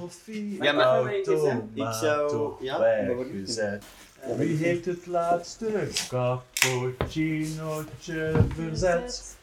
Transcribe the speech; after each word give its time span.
koffie, 0.00 0.62
Ja, 0.62 0.72
maar- 0.72 1.14
Ik 1.14 1.24
zou- 2.00 2.64
ja. 2.64 2.78
Wie 4.36 4.56
heeft 4.56 4.84
het 4.84 5.06
laatste 5.06 5.88
cappuccinootje 6.08 8.32
verzet? 8.54 9.36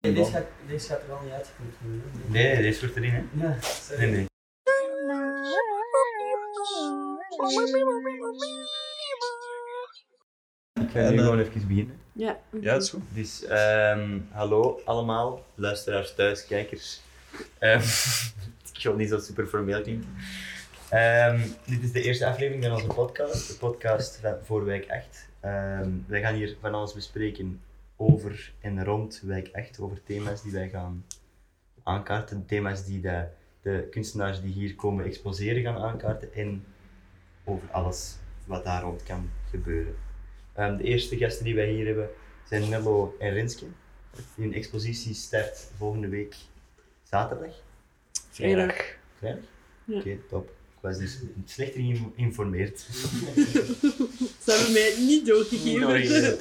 Deze 0.00 0.24
gaat, 0.30 0.44
deze 0.66 0.86
gaat 0.88 1.00
er 1.00 1.06
wel 1.08 1.20
niet 1.24 1.32
uitgevoerd 1.32 1.74
worden. 1.80 2.02
Nee, 2.28 2.62
deze 2.62 2.80
wordt 2.80 2.96
erin, 2.96 3.10
hè? 3.10 3.22
Ja, 3.46 3.56
sorry. 3.60 4.00
Nee, 4.06 4.10
nee. 4.10 4.26
Ik 10.80 10.90
ga 10.90 11.10
nu 11.10 11.16
eh, 11.16 11.22
gewoon 11.22 11.38
even 11.38 11.66
beginnen. 11.68 12.00
Ja. 12.12 12.38
Ja, 12.60 12.72
dat 12.72 12.82
is 12.82 12.90
goed. 12.90 13.02
Dus, 13.12 13.44
ehm, 13.44 14.18
hallo 14.30 14.80
allemaal, 14.84 15.44
luisteraars 15.54 16.14
thuis, 16.14 16.46
kijkers. 16.46 17.00
Ehm, 17.58 17.80
wil 18.84 18.96
niet 18.96 19.08
zo 19.08 19.18
super 19.18 19.46
formeel 19.46 19.82
klinken. 19.82 20.08
Ehm, 20.88 21.40
dit 21.64 21.82
is 21.82 21.92
de 21.92 22.02
eerste 22.02 22.26
aflevering 22.26 22.64
van 22.64 22.72
onze 22.72 22.86
podcast, 22.86 23.48
de 23.48 23.56
podcast 23.58 24.16
van 24.16 24.36
voor 24.42 24.64
wijk 24.64 24.90
8. 24.90 25.28
Ehm, 25.40 25.90
wij 26.06 26.20
gaan 26.20 26.34
hier 26.34 26.56
van 26.60 26.74
alles 26.74 26.92
bespreken 26.92 27.60
over 27.96 28.52
en 28.60 28.84
rond 28.84 29.22
wijk 29.24 29.48
8, 29.52 29.80
over 29.80 30.02
thema's 30.02 30.42
die 30.42 30.52
wij 30.52 30.68
gaan 30.68 31.04
aankaarten, 31.82 32.46
thema's 32.46 32.84
die 32.84 33.00
de, 33.00 33.26
de 33.62 33.86
kunstenaars 33.90 34.40
die 34.40 34.52
hier 34.52 34.74
komen 34.74 35.04
exposeren 35.04 35.62
gaan 35.62 35.82
aankaarten 35.82 36.34
en 36.34 36.64
over 37.44 37.68
alles 37.70 38.16
wat 38.44 38.64
daar 38.64 38.82
rond 38.82 39.02
kan 39.02 39.30
gebeuren. 39.50 39.94
Ehm, 40.52 40.76
de 40.76 40.84
eerste 40.84 41.16
gasten 41.16 41.44
die 41.44 41.54
wij 41.54 41.70
hier 41.70 41.86
hebben 41.86 42.08
zijn 42.48 42.68
Nello 42.68 43.16
en 43.18 43.32
Renske. 43.32 43.66
Die 44.34 44.54
expositie 44.54 45.14
start 45.14 45.70
volgende 45.76 46.08
week 46.08 46.36
zaterdag. 47.02 47.63
Vrijdag. 48.34 48.74
Vrijdag? 49.18 49.42
Ja. 49.84 49.98
Oké, 49.98 50.16
top. 50.28 50.48
Ik 50.48 50.80
was 50.90 50.98
dus 50.98 51.18
slecht 51.44 51.72
geïnformeerd. 51.72 52.78
Ze 54.44 54.50
hebben 54.50 54.72
mij 54.72 54.94
niet 54.98 55.26
doorgegeven. 55.26 55.80
doorgegeven. 55.80 56.38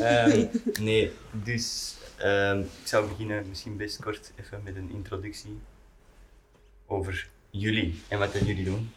Ehm, 0.00 0.46
nee, 0.80 1.10
dus 1.44 1.94
ehm, 2.18 2.58
ik 2.60 2.66
zou 2.86 3.08
beginnen 3.08 3.44
misschien 3.48 3.76
best 3.76 4.02
kort 4.02 4.32
even 4.40 4.60
met 4.64 4.76
een 4.76 4.90
introductie 4.94 5.58
over 6.86 7.28
jullie 7.50 8.00
en 8.08 8.18
wat 8.18 8.32
jullie 8.44 8.64
doen. 8.64 8.90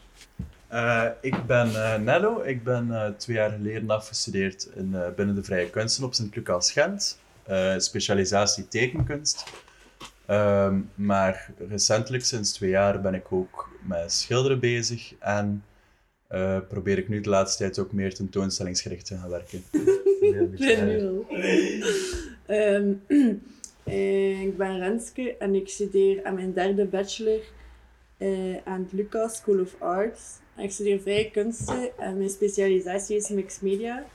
Eh, 0.68 1.08
ik 1.22 1.46
ben 1.46 1.68
eh, 1.76 2.00
Nello. 2.00 2.42
Ik 2.44 2.64
ben 2.64 2.92
eh, 2.92 3.10
twee 3.18 3.36
jaar 3.36 3.52
geleden 3.52 3.90
afgestudeerd 3.90 4.70
in, 4.76 4.96
eh, 4.96 5.10
binnen 5.16 5.36
de 5.36 5.44
vrije 5.44 5.70
kunsten 5.70 6.04
op 6.04 6.14
Sint-Lucas 6.14 6.72
Gent. 6.72 7.20
Eh, 7.44 7.78
specialisatie 7.78 8.68
tekenkunst. 8.68 9.44
Ehm, 10.26 10.80
maar 10.96 11.52
recentelijk, 11.70 12.24
sinds 12.24 12.54
twee 12.54 12.70
jaar, 12.70 13.02
ben 13.02 13.14
ik 13.14 13.32
ook 13.32 13.70
met 13.82 14.12
schilderen 14.12 14.60
bezig. 14.60 15.14
En 15.20 15.64
eh, 16.28 16.60
probeer 16.68 16.98
ik 16.98 17.10
nu 17.10 17.22
de 17.22 17.30
laatste 17.30 17.58
tijd 17.58 17.80
ook 17.80 17.92
meer 17.92 18.14
tentoonstellingsgericht 18.14 19.06
te 19.06 19.18
gaan 19.18 19.30
werken. 19.30 19.64
Ehm, 22.46 22.94
eh, 23.84 24.42
ik 24.42 24.58
ben 24.58 24.80
Renske 24.80 25.38
en 25.38 25.56
ik 25.56 25.70
studeer 25.70 26.24
aan 26.24 26.34
mijn 26.34 26.54
derde 26.54 26.86
bachelor 26.86 27.40
eh, 28.18 28.56
aan 28.64 28.82
het 28.82 28.92
Lucas 28.92 29.36
School 29.36 29.60
of 29.60 29.76
Arts. 29.80 30.22
En 30.56 30.64
ik 30.64 30.72
studeer 30.72 31.00
vrije 31.00 31.32
kunsten 31.32 31.98
en 31.98 32.18
mijn 32.18 32.30
specialisatie 32.30 33.16
is 33.16 33.30
mixed 33.30 33.62
media. 33.62 34.06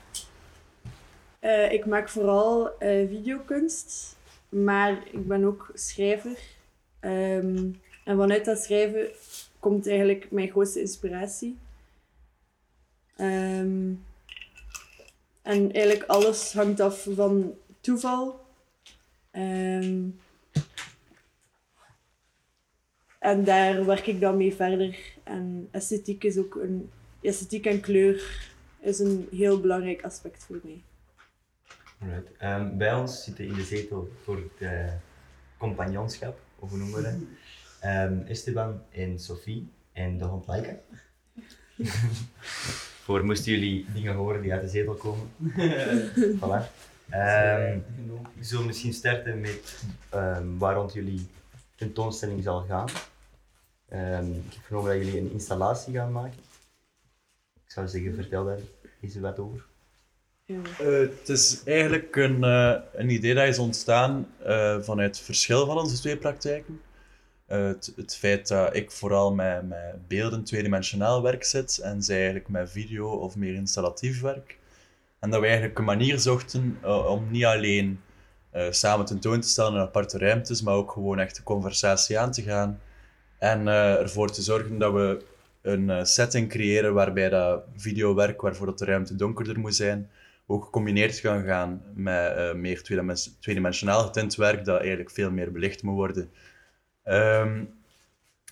Eh, 1.39 1.71
ik 1.71 1.85
maak 1.85 2.09
vooral 2.09 2.77
eh, 2.79 3.07
videokunst, 3.07 4.17
maar 4.51 5.07
ik 5.11 5.27
ben 5.27 5.43
ook 5.43 5.71
schrijver. 5.73 6.39
Ehm, 6.99 7.71
en 8.03 8.17
vanuit 8.17 8.45
dat 8.45 8.63
schrijven 8.63 9.09
komt 9.59 9.87
eigenlijk 9.87 10.31
mijn 10.31 10.49
grootste 10.49 10.79
inspiratie. 10.79 11.57
Ehm, 13.15 13.93
en 15.41 15.71
eigenlijk 15.71 16.03
alles 16.03 16.53
hangt 16.53 16.79
af 16.79 17.07
van 17.13 17.53
toeval. 17.81 18.39
Ehm, 19.31 20.03
en 23.19 23.43
daar 23.43 23.85
werk 23.85 24.07
ik 24.07 24.19
dan 24.19 24.37
mee 24.37 24.55
verder. 24.55 24.99
En 25.23 25.67
esthetiek 25.71 26.23
is 26.23 26.37
ook 26.37 26.55
een... 26.55 26.89
Esthetiek 27.21 27.65
en 27.65 27.81
kleur 27.81 28.49
is 28.79 28.99
een 28.99 29.27
heel 29.31 29.59
belangrijk 29.59 30.03
aspect 30.03 30.43
voor 30.43 30.59
mij. 30.63 30.81
Alright. 32.01 32.37
Ehm, 32.37 32.77
bij 32.77 32.93
ons 32.93 33.23
zitten 33.23 33.45
in 33.45 33.53
de 33.53 33.63
zetel 33.63 34.11
voor 34.23 34.35
het 34.35 34.69
eh, 34.69 34.93
compagnonschap, 35.57 36.39
of 36.59 36.69
hoe 36.69 36.77
noemen 36.77 36.95
we 36.95 37.03
dat? 37.03 37.13
Ehm, 37.81 38.19
Esteban 38.27 38.81
en 38.91 39.19
Sophie 39.19 39.71
en 39.91 40.17
de 40.17 40.25
hond 40.25 40.47
Laika. 40.47 40.75
voor 43.03 43.25
moesten 43.25 43.51
jullie 43.51 43.85
dingen 43.93 44.15
horen 44.15 44.41
die 44.41 44.53
uit 44.53 44.61
de 44.61 44.69
zetel 44.69 44.93
komen. 44.93 45.31
voilà. 46.41 46.69
Ehm, 47.09 47.79
we 48.37 48.43
zullen 48.43 48.65
misschien 48.65 48.93
starten 48.93 49.39
met 49.39 49.83
ehm, 50.09 50.57
waar 50.57 50.75
rond 50.75 50.93
jullie 50.93 51.27
tentoonstelling 51.75 52.43
zal 52.43 52.61
gaan. 52.61 52.87
Ehm, 53.87 54.31
ik 54.31 54.53
heb 54.53 54.63
vernomen 54.63 54.97
dat 54.97 55.05
jullie 55.05 55.19
een 55.19 55.31
installatie 55.31 55.93
gaan 55.93 56.11
maken. 56.11 56.39
Ik 57.65 57.71
zou 57.71 57.87
zeggen, 57.87 58.15
vertel 58.15 58.45
daar 58.45 58.59
eens 59.01 59.15
wat 59.15 59.39
over. 59.39 59.65
Eh, 60.79 60.99
het 60.99 61.29
is 61.29 61.61
eigenlijk 61.65 62.15
een, 62.15 62.43
eh, 62.43 62.75
een 62.93 63.09
idee 63.09 63.33
dat 63.33 63.47
is 63.47 63.59
ontstaan 63.59 64.27
eh, 64.43 64.77
vanuit 64.81 65.15
het 65.15 65.25
verschil 65.25 65.65
van 65.65 65.77
onze 65.77 65.99
twee 65.99 66.17
praktijken. 66.17 66.81
Het, 67.47 67.93
het 67.95 68.15
feit 68.15 68.47
dat 68.47 68.75
ik 68.75 68.91
vooral 68.91 69.33
met, 69.33 69.67
met 69.67 70.07
beelden 70.07 70.43
tweedimensionaal 70.43 71.21
werk 71.21 71.43
zit 71.43 71.77
en 71.77 72.01
zij 72.01 72.15
eigenlijk 72.15 72.49
met 72.49 72.71
video 72.71 73.09
of 73.09 73.35
meer 73.35 73.53
installatief 73.53 74.21
werk. 74.21 74.57
En 75.19 75.29
dat 75.29 75.39
we 75.39 75.45
eigenlijk 75.45 75.77
een 75.77 75.85
manier 75.85 76.19
zochten 76.19 76.77
om 77.07 77.27
niet 77.31 77.45
alleen 77.45 77.99
samen 78.69 79.05
tentoon 79.05 79.39
te 79.39 79.47
stellen 79.47 79.73
in 79.73 79.79
aparte 79.79 80.17
ruimtes, 80.17 80.61
maar 80.61 80.73
ook 80.73 80.91
gewoon 80.91 81.19
echt 81.19 81.35
de 81.35 81.43
conversatie 81.43 82.19
aan 82.19 82.31
te 82.31 82.41
gaan. 82.41 82.79
En 83.37 83.67
ervoor 83.67 84.31
te 84.31 84.41
zorgen 84.41 84.77
dat 84.77 84.93
we 84.93 85.23
een 85.61 86.05
setting 86.05 86.49
creëren 86.49 86.93
waarbij 86.93 87.29
dat 87.29 87.63
videowerk, 87.75 88.41
waarvoor 88.41 88.65
dat 88.65 88.79
de 88.79 88.85
ruimte 88.85 89.15
donkerder 89.15 89.59
moet 89.59 89.75
zijn, 89.75 90.09
ook 90.51 90.63
gecombineerd 90.63 91.15
gaan 91.15 91.43
gaan 91.43 91.81
met 91.93 92.35
eh, 92.35 92.53
meer 92.53 92.83
tweedimens- 92.83 93.37
tweedimensionaal 93.39 94.03
getint 94.03 94.35
werk, 94.35 94.65
dat 94.65 94.79
eigenlijk 94.79 95.11
veel 95.11 95.31
meer 95.31 95.51
belicht 95.51 95.83
moet 95.83 95.95
worden. 95.95 96.31
Ehm, 97.03 97.63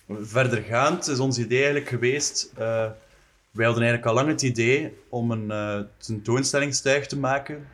verdergaand 0.08 1.08
is 1.08 1.18
ons 1.18 1.38
idee 1.38 1.58
eigenlijk 1.58 1.88
geweest, 1.88 2.52
eh, 2.54 2.90
wij 3.50 3.64
hadden 3.64 3.82
eigenlijk 3.82 4.06
al 4.06 4.14
lang 4.14 4.28
het 4.28 4.42
idee 4.42 4.96
om 5.08 5.30
een 5.30 5.50
eh 5.50 5.80
tentoonstellingstuig 5.96 7.06
te 7.06 7.18
maken, 7.18 7.66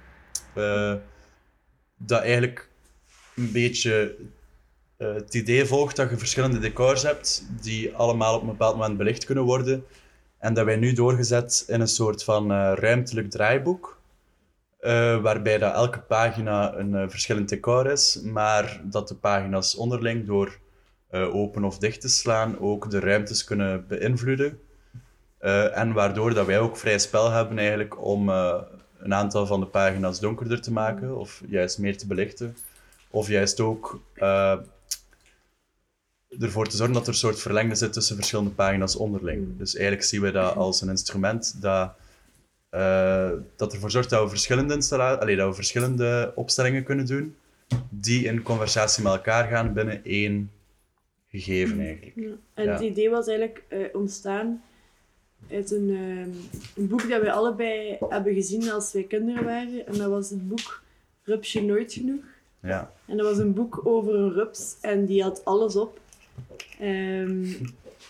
dat 1.97 2.21
eigenlijk 2.23 2.69
een 3.37 3.53
beetje 3.53 4.17
het 4.97 5.35
idee 5.35 5.65
volgt 5.65 5.97
dat 5.97 6.11
je 6.11 6.19
verschillende 6.19 6.59
decors 6.59 7.03
hebt, 7.03 7.47
die 7.63 7.95
allemaal 7.95 8.35
op 8.35 8.41
een 8.41 8.47
bepaald 8.47 8.77
moment 8.77 8.99
belicht 8.99 9.25
kunnen 9.25 9.45
worden. 9.45 9.85
En 10.39 10.55
dat 10.55 10.65
wij 10.65 10.77
nu 10.77 10.93
doorgezet 10.93 11.65
in 11.67 11.81
een 11.81 11.89
soort 11.89 12.25
van 12.25 12.53
ruimtelijk 12.75 13.31
draaiboek, 13.31 13.96
eh, 14.87 15.23
waarbij 15.23 15.59
dat 15.59 15.75
elke 15.75 16.01
pagina 16.01 16.75
een 16.75 16.95
eh, 16.95 17.09
verschillend 17.09 17.49
decor 17.49 17.91
is, 17.91 18.21
maar 18.23 18.81
dat 18.85 19.09
de 19.09 19.15
pagina's 19.15 19.77
onderling 19.77 20.27
door 20.27 20.59
eh, 21.11 21.35
open 21.35 21.65
of 21.65 21.79
dicht 21.79 22.01
te 22.01 22.09
slaan 22.09 22.59
ook 22.59 22.91
de 22.91 23.01
ruimtes 23.01 23.45
kunnen 23.45 23.87
beïnvloeden. 23.87 24.61
En 25.73 25.93
waardoor 25.93 26.35
dat 26.35 26.47
wij 26.47 26.59
ook 26.59 26.77
vrij 26.77 26.99
spel 26.99 27.31
hebben 27.31 27.59
eigenlijk 27.59 28.05
om 28.05 28.29
een 28.29 29.15
aantal 29.15 29.47
van 29.47 29.61
de 29.61 29.67
pagina's 29.67 30.21
donkerder 30.21 30.61
te 30.61 30.73
maken 30.73 31.17
of 31.17 31.43
juist 31.49 31.79
meer 31.79 31.99
te 31.99 32.07
belichten. 32.07 32.57
Of 33.11 33.29
juist 33.29 33.61
ook 33.61 34.01
ervoor 36.39 36.67
te 36.67 36.77
zorgen 36.77 36.95
dat 36.95 37.03
er 37.03 37.09
een 37.09 37.15
soort 37.15 37.39
verlengde 37.39 37.75
zit 37.75 37.93
tussen 37.93 38.17
verschillende 38.17 38.51
pagina's 38.51 38.97
onderling. 38.97 39.59
Dus 39.59 39.75
eigenlijk 39.75 40.07
zien 40.07 40.21
we 40.21 40.31
dat 40.31 40.55
als 40.55 40.81
een 40.81 40.89
instrument 40.89 41.63
dat, 41.63 41.93
eh, 42.77 43.31
dat 43.57 43.73
ervoor 43.73 43.91
zorgt 43.91 44.11
dat 44.11 44.23
we, 44.23 44.29
verschillende 44.29 44.97
allee, 44.97 45.37
dat 45.37 45.49
we 45.49 45.55
verschillende 45.55 46.33
opstellingen 46.35 46.85
kunnen 46.85 47.07
doen, 47.07 47.37
die 47.89 48.25
in 48.25 48.43
conversatie 48.43 49.03
met 49.03 49.13
elkaar 49.13 49.49
gaan 49.49 49.73
binnen 49.73 50.05
één 50.05 50.51
gegeven 51.29 51.81
eigenlijk. 51.81 52.17
Ja. 52.17 52.31
En 52.55 52.65
Ja. 52.65 52.73
het 52.73 52.81
idee 52.81 53.11
was 53.11 53.27
eigenlijk 53.27 53.63
eh, 53.69 53.79
ontstaan 53.93 54.63
uit 55.51 55.71
een, 55.71 55.91
ehm, 55.91 56.31
een 56.81 56.89
boek 56.89 57.09
dat 57.11 57.23
we 57.23 57.33
allebei 57.33 57.97
hebben 58.09 58.35
gezien 58.35 58.71
als 58.71 58.93
wij 58.93 59.03
kinderen 59.03 59.45
waren. 59.45 59.87
En 59.87 59.99
dat 59.99 60.11
was 60.11 60.31
het 60.31 60.49
boek 60.49 60.83
Rupsje 61.23 61.63
Nooit 61.63 61.93
Genoeg. 61.93 62.25
Ja. 62.63 62.93
En 63.07 63.17
dat 63.17 63.27
was 63.27 63.39
een 63.39 63.55
boek 63.55 63.81
over 63.87 64.15
een 64.15 64.33
rups 64.33 64.77
en 64.81 65.05
die 65.07 65.23
had 65.23 65.45
alles 65.45 65.77
op. 65.77 66.01
Ehm, 66.79 67.45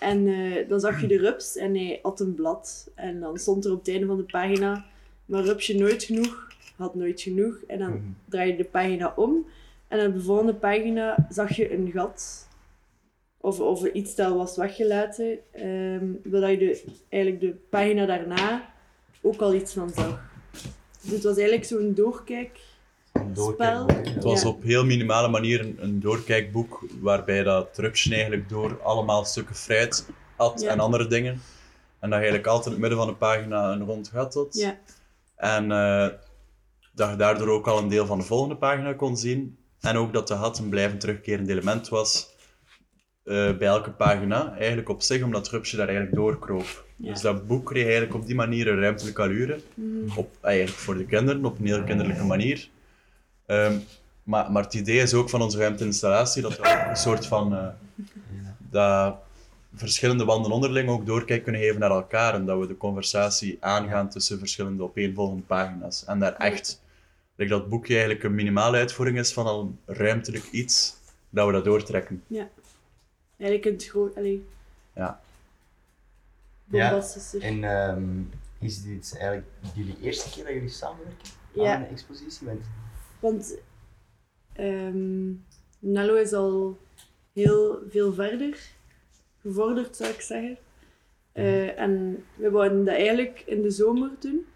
en 0.00 0.26
eh, 0.26 0.69
dan 0.69 0.81
zag 0.81 1.00
je 1.00 1.06
de 1.06 1.19
rups 1.19 1.56
en 1.56 1.75
hij 1.75 1.98
had 2.02 2.20
een 2.20 2.34
blad. 2.34 2.90
En 2.94 3.20
dan 3.20 3.38
stond 3.38 3.64
er 3.64 3.72
op 3.72 3.78
het 3.78 3.88
einde 3.88 4.06
van 4.06 4.16
de 4.16 4.22
pagina, 4.22 4.84
maar 5.25 5.44
rupsje 5.44 5.75
nooit 5.75 6.02
genoeg, 6.04 6.48
had 6.76 6.94
nooit 6.94 7.20
genoeg. 7.20 7.56
En 7.66 7.78
dan 7.78 7.90
Mhm. 7.90 8.00
draai 8.28 8.50
je 8.50 8.56
de 8.56 8.64
pagina 8.64 9.12
om. 9.16 9.46
En 9.88 10.06
op 10.06 10.14
de 10.14 10.20
volgende 10.20 10.54
pagina 10.54 11.26
zag 11.31 11.56
je 11.56 11.72
een 11.72 11.90
gat. 11.93 12.44
of, 13.40 13.60
of 13.60 13.84
iets 13.84 14.14
dat 14.14 14.34
was 14.34 14.56
weggelaten, 14.56 15.38
zodat 16.25 16.50
je 16.50 16.56
de, 16.58 16.82
eigenlijk 17.08 17.43
de 17.43 17.54
pagina 17.70 18.06
daarna 18.06 18.72
ook 19.20 19.40
al 19.40 19.54
iets 19.54 19.72
van 19.72 19.90
zag. 19.90 20.31
Dus 21.02 21.10
het 21.10 21.22
was 21.22 21.37
eigenlijk 21.37 21.64
zo'n 21.66 21.94
doorkijk. 21.94 22.58
Een 23.20 23.34
doorkijkboek, 23.34 24.04
hè. 24.04 24.10
Het 24.12 24.24
was 24.24 24.42
Ja. 24.42 24.48
op 24.48 24.62
heel 24.62 24.84
minimale 24.84 25.28
manier 25.28 25.60
een, 25.60 25.76
een 25.80 26.00
doorkijkboek 26.00 26.84
waarbij 27.00 27.42
dat 27.42 27.68
Rupsje 27.78 28.12
eigenlijk 28.14 28.48
door 28.48 28.82
allemaal 28.82 29.24
stukken 29.24 29.54
fruit 29.54 30.06
at 30.36 30.60
Ja. 30.60 30.70
en 30.70 30.80
andere 30.80 31.06
dingen. 31.06 31.32
En 32.00 32.10
dat 32.10 32.10
je 32.10 32.14
eigenlijk 32.14 32.46
altijd 32.46 32.64
in 32.66 32.70
het 32.72 32.80
midden 32.80 32.98
van 32.98 33.08
de 33.08 33.14
pagina 33.14 33.72
een 33.72 33.84
rond 33.84 34.08
gat 34.08 34.34
had. 34.34 34.54
Ja, 34.54 34.78
En 35.36 35.72
eh, 35.72 36.08
dat 36.94 37.10
je 37.10 37.16
daardoor 37.16 37.48
ook 37.48 37.66
al 37.68 37.78
een 37.78 37.88
deel 37.88 38.06
van 38.06 38.18
de 38.18 38.24
volgende 38.24 38.56
pagina 38.56 38.92
kon 38.92 39.16
zien. 39.16 39.56
En 39.80 39.96
ook 39.96 40.12
dat 40.12 40.28
de 40.28 40.34
gat 40.36 40.58
een 40.58 40.69
blijvend 40.69 41.00
terugkerend 41.00 41.48
element 41.48 41.88
was 41.88 42.34
eh, 43.24 43.34
bij 43.56 43.69
elke 43.69 43.90
pagina. 43.90 44.56
Eigenlijk 44.58 44.88
op 44.88 45.02
zich, 45.02 45.22
omdat 45.22 45.48
Rupsje 45.48 45.76
daar 45.76 45.86
eigenlijk 45.88 46.16
doorkroop. 46.16 46.84
Ja. 46.96 47.12
Dus 47.12 47.20
dat 47.20 47.46
boek 47.46 47.66
kreeg 47.66 47.84
eigenlijk 47.84 48.14
op 48.14 48.26
die 48.26 48.34
manier 48.34 48.69
een 48.69 48.80
ruimtelijke 48.80 49.22
allure. 49.22 49.60
Mhm. 49.74 50.19
Op, 50.19 50.36
eigenlijk 50.40 50.76
voor 50.76 50.96
de 50.96 51.04
kinderen, 51.04 51.44
op 51.44 51.58
een 51.58 51.66
heel 51.66 51.84
kinderlijke 51.84 52.24
manier. 52.24 52.69
Ehm, 53.46 53.78
maar, 54.22 54.52
maar 54.52 54.62
het 54.62 54.75
idee 54.75 54.98
is 55.00 55.14
ook 55.14 55.31
van 55.31 55.43
onze 55.43 55.58
ruimteinstallatie 55.58 56.43
dat 56.43 56.56
we 56.56 56.58
ook 56.58 56.88
een 56.88 56.96
soort 56.96 57.26
van... 57.26 57.56
eh, 57.56 57.66
dat 58.70 59.16
verschillende 59.75 60.25
wanden 60.25 60.52
onderling 60.52 60.88
ook 60.88 61.06
doorkijk 61.06 61.43
kunnen 61.43 61.60
geven 61.60 61.81
naar 61.81 61.90
elkaar 61.90 62.34
en 62.34 62.44
dat 62.46 62.58
we 62.58 62.66
de 62.66 62.76
conversatie 62.76 63.56
aangaan 63.60 64.08
tussen 64.08 64.38
verschillende 64.38 64.82
opeenvolgende 64.82 65.43
pagina's. 65.43 66.04
En 66.04 66.19
daar 66.19 66.34
echt, 66.37 66.82
like 67.37 67.50
dat 67.50 67.69
boekje 67.69 67.93
eigenlijk 67.94 68.25
een 68.25 68.34
minimale 68.34 68.76
uitvoering 68.76 69.19
is 69.19 69.32
van 69.32 69.46
al 69.46 69.60
een 69.60 69.94
ruimtelijk 69.96 70.44
iets, 70.50 70.94
dat 71.31 71.46
we 71.46 71.52
dat 71.52 71.64
doortrekken. 71.64 72.22
eigenlijk 73.38 73.64
in 73.66 73.72
het 73.72 73.84
groot. 73.84 74.16
Allee, 74.16 74.46
Ja. 74.94 75.20
Ja. 76.70 77.02
En 77.40 77.64
ehm, 77.64 78.02
is 78.58 78.82
dit 78.82 79.14
eigenlijk 79.19 79.46
jullie 79.75 79.96
eerste 80.02 80.31
keer 80.31 80.44
dat 80.44 80.52
jullie 80.52 80.69
samenwerken 80.69 81.28
aan 81.56 81.62
Ja. 81.64 81.76
een 81.76 81.88
expositie? 81.88 82.46
Want 82.46 82.60
Want 83.20 83.58
ehm, 84.52 85.32
Nello 85.78 86.14
is 86.14 86.32
al 86.32 86.78
heel 87.32 87.82
veel 87.88 88.12
verder 88.12 88.58
gevorderd, 89.40 89.96
zou 89.96 90.10
ik 90.10 90.20
zeggen. 90.20 90.56
Eh, 91.32 91.80
en 91.80 92.24
we 92.34 92.50
wouden 92.50 92.84
dat 92.84 92.94
eigenlijk 92.94 93.42
in 93.46 93.62
de 93.62 93.70
zomer 93.70 94.10
doen. 94.18 94.46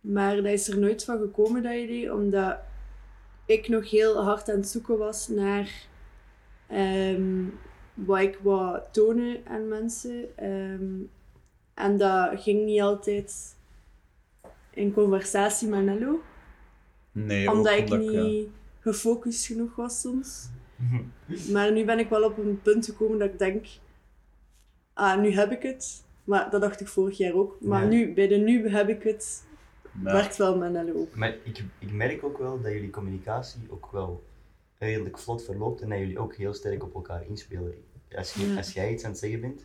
Maar 0.00 0.36
dat 0.36 0.44
is 0.44 0.68
er 0.68 0.78
nooit 0.78 1.04
van 1.04 1.18
gekomen, 1.18 1.62
dat 1.62 1.72
idee, 1.72 2.14
omdat 2.14 2.58
ik 3.46 3.68
nog 3.68 3.90
heel 3.90 4.22
hard 4.22 4.48
aan 4.48 4.56
het 4.56 4.68
zoeken 4.68 4.98
was 4.98 5.28
naar 5.28 5.86
ehm, 6.66 7.44
wat 7.94 8.20
ik 8.20 8.38
wou 8.42 8.80
tonen 8.92 9.40
aan 9.46 9.68
mensen. 9.68 10.36
Ehm, 10.36 10.94
en 11.74 11.96
dat 11.96 12.40
ging 12.40 12.64
niet 12.64 12.80
altijd 12.80 13.56
in 14.70 14.92
conversatie 14.92 15.68
met 15.68 15.84
Nello 15.84 16.20
Nee, 17.26 17.50
omdat 17.50 17.72
ook 17.72 17.78
ik 17.78 17.92
omdat 17.92 18.14
ik, 18.14 18.22
niet 18.22 18.48
gefocust 18.80 19.46
genoeg 19.46 19.76
was 19.76 20.00
soms. 20.00 20.48
Maar 21.52 21.72
nu 21.72 21.84
ben 21.84 21.98
ik 21.98 22.08
wel 22.08 22.22
op 22.22 22.38
een 22.38 22.60
punt 22.62 22.84
gekomen 22.84 23.18
dat 23.18 23.28
ik 23.28 23.38
denk, 23.38 23.66
ah, 24.92 25.20
nu 25.20 25.30
heb 25.32 25.50
ik 25.52 25.62
het. 25.62 26.04
Maar 26.24 26.50
dat 26.50 26.60
dacht 26.60 26.80
ik 26.80 26.88
vorig 26.88 27.16
jaar 27.18 27.32
ook. 27.34 27.56
Maar 27.60 27.82
Ja. 27.82 27.88
nu, 27.88 28.14
bij 28.14 28.28
de 28.28 28.36
nu 28.36 28.68
heb 28.68 28.88
ik 28.88 29.02
het, 29.02 29.44
ja, 30.04 30.12
werkt 30.12 30.36
wel 30.36 30.56
met 30.56 30.72
Nello 30.72 30.92
ook. 30.94 31.14
Maar 31.14 31.36
ik, 31.44 31.64
ik 31.78 31.92
merk 31.92 32.24
ook 32.24 32.38
wel 32.38 32.60
dat 32.60 32.72
jullie 32.72 32.90
communicatie 32.90 33.60
ook 33.68 33.88
wel 33.92 34.22
redelijk 34.78 35.18
vlot 35.18 35.44
verloopt 35.44 35.80
en 35.80 35.88
dat 35.88 35.98
jullie 35.98 36.18
ook 36.18 36.34
heel 36.34 36.54
sterk 36.54 36.82
op 36.82 36.94
elkaar 36.94 37.26
inspelen. 37.28 37.74
Als, 38.16 38.34
je, 38.34 38.46
Ja. 38.46 38.56
als 38.56 38.72
jij 38.72 38.92
iets 38.92 39.04
aan 39.04 39.10
het 39.10 39.18
zeggen 39.18 39.40
bent, 39.40 39.64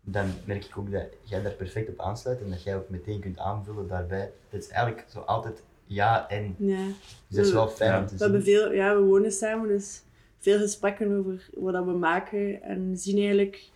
dan 0.00 0.30
merk 0.44 0.64
ik 0.64 0.78
ook 0.78 0.90
dat 0.90 1.06
jij 1.22 1.42
daar 1.42 1.52
perfect 1.52 1.88
op 1.88 2.00
aansluit 2.00 2.40
en 2.40 2.50
dat 2.50 2.62
jij 2.62 2.76
ook 2.76 2.88
meteen 2.88 3.20
kunt 3.20 3.38
aanvullen 3.38 3.88
daarbij. 3.88 4.32
Het 4.48 4.62
is 4.62 4.68
eigenlijk 4.68 5.06
zo 5.10 5.20
altijd 5.20 5.62
ja 5.88 6.28
en. 6.28 6.54
Ja. 6.58 6.86
Dus 7.28 7.36
dat 7.36 7.46
is 7.46 7.52
wel 7.52 7.68
fijn 7.68 7.90
Ja. 7.92 7.98
om 8.00 8.06
te 8.06 8.12
We, 8.12 8.18
zien. 8.18 8.26
hebben 8.30 8.42
veel, 8.46 8.72
ja, 8.72 8.94
we 8.94 9.00
wonen 9.02 9.32
samen, 9.32 9.68
dus 9.68 10.02
veel 10.38 10.58
gesprekken 10.58 11.18
over 11.18 11.48
wat 11.54 11.72
dat 11.72 11.84
we 11.84 11.92
maken. 11.92 12.62
En 12.62 12.96
zien 12.96 13.16
eigenlijk 13.18 13.68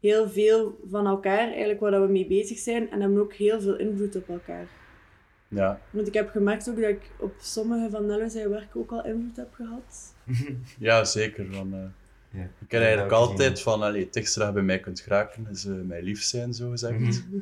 heel 0.00 0.28
veel 0.28 0.78
van 0.90 1.06
elkaar, 1.06 1.48
eigenlijk 1.48 1.80
waar 1.80 1.90
dat 1.90 2.06
we 2.06 2.12
mee 2.12 2.26
bezig 2.26 2.58
zijn. 2.58 2.90
En 2.90 3.00
hebben 3.00 3.20
ook 3.20 3.32
heel 3.34 3.60
veel 3.60 3.76
invloed 3.76 4.16
op 4.16 4.28
elkaar. 4.28 4.66
ja, 5.48 5.80
Want 5.90 6.06
ik 6.06 6.14
heb 6.14 6.30
gemerkt 6.30 6.68
ook 6.70 6.80
dat 6.80 6.88
ik 6.90 7.10
op 7.18 7.32
sommige 7.40 7.90
van 7.90 8.06
Nello 8.06 8.28
zijn 8.28 8.48
werk 8.48 8.76
ook 8.76 8.90
al 8.92 9.04
invloed 9.04 9.36
heb 9.36 9.54
gehad. 9.54 10.14
ja, 10.78 11.04
zeker. 11.04 11.46
Van, 11.52 11.72
eh, 11.74 12.38
Ja. 12.40 12.42
ik 12.60 12.68
ken 12.68 12.80
eigenlijk 12.80 13.12
altijd 13.12 13.60
van, 13.60 13.82
allee, 13.82 14.04
het 14.04 14.12
dichtste 14.12 14.38
dat 14.38 14.48
je 14.48 14.54
bij 14.54 14.62
mij 14.62 14.80
kunt 14.80 15.00
geraken 15.00 15.46
is 15.50 15.64
eh, 15.64 15.72
mij 15.84 16.02
lief 16.02 16.22
zijn, 16.22 16.54
zo 16.54 16.70
gezegd. 16.70 16.98
Mhm. 16.98 17.38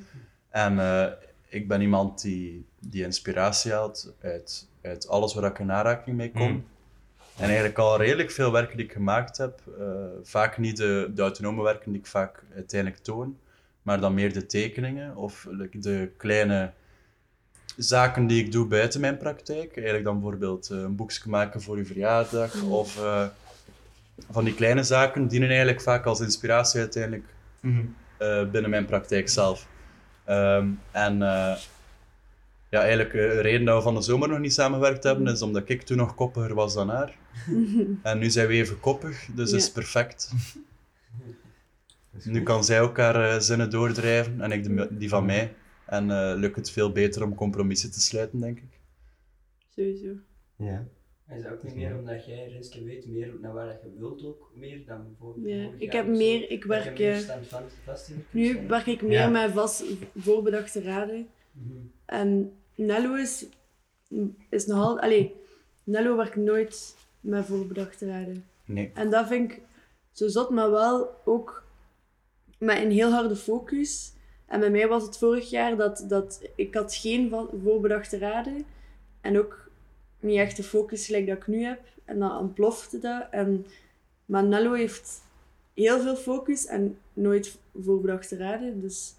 En 0.50 0.78
eh, 0.78 1.06
ik 1.54 1.68
ben 1.68 1.80
iemand 1.80 2.22
die, 2.22 2.66
die 2.78 3.04
inspiratie 3.04 3.72
haalt 3.72 4.14
uit, 4.20 4.68
uit 4.82 5.08
alles 5.08 5.34
waar 5.34 5.50
ik 5.50 5.58
in 5.58 5.72
aanraking 5.72 6.16
mee 6.16 6.30
kom. 6.30 6.50
Mhm. 6.50 6.60
En 7.36 7.44
eigenlijk 7.44 7.78
al 7.78 7.96
redelijk 7.96 8.30
veel 8.30 8.52
werken 8.52 8.76
die 8.76 8.86
ik 8.86 8.92
gemaakt 8.92 9.36
heb, 9.36 9.60
eh, 9.78 9.86
vaak 10.22 10.58
niet 10.58 10.76
de, 10.76 11.10
de 11.14 11.22
autonome 11.22 11.62
werken 11.62 11.92
die 11.92 12.00
ik 12.00 12.06
vaak 12.06 12.42
uiteindelijk 12.54 13.02
toon, 13.02 13.38
maar 13.82 14.00
dan 14.00 14.14
meer 14.14 14.32
de 14.32 14.46
tekeningen 14.46 15.16
of 15.16 15.46
like, 15.50 15.78
de 15.78 16.10
kleine 16.16 16.72
zaken 17.76 18.26
die 18.26 18.44
ik 18.44 18.52
doe 18.52 18.66
buiten 18.66 19.00
mijn 19.00 19.16
praktijk. 19.16 19.74
Eigenlijk 19.74 20.04
dan 20.04 20.20
bijvoorbeeld 20.20 20.70
eh, 20.70 20.78
een 20.78 20.96
boekje 20.96 21.30
maken 21.30 21.62
voor 21.62 21.76
uw 21.76 21.86
verjaardag 21.86 22.62
of 22.62 23.02
eh, 23.02 23.26
van 24.30 24.44
die 24.44 24.54
kleine 24.54 24.82
zaken 24.82 25.28
dienen 25.28 25.48
eigenlijk 25.48 25.80
vaak 25.80 26.04
als 26.04 26.20
inspiratie 26.20 26.80
uiteindelijk 26.80 27.24
eh, 28.18 28.50
binnen 28.50 28.70
mijn 28.70 28.86
praktijk 28.86 29.28
zelf. 29.28 29.66
Ehm, 30.24 30.68
en 30.90 31.22
eh, 31.22 31.56
ja, 32.68 32.80
eigenlijk 32.80 33.14
eh, 33.14 33.20
de 33.30 33.40
reden 33.40 33.64
dat 33.64 33.76
we 33.76 33.82
van 33.82 33.94
de 33.94 34.00
zomer 34.02 34.28
nog 34.28 34.38
niet 34.38 34.52
samengewerkt 34.52 35.04
hebben, 35.04 35.26
is 35.26 35.42
omdat 35.42 35.68
ik 35.68 35.82
toen 35.82 35.96
nog 35.96 36.14
koppiger 36.14 36.54
was 36.54 36.74
dan 36.74 36.88
haar. 36.88 37.14
En 38.02 38.18
nu 38.18 38.30
zijn 38.30 38.46
we 38.46 38.52
even 38.54 38.80
koppig, 38.80 39.26
dus 39.34 39.50
Ja. 39.50 39.56
is 39.62 39.72
perfect. 39.72 40.32
Is 42.16 42.24
Nu 42.24 42.42
kan 42.42 42.64
zij 42.64 42.76
elkaar 42.78 43.30
eh, 43.34 43.38
zinnen 43.40 43.70
doordrijven 43.70 44.40
en 44.40 44.52
ik 44.52 44.64
de- 44.64 44.88
die 44.90 45.08
van 45.08 45.24
mij. 45.26 45.54
En 45.86 46.10
eh, 46.10 46.36
lukt 46.36 46.56
het 46.56 46.70
veel 46.70 46.92
beter 46.92 47.22
om 47.22 47.34
compromissen 47.34 47.90
te 47.92 48.00
sluiten, 48.00 48.40
denk 48.40 48.58
ik. 48.58 48.78
Sowieso. 49.74 50.08
Ja. 50.56 50.84
Is 51.28 51.42
dat 51.42 51.52
ook 51.52 51.62
niet 51.62 51.74
meer 51.74 51.96
omdat 51.98 52.26
jij, 52.26 52.48
Renske, 52.48 52.84
weet 52.84 53.06
meer 53.06 53.34
naar 53.40 53.52
waar 53.52 53.66
dat 53.66 53.82
je 53.82 53.98
wilt 53.98 54.24
ook 54.24 54.50
meer 54.54 54.86
dan 54.86 55.04
bijvoorbeeld 55.08 55.46
Ja, 55.54 55.68
ik 55.78 55.92
heb 55.92 56.06
meer, 56.06 56.50
ik 56.50 56.64
werk, 56.64 56.98
meer 56.98 57.10
eh, 57.12 57.16
nu 58.30 58.52
zijn? 58.52 58.68
werk 58.68 58.86
ik 58.86 59.02
meer 59.02 59.12
Ja. 59.12 59.28
met 59.28 59.50
vast 59.50 59.84
voorbedachte 60.16 60.82
raden. 60.82 61.28
Mhm. 61.52 61.76
En 62.06 62.52
Nello 62.74 63.14
is, 63.14 63.46
is 64.50 64.66
nogal, 64.66 65.00
allee, 65.00 65.34
Nello 65.84 66.16
werkt 66.16 66.36
nooit 66.36 66.96
met 67.20 67.44
voorbedachte 67.46 68.06
raden. 68.06 68.44
Nee. 68.64 68.90
En 68.94 69.10
dat 69.10 69.26
vind 69.26 69.52
ik 69.52 69.60
zo 70.12 70.28
zot, 70.28 70.50
maar 70.50 70.70
wel 70.70 71.10
ook 71.24 71.64
met 72.58 72.78
een 72.82 72.90
heel 72.90 73.10
harde 73.10 73.36
focus. 73.36 74.12
En 74.46 74.60
bij 74.60 74.70
mij 74.70 74.88
was 74.88 75.02
het 75.02 75.18
vorig 75.18 75.50
jaar 75.50 75.76
dat, 75.76 76.04
dat 76.08 76.48
ik 76.56 76.74
had 76.74 76.94
geen 76.94 77.30
van- 77.30 77.50
voorbedachte 77.62 78.18
raden. 78.18 78.64
En 79.20 79.38
ook 79.38 79.63
niet 80.24 80.38
echt 80.38 80.56
de 80.56 80.62
focus 80.62 81.06
gelijk 81.06 81.26
dat 81.26 81.36
ik 81.36 81.46
nu 81.46 81.62
heb. 81.62 81.80
En 82.04 82.18
dan 82.18 82.38
ontplofte 82.38 82.98
dat. 82.98 83.26
En, 83.30 83.66
maar 84.24 84.44
Nello 84.44 84.72
heeft 84.72 85.22
heel 85.74 86.00
veel 86.00 86.16
focus 86.16 86.66
en 86.66 86.98
nooit 87.12 87.58
voorbedachte 87.82 88.36
raden. 88.36 88.80
Dus 88.80 89.14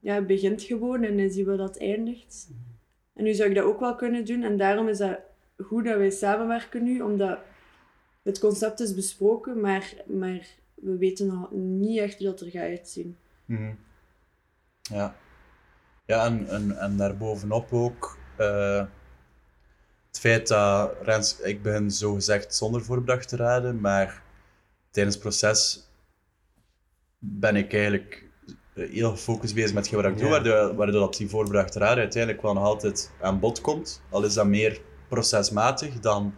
ja, 0.00 0.14
het 0.14 0.26
begint 0.26 0.62
gewoon 0.62 1.02
en 1.02 1.16
dan 1.16 1.30
zien 1.30 1.44
we 1.44 1.56
dat 1.56 1.68
het 1.68 1.82
eindigt. 1.82 2.48
En 3.14 3.24
nu 3.24 3.34
zou 3.34 3.48
ik 3.48 3.54
dat 3.54 3.64
ook 3.64 3.80
wel 3.80 3.94
kunnen 3.94 4.24
doen. 4.24 4.42
En 4.42 4.56
daarom 4.56 4.88
is 4.88 4.98
dat 4.98 5.18
goed 5.56 5.84
dat 5.84 5.96
wij 5.96 6.10
samenwerken 6.10 6.84
nu, 6.84 7.00
omdat 7.00 7.38
het 8.22 8.38
concept 8.38 8.80
is 8.80 8.94
besproken, 8.94 9.60
maar, 9.60 9.94
maar 10.06 10.46
we 10.74 10.96
weten 10.96 11.26
nog 11.26 11.50
niet 11.52 11.98
echt 11.98 12.18
hoe 12.18 12.26
dat 12.26 12.40
er 12.40 12.50
gaat 12.50 12.62
uitzien. 12.62 13.16
Mhm. 13.44 13.72
Ja. 14.80 15.16
Ja, 16.06 16.24
en, 16.24 16.48
en, 16.48 16.78
en 16.78 16.96
daarbovenop 16.96 17.72
ook 17.72 18.18
eh, 18.36 18.86
het 20.10 20.20
feit 20.20 20.48
dat 20.48 20.92
Rens, 21.02 21.40
ik 21.40 21.62
begin 21.62 21.90
zo 21.90 22.14
gezegd 22.14 22.54
zonder 22.54 22.82
voorbedacht 22.84 23.28
te 23.28 23.36
raden, 23.36 23.80
maar 23.80 24.22
tijdens 24.90 25.14
het 25.14 25.24
proces 25.24 25.88
ben 27.18 27.56
ik 27.56 27.72
eigenlijk 27.72 28.24
eh, 28.74 28.90
heel 28.90 29.10
gefocust 29.10 29.54
bezig 29.54 29.74
met 29.74 29.90
wat 29.90 30.04
ik 30.04 30.18
doe, 30.18 30.28
waardoor, 30.28 30.74
waardoor 30.74 31.00
dat 31.00 31.16
die 31.16 31.28
voorbedachte 31.28 31.78
raden 31.78 31.98
uiteindelijk 31.98 32.42
wel 32.42 32.54
nog 32.54 32.64
altijd 32.64 33.10
aan 33.20 33.40
bod 33.40 33.60
komt. 33.60 34.02
Al 34.10 34.24
is 34.24 34.34
dat 34.34 34.46
meer 34.46 34.80
procesmatig 35.08 36.00
dan 36.00 36.34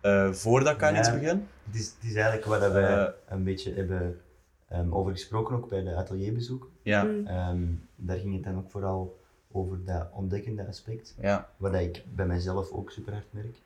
eh, 0.00 0.32
voordat 0.32 0.74
ik 0.74 0.82
aan 0.82 0.92
Ja. 0.92 0.98
iets 0.98 1.12
begin. 1.12 1.48
Het 1.66 1.74
is, 1.74 1.86
het 1.86 2.04
is 2.10 2.14
eigenlijk 2.14 2.44
waar 2.46 2.72
wij 2.72 2.96
Eh. 2.98 3.12
een 3.28 3.44
beetje 3.44 3.74
hebben 3.74 4.20
ehm, 4.68 4.92
over 4.94 5.12
gesproken, 5.12 5.56
ook 5.56 5.68
bij 5.68 5.82
de 5.82 5.94
atelierbezoeken. 5.94 6.68
Ja, 6.82 7.02
Mm. 7.02 7.26
Ehm, 7.26 7.62
daar 7.96 8.18
ging 8.18 8.34
het 8.34 8.44
dan 8.44 8.56
ook 8.58 8.70
vooral 8.70 9.19
over 9.52 9.84
dat 9.84 10.08
ontdekkende 10.12 10.66
aspect, 10.66 11.14
ja, 11.20 11.48
wat 11.56 11.74
ik 11.74 12.02
bij 12.14 12.26
mezelf 12.26 12.70
ook 12.70 12.90
super 12.90 13.12
hard 13.12 13.26
merk. 13.30 13.56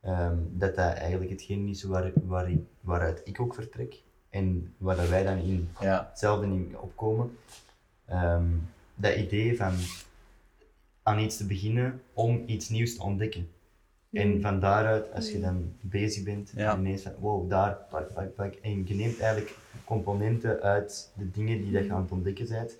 Ehm, 0.00 0.36
dat 0.50 0.74
dat 0.74 0.92
eigenlijk 0.94 1.30
hetgeen 1.30 1.68
is 1.68 1.82
waar, 1.82 2.12
waaruit 2.80 3.20
ik 3.24 3.40
ook 3.40 3.54
vertrek. 3.54 4.02
en 4.30 4.74
waar 4.78 4.96
dat 4.96 5.08
wij 5.08 5.22
dan 5.24 5.38
in 5.38 5.68
Ja, 5.80 6.06
hetzelfde 6.10 6.46
in 6.46 6.74
opkomen. 6.80 7.38
Ehm, 8.06 8.48
dat 8.94 9.14
idee 9.16 9.56
van 9.56 9.72
aan 11.02 11.18
iets 11.18 11.36
te 11.36 11.46
beginnen 11.46 12.00
om 12.12 12.42
iets 12.46 12.68
nieuws 12.68 12.96
te 12.96 13.02
ontdekken. 13.02 13.48
En 14.12 14.40
van 14.40 14.60
daaruit, 14.60 15.12
als 15.12 15.30
je 15.30 15.40
dan 15.40 15.72
bezig 15.80 16.22
bent, 16.24 16.52
Ja. 16.56 16.76
ineens 16.78 17.02
van 17.02 17.12
wow, 17.18 17.50
daar, 17.50 17.76
pak, 17.90 18.12
pak, 18.14 18.34
pak. 18.34 18.54
En 18.54 18.86
je 18.86 18.94
neemt 18.94 19.20
eigenlijk 19.20 19.56
componenten 19.84 20.60
uit 20.60 21.10
de 21.16 21.30
dingen 21.30 21.62
die 21.62 21.72
dat 21.72 21.84
je 21.84 21.92
aan 21.92 22.02
het 22.02 22.10
ontdekken 22.10 22.48
bent. 22.48 22.76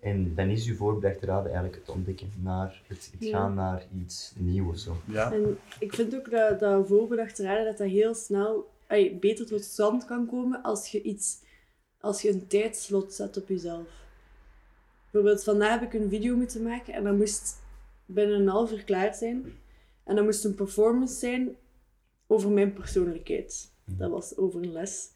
En 0.00 0.34
dan 0.34 0.48
is 0.48 0.64
je 0.66 0.74
voorbereid 0.74 1.24
eigenlijk 1.28 1.74
het 1.74 1.88
ontdekken 1.88 2.32
naar 2.42 2.82
het, 2.86 3.10
het 3.12 3.28
Ja. 3.28 3.38
gaan 3.38 3.54
naar 3.54 3.86
iets 4.02 4.32
nieuws 4.36 4.86
of 4.86 4.96
zo. 5.06 5.12
ja. 5.12 5.32
En 5.32 5.58
ik 5.78 5.94
vind 5.94 6.14
ook 6.14 6.30
dat, 6.30 6.60
dat 6.60 6.86
voorbedacht 6.88 7.38
raden 7.38 7.64
dat 7.64 7.78
dat 7.78 7.88
heel 7.88 8.14
snel 8.14 8.70
ay, 8.86 9.18
beter 9.20 9.46
tot 9.46 9.64
stand 9.64 10.04
kan 10.04 10.26
komen 10.26 10.62
als 10.62 10.88
je 10.88 11.02
iets, 11.02 11.38
als 12.00 12.22
je 12.22 12.30
een 12.30 12.46
tijdslot 12.46 13.12
zet 13.12 13.36
op 13.36 13.48
jezelf. 13.48 13.86
Bijvoorbeeld, 15.10 15.44
vandaag 15.44 15.80
heb 15.80 15.94
ik 15.94 16.00
een 16.00 16.08
video 16.08 16.36
moeten 16.36 16.62
maken 16.62 16.94
en 16.94 17.04
dat 17.04 17.16
moest 17.16 17.60
binnen 18.06 18.40
een 18.40 18.48
half 18.48 18.72
uur 18.72 18.84
klaar 18.84 19.14
zijn. 19.14 19.52
En 20.04 20.16
dat 20.16 20.24
moest 20.24 20.44
een 20.44 20.54
performance 20.54 21.14
zijn 21.14 21.56
over 22.26 22.50
mijn 22.50 22.72
persoonlijkheid. 22.72 23.70
Dat 23.84 24.10
was 24.10 24.36
over 24.36 24.62
een 24.62 24.72
les. 24.72 25.10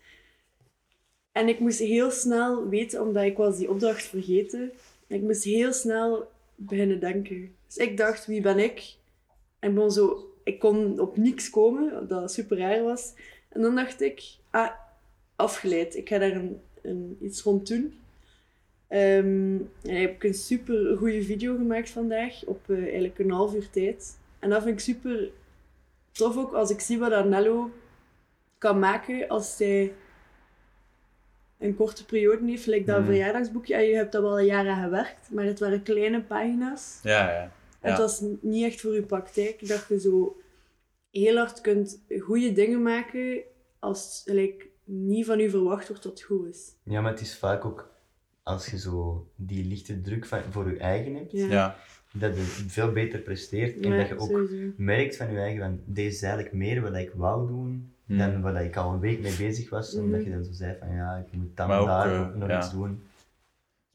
En 1.33 1.49
ik 1.49 1.61
moest 1.61 1.79
heel 1.79 2.11
snel 2.11 2.69
weten, 2.69 3.03
omdat 3.03 3.25
ik 3.25 3.37
was 3.37 3.57
die 3.57 3.71
opdracht 3.71 4.05
vergeten, 4.05 4.73
ik 5.07 5.21
moest 5.21 5.45
heel 5.45 5.73
snel 5.73 6.31
beginnen 6.55 7.01
denken. 7.01 7.55
Dus 7.67 7.77
ik 7.77 7.97
dacht, 7.97 8.27
wie 8.27 8.41
ben 8.41 8.59
ik? 8.59 8.95
En 9.59 9.91
zo, 9.91 10.33
ik 10.45 10.59
kon 10.59 11.01
op 11.01 11.17
niks 11.17 11.51
komen, 11.51 12.09
dat 12.09 12.33
super 12.33 12.59
raar 12.59 12.83
was. 12.83 13.12
En 13.49 13.61
dan 13.61 13.75
dacht 13.75 14.01
ik, 14.01 14.23
ah, 14.51 14.71
afgeleid. 15.37 15.97
Ik 15.97 16.09
ga 16.09 16.19
daar 16.19 16.33
een, 16.33 16.61
een, 16.83 17.17
iets 17.21 17.43
rond 17.43 17.69
doen. 17.69 17.99
Ehm, 18.89 19.59
en 19.83 20.01
heb 20.01 20.15
ik 20.15 20.25
een 20.25 20.35
super 20.35 20.97
goede 20.97 21.23
video 21.23 21.57
gemaakt 21.57 21.91
vandaag, 21.91 22.45
op 22.45 22.61
eh, 22.71 22.83
eigenlijk 22.83 23.19
een 23.19 23.31
half 23.31 23.55
uur 23.55 23.71
tijd. 23.71 24.19
En 24.39 24.51
dat 24.51 24.62
vind 24.62 24.75
ik 24.75 24.85
super 24.85 25.31
tof 26.12 26.37
ook 26.37 26.53
als 26.53 26.71
ik 26.71 26.81
zie 26.81 26.99
wat 26.99 27.12
Arnello 27.12 27.71
kan 28.59 28.79
maken 28.79 29.29
als 29.29 29.59
hij 29.59 29.93
een 31.62 31.75
korte 31.75 32.04
periode 32.04 32.45
heeft, 32.45 32.66
like 32.66 32.85
dat 32.85 32.99
Mhm. 32.99 33.07
verjaardagsboekje. 33.07 33.75
En 33.75 33.83
je 33.85 33.95
hebt 33.95 34.12
dat 34.12 34.23
wel 34.23 34.50
aan 34.50 34.83
gewerkt, 34.83 35.31
maar 35.31 35.45
het 35.45 35.59
waren 35.61 35.83
kleine 35.83 36.23
pagina's. 36.23 36.99
Ja, 37.02 37.33
ja. 37.33 37.52
Het 37.81 37.99
was 37.99 38.23
niet 38.40 38.64
echt 38.64 38.81
voor 38.81 38.95
je 38.95 39.02
praktijk 39.02 39.69
dat 39.69 39.85
je 39.88 40.00
zo 40.00 40.37
heel 41.11 41.37
hard 41.37 41.61
kunt 41.61 42.00
goede 42.19 42.52
dingen 42.52 42.83
maken 42.83 43.40
als 43.78 44.23
like, 44.25 44.66
niet 44.85 45.26
van 45.26 45.38
je 45.38 45.50
verwacht 45.50 45.88
wordt 45.88 46.02
dat 46.02 46.12
het 46.12 46.23
goed 46.23 46.47
is. 46.49 46.73
Ja, 46.83 47.00
maar 47.00 47.11
het 47.12 47.21
is 47.21 47.37
vaak 47.38 47.64
ook 47.64 47.90
als 48.42 48.66
je 48.66 48.78
zo 48.78 49.26
die 49.37 49.64
lichte 49.64 50.00
druk 50.00 50.26
van, 50.26 50.40
voor 50.50 50.71
je 50.71 50.76
eigen 50.78 51.14
hebt, 51.14 51.33
Ja, 51.33 51.47
Ja, 51.47 51.76
dat 52.12 52.37
je 52.37 52.42
veel 52.69 52.92
beter 52.92 53.19
presteert 53.21 53.81
en 53.81 53.90
Ja, 53.90 53.97
dat 53.97 54.09
je 54.09 54.19
ook 54.19 54.31
sowieso. 54.31 54.73
merkt 54.76 55.16
van 55.16 55.33
je 55.33 55.38
eigen 55.38 55.61
van 55.61 55.81
deze 55.87 56.14
is 56.16 56.23
eigenlijk 56.23 56.54
meer 56.54 56.81
wat 56.83 56.95
ik 56.97 57.12
wou 57.14 57.47
doen 57.47 57.92
Hmm. 58.16 58.33
dan 58.33 58.40
wat 58.52 58.62
ik 58.62 58.76
al 58.76 58.92
een 58.92 59.00
week 59.00 59.21
mee 59.21 59.37
bezig 59.37 59.71
was, 59.71 59.95
omdat 59.95 60.21
Mhm. 60.21 60.28
je 60.28 60.35
dan 60.35 60.45
zo 60.45 60.52
zei 60.52 60.76
van 60.81 60.95
ja, 60.95 61.25
ik 61.26 61.33
moet 61.38 61.57
dan 61.57 61.69
Maar 61.69 61.81
ook, 61.81 61.87
daar 61.87 62.14
eh, 62.14 62.21
ook 62.21 62.35
nog 62.35 62.49
ja. 62.49 62.59
iets 62.59 62.71
doen. 62.71 63.02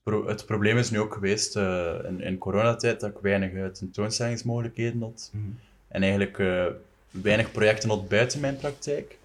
Pro- 0.04 0.28
het 0.28 0.46
probleem 0.46 0.78
is 0.78 0.90
nu 0.90 1.00
ook 1.00 1.14
geweest 1.14 1.56
eh, 1.56 1.96
in, 2.04 2.22
in 2.22 2.38
coronatijd 2.38 3.00
dat 3.00 3.10
ik 3.10 3.18
weinig 3.22 3.54
eh, 3.54 3.66
tentoonstellingsmogelijkheden 3.66 5.02
had. 5.02 5.30
Mhm. 5.34 5.44
En 5.88 6.02
eigenlijk 6.02 6.40
eh, 6.40 6.66
weinig 7.12 7.52
projecten 7.52 7.90
had 7.90 8.08
buiten 8.10 8.40
mijn 8.40 8.58
praktijk. 8.58 9.18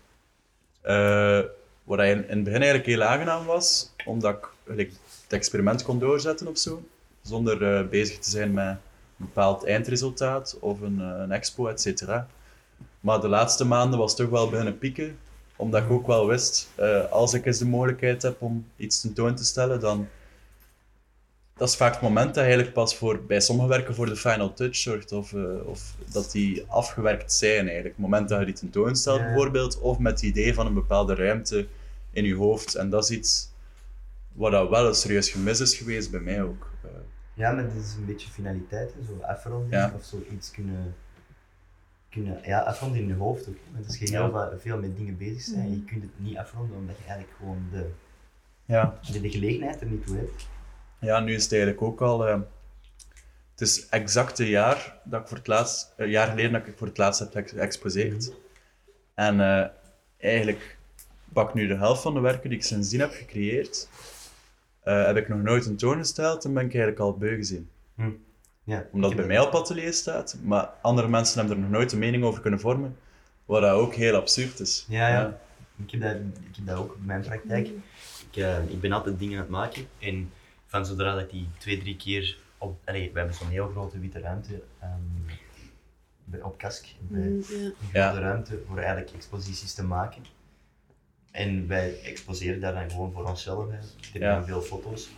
Eh, 0.80 1.40
wat 1.84 1.99
in, 1.99 2.06
in 2.06 2.16
het 2.37 2.44
begin 2.44 2.61
eigenlijk 2.62 2.87
heel 2.87 3.02
aangenaam 3.02 3.44
was, 3.46 3.92
omdat 4.04 4.49
ik 4.76 4.90
het 5.25 5.32
experiment 5.32 5.82
kon 5.82 5.99
doorzetten 5.99 6.46
of 6.46 6.58
zo. 6.58 6.82
Zonder 7.22 7.76
eh, 7.76 7.88
bezig 7.88 8.18
te 8.18 8.30
zijn 8.30 8.52
met 8.52 8.66
een 8.66 8.76
bepaald 9.16 9.64
eindresultaat 9.64 10.56
of 10.61 10.80
een, 10.80 10.99
een 10.99 11.32
expo, 11.32 11.66
et 11.66 11.80
cetera. 11.80 12.28
Maar 13.02 13.21
de 13.21 13.28
laatste 13.28 13.64
maanden 13.64 13.99
was 13.99 14.16
toch 14.16 14.28
wel 14.28 14.49
beginnen 14.50 14.78
pieken, 14.78 15.18
omdat 15.56 15.82
ik 15.82 15.90
ook 15.90 16.06
wel 16.06 16.26
wist, 16.26 16.68
eh, 16.75 17.11
als 17.11 17.35
ik 17.35 17.47
eens 17.47 17.59
de 17.59 17.66
mogelijkheid 17.66 18.23
heb 18.23 18.42
om 18.42 18.66
iets 18.76 19.00
tentoon 19.00 19.35
te 19.35 19.44
stellen, 19.44 19.80
dan 19.80 20.09
dat 21.56 21.68
is 21.68 21.76
vaak 21.76 21.92
het 21.92 22.02
moment 22.02 22.35
dat 22.35 22.44
eigenlijk 22.44 22.73
pas 22.73 22.97
voor, 22.97 23.23
bij 23.23 23.40
sommige 23.40 23.68
werken 23.68 23.94
voor 23.94 24.06
de 24.06 24.16
final 24.16 24.52
touch 24.54 24.76
zorgt, 24.76 25.12
of, 25.12 25.32
eh, 25.32 25.66
of 25.66 25.94
dat 26.12 26.30
die 26.32 26.64
afgewerkt 26.68 27.32
zijn 27.32 27.64
eigenlijk. 27.64 27.94
Het 27.94 27.99
moment 27.99 28.28
dat 28.28 28.38
je 28.38 28.44
die 28.44 28.54
tentoonstelt 28.54 29.18
Ja. 29.18 29.25
bijvoorbeeld, 29.25 29.78
of 29.80 29.99
met 29.99 30.12
het 30.12 30.23
idee 30.23 30.54
van 30.54 30.66
een 30.66 30.75
bepaalde 30.75 31.14
ruimte 31.14 31.66
in 32.11 32.25
je 32.25 32.35
hoofd. 32.35 32.75
En 32.75 32.90
dat 32.90 33.04
is 33.04 33.11
iets 33.11 33.49
wat 34.32 34.52
dat 34.52 34.68
wel 34.68 34.87
een 34.88 34.94
serieus 34.94 35.30
gemis 35.30 35.61
is 35.61 35.76
geweest 35.76 36.11
bij 36.11 36.21
mij 36.21 36.42
ook. 36.42 36.71
Eh, 36.82 36.90
Ja, 37.35 37.52
maar 37.52 37.64
het 37.64 37.73
is 37.85 37.94
een 37.94 38.04
beetje 38.06 38.28
finaliteit, 38.30 38.90
zo 39.06 39.25
afronding 39.25 39.73
Ja. 39.73 39.92
of 39.97 40.04
zo 40.04 40.23
iets 40.32 40.50
kunnen, 40.50 40.94
kunnen 42.12 42.40
ja, 42.45 42.59
afronden 42.61 43.00
in 43.00 43.07
je 43.07 43.14
hoofd 43.14 43.49
ook. 43.49 43.57
Want 43.73 43.87
als 43.87 43.99
je 43.99 44.11
heel 44.11 44.31
Ja. 44.33 44.50
veel 44.59 44.78
met 44.78 44.97
dingen 44.97 45.16
bezig 45.16 45.54
bent, 45.54 45.71
je 45.75 45.85
kunt 45.85 46.02
het 46.02 46.11
niet 46.16 46.37
afronden 46.37 46.76
omdat 46.76 46.97
je 46.97 47.02
eigenlijk 47.04 47.37
gewoon 47.38 47.69
de, 47.73 47.90
ja. 48.64 48.99
de, 49.12 49.21
de 49.21 49.31
gelegenheid 49.31 49.81
er 49.81 49.87
niet 49.87 50.07
toe 50.07 50.16
hebt. 50.16 50.47
ja, 50.99 51.21
nu 51.21 51.35
is 51.35 51.42
het 51.42 51.52
eigenlijk 51.52 51.83
ook 51.83 52.00
al... 52.00 52.26
eh, 52.28 52.40
het 53.52 53.61
is 53.61 53.88
exact 53.88 54.38
een 54.38 54.47
jaar, 54.47 54.97
dat 55.04 55.21
ik 55.21 55.28
voor 55.28 55.37
het 55.37 55.47
laatst, 55.47 55.92
een 55.97 56.11
jaar 56.11 56.28
geleden 56.28 56.52
dat 56.52 56.66
ik 56.66 56.75
voor 56.76 56.87
het 56.87 56.99
laatst 56.99 57.21
heb 57.21 57.33
geëx- 57.33 57.52
geëxposeerd. 57.52 58.33
En 59.14 59.40
eh, 59.40 59.66
eigenlijk 60.19 60.76
pak 61.33 61.49
ik 61.49 61.54
nu 61.54 61.66
de 61.66 61.76
helft 61.76 62.02
van 62.02 62.14
de 62.14 62.21
werken 62.21 62.49
die 62.49 62.59
ik 62.59 62.64
sindsdien 62.64 63.00
heb 63.00 63.11
gecreëerd, 63.12 63.88
eh, 64.83 65.04
heb 65.07 65.16
ik 65.16 65.28
nog 65.28 65.42
nooit 65.42 65.62
tentoongesteld 65.62 66.45
en 66.45 66.52
ben 66.54 66.64
ik 66.64 66.71
eigenlijk 66.71 67.00
al 67.02 67.16
beu 67.16 67.37
gezien. 67.37 67.69
Ja, 68.64 68.87
Omdat 68.92 69.11
het 69.11 69.19
bij 69.19 69.28
mij 69.28 69.40
op 69.40 69.52
atelier 69.54 69.92
staat, 69.92 70.37
maar 70.42 70.71
andere 70.83 71.09
mensen 71.09 71.38
hebben 71.38 71.57
er 71.57 71.62
nog 71.62 71.71
nooit 71.71 71.92
een 71.92 71.99
mening 71.99 72.25
over 72.25 72.40
kunnen 72.42 72.61
vormen, 72.61 72.97
wat 73.45 73.61
dat 73.61 73.71
ook 73.73 73.95
heel 73.95 74.14
absurd 74.16 74.61
is. 74.61 74.87
Ja, 74.88 75.09
ja. 75.09 75.38
Ik 75.85 75.90
heb 75.90 76.00
dat, 76.00 76.14
ik 76.50 76.57
heb 76.57 76.66
dat 76.66 76.76
ook 76.78 76.95
in 76.97 77.04
mijn 77.04 77.21
praktijk. 77.23 77.69
Ik, 78.31 78.37
eh, 78.37 78.69
ik 78.69 78.81
ben 78.81 78.92
altijd 78.92 79.19
dingen 79.19 79.35
aan 79.37 79.42
het 79.42 79.50
maken 79.50 79.87
en 79.99 80.31
van 80.66 80.87
zodra 80.87 81.12
dat 81.14 81.23
ik 81.23 81.31
die 81.31 81.49
twee, 81.59 81.78
drie 81.78 81.97
keer 81.97 82.38
op... 82.59 82.78
Allee, 82.85 83.11
we 83.12 83.19
hebben 83.19 83.37
zo'n 83.37 83.49
heel 83.49 83.69
grote 83.69 83.99
witte 83.99 84.21
ruimte 84.21 84.62
ehm, 84.81 84.90
bij- 86.25 86.42
op 86.42 86.59
Kask. 86.59 86.87
Bij, 87.00 87.21
Mm, 87.21 87.26
een 87.37 87.42
grote 87.42 87.75
Ja. 87.92 88.19
ruimte 88.19 88.62
voor 88.69 88.78
eigenlijk 88.78 89.11
exposities 89.14 89.75
te 89.75 89.85
maken. 89.85 90.23
En 91.31 91.66
wij 91.69 92.00
exposeren 92.04 92.61
daar 92.61 92.75
dan 92.75 92.90
gewoon 92.90 93.12
voor 93.12 93.25
onszelf. 93.28 93.71
Hè. 93.71 93.76
Ik 93.78 94.12
heb 94.12 94.23
Ja. 94.23 94.35
dan 94.35 94.45
veel 94.45 94.61
foto's. 94.61 95.09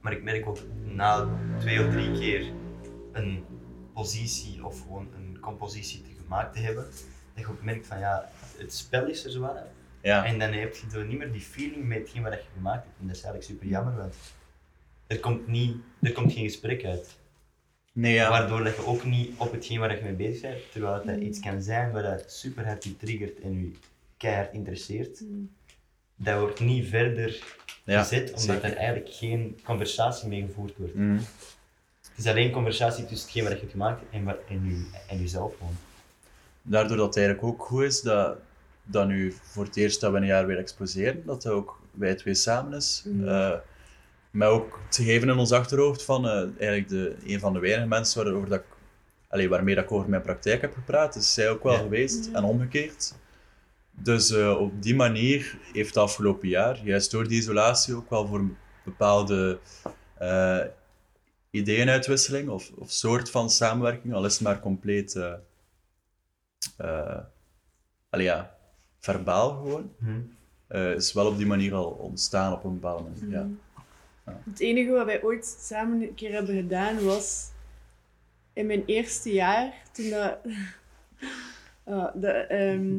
Maar 0.00 0.12
ik 0.12 0.22
merk 0.22 0.46
ook 0.46 0.58
na 0.84 1.28
twee 1.58 1.84
of 1.86 1.92
drie 1.92 2.12
keer 2.18 2.52
een 3.12 3.44
positie 3.94 4.64
of 4.66 4.80
gewoon 4.80 5.08
een 5.16 5.38
compositie 5.40 6.02
te 6.02 6.08
gemaakt 6.22 6.54
te 6.54 6.60
hebben, 6.60 6.84
dat 7.34 7.44
je 7.44 7.50
ook 7.50 7.62
merkt 7.62 7.86
van 7.86 7.98
ja, 7.98 8.30
het 8.58 8.74
spel 8.74 9.06
is 9.06 9.24
er 9.24 9.42
hè. 9.42 9.62
Ja, 10.02 10.24
En 10.24 10.38
dan 10.38 10.52
heb 10.52 10.74
je 10.74 10.90
zo 10.90 11.04
niet 11.04 11.18
meer 11.18 11.32
die 11.32 11.40
feeling 11.40 11.84
met 11.84 11.98
hetgeen 11.98 12.22
wat 12.22 12.32
je 12.32 12.42
gemaakt 12.56 12.84
hebt. 12.84 12.96
En 13.00 13.06
dat 13.06 13.16
is 13.16 13.22
eigenlijk 13.22 13.52
super 13.52 13.66
jammer, 13.68 13.96
want 13.96 14.14
er 15.06 15.20
komt, 15.20 15.46
niet, 15.46 15.76
er 16.00 16.12
komt 16.12 16.32
geen 16.32 16.44
gesprek 16.44 16.84
uit. 16.84 17.18
nee, 17.92 18.14
ja. 18.14 18.30
Waardoor 18.30 18.64
dat 18.64 18.76
je 18.76 18.86
ook 18.86 19.04
niet 19.04 19.30
op 19.38 19.52
hetgeen 19.52 19.78
waar 19.78 19.96
je 19.96 20.02
mee 20.02 20.12
bezig 20.12 20.40
bent, 20.40 20.72
terwijl 20.72 20.94
het 20.94 21.04
dat 21.04 21.16
iets 21.16 21.40
kan 21.40 21.62
zijn 21.62 21.92
wat 21.92 22.02
dat 22.02 22.32
super 22.32 22.66
hard 22.66 22.84
je 22.84 22.96
triggert 22.96 23.40
en 23.40 23.60
je 23.60 23.72
keihard 24.16 24.52
interesseert, 24.52 25.20
Mm. 25.20 25.50
dat 26.16 26.38
wordt 26.40 26.60
niet 26.60 26.86
verder 26.88 27.42
ja, 27.84 28.02
gezet, 28.02 28.26
omdat 28.28 28.40
zeker. 28.40 28.64
er 28.64 28.76
eigenlijk 28.76 29.14
geen 29.14 29.58
conversatie 29.64 30.28
mee 30.28 30.42
gevoerd 30.46 30.76
wordt. 30.76 30.94
Mhm. 30.94 31.18
Het 32.18 32.26
is 32.26 32.32
alleen 32.32 32.50
conversatie 32.50 33.04
tussen 33.06 33.26
hetgeen 33.28 33.42
wat 33.44 33.52
je 33.52 33.58
hebt 33.58 33.70
gemaakt 33.70 34.02
en, 34.10 34.24
wat, 34.24 34.36
en, 34.48 34.64
je, 34.64 34.98
en 35.08 35.18
jezelf 35.20 35.52
gewoon. 35.56 35.76
Daardoor 36.62 36.96
dat 36.96 37.06
het 37.06 37.16
eigenlijk 37.16 37.46
ook 37.46 37.62
goed 37.62 37.82
is 37.82 38.00
dat, 38.00 38.36
dat 38.82 39.06
nu 39.06 39.34
voor 39.42 39.64
het 39.64 39.76
eerst 39.76 40.00
dat 40.00 40.12
we 40.12 40.16
een 40.18 40.26
jaar 40.26 40.46
weer 40.46 40.58
exposeren, 40.58 41.22
dat 41.26 41.42
dat 41.42 41.52
ook 41.52 41.80
wij 41.90 42.14
twee 42.14 42.34
samen 42.34 42.72
is. 42.72 43.02
Mhm. 43.06 43.28
Eh, 43.28 43.52
maar 44.30 44.48
ook 44.48 44.80
te 44.88 45.04
geven 45.04 45.28
in 45.28 45.36
ons 45.38 45.52
achterhoofd 45.52 46.02
van 46.02 46.28
eh, 46.28 46.32
eigenlijk 46.58 46.88
de, 46.88 47.16
een 47.26 47.40
van 47.40 47.52
de 47.52 47.58
weinige 47.58 47.88
mensen 47.88 48.24
waarover 48.24 48.48
dat 48.48 48.58
ik, 48.58 48.66
allee, 49.28 49.48
waarmee 49.48 49.74
dat 49.74 49.84
ik 49.84 49.92
over 49.92 50.08
mijn 50.08 50.22
praktijk 50.22 50.60
heb 50.60 50.74
gepraat, 50.74 51.16
is 51.16 51.34
zij 51.34 51.50
ook 51.50 51.62
wel 51.62 51.72
Ja. 51.72 51.78
geweest 51.78 52.24
Ja. 52.26 52.32
en 52.32 52.44
omgekeerd. 52.44 53.14
Dus 53.90 54.30
eh, 54.30 54.60
op 54.60 54.82
die 54.82 54.94
manier 54.94 55.58
heeft 55.72 55.88
het 55.88 55.96
afgelopen 55.96 56.48
jaar, 56.48 56.80
juist 56.84 57.10
door 57.10 57.28
die 57.28 57.38
isolatie, 57.38 57.94
ook 57.94 58.10
wel 58.10 58.26
voor 58.26 58.38
een 58.38 58.56
bepaalde 58.84 59.58
eh 60.18 60.58
ideeënuitwisseling 61.50 62.48
of, 62.48 62.70
of 62.74 62.90
soort 62.90 63.30
van 63.30 63.50
samenwerking, 63.50 64.14
al 64.14 64.24
is 64.24 64.32
het 64.32 64.42
maar 64.42 64.60
compleet 64.60 65.16
eh, 65.16 65.34
eh, 66.76 67.18
allee, 68.10 68.26
ja, 68.26 68.56
verbaal 68.98 69.50
gewoon, 69.50 69.92
eh, 70.66 70.94
is 70.94 71.12
wel 71.12 71.26
op 71.26 71.36
die 71.36 71.46
manier 71.46 71.74
al 71.74 71.90
ontstaan 71.90 72.52
op 72.52 72.64
een 72.64 72.74
bepaalde 72.74 73.02
manier. 73.02 73.30
Ja. 73.30 73.48
Het 74.50 74.60
enige 74.60 74.90
wat 74.90 75.06
wij 75.06 75.22
ooit 75.22 75.58
samen 75.60 76.02
een 76.02 76.14
keer 76.14 76.32
hebben 76.32 76.56
gedaan 76.56 77.04
was 77.04 77.50
in 78.52 78.66
mijn 78.66 78.84
eerste 78.86 79.32
jaar, 79.32 79.74
toen 79.92 80.10
dat. 80.10 80.38
De, 82.14 82.28
ehm, 82.30 82.90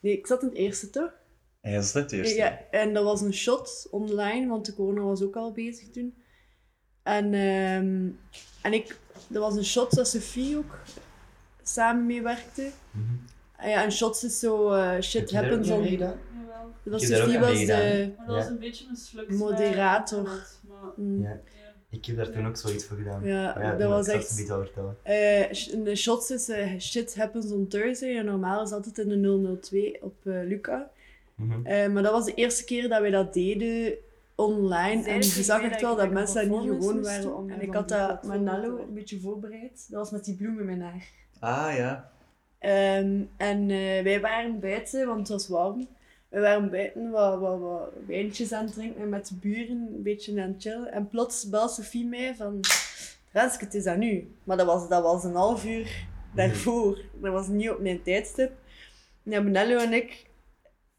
nee, 0.00 0.18
ik 0.18 0.26
zat 0.26 0.42
in 0.42 0.48
het 0.48 0.56
eerste 0.56 0.90
toch? 0.90 1.12
Jij 1.60 1.76
is 1.76 1.92
de 1.92 2.06
eerste. 2.10 2.34
Ja, 2.34 2.60
en 2.70 2.94
dat 2.94 3.04
was 3.04 3.20
een 3.20 3.34
shot 3.34 3.88
online, 3.90 4.48
want 4.48 4.66
de 4.66 4.74
corona 4.74 5.00
was 5.00 5.22
ook 5.22 5.36
al 5.36 5.52
bezig 5.52 5.90
toen. 5.90 6.14
En, 7.06 7.34
ehm, 7.34 8.08
en 8.62 8.72
ik, 8.72 8.96
dat 9.28 9.42
was 9.42 9.56
een 9.56 9.64
shot 9.64 9.94
dat 9.94 10.08
Sophie 10.08 10.56
ook 10.56 10.78
samen 11.62 12.06
mee 12.06 12.22
werkte. 12.22 12.70
Mhm. 12.90 13.04
En 13.56 13.70
ja, 13.70 13.82
en 13.84 13.92
shots 13.92 14.24
is 14.24 14.38
zo 14.38 14.72
eh, 14.72 15.00
shit 15.00 15.32
happens 15.32 15.70
on... 15.70 15.84
Jawel. 15.84 16.16
Dat 16.82 17.02
Sophie 17.02 17.38
was 17.38 17.52
meegedaan. 17.52 17.80
de... 17.80 18.12
Maar 18.16 18.26
dat 18.26 18.34
was 18.36 18.44
Ja. 18.44 18.50
een 18.50 18.58
beetje 18.58 18.86
een 18.88 18.96
slux. 18.96 19.34
Moderator. 19.34 20.22
Maar, 20.22 20.54
Mm. 20.96 21.22
Ja. 21.22 21.40
Ik 21.90 22.04
heb 22.04 22.16
daar 22.16 22.30
toen 22.30 22.46
ook 22.46 22.56
zoiets 22.56 22.84
voor 22.84 22.96
gedaan. 22.96 23.24
Ja, 23.24 23.74
dat 23.76 23.88
was 23.88 24.06
echt... 24.08 24.36
niet 24.38 24.46
vertellen. 24.46 24.96
Eh, 25.02 25.84
de 25.84 25.94
shots 25.96 26.30
is 26.30 26.48
eh, 26.48 26.78
shit 26.78 27.16
happens 27.16 27.50
on 27.52 27.66
Thursday. 27.68 28.16
En 28.18 28.24
normaal 28.24 28.62
is 28.62 28.70
altijd 28.72 28.98
in 28.98 29.08
de 29.08 29.58
002 29.60 29.98
op 30.00 30.14
eh, 30.24 30.32
Luca. 30.44 30.90
Mhm. 31.34 31.66
Eh, 31.66 31.88
maar 31.88 32.02
dat 32.02 32.12
was 32.12 32.24
de 32.24 32.34
eerste 32.34 32.64
keer 32.64 32.88
dat 32.88 33.00
wij 33.00 33.10
dat 33.10 33.34
deden 33.34 33.94
online. 34.36 35.02
Zij 35.02 35.12
En 35.12 35.18
je 35.18 35.42
zag 35.42 35.62
echt 35.62 35.80
wel 35.80 35.96
dat 35.96 36.10
mensen 36.10 36.48
dat 36.48 36.60
niet 36.60 36.70
gewoon 36.70 37.02
waren. 37.02 37.50
En 37.50 37.60
ik 37.60 37.74
had 37.74 37.88
dat 37.88 38.22
met 38.24 38.46
doen. 38.46 38.80
een 38.80 38.94
beetje 38.94 39.20
voorbereid. 39.20 39.86
Dat 39.90 39.98
was 39.98 40.10
met 40.10 40.24
die 40.24 40.34
bloemen 40.34 40.60
in 40.60 40.66
mijn 40.66 40.80
haar. 40.80 41.08
Ah, 41.38 41.76
ja. 41.76 42.10
Ehm, 42.58 43.22
en 43.36 43.70
eh, 43.70 44.02
wij 44.02 44.20
waren 44.20 44.60
buiten, 44.60 45.06
want 45.06 45.18
het 45.18 45.28
was 45.28 45.48
warm. 45.48 45.86
We 46.28 46.40
waren 46.40 46.70
buiten 46.70 47.10
wat, 47.10 47.40
wat, 47.40 47.60
wat 47.60 47.92
wijntjes 48.06 48.52
aan 48.52 48.64
het 48.64 48.74
drinken 48.74 49.02
en 49.02 49.08
met 49.08 49.28
de 49.28 49.34
buren 49.34 49.76
een 49.94 50.02
beetje 50.02 50.42
aan 50.42 50.48
het 50.48 50.62
chillen. 50.62 50.92
En 50.92 51.08
plots 51.08 51.48
belt 51.48 51.70
Sophie 51.70 52.06
mij 52.06 52.34
van... 52.34 52.60
Renske, 53.32 53.64
het 53.64 53.74
is 53.74 53.84
dat 53.84 53.96
nu. 53.96 54.34
Maar 54.44 54.56
dat 54.56 54.66
was, 54.66 54.88
dat 54.88 55.02
was 55.02 55.24
een 55.24 55.34
half 55.34 55.64
uur 55.64 56.06
daarvoor. 56.34 57.00
Dat 57.20 57.32
was 57.32 57.48
niet 57.48 57.70
op 57.70 57.80
mijn 57.80 58.02
tijdstip. 58.02 58.52
En 59.24 59.32
hebben 59.32 59.52
Nello 59.52 59.78
en 59.78 59.92
ik 59.92 60.25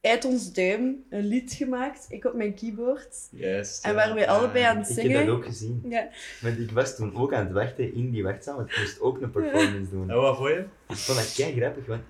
uit 0.09 0.25
ons 0.25 0.53
duim 0.53 1.03
een 1.09 1.25
lied 1.25 1.53
gemaakt. 1.53 2.05
Ik 2.09 2.25
op 2.25 2.33
mijn 2.33 2.53
keyboard. 2.53 3.15
Juist. 3.31 3.83
En 3.83 3.89
ja. 3.89 3.95
waren 3.95 4.15
wij 4.15 4.27
allebei 4.27 4.63
aan 4.63 4.77
het 4.77 4.89
Ik 4.89 4.95
heb 4.95 5.05
zingen. 5.05 5.25
dat 5.25 5.35
ook 5.35 5.45
gezien. 5.45 5.81
Ja. 5.89 6.09
Want 6.41 6.59
ik 6.59 6.71
was 6.71 6.95
toen 6.95 7.15
ook 7.15 7.33
aan 7.33 7.43
het 7.45 7.53
wachten 7.53 7.93
in 7.93 8.11
die 8.11 8.23
wachtzaal, 8.23 8.55
want 8.55 8.69
ik 8.71 8.77
moest 8.79 9.01
ook 9.01 9.21
een 9.21 9.31
performance 9.31 9.91
doen. 9.91 10.09
En 10.09 10.15
wat 10.15 10.37
vond 10.37 10.49
je? 10.49 10.65
Ik 10.89 10.95
vond 10.95 11.17
dat 11.17 11.33
kei 11.35 11.53
grappig, 11.59 11.85
want 11.85 12.01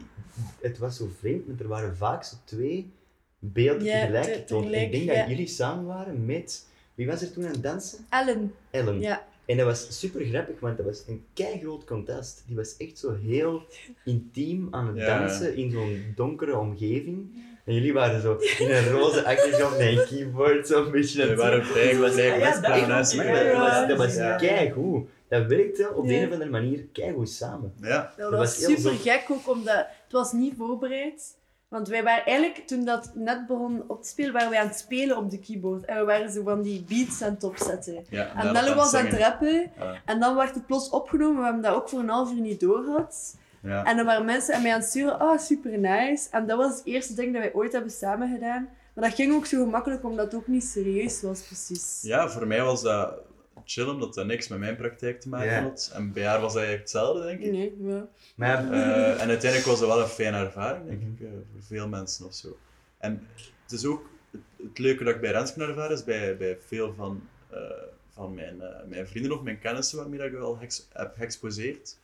het 0.62 0.77
was 0.77 0.98
zo 0.98 1.10
vreemd, 1.20 1.46
want 1.48 1.60
er 1.60 1.68
waren 1.68 1.96
vaak 1.98 2.24
zo 2.24 2.36
twee 2.44 2.92
beelden 3.39 3.84
Ja, 3.84 4.00
tegelijk 4.00 4.24
te- 4.25 4.34
getoond. 4.34 4.72
En 4.72 4.82
ik 4.82 4.92
denk 4.92 5.04
ja. 5.04 5.13
dat 5.20 5.27
jullie 5.30 5.48
samen 5.48 5.86
waren 5.86 6.25
met... 6.25 6.66
Wie 6.96 7.08
was 7.08 7.22
er 7.22 7.32
toen 7.32 7.46
aan 7.46 7.51
het 7.51 7.63
dansen? 7.63 8.06
Ellen. 8.10 8.54
Ellen. 8.72 9.01
Ja. 9.01 9.27
En 9.46 9.58
dat 9.58 9.66
was 9.66 10.00
super 10.00 10.25
grappig, 10.25 10.60
want 10.60 10.77
dat 10.77 10.86
was 10.86 11.04
een 11.08 11.24
kei 11.34 11.60
groot 11.60 11.84
contrast. 11.86 12.44
Die 12.48 12.56
was 12.56 12.77
echt 12.77 12.98
zo 13.00 13.16
heel 13.16 13.62
intiem 14.06 14.68
aan 14.72 14.88
het 14.88 14.98
Ja. 14.98 15.20
dansen 15.20 15.56
in 15.56 15.72
zo'n 15.72 16.04
donkere 16.16 16.58
omgeving. 16.58 17.30
En 17.68 17.74
jullie 17.74 17.94
waren 17.94 18.22
zo 18.22 18.38
in 18.58 18.72
een 18.72 18.90
roze 18.90 19.26
achtergrond 19.26 19.78
met 19.78 19.88
een 19.88 20.06
keyboard, 20.08 20.68
zo'n 20.68 20.92
beetje 20.92 21.24
We 21.24 21.30
het 21.30 21.40
waren 21.40 21.66
vrij 21.66 21.92
Dat 21.92 22.00
was- 22.00 22.12
gelijk 22.14 22.36
ja, 22.42 22.62
dat- 22.62 23.58
was, 23.58 23.88
dat 23.88 23.98
was 23.98 24.16
Ja. 24.16 24.36
keigoed. 24.36 25.08
Dat 25.30 25.46
werkte 25.46 25.90
op 25.96 26.08
de 26.08 26.14
een 26.16 26.26
of 26.28 26.32
andere 26.34 26.50
manier 26.50 26.86
keigoed 26.94 27.30
samen. 27.30 27.74
Ja. 27.82 28.14
Dat 28.18 28.30
Dat 28.32 28.40
was, 28.40 28.64
super 28.64 28.82
zo- 28.82 28.94
gek 29.02 29.26
ook, 29.32 29.50
omdat 29.50 29.76
het 29.76 30.12
was 30.12 30.32
niet 30.32 30.54
voorbereid. 30.58 31.36
Want 31.68 31.88
wij 31.88 32.04
waren 32.04 32.26
eigenlijk, 32.26 32.68
toen 32.68 32.86
dat 32.86 33.12
net 33.16 33.48
begon 33.48 33.84
op 33.88 34.02
te 34.04 34.10
spelen, 34.10 34.34
waren 34.34 34.50
wij 34.50 34.60
aan 34.60 34.68
het 34.68 34.78
spelen 34.78 35.18
op 35.18 35.30
de 35.30 35.40
keyboard. 35.40 35.86
En 35.86 35.98
we 36.00 36.06
waren 36.06 36.32
zo 36.32 36.44
van 36.44 36.62
die 36.62 36.86
beats 36.88 37.22
aan 37.22 37.34
het 37.34 37.44
opzetten. 37.44 38.06
ja 38.10 38.36
En 38.36 38.54
Nello 38.54 38.76
was 38.76 38.94
aan 38.94 39.06
het 39.06 39.20
rappen. 39.20 39.72
Ja. 39.80 40.02
En 40.06 40.20
dan 40.20 40.36
werd 40.36 40.54
het 40.56 40.66
plots 40.66 40.90
opgenomen. 40.90 41.38
We 41.38 41.44
hebben 41.44 41.62
dat 41.62 41.74
ook 41.76 41.90
voor 41.90 42.00
een 42.00 42.10
half 42.10 42.32
uur 42.32 42.42
niet 42.42 42.60
doorgehad. 42.60 43.36
Ja. 43.62 43.84
En 43.84 43.96
dan 43.98 44.06
waren 44.06 44.26
mensen 44.26 44.56
aan 44.56 44.62
mij 44.62 44.74
aan 44.74 44.80
het 44.80 44.90
sturen. 44.90 45.22
Oh, 45.22 45.38
super 45.38 45.80
nice. 45.80 46.28
En 46.32 46.48
dat 46.48 46.58
was 46.58 46.78
het 46.78 46.86
eerste 46.86 47.14
ding 47.14 47.34
dat 47.34 47.42
wij 47.42 47.54
ooit 47.54 47.72
hebben 47.72 47.92
samen 47.92 48.34
gedaan. 48.34 48.70
Maar 48.94 49.04
dat 49.10 49.14
ging 49.16 49.34
ook 49.34 49.46
zo 49.46 49.64
gemakkelijk, 49.64 50.04
omdat 50.04 50.26
het 50.26 50.36
ook 50.36 50.48
niet 50.48 50.64
serieus 50.64 51.22
was, 51.22 51.42
precies. 51.42 52.00
ja, 52.02 52.30
voor 52.30 52.48
mij 52.48 52.62
was 52.62 52.82
dat 52.82 53.14
chill, 53.66 53.88
omdat 53.88 54.14
dat 54.14 54.26
niks 54.26 54.48
met 54.48 54.60
mijn 54.60 54.76
praktijk 54.76 55.22
te 55.22 55.30
maken 55.30 55.62
had. 55.63 55.91
En 55.93 56.13
bij 56.13 56.24
haar 56.26 56.41
was 56.41 56.54
dat 56.54 56.62
eigenlijk 56.63 56.91
hetzelfde, 56.91 57.24
denk 57.26 57.39
ik. 57.39 57.52
Nee, 57.52 57.76
ja. 57.80 58.08
Maar 58.36 58.50
ja, 58.50 58.72
Eh, 58.72 59.22
en 59.22 59.28
uiteindelijk 59.30 59.65
was 59.70 59.80
het 59.80 59.88
wel 59.89 60.02
een 60.02 60.08
fijne 60.08 60.38
ervaring, 60.38 60.86
denk 60.88 61.02
Mhm. 61.02 61.12
ik, 61.12 61.20
eh, 61.22 61.28
voor 61.52 61.62
veel 61.63 61.88
mensen 61.88 62.26
of 62.26 62.34
zo. 62.34 62.58
En 62.98 63.28
het 63.63 63.72
is 63.72 63.86
ook 63.86 64.10
het, 64.63 64.80
leuke 64.80 65.04
dat 65.04 65.15
ik 65.15 65.22
bij 65.22 65.32
Renske 65.32 65.62
ervaar 65.62 65.91
is, 65.91 66.04
bij, 66.04 66.38
bij 66.38 66.58
veel 66.65 66.93
van, 66.93 67.22
eh, 67.50 67.60
van 68.13 68.34
mijn, 68.34 68.62
eh, 68.62 68.70
mijn 68.88 69.08
vrienden 69.08 69.32
of 69.32 69.41
mijn 69.41 69.60
kennissen 69.60 69.98
waarmee 69.98 70.17
dat 70.20 70.28
ik 70.28 70.34
wel 70.34 70.60
heb 70.93 71.13
geëxposeerd, 71.17 71.98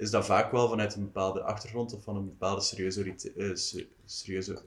is 0.00 0.10
dat 0.10 0.26
vaak 0.26 0.52
wel 0.52 0.68
vanuit 0.68 0.94
een 0.94 1.02
bepaalde 1.02 1.40
achtergrond 1.42 1.94
of 1.94 2.02
van 2.02 2.16
een 2.16 2.24
bepaalde 2.24 2.60
serieuze, 2.62 3.14
eh, 3.36 3.50
se- 3.54 3.86
serieuze, 4.06 4.58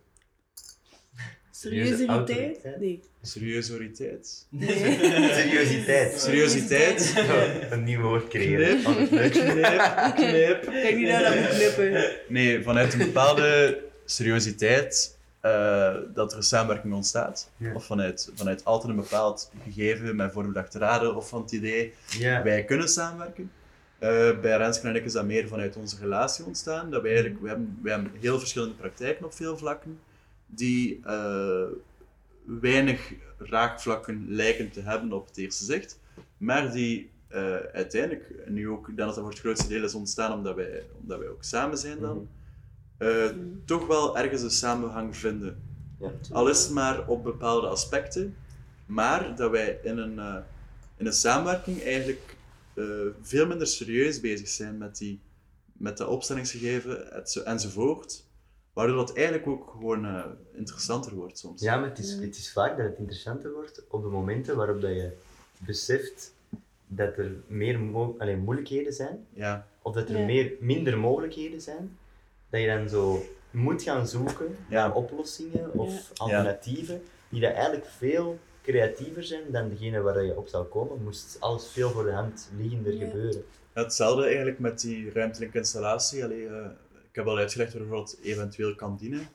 Serieuze 1.52 1.92
irritatie? 1.92 2.36
autoriteit. 2.36 2.80
Nee. 2.80 3.00
serieuzoriteit. 3.22 4.46
seriositeit. 5.40 6.20
Seriositeit. 6.20 7.14
Oh, 7.18 7.72
een 7.72 7.84
nieuw 7.84 8.02
woord 8.02 8.28
creëren. 8.28 8.82
Leuk. 9.12 9.32
Knip, 9.32 10.14
knip. 10.16 10.64
Ik 10.64 10.72
denk 10.72 10.98
niet 10.98 11.08
dat 11.08 11.24
dat 11.24 11.36
moet 11.36 11.48
knippen. 11.50 12.12
Nee, 12.28 12.64
vanuit 12.64 12.94
een 12.94 13.00
bepaalde 13.00 13.82
seriositeit 14.06 15.18
eh, 15.42 15.96
dat 16.14 16.32
er 16.32 16.38
een 16.38 16.44
samenwerking 16.44 16.94
ontstaat. 16.94 17.50
Ja. 17.58 17.74
Of 17.74 17.86
vanuit, 17.86 18.30
vanuit 18.36 18.66
altijd 18.66 18.90
een 18.90 19.00
bepaald 19.00 19.52
gegeven, 19.64 20.06
met 20.06 20.16
bijvoorbeeld 20.18 20.72
te 20.72 20.78
raden 20.80 21.16
of 21.16 21.30
van 21.30 21.42
het 21.42 21.52
idee, 21.52 21.94
Ja. 22.18 22.44
wij 22.44 22.64
kunnen 22.64 22.90
samenwerken. 22.90 23.52
Eh, 24.04 24.40
bij 24.40 24.58
Renske 24.58 24.88
en 24.88 24.96
ik 24.96 25.06
is 25.06 25.14
dat 25.14 25.26
meer 25.26 25.48
vanuit 25.48 25.76
onze 25.76 25.98
relatie 26.00 26.46
ontstaan. 26.46 26.92
Dat 26.92 27.02
wij, 27.02 27.12
eigenlijk, 27.12 27.42
we, 27.42 27.48
hebben, 27.48 27.80
we 27.82 27.90
hebben 27.90 28.12
heel 28.20 28.40
verschillende 28.40 28.76
praktijken 28.76 29.26
op 29.26 29.34
veel 29.34 29.58
vlakken, 29.58 30.00
die 30.46 31.00
eh, 31.04 31.64
weinig 32.46 33.14
raakvlakken 33.38 34.26
lijken 34.28 34.72
te 34.72 34.82
hebben 34.82 35.14
op 35.14 35.28
het 35.28 35.38
eerste 35.38 35.64
zicht, 35.64 36.00
maar 36.38 36.72
die 36.72 37.10
eh, 37.28 37.56
uiteindelijk, 37.74 38.34
nu 38.48 38.70
ook, 38.70 38.86
denk 38.86 38.98
dat 38.98 39.08
dat 39.08 39.18
voor 39.18 39.30
het 39.30 39.40
grootste 39.40 39.68
deel 39.68 39.84
is 39.84 39.94
ontstaan 39.94 40.34
omdat 40.34 40.56
wij, 40.56 40.84
omdat 41.02 41.20
wij 41.20 41.28
ook 41.28 41.44
samen 41.44 41.78
zijn 41.78 42.00
dan, 42.00 42.28
eh, 42.98 43.30
toch 43.66 43.88
wel 43.88 44.18
ergens 44.18 44.42
een 44.42 44.52
samenhang 44.52 45.18
vinden. 45.18 45.62
Ja. 46.00 46.12
Al 46.32 46.50
is 46.50 46.64
het 46.64 46.72
maar 46.72 47.08
op 47.08 47.24
bepaalde 47.24 47.68
aspecten, 47.68 48.36
maar 48.86 49.36
dat 49.36 49.52
wij 49.52 49.80
in 49.84 49.98
een, 49.98 50.44
in 50.98 51.06
een 51.06 51.14
samenwerking 51.14 51.84
eigenlijk 51.84 52.33
eh, 52.76 52.86
veel 53.22 53.48
minder 53.48 53.68
serieus 53.68 54.20
bezig 54.20 54.48
zijn 54.48 54.78
met, 54.78 54.98
die, 54.98 55.20
met 55.74 55.98
dat 55.98 56.08
opstellingsgegeven 56.08 57.24
enzovoort. 57.46 58.26
Waardoor 58.74 58.96
dat 58.98 59.14
eigenlijk 59.16 59.48
ook 59.48 59.70
gewoon 59.72 60.06
eh, 60.06 60.26
interessanter 60.54 61.16
wordt 61.16 61.38
soms. 61.38 61.62
Ja, 61.62 61.80
maar 61.80 61.90
het 61.90 62.00
is, 62.00 62.14
het 62.14 62.36
is 62.38 62.52
vaak 62.52 62.78
dat 62.78 62.86
het 62.86 62.98
interessanter 62.98 63.54
wordt 63.54 63.84
op 63.90 64.02
de 64.02 64.08
momenten 64.10 64.56
waarop 64.56 64.82
dat 64.82 64.92
je 64.92 65.12
beseft 65.58 66.34
dat 66.88 67.18
er 67.18 67.32
meer 67.48 67.80
mo 67.80 68.16
allee, 68.18 68.36
moeilijkheden 68.38 68.94
zijn, 68.94 69.26
Ja, 69.34 69.68
of 69.82 69.94
dat 69.94 70.10
er 70.10 70.18
Ja. 70.18 70.26
meer, 70.26 70.52
minder 70.60 70.98
mogelijkheden 70.98 71.62
zijn, 71.62 71.98
dat 72.50 72.62
je 72.62 72.68
dan 72.68 72.90
zo 72.90 73.26
moet 73.52 73.84
gaan 73.84 74.08
zoeken 74.08 74.56
Ja. 74.70 74.88
naar 74.88 74.96
oplossingen 74.96 75.74
of 75.74 75.94
Ja. 75.94 76.14
alternatieven, 76.16 77.02
die 77.30 77.42
dat 77.42 77.54
eigenlijk 77.54 77.86
veel 77.86 78.40
creatiever 78.64 79.24
zijn 79.24 79.44
dan 79.52 79.70
degene 79.70 80.02
waar 80.02 80.24
je 80.26 80.38
op 80.38 80.48
zou 80.48 80.66
komen, 80.66 81.04
moest 81.04 81.38
alles 81.40 81.68
veel 81.72 81.90
voor 81.90 82.04
de 82.04 82.12
hand 82.12 82.50
liggender 82.58 82.94
Ja. 82.94 83.06
gebeuren. 83.08 83.44
hetzelfde 83.74 84.24
eigenlijk 84.26 84.60
met 84.60 84.80
die 84.82 85.12
ruimtelijke 85.12 85.58
installatie. 85.58 86.24
Allee, 86.24 86.48
eh, 86.48 86.66
ik 87.10 87.16
heb 87.16 87.28
al 87.28 87.38
uitgelegd 87.38 87.74
waarvoor 87.74 88.00
het 88.00 88.18
eventueel 88.24 88.76
kan 88.76 88.98
dienen. 89.00 89.28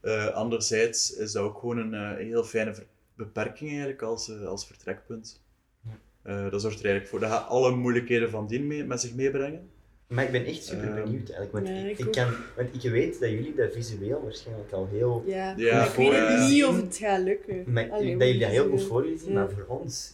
Eh, 0.00 0.26
anderzijds 0.26 1.16
is 1.16 1.32
dat 1.32 1.42
ook 1.42 1.58
gewoon 1.58 1.78
een 1.78 1.94
eh, 1.94 2.16
heel 2.26 2.44
fijne 2.44 2.74
ver- 2.74 2.86
beperking 3.14 3.70
eigenlijk 3.70 4.02
als, 4.02 4.30
als 4.44 4.66
vertrekpunt. 4.66 5.40
Ja. 5.82 5.98
Eh, 6.22 6.50
dat 6.50 6.60
zorgt 6.60 6.78
er 6.78 6.84
eigenlijk 6.84 7.08
voor 7.08 7.20
dat 7.20 7.30
gaat 7.30 7.48
alle 7.48 7.70
moeilijkheden 7.76 8.30
van 8.30 8.46
dien 8.46 8.66
mee, 8.66 8.84
met 8.84 9.00
zich 9.00 9.14
meebrengen. 9.14 9.70
Maar 10.08 10.24
ik 10.24 10.30
ben 10.32 10.44
echt 10.44 10.64
super 10.64 10.84
Ehm, 10.86 10.94
benieuwd 10.94 11.30
eigenlijk, 11.30 11.52
want, 11.52 11.68
ja, 11.68 11.74
ik, 11.74 11.98
ik 11.98 12.06
ik 12.06 12.12
kan, 12.12 12.34
want 12.56 12.84
ik 12.84 12.90
weet 12.90 13.20
dat 13.20 13.30
jullie 13.30 13.54
dat 13.54 13.72
visueel 13.72 14.20
waarschijnlijk 14.22 14.72
al 14.72 14.88
heel 14.90 15.24
Ja. 15.26 15.54
Ja, 15.56 15.84
ik 15.86 15.92
weet 15.94 16.12
eh, 16.12 16.48
niet 16.48 16.64
of 16.64 16.76
het 16.76 16.96
gaat 16.96 17.20
lukken. 17.20 17.64
Maar 17.66 17.90
Allee, 17.90 18.16
dat 18.16 18.26
jullie 18.26 18.40
dat 18.42 18.50
heel 18.50 18.68
goed 18.68 18.82
voor 18.82 19.02
jullie 19.04 19.18
zien, 19.18 19.28
Ja. 19.32 19.34
maar 19.34 19.50
voor 19.50 19.64
ons, 19.78 20.12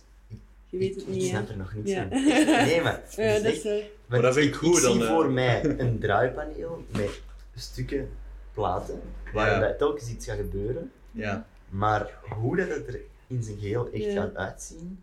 Je 0.68 0.78
weet 0.78 0.88
ik, 0.90 0.94
het 0.94 1.02
ik 1.02 1.08
niet, 1.08 1.24
snap 1.26 1.48
er 1.48 1.56
nog 1.56 1.74
niets 1.74 1.90
Ja. 1.90 2.08
van. 2.08 2.22
Nee, 2.66 2.80
maar, 2.80 3.02
Ja, 3.16 3.22
is 3.22 3.42
dat 3.42 3.52
echt- 3.52 3.64
is 3.64 3.82
Maar 4.06 4.22
dat 4.22 4.34
vind 4.34 4.46
ik 4.46 4.54
goed, 4.54 4.76
Ik 4.76 4.82
dan, 4.82 4.92
zie 4.92 5.02
eh. 5.02 5.08
voor 5.08 5.30
mij 5.30 5.64
een 5.78 5.98
draaipaneel 5.98 6.84
met 6.92 7.20
stukken 7.56 8.08
platen, 8.54 9.00
waar 9.32 9.76
telkens 9.76 10.10
iets 10.10 10.26
gaat 10.26 10.36
gebeuren, 10.36 10.90
Ja, 11.10 11.46
maar 11.68 12.10
hoe 12.28 12.56
dat 12.56 12.68
het 12.68 12.86
er 12.86 13.00
in 13.26 13.42
zijn 13.42 13.58
geheel 13.58 13.88
echt 13.92 14.04
Ja. 14.04 14.12
gaat 14.22 14.36
uitzien, 14.36 15.02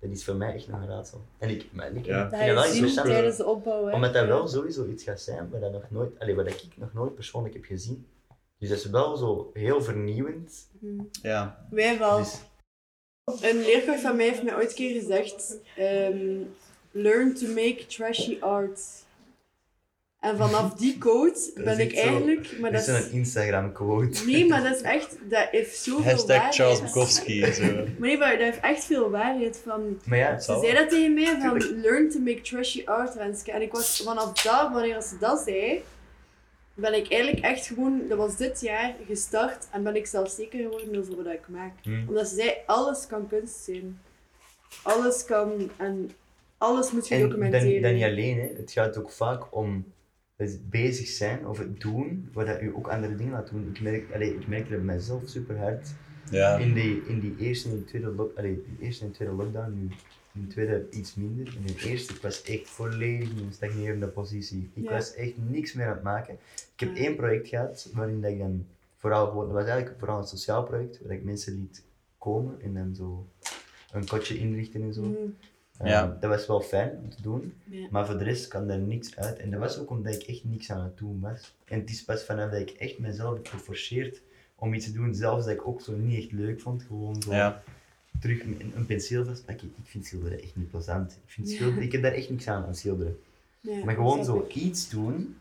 dat 0.00 0.10
is 0.10 0.24
voor 0.24 0.34
mij 0.36 0.54
echt 0.54 0.68
nog 0.68 0.80
een 0.80 0.88
raadsel. 0.88 1.20
En 1.38 1.48
ik, 1.48 1.66
maar 1.72 1.92
ik 1.92 2.06
Ja. 2.06 2.28
vind 2.28 2.30
Dat 2.46 2.54
wel 2.54 2.64
interessant, 2.64 3.06
tijdens 3.06 3.36
de 3.36 3.44
opbouw. 3.46 3.86
Hè. 3.86 3.92
omdat 3.94 4.12
dat 4.14 4.26
wel 4.26 4.48
sowieso 4.48 4.86
iets 4.86 5.04
gaat 5.04 5.20
zijn 5.20 5.50
wat, 5.50 5.60
dat 5.60 5.72
nog 5.72 5.90
nooit, 5.90 6.18
allee, 6.18 6.34
wat 6.34 6.46
ik 6.46 6.64
nog 6.76 6.92
nooit 6.92 7.14
persoonlijk 7.14 7.54
heb 7.54 7.64
gezien. 7.64 8.06
Dus 8.58 8.68
dat 8.68 8.78
is 8.78 8.84
wel 8.84 9.16
zo 9.16 9.50
heel 9.52 9.82
vernieuwend. 9.82 10.68
Hm. 10.80 11.00
ja. 11.22 11.66
Wij 11.70 11.98
wel. 11.98 12.18
Dus, 12.18 12.40
Een 13.40 13.58
leerkracht 13.60 14.00
van 14.00 14.16
mij 14.16 14.28
heeft 14.28 14.42
mij 14.42 14.54
ooit 14.54 14.68
een 14.70 14.74
keer 14.76 15.00
gezegd: 15.00 15.56
ehm, 15.76 16.36
Learn 16.90 17.34
to 17.34 17.46
make 17.46 17.86
trashy 17.86 18.36
art. 18.40 18.80
En 20.28 20.36
vanaf 20.36 20.74
die 20.74 20.98
quote 20.98 21.50
ben 21.64 21.78
ik 21.78 21.90
zo- 21.96 22.00
eigenlijk... 22.00 22.58
Maar 22.60 22.72
Dat 22.72 22.80
is 22.80 22.86
een 22.86 23.10
Instagram 23.12 23.72
quote. 23.72 24.24
nee, 24.26 24.46
maar 24.46 24.62
dat 24.68 24.74
is 24.76 24.82
echt... 24.82 25.16
Dat 25.28 25.48
heeft 25.50 25.76
zoveel 25.76 26.04
Hashtag 26.04 26.26
waarheid. 26.26 26.54
Charles 26.54 26.82
Bukowski 26.82 27.42
en 27.42 27.54
zo. 27.54 27.62
Maar 27.62 27.84
nee, 27.98 28.18
maar 28.18 28.30
dat 28.30 28.40
heeft 28.40 28.60
echt 28.60 28.84
veel 28.84 29.10
waarheid 29.10 29.60
van... 29.64 30.00
Maar 30.04 30.18
ja, 30.18 30.38
Ze 30.38 30.58
zei 30.60 30.74
dat 30.74 30.88
tegen 30.88 31.14
mij 31.14 31.36
van 31.40 31.80
learn 31.80 32.10
to 32.10 32.18
make 32.18 32.40
trashy 32.40 32.82
art, 32.84 33.14
Renske. 33.14 33.52
En 33.52 33.62
ik 33.62 33.72
was 33.72 34.00
vanaf 34.04 34.42
dat, 34.42 34.70
wanneer 34.72 35.02
ze 35.02 35.16
dat 35.20 35.40
zei, 35.46 35.82
ben 36.74 36.94
ik 36.94 37.10
eigenlijk 37.12 37.44
echt 37.44 37.66
gewoon, 37.66 38.02
dat 38.08 38.18
was 38.18 38.36
dit 38.36 38.60
jaar, 38.60 38.94
gestart 39.06 39.66
en 39.72 39.82
ben 39.82 39.96
ik 39.96 40.06
zelfzeker 40.06 40.58
geworden 40.60 40.98
over 40.98 41.16
wat 41.16 41.26
ik 41.32 41.48
maak. 41.48 41.72
Hmm. 41.82 42.04
Omdat 42.08 42.28
ze 42.28 42.34
zei, 42.34 42.52
alles 42.66 43.06
kan 43.06 43.28
kunst 43.28 43.64
zijn. 43.64 44.00
Alles 44.82 45.24
kan 45.24 45.70
en 45.76 46.10
alles 46.58 46.90
moet 46.90 47.08
En 47.10 47.20
dat, 47.20 47.30
gedocumenteren. 47.30 47.82
dat 47.82 47.92
niet 47.92 48.02
alleen, 48.04 48.38
hè. 48.40 48.48
het 48.56 48.72
gaat 48.72 48.98
ook 48.98 49.10
vaak 49.10 49.56
om 49.56 49.92
het 50.38 50.70
bezig 50.70 51.06
zijn 51.08 51.46
of 51.46 51.58
het 51.58 51.80
doen, 51.80 52.28
waar 52.32 52.44
dat 52.46 52.62
u 52.62 52.72
ook 52.76 52.88
andere 52.88 53.14
dingen 53.14 53.32
laat 53.32 53.50
doen. 53.50 53.68
Ik 53.72 53.80
merk, 53.80 54.14
allee, 54.14 54.34
ik 54.34 54.46
merk 54.48 54.68
dat 54.70 54.84
bij 54.84 54.94
mezelf 54.94 55.22
super 55.28 55.58
hard. 55.58 55.88
Ja. 56.30 56.56
In 56.56 56.74
die, 56.74 57.02
in 57.06 57.20
die 57.20 57.36
eerste 57.38 57.68
en 57.68 57.84
tweede, 57.84 58.08
lock, 58.08 58.36
allee, 58.38 58.62
die 58.68 58.86
eerste 58.86 59.04
en 59.04 59.12
tweede 59.12 59.34
lockdown, 59.34 59.72
nu 59.74 59.88
in 60.34 60.40
de 60.40 60.46
tweede 60.46 60.86
iets 60.90 61.14
minder. 61.14 61.46
In 61.46 61.66
de 61.66 61.88
eerste, 61.88 62.14
ik 62.14 62.20
was 62.20 62.42
echt 62.42 62.68
volledig 62.68 63.30
in 63.30 63.44
een 63.46 63.52
stagnerende 63.52 64.06
positie. 64.08 64.70
Ik 64.74 64.84
Ja. 64.84 64.90
was 64.90 65.14
echt 65.14 65.32
niks 65.48 65.72
meer 65.72 65.86
aan 65.86 65.92
het 65.94 66.02
maken. 66.02 66.34
Ik 66.74 66.80
heb 66.80 66.96
Ja. 66.96 67.02
één 67.04 67.16
project 67.16 67.48
gehad 67.48 67.90
waarin 67.94 68.20
dat 68.20 68.30
ik 68.30 68.38
dan 68.38 68.66
vooral 68.96 69.26
gewoon, 69.28 69.44
dat 69.46 69.54
was 69.54 69.64
eigenlijk 69.66 69.98
vooral 69.98 70.18
een 70.18 70.26
sociaal 70.26 70.64
project, 70.64 71.00
waar 71.02 71.16
ik 71.16 71.24
mensen 71.24 71.54
liet 71.54 71.84
komen 72.18 72.60
en 72.62 72.74
dan 72.74 72.94
zo 72.94 73.26
een 73.92 74.06
kotje 74.06 74.38
inrichten 74.38 74.82
en 74.82 74.94
zo. 74.94 75.02
Mhm. 75.02 75.16
Ja. 75.84 76.04
Eh, 76.14 76.20
dat 76.20 76.30
was 76.30 76.46
wel 76.46 76.60
fijn 76.60 76.90
om 77.02 77.10
te 77.10 77.22
doen, 77.22 77.52
Ja. 77.64 77.86
maar 77.90 78.06
voor 78.06 78.18
de 78.18 78.24
rest 78.24 78.48
kwam 78.48 78.66
daar 78.66 78.78
niks 78.78 79.16
uit. 79.16 79.38
En 79.38 79.50
dat 79.50 79.60
was 79.60 79.78
ook 79.78 79.90
omdat 79.90 80.14
ik 80.14 80.22
echt 80.22 80.44
niks 80.44 80.70
aan 80.70 80.84
het 80.84 80.96
doen 80.98 81.20
was. 81.20 81.54
En 81.64 81.80
het 81.80 81.90
is 81.90 82.04
pas 82.04 82.22
vanaf 82.24 82.50
dat 82.50 82.60
ik 82.60 82.70
echt 82.70 82.98
mezelf 82.98 83.34
heb 83.36 83.46
geforceerd 83.46 84.20
om 84.54 84.74
iets 84.74 84.84
te 84.84 84.92
doen, 84.92 85.14
zelfs 85.14 85.44
dat 85.44 85.54
ik 85.54 85.66
ook 85.66 85.80
zo 85.80 85.92
niet 85.96 86.18
echt 86.22 86.32
leuk 86.32 86.60
vond, 86.60 86.82
gewoon 86.82 87.22
zo 87.22 87.32
Ja. 87.32 87.62
terug 88.20 88.42
een, 88.42 88.72
een 88.76 88.86
penseel 88.86 89.24
vastpakken. 89.24 89.72
Ik 89.82 89.88
vind 89.90 90.06
schilderen 90.06 90.42
echt 90.42 90.56
niet 90.56 90.70
plezant. 90.70 91.12
Ik, 91.12 91.18
vind 91.32 91.50
Ja. 91.50 91.56
schilderen, 91.56 91.82
ik 91.82 91.92
heb 91.92 92.02
daar 92.02 92.12
echt 92.12 92.30
niks 92.30 92.48
aan 92.48 92.64
aan 92.64 92.74
schilderen. 92.74 93.18
Ja, 93.60 93.84
Maar 93.84 93.94
gewoon 93.94 94.24
zo 94.24 94.38
ik. 94.48 94.54
iets 94.54 94.88
doen, 94.90 95.36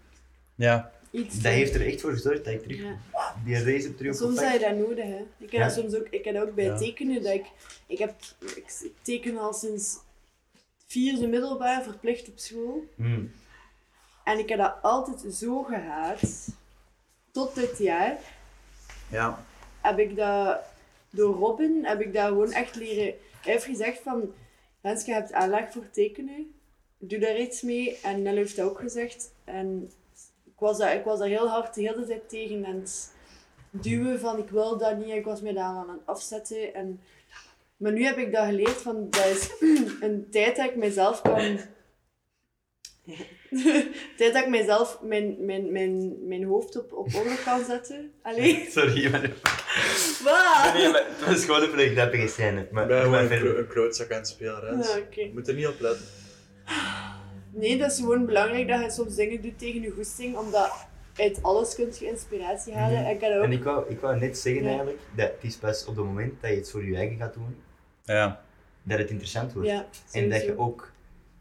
Ja. 0.56 0.92
Iets 1.12 1.34
dat 1.34 1.44
doen. 1.44 1.52
heeft 1.52 1.76
er 1.76 1.86
echt 1.86 2.02
voor 2.02 2.12
gezorgd 2.12 2.44
dat 2.46 2.54
ik 2.54 2.62
terug 2.62 2.78
Ja. 2.82 2.98
die 3.46 3.54
race 3.64 3.88
heb 3.88 3.98
terug 3.98 4.16
Soms 4.16 4.40
heb 4.42 4.54
je 4.62 4.68
dat 4.68 4.78
nodig, 4.88 5.06
hè. 5.06 5.22
Ik 5.38 5.52
heb 5.52 5.62
dat 5.62 5.72
soms 5.74 5.96
ook, 5.96 6.08
ik 6.10 6.26
heb 6.26 6.36
ook 6.36 6.56
bij 6.56 6.66
Ja. 6.66 6.78
tekenen, 6.78 7.24
dat 7.24 7.34
ik, 7.34 7.46
ik, 7.88 7.98
heb, 7.98 8.14
ik 8.56 8.92
teken 9.02 9.38
al 9.38 9.54
sinds 9.54 9.98
vierde 10.88 11.28
middelbaar 11.28 11.84
verplicht 11.84 12.30
op 12.30 12.38
school. 12.40 12.84
Hmm. 12.96 13.32
En 14.24 14.40
ik 14.40 14.50
heb 14.50 14.58
dat 14.60 14.76
altijd 14.82 15.36
zo 15.36 15.64
gehaat. 15.64 16.48
Tot 17.32 17.56
dit 17.56 17.78
jaar 17.78 18.18
Ja. 19.10 19.44
heb 19.82 20.00
ik 20.00 20.16
dat, 20.16 20.60
door 21.10 21.36
Robin, 21.36 21.86
heb 21.86 22.02
ik 22.02 22.14
dat 22.14 22.28
gewoon 22.28 22.52
echt 22.52 22.76
leren. 22.76 23.14
Hij 23.42 23.52
heeft 23.54 23.64
gezegd 23.66 24.00
van, 24.00 24.34
Renske, 24.82 25.10
je 25.12 25.16
hebt 25.16 25.34
aanleg 25.34 25.72
voor 25.72 25.90
tekenen. 25.92 26.52
Doe 26.98 27.20
daar 27.20 27.40
iets 27.40 27.62
mee. 27.62 28.00
En 28.04 28.22
Nel 28.22 28.36
heeft 28.36 28.56
dat 28.56 28.70
ook 28.70 28.80
gezegd. 28.80 29.32
En 29.44 29.92
ik 30.44 30.60
was 30.60 30.78
daar, 30.78 30.96
ik 30.96 31.04
was 31.04 31.20
daar 31.20 31.28
heel 31.28 31.50
hard 31.50 31.74
de 31.76 31.82
hele 31.82 32.06
tijd 32.06 32.30
tegen. 32.30 32.66
En 32.66 32.80
het 32.80 33.12
duwen 33.72 34.20
van, 34.20 34.38
ik 34.38 34.50
wil 34.50 34.78
dat 34.78 34.98
niet. 34.98 35.16
Ik 35.16 35.26
was 35.26 35.42
me 35.42 35.54
daar 35.54 35.64
aan 35.76 35.90
het 35.90 36.06
afzetten. 36.06 36.74
En, 36.74 37.02
maar 37.78 37.92
nu 37.92 38.04
heb 38.04 38.18
ik 38.18 38.32
dat 38.32 38.46
geleerd 38.46 38.82
van, 38.82 39.08
dat 39.10 39.26
is 39.26 39.52
een 40.06 40.28
tijd 40.32 40.56
dat 40.56 40.66
ik 40.66 40.76
mezelf 40.76 41.22
kan... 41.22 41.60
tijd 44.18 44.34
dat 44.34 44.44
ik 44.44 44.50
mezelf 44.50 45.00
mijn, 45.02 45.46
mijn, 45.46 45.72
mijn, 45.72 46.28
mijn 46.28 46.44
hoofd 46.44 46.78
op, 46.78 46.94
op 46.94 47.16
orde 47.16 47.38
kan 47.46 47.66
zetten. 47.66 48.12
Allee. 48.22 48.66
Sorry, 48.70 49.12
maar, 49.12 49.22
Wat? 50.24 50.74
nee, 50.74 50.90
maar 50.90 51.06
het 51.08 51.26
was 51.26 51.46
gewoon 51.46 51.62
even 51.62 51.80
een 51.80 51.96
grappige 51.96 52.28
scène. 52.28 52.68
Maar, 52.72 52.84
Ik 52.84 52.90
ben 52.90 53.10
maar 53.10 53.28
gewoon 53.28 53.58
een, 53.58 53.68
klootzak 53.68 54.12
aan 54.12 54.18
het 54.18 54.28
spelen. 54.28 54.78
Ja, 54.78 54.98
oké. 54.98 55.22
Je 55.22 55.32
moet 55.34 55.48
er 55.48 55.54
niet 55.54 55.68
op 55.68 55.80
letten. 55.80 56.06
Nee, 57.52 57.78
dat 57.78 57.92
is 57.92 57.98
gewoon 57.98 58.26
belangrijk 58.26 58.68
dat 58.68 58.82
je 58.82 58.92
soms 58.92 59.16
dingen 59.16 59.42
doet 59.42 59.60
tegen 59.60 59.82
je 59.82 59.92
goesting, 59.92 60.38
omdat 60.38 60.88
uit 61.16 61.44
alles 61.44 61.76
kun 61.76 61.94
je 62.00 62.06
inspiratie 62.08 62.74
halen. 62.74 63.00
Mhm. 63.00 63.10
En 63.10 63.18
kan 63.20 63.34
ook... 63.34 63.44
En 63.44 63.52
ik 63.52 63.64
wou, 63.64 63.90
ik 63.90 64.00
wou 64.00 64.20
net 64.20 64.38
zeggen 64.38 64.62
Ja. 64.64 64.68
eigenlijk, 64.68 65.00
dat 65.16 65.32
het 65.32 65.44
is 65.44 65.56
pas 65.56 65.86
op 65.86 65.96
het 65.96 66.06
moment 66.06 66.42
dat 66.42 66.50
je 66.50 66.56
het 66.56 66.72
voor 66.72 66.86
je 66.86 66.96
eigen 66.96 67.18
gaat 67.18 67.34
doen, 67.34 67.56
Ja. 68.14 68.42
dat 68.84 68.98
het 69.00 69.10
interessant 69.10 69.54
wordt. 69.54 69.70
ja, 69.70 69.86
en 70.12 70.30
dat 70.30 70.44
je 70.44 70.58
ook 70.58 70.92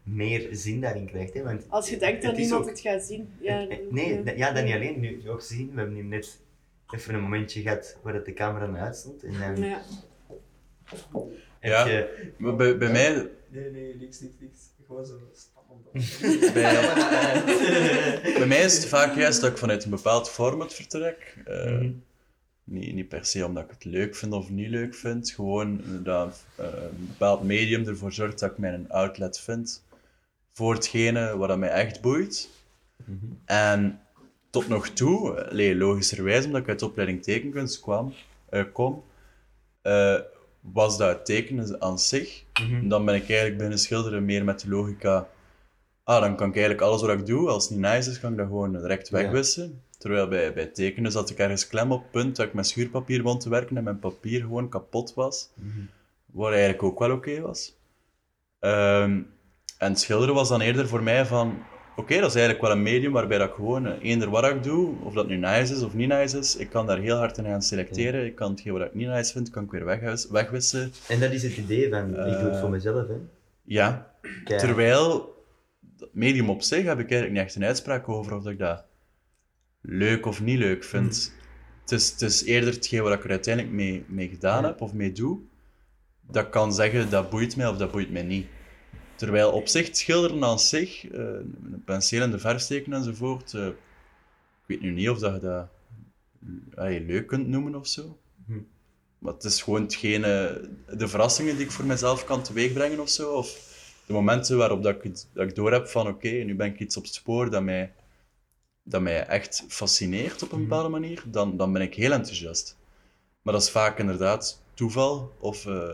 meer 0.03 0.47
zin 0.51 0.81
daarin 0.81 1.05
krijgt. 1.05 1.33
Hè? 1.33 1.43
Want 1.43 1.65
Als 1.69 1.89
je 1.89 1.97
denkt 1.97 2.23
dat 2.23 2.37
niemand 2.37 2.63
ook- 2.63 2.69
het 2.69 2.79
gaat 2.79 3.03
zien. 3.03 3.29
Ja, 3.41 3.67
het- 3.67 3.91
nee, 3.91 4.13
ja. 4.15 4.21
dat- 4.21 4.37
ja, 4.37 4.51
dat 4.51 4.63
niet 4.63 4.73
alleen. 4.73 4.99
Nu 4.99 5.29
ook 5.29 5.41
zien, 5.41 5.71
we 5.73 5.77
hebben 5.79 5.95
nu 5.95 6.03
net 6.03 6.39
even 6.95 7.13
een 7.13 7.21
momentje 7.21 7.61
gehad 7.61 7.97
waar 8.03 8.13
dat 8.13 8.25
de 8.25 8.33
camera 8.33 8.65
naar 8.65 8.81
uitstond. 8.81 9.23
En 9.23 9.31
dan 9.39 9.63
Ja. 9.63 9.81
Ja. 11.61 11.87
je... 11.87 12.31
Bij, 12.37 12.77
bij 12.77 12.91
mij, 12.91 13.29
Nee, 13.49 13.69
nee, 13.71 13.95
niks, 13.95 14.19
niks, 14.19 14.33
niks. 14.39 14.59
Gewoon 14.87 15.05
zo 15.05 15.13
spannend. 15.33 16.53
bij, 16.53 18.33
bij 18.37 18.47
mij 18.47 18.61
is 18.63 18.73
het 18.77 18.85
vaak 18.85 19.15
juist 19.15 19.41
dat 19.41 19.51
ik 19.51 19.57
vanuit 19.57 19.83
een 19.83 19.89
bepaald 19.89 20.29
format 20.29 20.73
vertrek. 20.73 21.37
Eh, 21.45 21.65
Mhm. 21.65 21.91
Niet, 22.67 22.93
niet 22.93 23.07
per 23.07 23.25
se 23.25 23.45
omdat 23.45 23.63
ik 23.63 23.69
het 23.69 23.83
leuk 23.83 24.15
vind 24.15 24.33
of 24.33 24.49
niet 24.49 24.69
leuk 24.69 24.95
vind. 24.95 25.31
Gewoon 25.31 25.81
dat 26.03 26.45
eh, 26.55 26.65
een 26.65 27.07
bepaald 27.07 27.43
medium 27.43 27.87
ervoor 27.87 28.13
zorgt 28.13 28.39
dat 28.39 28.51
ik 28.51 28.57
mijn 28.57 28.89
outlet 28.89 29.39
vind 29.39 29.83
voor 30.53 30.73
hetgene 30.73 31.37
wat 31.37 31.47
dat 31.47 31.57
mij 31.57 31.69
echt 31.69 32.01
boeit. 32.01 32.49
Mhm. 33.05 33.25
En 33.45 33.99
tot 34.49 34.67
nog 34.67 34.89
toe, 34.89 35.47
logischerwijs, 35.75 36.45
omdat 36.45 36.61
ik 36.61 36.69
uit 36.69 36.79
de 36.79 36.85
opleiding 36.85 37.23
tekenkunst 37.23 37.79
kwam, 37.79 38.13
eh, 38.49 38.63
kom, 38.73 39.03
eh, 39.81 40.19
was 40.59 40.97
dat 40.97 41.25
tekenen 41.25 41.81
aan 41.81 41.99
zich. 41.99 42.43
Mhm. 42.61 42.87
Dan 42.87 43.05
ben 43.05 43.15
ik 43.15 43.29
eigenlijk 43.29 43.57
binnen 43.57 43.79
schilderen 43.79 44.25
meer 44.25 44.43
met 44.43 44.59
de 44.59 44.69
logica. 44.69 45.29
Ah, 46.03 46.21
dan 46.21 46.35
kan 46.35 46.47
ik 46.47 46.55
eigenlijk 46.55 46.83
alles 46.83 47.01
wat 47.01 47.19
ik 47.19 47.25
doe, 47.25 47.49
als 47.49 47.63
het 47.63 47.77
niet 47.77 47.87
nice 47.87 48.09
is, 48.09 48.19
kan 48.19 48.31
ik 48.31 48.37
dat 48.37 48.47
gewoon 48.47 48.71
direct 48.71 49.09
wegwissen. 49.09 49.81
Terwijl 50.07 50.27
bij, 50.27 50.53
bij 50.53 50.65
tekenen 50.65 51.11
zat 51.11 51.29
ik 51.29 51.37
ergens 51.37 51.67
klem 51.67 51.91
op 51.91 52.01
het 52.01 52.11
punt 52.11 52.35
dat 52.35 52.45
ik 52.45 52.53
met 52.53 52.67
schuurpapier 52.67 53.23
begon 53.23 53.39
te 53.39 53.49
werken 53.49 53.77
en 53.77 53.83
mijn 53.83 53.99
papier 53.99 54.41
gewoon 54.41 54.69
kapot 54.69 55.13
was. 55.13 55.49
Mhm. 55.53 55.69
Wat 56.25 56.49
eigenlijk 56.49 56.83
ook 56.83 56.99
wel 56.99 57.11
oké 57.11 57.41
was. 57.41 57.77
Ehm, 58.59 59.21
en 59.77 59.95
schilderen 59.95 60.33
was 60.35 60.49
dan 60.49 60.61
eerder 60.61 60.87
voor 60.87 61.03
mij 61.03 61.25
van... 61.25 61.57
Oké, 61.95 62.19
dat 62.19 62.29
is 62.29 62.35
eigenlijk 62.35 62.61
wel 62.61 62.71
een 62.71 62.81
medium 62.83 63.11
waarbij 63.11 63.37
dat 63.37 63.47
ik 63.49 63.53
gewoon 63.53 63.85
eh, 63.87 63.93
eender 64.01 64.29
wat 64.29 64.43
ik 64.45 64.63
doe, 64.63 64.95
of 65.03 65.13
dat 65.13 65.27
nu 65.27 65.35
nice 65.37 65.73
is 65.73 65.81
of 65.81 65.93
niet 65.93 66.07
nice 66.09 66.37
is, 66.37 66.55
ik 66.55 66.69
kan 66.69 66.85
daar 66.85 66.97
heel 66.99 67.17
hard 67.17 67.37
in 67.37 67.43
gaan 67.45 67.61
selecteren. 67.61 68.25
Ik 68.25 68.35
kan 68.35 68.51
hetgeen 68.51 68.73
wat 68.73 68.81
ik 68.87 68.93
niet 68.93 69.07
nice 69.07 69.31
vind, 69.31 69.49
kan 69.49 69.63
ik 69.63 69.71
weer 69.71 69.85
wegwis- 69.85 70.29
wegwissen. 70.29 70.91
En 71.07 71.19
dat 71.19 71.31
is 71.31 71.43
het 71.43 71.57
idee 71.57 71.89
van, 71.89 72.09
ik 72.09 72.15
doe 72.15 72.23
het 72.25 72.53
Eh, 72.53 72.59
voor 72.59 72.69
mezelf. 72.69 73.07
Hè. 73.07 73.13
Ja, 73.63 74.11
Kijk, 74.43 74.59
Terwijl, 74.59 75.35
medium 76.11 76.49
op 76.49 76.61
zich 76.61 76.83
heb 76.85 76.99
ik 76.99 77.11
eigenlijk 77.11 77.31
niet 77.31 77.41
echt 77.41 77.55
een 77.55 77.63
uitspraak 77.63 78.09
over 78.09 78.35
of 78.35 78.43
dat 78.43 78.51
ik 78.53 78.59
dat 78.59 78.83
leuk 79.81 80.25
of 80.25 80.41
niet 80.41 80.57
leuk 80.57 80.83
vind. 80.83 81.33
Het, 81.81 81.91
is, 81.91 82.11
het 82.11 82.21
is 82.21 82.43
eerder 82.43 82.73
hetgeen 82.73 83.01
wat 83.01 83.13
ik 83.13 83.23
er 83.23 83.29
uiteindelijk 83.29 83.75
mee, 83.75 84.05
mee 84.07 84.29
gedaan 84.29 84.63
heb 84.63 84.81
of 84.81 84.93
mee 84.93 85.11
doe, 85.11 85.39
dat 86.21 86.49
kan 86.49 86.73
zeggen 86.73 87.09
dat 87.09 87.29
boeit 87.29 87.55
mij 87.55 87.67
of 87.67 87.77
dat 87.77 87.91
boeit 87.91 88.11
mij 88.11 88.23
niet. 88.23 88.47
Terwijl 89.15 89.51
op 89.51 89.67
zich, 89.67 89.95
schilderen 89.95 90.43
aan 90.43 90.59
zich, 90.59 91.07
eh, 91.07 91.19
een 91.19 91.81
penseel 91.85 92.21
en 92.21 92.31
de 92.31 92.39
verf 92.39 92.61
steken 92.61 92.93
enzovoort, 92.93 93.53
eh, 93.53 93.67
ik 93.67 93.73
weet 94.65 94.81
nu 94.81 94.91
niet 94.91 95.09
of 95.09 95.19
dat 95.19 95.33
je 95.33 95.39
dat 95.39 95.67
eh, 96.75 97.05
leuk 97.05 97.27
kunt 97.27 97.47
noemen 97.47 97.75
of 97.75 97.87
zo. 97.87 98.17
Hm. 98.45 98.59
Maar 99.19 99.33
het 99.33 99.43
is 99.43 99.61
gewoon 99.61 99.81
hetgene, 99.81 100.61
de 100.97 101.07
verrassingen 101.07 101.55
die 101.55 101.65
ik 101.65 101.71
voor 101.71 101.85
mezelf 101.85 102.25
kan 102.25 102.43
teweegbrengen 102.43 102.99
of 102.99 103.09
zo. 103.09 103.33
Of 103.33 103.75
de 104.05 104.13
momenten 104.13 104.57
waarop 104.57 104.83
dat 104.83 105.03
ik, 105.03 105.15
dat 105.33 105.47
ik 105.47 105.55
doorheb 105.55 105.87
van 105.87 106.07
oké, 106.07 106.29
nu 106.29 106.55
ben 106.55 106.67
ik 106.67 106.79
iets 106.79 106.97
op 106.97 107.03
het 107.03 107.13
spoor 107.13 107.49
dat 107.49 107.63
mij, 107.63 107.93
dat 108.89 109.01
mij 109.01 109.25
echt 109.25 109.65
fascineert 109.67 110.43
op 110.43 110.51
een 110.51 110.59
Mhm. 110.59 110.67
bepaalde 110.69 110.89
manier, 110.89 111.23
dan, 111.25 111.57
dan 111.57 111.73
ben 111.73 111.81
ik 111.81 111.93
heel 111.95 112.11
enthousiast. 112.11 112.77
Maar 113.41 113.53
dat 113.53 113.63
is 113.63 113.69
vaak 113.71 113.99
inderdaad 113.99 114.61
toeval 114.73 115.31
of 115.39 115.65
eh, 115.65 115.93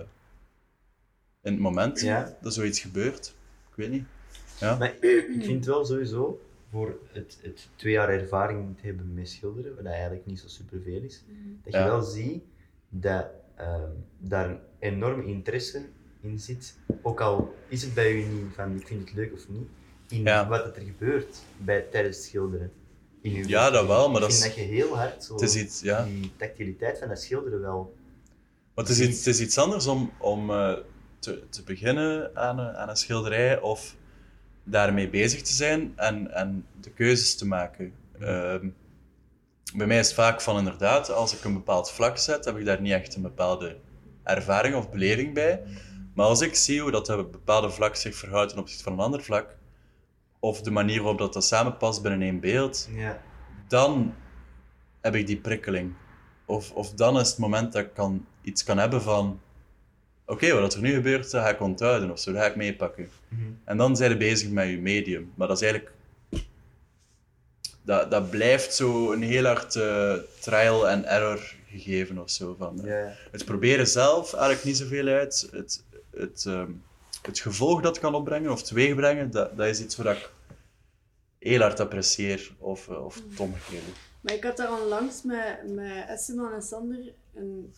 in 1.41 1.51
het 1.51 1.59
moment 1.59 1.99
Ja. 2.01 2.37
dat 2.41 2.53
zoiets 2.53 2.79
gebeurt. 2.79 3.35
Ik 3.69 3.75
weet 3.75 3.89
niet. 3.89 4.05
Ja. 4.59 4.77
Maar 4.77 4.93
ik 5.35 5.43
vind 5.43 5.65
wel 5.65 5.85
sowieso, 5.85 6.41
voor 6.71 6.97
het, 7.11 7.37
het 7.41 7.67
twee 7.75 7.93
jaar 7.93 8.09
ervaring 8.09 8.77
te 8.79 8.85
hebben 8.85 9.13
met 9.13 9.29
schilderen, 9.29 9.75
wat 9.75 9.85
eigenlijk 9.85 10.25
niet 10.25 10.39
zo 10.39 10.47
superveel 10.47 11.01
is, 11.01 11.23
dat 11.63 11.73
je 11.73 11.79
Ja. 11.79 11.85
wel 11.85 12.01
ziet 12.01 12.43
dat 12.89 13.25
ehm, 13.55 13.89
daar 14.17 14.49
een 14.49 14.59
enorm 14.79 15.21
interesse 15.21 15.85
in 16.21 16.39
zit. 16.39 16.77
Ook 17.01 17.21
al 17.21 17.55
is 17.67 17.81
het 17.83 17.93
bij 17.93 18.11
u 18.13 18.23
niet 18.25 18.53
van 18.55 18.75
ik 18.75 18.87
vind 18.87 18.99
het 19.01 19.13
leuk 19.17 19.33
of 19.33 19.49
niet, 19.49 19.67
in 20.09 20.23
Ja. 20.23 20.47
wat 20.47 20.75
er 20.75 20.81
gebeurt 20.81 21.37
bij, 21.57 21.81
tijdens 21.81 22.15
het 22.17 22.25
schilderen. 22.25 22.71
In 23.23 23.47
Ja, 23.47 23.69
dat 23.69 23.87
wel, 23.87 24.09
maar 24.09 24.21
dat 24.21 24.31
is- 24.31 24.41
dat 24.41 24.55
je 24.55 24.61
heel 24.61 24.97
hard 24.97 25.23
zo 25.23 25.33
Het 25.33 25.41
is 25.41 25.55
iets, 25.55 25.81
ja. 25.81 26.03
die 26.03 26.31
tactiliteit 26.37 26.99
van 26.99 27.07
dat 27.07 27.21
schilderen 27.21 27.61
wel. 27.61 27.93
Maar 28.73 28.85
het 28.85 28.93
is 28.93 28.99
iets, 29.07 29.17
het 29.17 29.27
is 29.27 29.39
iets 29.41 29.57
anders 29.57 29.87
om, 29.87 30.11
om 30.19 30.49
eh, 30.51 30.73
te, 31.19 31.43
te 31.49 31.63
beginnen 31.63 32.31
aan 32.35 32.59
een, 32.59 32.75
aan 32.75 32.89
een 32.89 32.95
schilderij 32.95 33.59
of 33.59 33.95
daarmee 34.63 35.09
bezig 35.09 35.41
te 35.41 35.53
zijn 35.53 35.93
en, 35.95 36.31
en 36.33 36.65
de 36.81 36.89
keuzes 36.89 37.35
te 37.35 37.45
maken. 37.47 37.93
Ehm, 38.19 38.67
bij 39.75 39.87
mij 39.87 39.99
is 39.99 40.05
het 40.05 40.15
vaak 40.15 40.41
van 40.41 40.57
inderdaad, 40.57 41.09
als 41.11 41.33
ik 41.37 41.43
een 41.43 41.53
bepaald 41.53 41.91
vlak 41.91 42.17
zet, 42.17 42.45
heb 42.45 42.57
ik 42.57 42.65
daar 42.65 42.81
niet 42.81 42.91
echt 42.91 43.15
een 43.15 43.21
bepaalde 43.21 43.75
ervaring 44.23 44.75
of 44.75 44.89
beleving 44.89 45.33
bij. 45.33 45.61
Maar 46.15 46.25
als 46.25 46.41
ik 46.41 46.55
zie 46.55 46.81
hoe 46.81 46.91
dat 46.91 47.09
een 47.09 47.31
bepaalde 47.31 47.69
vlak 47.69 47.95
zich 47.95 48.15
verhoudt 48.15 48.49
ten 48.49 48.59
opzichte 48.59 48.83
van 48.83 48.93
een 48.93 48.99
ander 48.99 49.23
vlak, 49.23 49.55
of 50.43 50.61
de 50.61 50.71
manier 50.71 50.99
waarop 50.99 51.17
dat, 51.17 51.33
dat 51.33 51.45
samenpast 51.45 52.01
binnen 52.01 52.21
één 52.21 52.39
beeld, 52.39 52.89
Ja. 52.95 53.21
dan 53.67 54.13
heb 55.01 55.15
ik 55.15 55.27
die 55.27 55.37
prikkeling. 55.37 55.93
Of, 56.45 56.71
of 56.71 56.93
dan 56.93 57.19
is 57.19 57.29
het 57.29 57.37
moment 57.37 57.73
dat 57.73 57.81
ik 57.85 57.93
kan, 57.93 58.25
iets 58.41 58.63
kan 58.63 58.77
hebben 58.77 59.01
van 59.01 59.39
oké, 60.25 60.53
wat 60.59 60.73
er 60.73 60.81
nu 60.81 60.93
gebeurt, 60.93 61.31
dat 61.31 61.41
ga 61.43 61.49
ik 61.49 61.61
onthouden 61.61 62.11
of 62.11 62.19
zo, 62.19 62.31
dat 62.31 62.41
ga 62.41 62.47
ik 62.47 62.55
meepakken. 62.55 63.09
Mhm. 63.27 63.41
En 63.63 63.77
dan 63.77 63.95
zijn 63.95 64.09
je 64.11 64.17
bezig 64.17 64.49
met 64.49 64.69
je 64.69 64.77
medium. 64.77 65.31
Maar 65.35 65.47
dat 65.47 65.61
is 65.61 65.63
eigenlijk... 65.63 65.95
Dat, 67.81 68.11
dat 68.11 68.29
blijft 68.29 68.73
zo 68.73 69.11
een 69.11 69.21
heel 69.23 69.45
hard 69.45 69.75
eh, 69.75 70.13
trial 70.39 70.87
and 70.89 71.05
error 71.05 71.55
gegeven 71.69 72.17
of 72.17 72.29
zo. 72.29 72.55
Van, 72.57 72.85
eh. 72.85 73.11
Het 73.31 73.45
proberen 73.45 73.87
zelf 73.87 74.33
eigenlijk 74.33 74.63
niet 74.63 74.77
zoveel 74.77 75.07
uit. 75.07 75.47
Het, 75.51 75.83
het, 76.15 76.45
ehm, 76.47 76.71
het 77.25 77.39
gevolg 77.39 77.81
dat 77.81 77.99
kan 77.99 78.15
opbrengen 78.15 78.51
of 78.51 78.63
teweegbrengen, 78.63 79.31
dat, 79.31 79.57
dat 79.57 79.67
is 79.67 79.81
iets 79.81 79.95
wat 79.95 80.05
ik 80.15 80.31
heel 81.43 81.59
hard 81.59 81.79
apprecieer. 81.79 82.55
Of, 82.57 82.89
eh, 82.89 83.05
of 83.05 83.15
het 83.15 83.39
omgekeerde. 83.39 83.91
Maar 84.21 84.33
ik 84.33 84.43
had 84.43 84.57
daar 84.57 84.81
onlangs 84.81 85.23
met, 85.23 85.59
met 85.67 86.07
Esteban 86.07 86.53
en 86.53 86.61
Sander 86.61 87.13
een 87.33 87.73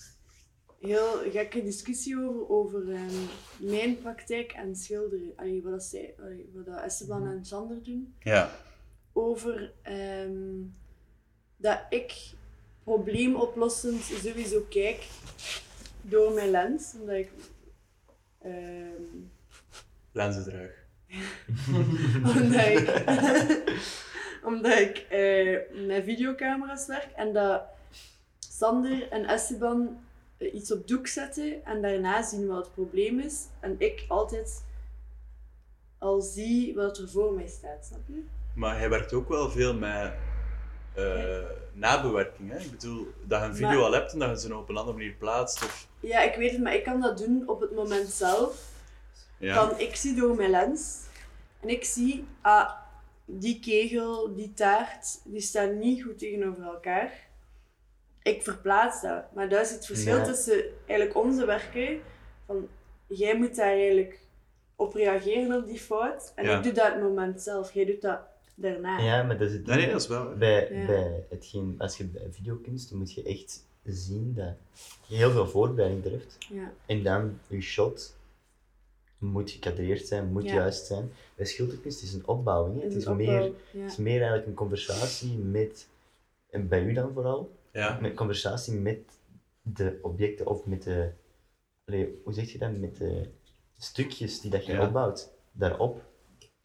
heel 0.80 1.32
gekke 1.32 1.64
discussie 1.64 2.18
over, 2.18 2.50
over 2.50 2.94
ehm, 2.94 3.16
mijn 3.58 3.98
praktijk 3.98 4.52
en 4.52 4.76
schilderen. 4.76 5.34
Allee, 5.36 5.62
wat, 5.64 5.72
dat 5.72 5.84
zij, 5.84 6.16
allee, 6.20 6.50
wat 6.54 6.66
dat 6.66 6.82
Esteban 6.82 7.28
en 7.28 7.46
Sander 7.46 7.84
doen. 7.84 8.16
Ja, 8.20 8.52
Over 9.14 9.74
ehm, 9.82 10.62
dat 11.58 11.80
ik 11.90 12.14
probleemoplossend 12.84 14.02
sowieso 14.02 14.66
kijk 14.70 15.08
door 16.02 16.34
mijn 16.34 16.50
lens. 16.50 16.94
Omdat 17.00 17.16
ik... 17.16 17.32
ehm, 20.15 20.23
lenzendraag. 20.23 20.69
omdat 22.36 22.65
ik, 22.65 23.04
omdat 24.54 24.80
ik 24.80 24.97
eh, 25.10 25.86
met 25.88 26.04
videocamera's 26.04 26.88
werk 26.88 27.08
en 27.15 27.34
dat 27.34 27.62
Sander 28.39 29.10
en 29.12 29.25
Esteban 29.25 29.99
eh, 30.38 30.54
iets 30.54 30.71
op 30.71 30.88
doek 30.88 31.08
zetten 31.08 31.65
en 31.65 31.82
daarna 31.82 32.23
zien 32.23 32.47
wat 32.47 32.65
het 32.65 32.73
probleem 32.73 33.19
is. 33.19 33.45
En 33.60 33.75
ik 33.78 34.06
altijd 34.08 34.63
al 35.97 36.21
zie 36.21 36.75
wat 36.75 36.97
er 36.97 37.10
voor 37.10 37.34
mij 37.34 37.47
staat, 37.47 37.86
snap 37.86 38.01
je? 38.08 38.23
Maar 38.56 38.78
hij 38.78 38.89
werkt 38.89 39.13
ook 39.13 39.30
wel 39.30 39.49
veel 39.49 39.73
met 39.73 40.13
eh, 40.93 41.39
nabewerking. 41.73 42.51
Hè? 42.51 42.58
Ik 42.60 42.71
bedoel, 42.71 43.08
dat 43.23 43.39
je 43.41 43.45
een 43.47 43.54
video 43.56 43.69
Maar- 43.69 43.84
al 43.86 43.91
hebt 43.93 44.13
en 44.13 44.19
dat 44.19 44.30
je 44.30 44.47
ze 44.47 44.58
op 44.58 44.69
een 44.69 44.78
andere 44.78 44.97
manier 44.97 45.13
plaatst. 45.13 45.63
Of, 45.63 45.88
Ja, 45.99 46.21
ik 46.21 46.36
weet 46.36 46.51
het, 46.51 46.62
maar 46.62 46.73
ik 46.75 46.84
kan 46.84 47.01
dat 47.01 47.17
doen 47.17 47.43
op 47.45 47.62
het 47.62 47.71
moment 47.75 48.08
zelf. 48.10 48.73
Ja. 49.38 49.67
Van, 49.67 49.80
ik 49.80 49.95
zie 49.95 50.15
door 50.15 50.36
mijn 50.36 50.50
lens 50.50 51.04
en 51.62 51.69
ik 51.69 51.84
zie, 51.84 52.26
ah, 52.41 52.69
die 53.26 53.60
kegel, 53.60 54.36
die 54.36 54.54
taart, 54.54 55.19
die 55.24 55.41
staan 55.41 55.80
niet 55.80 56.04
goed 56.04 56.17
tegenover 56.17 56.63
elkaar. 56.63 57.28
Ik 58.24 58.41
verplaats 58.43 59.02
dat. 59.02 59.24
Maar 59.34 59.50
daar 59.50 59.62
is 59.62 59.71
het 59.71 59.86
verschil 59.86 60.17
Ja. 60.17 60.24
tussen 60.24 60.63
eigenlijk 60.86 61.17
onze 61.17 61.45
werken. 61.45 62.00
Van, 62.45 62.67
jij 63.08 63.38
moet 63.38 63.56
daar 63.56 63.67
eigenlijk 63.74 64.19
op 64.76 64.93
reageren 64.93 65.58
op 65.58 65.67
die 65.67 65.80
fout. 65.80 66.32
En 66.36 66.45
Ja. 66.45 66.58
ik 66.58 66.63
doe 66.63 66.71
dat 66.71 66.93
het 66.93 67.02
moment 67.02 67.41
zelf. 67.41 67.71
Jij 67.74 67.86
doet 67.86 68.02
dat 68.02 68.19
daarna. 68.56 69.00
ja, 69.00 69.24
maar 69.24 69.38
dat 69.38 69.48
is 69.50 69.54
het 69.54 69.65
Nee, 69.65 69.91
dat 69.91 70.02
is 70.02 70.08
wel. 70.08 70.36
Bij, 70.38 70.69
Ja. 70.74 70.86
bij 70.86 71.26
hetgeen, 71.30 71.76
als 71.78 71.98
je 71.98 72.04
bij 72.06 72.28
videokunst, 72.32 72.89
dan 72.89 72.98
moet 73.00 73.13
je 73.13 73.24
echt 73.24 73.65
zien 73.84 74.34
dat 74.36 74.54
je 75.08 75.15
heel 75.15 75.32
veel 75.32 75.48
voorbereiding 75.48 76.04
treft. 76.04 76.38
Ja. 76.50 76.71
En 76.86 77.04
dan 77.04 77.39
je 77.48 77.62
shot 77.62 78.15
moet 79.26 79.52
gecadreerd 79.52 80.08
zijn, 80.08 80.32
moet 80.32 80.44
Ja. 80.44 80.54
juist 80.54 80.86
zijn. 80.86 81.12
Bij 81.36 81.46
schilderkunst 81.46 82.02
is 82.04 82.14
een 82.14 82.28
opbouwing. 82.28 82.76
Het 82.76 82.84
Het 82.84 83.02
is, 83.02 83.06
een 83.06 83.16
meer, 83.16 83.42
ja. 83.72 83.82
het 83.82 83.92
is 83.92 83.98
meer 83.98 84.18
eigenlijk 84.18 84.48
een 84.48 84.54
conversatie 84.54 85.38
met, 85.38 85.88
en 86.50 86.68
bij 86.68 86.84
u 86.84 86.94
dan 86.94 87.14
vooral, 87.14 87.52
Ja. 87.72 87.98
met 88.02 88.14
conversatie 88.14 88.74
met 88.74 88.98
de 89.62 90.00
objecten 90.02 90.48
of 90.48 90.66
met 90.66 90.84
de, 90.84 91.10
allee, 91.86 92.22
hoe 92.24 92.34
zeg 92.34 92.52
je 92.52 92.58
dat, 92.58 92.72
met 92.78 92.98
de 92.98 93.30
stukjes 93.78 94.42
die 94.42 94.52
dat 94.52 94.66
je 94.66 94.72
Ja. 94.74 94.86
opbouwt, 94.86 95.30
daarop. 95.52 96.02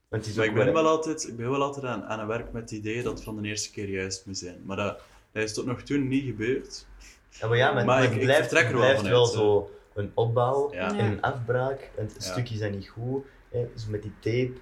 Want 0.09 0.23
het 0.23 0.31
is 0.33 0.35
Maar 0.39 0.47
ik 0.47 0.55
ben 0.55 0.65
waar- 0.65 0.75
wel 0.83 0.87
altijd, 0.87 1.29
ik 1.29 1.37
ben 1.37 1.51
wel 1.51 1.63
altijd 1.63 1.85
aan, 1.85 2.03
aan 2.05 2.21
een 2.21 2.27
werk 2.27 2.53
met 2.53 2.63
het 2.63 2.71
idee 2.71 3.03
dat 3.03 3.13
het 3.13 3.23
van 3.23 3.43
de 3.43 3.49
eerste 3.49 3.71
keer 3.71 3.89
juist 3.89 4.27
moet 4.27 4.39
zijn. 4.39 4.63
Maar 4.65 4.77
dat, 4.77 5.01
dat 5.33 5.43
is 5.43 5.55
tot 5.55 5.67
nog 5.67 5.83
toe 5.83 5.99
niet 5.99 6.25
gebeurd. 6.25 6.87
Ja, 7.31 7.49
maar, 7.49 7.57
ja, 7.57 7.67
maar, 7.67 7.75
Maar 7.75 7.85
maar 7.85 8.03
ik- 8.03 8.09
het 8.09 8.19
ik 8.19 8.25
blijft, 8.25 8.41
vertrek 8.49 8.63
er 8.63 8.69
het 8.71 8.79
wel 8.79 8.89
blijft 8.89 9.09
wel 9.09 9.27
vanuit, 9.27 9.47
zo 9.47 9.71
een 9.95 10.11
opbouw 10.15 10.71
en 10.71 10.99
een 10.99 11.23
afbraak. 11.23 11.91
En 11.97 12.05
het 12.05 12.15
Ja. 12.15 12.21
stukje 12.21 12.55
is 12.55 12.61
dan 12.61 12.71
niet 12.71 12.89
goed. 12.89 13.25
Hè. 13.49 13.67
Dus 13.75 13.87
met 13.87 14.03
die 14.03 14.13
tape, 14.21 14.53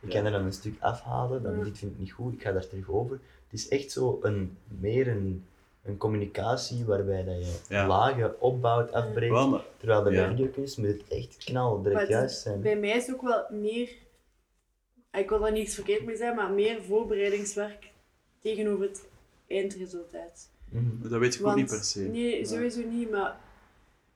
ik 0.00 0.08
kan 0.10 0.20
Ja. 0.20 0.24
er 0.24 0.30
dan 0.30 0.44
een 0.44 0.52
stuk 0.52 0.74
afhalen, 0.80 1.42
dan 1.42 1.56
Ja. 1.58 1.64
dit 1.64 1.78
vind 1.78 1.92
ik 1.92 1.98
niet 1.98 2.12
goed, 2.12 2.32
ik 2.32 2.42
ga 2.42 2.52
daar 2.52 2.66
terug 2.68 2.90
over. 2.90 3.14
Het 3.48 3.60
is 3.60 3.68
echt 3.68 3.90
zo 3.90 4.18
een, 4.22 4.56
meer 4.80 5.08
een, 5.08 5.44
een 5.82 5.96
communicatie 5.96 6.84
waarbij 6.84 7.24
dat 7.24 7.34
je 7.46 7.58
Ja. 7.68 7.86
lagen 7.86 8.40
opbouwt, 8.40 8.92
afbreekt. 8.92 9.32
Wel, 9.32 9.48
maar, 9.48 9.62
Terwijl 9.76 10.02
dat 10.02 10.12
bij 10.12 10.22
Ja. 10.22 10.28
videokunst 10.28 10.78
moet 10.78 10.86
het 10.86 11.08
echt 11.08 11.36
knal, 11.44 11.82
direct 11.82 12.08
juist 12.08 12.40
zijn. 12.40 12.60
Bij 12.60 12.76
mij 12.76 12.96
is 12.96 13.12
ook 13.12 13.22
wel 13.22 13.44
meer, 13.50 13.88
ik 15.12 15.28
wil 15.28 15.38
daar 15.40 15.52
niets 15.52 15.74
verkeerd 15.74 16.04
mee 16.04 16.16
zijn, 16.16 16.34
maar 16.36 16.50
meer 16.52 16.82
voorbereidingswerk 16.82 17.90
tegenover 18.40 18.84
het 18.86 19.04
eindresultaat. 19.46 20.48
Mhm. 20.68 21.08
dat 21.08 21.20
weet 21.20 21.34
ik 21.34 21.46
ook 21.46 21.54
niet 21.54 21.66
per 21.70 21.84
se. 21.84 22.00
Nee, 22.00 22.44
sowieso 22.46 22.80
niet, 22.88 23.10
maar 23.10 23.40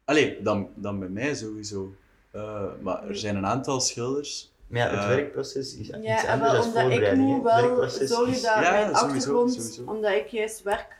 Allee, 0.08 0.42
dan, 0.42 0.68
dan 0.74 0.98
bij 0.98 1.08
mij 1.08 1.34
sowieso. 1.34 1.94
Eh, 2.30 2.62
maar 2.80 3.08
er 3.08 3.16
zijn 3.16 3.36
een 3.36 3.46
aantal 3.46 3.80
schilders. 3.80 4.52
Maar 4.66 4.80
ja, 4.80 4.90
het 4.90 4.98
Eh, 5.00 5.06
werkproces 5.08 5.74
is 5.74 5.78
iets 5.78 5.88
ja, 6.02 6.24
en 6.26 6.40
anders 6.40 6.52
dan 6.52 6.60
omdat 6.66 6.76
ik 6.82 6.88
voorbereiding. 6.90 7.26
moet 7.28 7.42
wel 7.42 7.60
werkproces 7.62 8.08
zorgen 8.10 8.32
is- 8.34 8.42
dat 8.42 8.54
Ja, 8.54 8.60
mijn 8.70 8.96
sowieso, 8.96 9.06
achtergrond, 9.16 9.52
sowieso. 9.54 9.82
omdat 9.86 10.12
ik 10.12 10.26
juist 10.26 10.62
werk, 10.62 10.96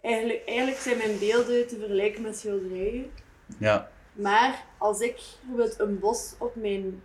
eigenlijk, 0.00 0.42
eigenlijk 0.46 0.78
zijn 0.78 0.96
mijn 0.98 1.18
beelden 1.18 1.66
te 1.66 1.76
vergelijken 1.78 2.22
met 2.22 2.38
schilderijen. 2.38 3.10
Ja, 3.58 3.90
Maar 4.12 4.64
als 4.78 5.00
ik 5.00 5.20
bijvoorbeeld 5.40 5.78
een 5.80 5.98
bos 5.98 6.34
op 6.38 6.56
mijn, 6.56 7.02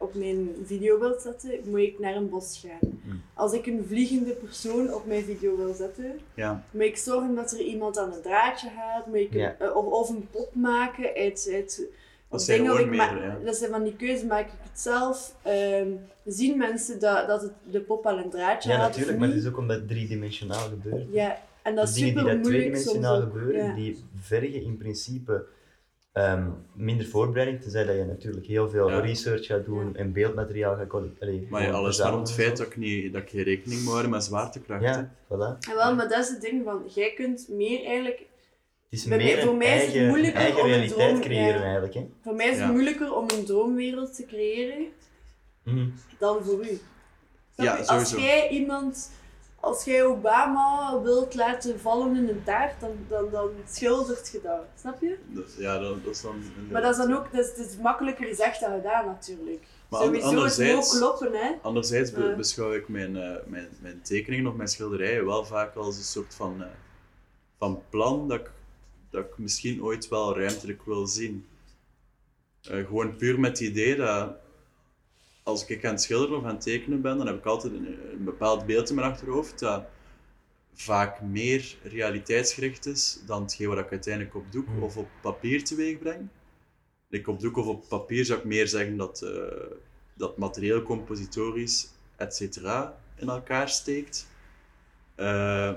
op 0.00 0.14
mijn 0.14 0.48
video 0.64 0.98
wil 0.98 1.18
zetten, 1.20 1.50
moet 1.64 1.80
ik 1.80 1.98
naar 1.98 2.16
een 2.16 2.28
bos 2.28 2.64
gaan. 2.66 2.90
Mm. 3.02 3.22
Als 3.34 3.52
ik 3.52 3.66
een 3.66 3.84
vliegende 3.88 4.30
persoon 4.32 4.94
op 4.94 5.06
mijn 5.06 5.24
video 5.24 5.56
wil 5.56 5.74
zetten, 5.74 6.18
ja. 6.34 6.64
moet 6.70 6.82
ik 6.82 6.96
zorgen 6.96 7.34
dat 7.34 7.52
er 7.52 7.60
iemand 7.60 7.98
aan 7.98 8.12
een 8.12 8.22
draadje 8.22 8.68
gaat, 8.76 9.06
moet 9.06 9.16
ik 9.16 9.32
Ja. 9.32 9.56
eh, 9.58 9.76
of, 9.76 9.84
of 9.84 10.08
een 10.08 10.28
pop 10.30 10.54
maken 10.54 11.04
uit... 11.14 11.50
uit 11.52 11.82
Dat 12.28 12.42
zijn 12.42 12.64
dat 12.64 12.78
ik 12.78 12.94
ja. 12.94 13.38
Dat 13.44 13.56
zijn 13.56 13.70
van 13.70 13.82
die 13.82 13.96
keuzes, 13.96 14.26
maak 14.26 14.46
ik 14.46 14.52
het 14.70 14.80
zelf. 14.80 15.34
Ehm, 15.42 15.88
zien 16.24 16.58
mensen 16.58 17.00
dat, 17.00 17.26
dat 17.26 17.42
het, 17.42 17.52
de 17.70 17.80
pop 17.80 18.06
aan 18.06 18.18
een 18.18 18.30
draadje 18.30 18.70
Ja, 18.70 18.76
gaat 18.78 18.88
natuurlijk, 18.88 19.18
maar 19.18 19.28
het 19.28 19.36
is 19.36 19.46
ook 19.46 19.58
omdat 19.58 19.76
het 19.76 19.88
driedimensionaal 19.88 20.68
gebeurt. 20.68 21.06
Ja, 21.12 21.38
en 21.62 21.74
dat 21.74 21.88
is 21.88 21.94
dingen 21.94 22.08
die 22.08 22.18
super 22.18 22.34
dat 22.34 22.42
moeilijk 22.42 22.76
soms 22.76 22.84
tweedimensionaal 22.86 23.16
ook. 23.16 23.32
gebeuren, 23.32 23.64
Ja. 23.66 23.74
die 23.74 24.04
vergen 24.20 24.62
in 24.62 24.76
principe 24.76 25.46
ehm, 26.12 26.48
minder 26.74 27.06
voorbereiding, 27.06 27.60
tenzij 27.62 27.84
dat 27.84 27.96
je 27.96 28.04
natuurlijk 28.04 28.46
heel 28.46 28.68
veel 28.70 28.90
Ja. 28.90 28.98
research 29.00 29.46
gaat 29.46 29.64
doen 29.64 29.96
en 29.96 30.12
beeldmateriaal 30.12 30.76
gaat 30.76 30.86
collecteren. 30.88 31.46
Maar 31.50 31.62
ja, 31.62 31.70
alles 31.70 31.98
maar 31.98 32.12
om 32.14 32.20
het 32.20 32.32
feit 32.32 32.56
dat 32.56 32.66
ik, 32.66 32.76
niet, 32.76 33.12
dat 33.12 33.22
ik 33.22 33.28
geen 33.30 33.42
rekening 33.42 33.80
moet 33.80 33.90
houden 33.90 34.10
met 34.10 34.24
zwaartekracht. 34.24 34.84
hè. 34.84 34.90
Ja, 34.90 35.14
voilà. 35.24 35.68
En 35.68 35.74
wel, 35.76 35.94
maar 35.94 36.08
dat 36.08 36.18
is 36.24 36.28
het 36.28 36.40
ding 36.40 36.64
van, 36.64 36.82
jij 36.94 37.12
kunt 37.12 37.46
meer 37.48 37.84
eigenlijk 37.84 38.18
Het 38.18 38.98
is 38.98 39.04
mij- 39.04 39.18
meer 39.18 39.38
voor 39.42 39.56
mij 39.56 39.86
is 39.86 39.92
het 39.94 40.06
moeilijker 40.08 40.40
eigen 40.40 40.58
om 40.60 40.64
een 40.66 40.70
realiteit 40.72 41.08
droom- 41.08 41.20
creëren 41.20 41.62
eigenlijk. 41.62 41.94
Hè. 41.94 42.08
Voor 42.22 42.34
mij 42.34 42.46
is 42.46 42.52
het 42.56 42.60
Ja. 42.66 42.70
moeilijker 42.72 43.14
om 43.14 43.26
een 43.36 43.44
droomwereld 43.44 44.14
te 44.16 44.24
creëren 44.26 44.86
Mhm. 45.64 45.88
dan 46.18 46.44
voor 46.44 46.64
u. 46.64 46.78
Ja, 47.56 47.72
je? 47.72 47.78
als 47.78 47.86
sowieso. 47.86 48.20
jij 48.20 48.48
iemand, 48.48 49.10
als 49.60 49.84
jij 49.84 50.04
Obama 50.04 51.00
wilt 51.02 51.34
laten 51.34 51.80
vallen 51.80 52.16
in 52.16 52.28
een 52.28 52.42
taart, 52.44 52.80
dan, 52.80 52.90
dan, 53.08 53.30
dan 53.30 53.50
schildert 53.68 54.28
je 54.32 54.40
dat. 54.42 54.64
Snap 54.80 55.00
je? 55.00 55.18
Dat, 55.26 55.54
ja, 55.58 55.78
dat, 55.78 56.04
dat 56.04 56.14
is 56.14 56.20
dan... 56.22 56.42
Maar 56.70 56.82
dat 56.82 56.90
is 56.90 56.96
dan 57.06 57.12
ook, 57.16 57.32
dat 57.32 57.44
is, 57.44 57.54
dat 57.56 57.66
is 57.66 57.76
makkelijker 57.76 58.26
gezegd 58.26 58.60
dan 58.60 58.72
gedaan 58.72 59.06
natuurlijk. 59.06 59.62
Maar 59.88 60.00
Sowieso 60.02 60.26
het 60.26 60.34
anderzijds- 60.36 60.90
moet 60.92 61.00
kloppen, 61.00 61.32
hè. 61.32 61.52
Anderzijds 61.62 62.12
be- 62.12 62.34
beschouw 62.36 62.72
ik 62.72 62.88
mijn, 62.88 63.16
eh, 63.16 63.36
mijn, 63.46 63.68
mijn 63.80 64.02
tekeningen 64.02 64.46
of 64.50 64.56
mijn 64.56 64.68
schilderijen 64.68 65.26
wel 65.26 65.44
vaak 65.44 65.74
als 65.74 65.96
een 65.96 66.02
soort 66.02 66.34
van, 66.34 66.62
eh, 66.62 66.68
van 67.58 67.82
plan 67.90 68.28
dat 68.28 68.38
ik, 68.40 68.50
dat 69.10 69.24
ik 69.24 69.38
misschien 69.38 69.82
ooit 69.82 70.08
wel 70.08 70.38
ruimtelijk 70.38 70.82
wil 70.84 71.06
zien. 71.06 71.46
Eh, 72.62 72.86
gewoon 72.86 73.16
puur 73.16 73.40
met 73.40 73.50
het 73.58 73.68
idee 73.68 73.96
dat 73.96 74.32
als 75.42 75.66
ik 75.66 75.84
aan 75.84 75.90
het 75.92 76.02
schilderen 76.02 76.36
of 76.38 76.44
aan 76.44 76.54
het 76.54 76.60
tekenen 76.62 77.00
ben, 77.00 77.16
dan 77.18 77.26
heb 77.26 77.36
ik 77.36 77.44
altijd 77.44 77.72
een, 77.72 78.12
een 78.12 78.24
bepaald 78.24 78.66
beeld 78.66 78.88
in 78.88 78.94
mijn 78.94 79.10
achterhoofd 79.12 79.58
dat 79.58 79.84
vaak 80.74 81.20
meer 81.20 81.76
realiteitsgericht 81.82 82.86
is 82.86 83.20
dan 83.26 83.42
hetgeen 83.42 83.68
wat 83.68 83.78
ik 83.78 83.90
uiteindelijk 83.90 84.34
op 84.34 84.52
doek 84.52 84.66
Hmm. 84.66 84.82
of 84.82 84.96
op 84.96 85.08
papier 85.22 85.64
teweeg 85.64 85.98
breng. 85.98 86.28
Ik 87.10 87.28
op 87.28 87.40
doek 87.40 87.56
of 87.56 87.66
op 87.66 87.88
papier 87.88 88.24
zou 88.24 88.38
ik 88.38 88.44
meer 88.44 88.68
zeggen 88.68 88.96
dat, 88.96 89.22
eh, 89.22 89.76
dat 90.14 90.36
materieel, 90.38 90.82
compositorisch, 90.82 91.88
et 92.16 92.34
cetera, 92.36 93.00
in 93.16 93.28
elkaar 93.28 93.68
steekt. 93.68 94.26
Eh, 95.14 95.74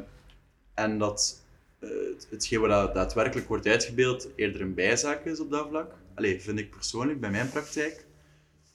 en 0.74 0.98
dat 0.98 1.42
eh, 1.80 1.90
het- 1.90 2.28
hetgeen 2.30 2.60
wat 2.60 2.70
da- 2.70 2.88
daadwerkelijk 2.88 3.48
wordt 3.48 3.68
uitgebeeld 3.68 4.28
eerder 4.36 4.62
een 4.62 4.74
bijzaak 4.74 5.26
is 5.26 5.40
op 5.40 5.52
dat 5.52 5.68
vlak. 5.70 5.92
Allee, 6.16 6.42
vind 6.42 6.60
ik 6.60 6.70
persoonlijk 6.70 7.20
bij 7.20 7.30
mijn 7.32 7.50
praktijk. 7.50 8.06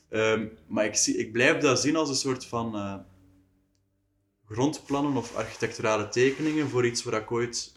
Ehm, 0.09 0.47
maar 0.67 0.85
ik, 0.85 0.95
zie, 0.95 1.17
ik 1.17 1.33
blijf 1.33 1.61
dat 1.61 1.81
zien 1.81 1.97
als 1.97 2.09
een 2.09 2.15
soort 2.15 2.45
van 2.45 2.75
eh, 2.75 2.99
grondplannen 4.47 5.17
of 5.17 5.37
architecturale 5.37 6.09
tekeningen 6.09 6.69
voor 6.69 6.87
iets 6.87 7.03
wat 7.05 7.15
ik 7.15 7.31
ooit 7.33 7.73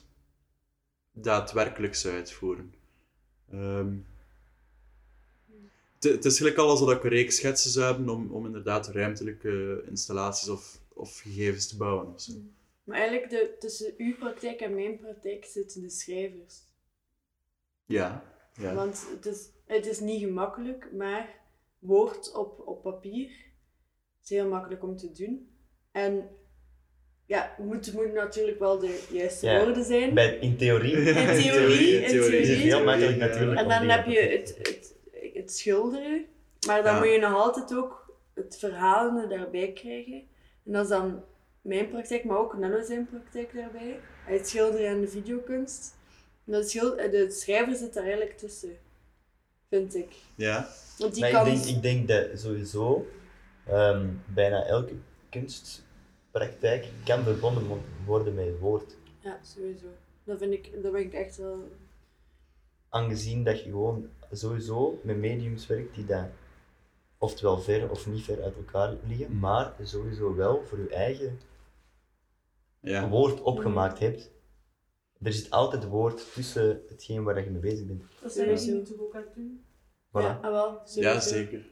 daadwerkelijk 1.12 1.96
zou 1.96 2.14
uitvoeren. 2.16 2.74
Ehm, 3.52 3.94
het- 6.00 6.26
is 6.26 6.38
gelijk 6.38 6.58
al 6.58 6.70
alsof 6.70 6.92
ik 6.92 7.04
een 7.04 7.10
reeks 7.10 7.36
schetsen 7.36 7.72
zou 7.72 7.86
hebben 7.86 8.10
om, 8.10 8.32
om 8.32 8.46
inderdaad 8.46 8.88
ruimtelijke 8.88 9.84
installaties 9.90 10.50
of, 10.50 10.80
of 10.94 11.20
gegevens 11.20 11.68
te 11.68 11.78
bouwen. 11.78 12.14
Of 12.14 12.22
zo. 12.22 12.34
Maar 12.84 12.98
eigenlijk 13.00 13.30
de, 13.30 13.56
tussen 13.60 13.94
uw 13.98 14.16
praktijk 14.16 14.60
en 14.60 14.74
mijn 14.76 14.98
praktijk 15.00 15.46
zitten 15.46 15.82
de 15.82 15.90
schrijvers. 15.90 16.60
Ja, 17.86 18.24
ja. 18.54 18.74
Want 18.74 19.06
het 19.10 19.26
is, 19.26 19.50
het 19.66 19.86
is 19.86 20.00
niet 20.00 20.20
gemakkelijk, 20.20 20.92
maar 20.94 21.40
woord 21.82 22.34
op, 22.36 22.62
op 22.68 22.82
papier 22.82 23.30
is 24.24 24.30
heel 24.30 24.48
makkelijk 24.48 24.84
om 24.84 24.98
te 24.98 25.12
doen. 25.12 25.50
En 25.92 26.30
ja, 27.26 27.54
het 27.56 27.66
moet, 27.66 27.94
moet 27.94 28.14
natuurlijk 28.14 28.60
wel 28.60 28.80
de 28.80 29.08
juiste 29.12 29.46
Ja, 29.46 29.64
woorden 29.66 29.86
zijn. 29.86 30.14
Bij, 30.14 30.38
in 30.38 30.58
theorie. 30.58 30.94
In 30.96 31.04
theorie, 31.14 31.96
in 31.96 32.04
is 32.04 32.12
het 32.14 32.22
theorie. 32.26 32.46
heel 32.46 32.84
makkelijk 32.84 33.18
natuurlijk. 33.18 33.60
En 33.60 33.68
dan 33.68 33.90
heb 33.90 34.06
je 34.06 34.20
het, 34.20 34.58
het, 34.58 34.96
het 35.34 35.52
schilderen, 35.52 36.26
maar 36.68 36.84
dan 36.84 36.94
Ja. 36.94 37.00
moet 37.00 37.10
je 37.12 37.20
nog 37.20 37.34
altijd 37.34 37.74
ook 37.76 38.16
het 38.34 38.58
verhalende 38.60 39.28
daarbij 39.28 39.72
krijgen. 39.72 40.24
En 40.66 40.72
dat 40.72 40.84
is 40.84 40.90
dan 40.90 41.24
mijn 41.62 41.90
praktijk, 41.90 42.24
maar 42.24 42.38
ook 42.38 42.58
Nello 42.58 42.82
zijn 42.82 43.08
praktijk 43.08 43.54
daarbij. 43.54 44.00
Het 44.26 44.48
schilderen 44.48 44.88
en 44.88 45.02
de 45.02 45.08
videokunst. 45.08 45.96
En 46.46 46.52
dat 46.52 46.70
schil- 46.70 46.96
de 46.96 47.32
schrijver 47.32 47.76
zit 47.76 47.94
daar 47.94 48.04
eigenlijk 48.04 48.38
tussen, 48.38 48.78
vind 49.72 49.96
ik. 49.96 50.16
ja. 50.36 50.70
Want 50.98 51.14
die 51.14 51.22
Maar 51.22 51.48
ik, 51.48 51.54
denk, 51.54 51.66
ik 51.66 51.82
denk 51.82 52.08
dat 52.08 52.40
sowieso 52.40 53.08
ehm, 53.66 54.08
bijna 54.26 54.64
elke 54.64 54.94
kunstpraktijk 55.30 56.88
kan 57.06 57.24
verbonden 57.24 57.82
worden 58.06 58.34
met 58.34 58.46
het 58.46 58.60
woord. 58.60 58.96
Ja, 59.20 59.40
sowieso. 59.44 59.86
Dat 60.24 60.38
vind 60.38 60.54
ik, 60.54 60.84
dat 60.84 60.92
ben 60.92 61.02
ik 61.02 61.14
echt 61.14 61.38
wel... 61.38 61.70
Aangezien 62.90 63.44
dat 63.44 63.64
je 63.64 63.70
gewoon 63.70 64.10
sowieso 64.32 65.00
met 65.04 65.18
mediums 65.18 65.68
werkt 65.68 65.96
die 65.96 66.06
daar 66.06 66.32
oftewel 67.18 67.60
ver 67.60 67.90
of 67.90 68.08
niet 68.08 68.24
ver 68.24 68.42
uit 68.44 68.56
elkaar 68.56 68.96
liggen, 69.08 69.40
maar 69.40 69.74
sowieso 69.82 70.36
wel 70.36 70.64
voor 70.66 70.80
je 70.80 70.90
eigen 70.90 71.40
ja. 72.80 73.10
woord 73.10 73.42
opgemaakt 73.42 74.00
hebt. 74.00 74.32
Er 75.24 75.34
zit 75.34 75.50
altijd 75.50 75.88
woord 75.88 76.34
tussen 76.34 76.82
hetgeen 76.88 77.24
waar 77.24 77.44
je 77.44 77.50
mee 77.50 77.62
bezig 77.62 77.86
bent. 77.86 78.04
Dat 78.22 78.32
zijn 78.32 78.48
jullie 78.50 78.66
jullie 78.66 78.82
toch 78.84 79.00
ook 79.00 79.16
aan 79.16 79.22
het 79.22 79.36
doen? 79.36 79.64
Voilà. 80.08 80.12
Ja, 80.12 80.40
ah, 80.42 80.52
wel, 80.52 80.82
sowieso. 80.86 81.14
ja, 81.14 81.20
zeker. 81.20 81.66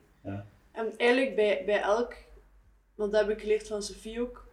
En 0.71 0.97
eigenlijk 0.97 1.35
bij, 1.35 1.63
bij 1.65 1.81
elk, 1.81 2.15
want 2.95 3.11
dat 3.11 3.21
heb 3.21 3.29
ik 3.29 3.41
geleerd 3.41 3.67
van 3.67 3.83
Sofie 3.83 4.21
ook, 4.21 4.47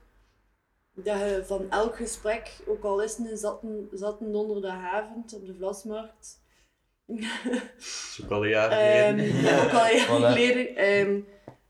dat 0.95 1.19
je 1.19 1.43
van 1.45 1.71
elk 1.71 1.97
gesprek, 1.97 2.57
ook 2.67 2.85
al 2.85 3.03
is 3.03 3.17
het 3.17 3.31
een 3.31 3.37
zatten, 3.37 3.89
zatten 3.93 4.33
donderdagavond 4.33 5.35
op 5.35 5.47
de 5.47 5.55
Vlasmarkt, 5.55 6.45
Dat 7.07 7.63
is 7.79 8.21
ook 8.25 8.31
al 8.31 8.45
een 8.45 8.49
jaar 8.49 8.71
ehm, 8.71 9.19
geleden. 9.19 9.43
Ja, 9.43 9.65
ook 9.65 9.71
al 9.71 9.87
jaren 9.87 10.07
voilà. 10.21 10.33
geleden, 10.33 10.77
ehm, 10.77 11.21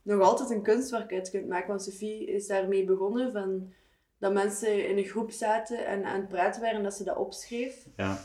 nog 0.03 0.23
altijd 0.23 0.51
een 0.51 0.63
kunstwerk 0.63 1.13
uit 1.13 1.31
kunt 1.31 1.49
maken. 1.49 1.69
Want 1.69 1.83
Sofie 1.83 2.27
is 2.27 2.47
daarmee 2.47 2.85
begonnen, 2.85 3.33
van, 3.33 3.73
dat 4.27 4.45
mensen 4.45 4.89
in 4.89 4.99
een 4.99 5.05
groep 5.05 5.31
zaten 5.31 5.87
en 5.87 6.05
aan 6.05 6.21
het 6.21 6.29
praten 6.29 6.61
waren, 6.61 6.83
dat 6.83 6.95
ze 6.95 7.05
dat 7.05 7.17
opschreef. 7.17 7.87
Ja. 7.97 8.19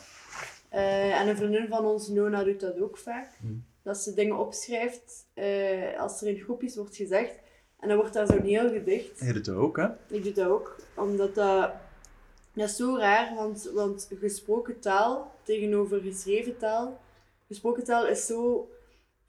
Eh, 0.69 1.19
en 1.19 1.27
een 1.27 1.35
vriendin 1.35 1.67
van 1.67 1.85
ons, 1.85 2.07
Nona, 2.07 2.43
doet 2.43 2.59
dat 2.59 2.81
ook 2.81 2.97
vaak. 2.97 3.29
Hmm. 3.39 3.63
Dat 3.83 3.97
ze 3.97 4.13
dingen 4.13 4.37
opschrijft 4.37 5.25
eh, 5.33 5.99
als 5.99 6.21
er 6.21 6.27
in 6.27 6.39
groepjes 6.39 6.75
wordt 6.75 6.95
gezegd. 6.95 7.35
En 7.79 7.87
dan 7.87 7.97
wordt 7.97 8.13
daar 8.13 8.27
zo'n 8.27 8.41
heel 8.41 8.69
gedicht. 8.69 9.19
Je 9.19 9.33
doet 9.33 9.45
dat 9.45 9.55
ook, 9.55 9.77
hè? 9.77 9.87
Ik 10.07 10.23
doe 10.23 10.33
dat 10.33 10.47
ook, 10.47 10.75
omdat 10.95 11.35
dat... 11.35 11.71
Dat 12.53 12.69
is 12.69 12.75
zo 12.75 12.97
raar, 12.97 13.35
want, 13.35 13.71
want 13.73 14.09
gesproken 14.19 14.79
taal 14.79 15.31
tegenover 15.43 15.99
geschreven 15.99 16.57
taal... 16.57 16.99
Gesproken 17.47 17.83
taal 17.83 18.07
is 18.07 18.25
zo 18.25 18.69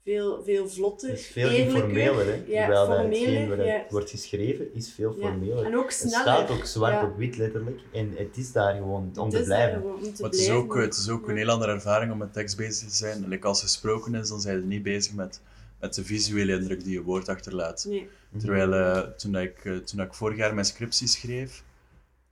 veel, 0.03 0.43
veel 0.43 0.69
vlotter, 0.69 1.09
Het 1.09 1.19
is 1.19 1.27
veel 1.27 1.49
eerlijker. 1.49 1.75
informeler, 1.75 2.25
hè? 2.25 2.43
Ja, 2.47 2.65
Terwijl 2.65 2.89
hetgeen 3.09 3.47
waar 3.49 3.65
ja. 3.65 3.73
het 3.77 3.91
wordt 3.91 4.09
geschreven 4.09 4.73
is 4.75 4.91
veel 4.93 5.15
Ja. 5.17 5.27
formeler. 5.27 5.65
En 5.65 5.77
ook 5.77 5.85
Het 5.89 5.93
staat 6.11 6.49
ook 6.49 6.65
zwart 6.65 6.93
Ja. 6.93 7.05
op 7.05 7.17
wit 7.17 7.37
letterlijk 7.37 7.79
en 7.93 8.13
het 8.15 8.37
is 8.37 8.51
daar 8.51 8.75
gewoon 8.75 9.11
om 9.15 9.29
te 9.29 9.41
blijven. 9.43 9.79
gewoon 9.81 9.95
om 9.95 10.01
te 10.13 10.21
Maar 10.21 10.29
het 10.31 10.39
is 10.39 10.49
ook, 10.49 10.75
het 10.75 10.95
is 10.95 11.09
ook 11.09 11.27
een 11.29 11.37
heel 11.37 11.49
andere 11.49 11.71
ervaring 11.71 12.11
om 12.11 12.17
met 12.17 12.33
tekst 12.33 12.57
bezig 12.57 12.87
te 12.89 12.95
zijn. 12.95 13.27
Like 13.27 13.47
als 13.47 13.61
gesproken 13.61 14.15
is, 14.15 14.29
dan 14.29 14.41
zijn 14.41 14.59
je 14.59 14.65
niet 14.65 14.83
bezig 14.83 15.13
met, 15.13 15.41
met 15.79 15.93
de 15.93 16.03
visuele 16.05 16.53
indruk 16.53 16.83
die 16.83 16.93
je 16.93 17.01
woord 17.03 17.29
achterlaat. 17.29 17.85
Nee. 17.89 18.07
Terwijl 18.37 18.73
eh, 18.73 18.99
toen, 19.17 19.35
ik, 19.35 19.65
eh, 19.65 19.75
toen 19.75 20.01
ik 20.01 20.13
vorig 20.13 20.37
jaar 20.37 20.53
mijn 20.53 20.65
scriptie 20.65 21.07
schreef, 21.07 21.63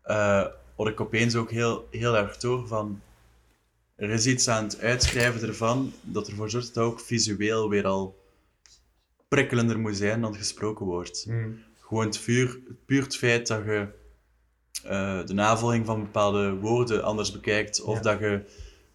eh 0.03 0.45
had 0.75 0.87
ik 0.89 1.01
opeens 1.01 1.35
ook 1.35 1.51
heel, 1.51 1.87
heel 1.91 2.17
erg 2.17 2.37
door 2.37 2.67
van... 2.67 3.01
Er 4.01 4.09
is 4.09 4.27
iets 4.27 4.47
aan 4.47 4.63
het 4.63 4.79
uitschrijven 4.79 5.47
ervan 5.47 5.93
dat 6.01 6.27
ervoor 6.27 6.49
zorgt 6.49 6.73
dat 6.73 6.75
het 6.75 6.93
ook 6.93 6.99
visueel 6.99 7.69
weer 7.69 7.85
al 7.85 8.19
prikkelender 9.27 9.79
moet 9.79 9.97
zijn 9.97 10.21
dan 10.21 10.29
het 10.31 10.39
gesproken 10.39 10.85
woord. 10.85 11.25
Mm. 11.27 11.57
Gewoon 11.79 12.05
het, 12.05 12.17
vuur, 12.17 12.59
puur 12.85 13.03
het 13.03 13.15
feit 13.17 13.47
dat 13.47 13.63
je 13.65 13.87
eh, 14.83 15.25
de 15.25 15.33
navolging 15.33 15.85
van 15.85 15.99
bepaalde 16.01 16.53
woorden 16.55 17.03
anders 17.03 17.31
bekijkt, 17.31 17.81
of 17.81 17.95
Ja. 17.95 18.01
dat 18.01 18.19
je, 18.19 18.41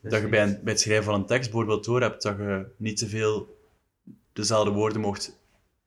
Dat 0.01 0.21
je 0.21 0.29
bij, 0.29 0.45
iets. 0.47 0.53
een- 0.55 0.61
bij 0.65 0.73
het 0.73 0.83
schrijven 0.83 1.05
van 1.05 1.15
een 1.15 1.27
tekst 1.27 1.51
bijvoorbeeld 1.51 1.85
door 1.85 2.01
hebt 2.01 2.23
dat 2.23 2.37
je 2.37 2.65
niet 2.77 2.97
te 2.97 3.09
veel 3.09 3.59
dezelfde 4.33 4.71
woorden 4.71 5.01
mocht 5.01 5.37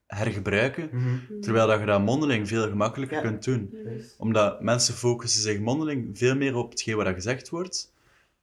hergebruiken, 0.08 0.90
Mhm. 0.92 1.40
terwijl 1.42 1.68
dat 1.68 1.80
je 1.80 1.86
dat 1.86 2.02
mondeling 2.02 2.48
veel 2.48 2.70
gemakkelijker 2.70 3.18
Ja. 3.18 3.24
kunt 3.24 3.44
doen. 3.44 3.74
Omdat 4.18 4.62
mensen 4.62 4.94
focussen 4.94 5.42
zich 5.42 5.60
mondeling 5.60 6.18
veel 6.18 6.36
meer 6.36 6.56
op 6.56 6.70
hetgeen 6.70 6.96
wat 6.96 7.06
er 7.06 7.14
gezegd 7.14 7.50
wordt, 7.50 7.92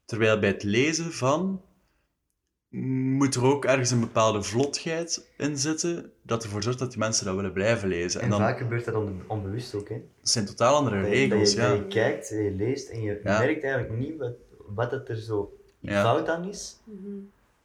terwijl 0.06 0.38
bij 0.38 0.48
het 0.48 0.62
lezen 0.62 1.12
van 1.12 1.60
moet 3.18 3.34
er 3.34 3.42
ook 3.44 3.64
ergens 3.64 3.90
een 3.90 4.00
bepaalde 4.00 4.42
vlotheid 4.42 5.28
in 5.36 5.56
zitten, 5.58 6.12
dat 6.22 6.44
ervoor 6.44 6.62
zorgt 6.62 6.78
dat 6.78 6.90
die 6.90 6.98
mensen 6.98 7.24
dat 7.26 7.34
willen 7.36 7.52
blijven 7.52 7.88
lezen. 7.88 8.20
En, 8.20 8.24
En 8.24 8.30
dan 8.30 8.40
vaak 8.40 8.58
gebeurt 8.58 8.84
dat 8.84 8.94
on- 8.94 9.22
onbewust 9.26 9.74
ook. 9.74 9.88
Hè? 9.88 9.94
het 9.94 10.28
zijn 10.30 10.46
totaal 10.46 10.74
andere 10.76 10.96
Dat 11.00 11.04
je, 11.10 11.14
regels, 11.16 11.52
je, 11.52 11.60
ja. 11.60 11.72
je 11.72 11.86
kijkt, 11.86 12.28
je 12.28 12.54
leest 12.56 12.88
en 12.88 13.02
je 13.02 13.20
Ja. 13.24 13.38
merkt 13.38 13.62
eigenlijk 13.64 13.98
niet 13.98 14.16
wat, 14.18 14.34
wat 14.66 14.90
het 14.90 15.08
er 15.08 15.16
zo 15.16 15.56
Ja. 15.80 16.02
fout 16.02 16.28
aan 16.28 16.44
is. 16.48 16.76
Mhm. 16.84 17.08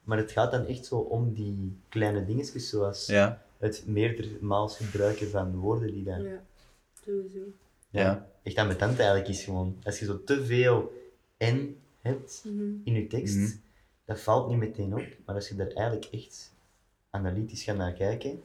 Maar 0.03 0.17
het 0.17 0.31
gaat 0.31 0.51
dan 0.51 0.65
echt 0.65 0.85
zo 0.85 0.95
om 0.95 1.33
die 1.33 1.77
kleine 1.89 2.25
dingetjes, 2.25 2.69
zoals 2.69 3.05
Ja, 3.05 3.41
het 3.57 3.83
meerdermaals 3.87 4.77
gebruiken 4.77 5.29
van 5.29 5.55
woorden 5.55 5.91
die 5.93 6.03
dan 6.03 6.21
Ja, 6.23 6.43
sowieso. 7.05 7.39
ja. 7.89 8.27
echt 8.43 8.55
ambetant 8.57 8.99
eigenlijk 8.99 9.29
is 9.29 9.43
gewoon. 9.43 9.77
Als 9.83 9.99
je 9.99 10.05
zo 10.05 10.23
te 10.23 10.45
veel 10.45 10.91
en 11.37 11.75
hebt 12.01 12.43
Mhm. 12.45 12.61
in 12.83 12.93
je 12.93 13.07
tekst, 13.07 13.35
Mhm. 13.35 13.51
dat 14.05 14.19
valt 14.21 14.47
niet 14.49 14.57
meteen 14.57 14.93
op. 14.93 15.05
Maar 15.25 15.35
als 15.35 15.49
je 15.49 15.55
daar 15.55 15.67
eigenlijk 15.71 16.07
echt 16.11 16.53
analytisch 17.09 17.63
gaat 17.63 17.77
naar 17.77 17.93
kijken, 17.93 18.43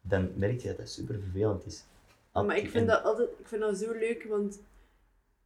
dan 0.00 0.30
merk 0.34 0.60
je 0.60 0.68
dat 0.68 0.76
dat 0.76 0.88
super 0.90 1.18
vervelend 1.22 1.66
is. 1.66 1.84
Ja, 2.34 2.42
maar 2.42 2.56
ik 2.56 2.62
vind 2.70 2.74
En- 2.74 2.86
dat 2.86 3.02
altijd 3.04 3.28
ik 3.38 3.46
vind 3.46 3.60
dat 3.60 3.78
zo 3.78 3.92
leuk, 3.92 4.26
want 4.28 4.60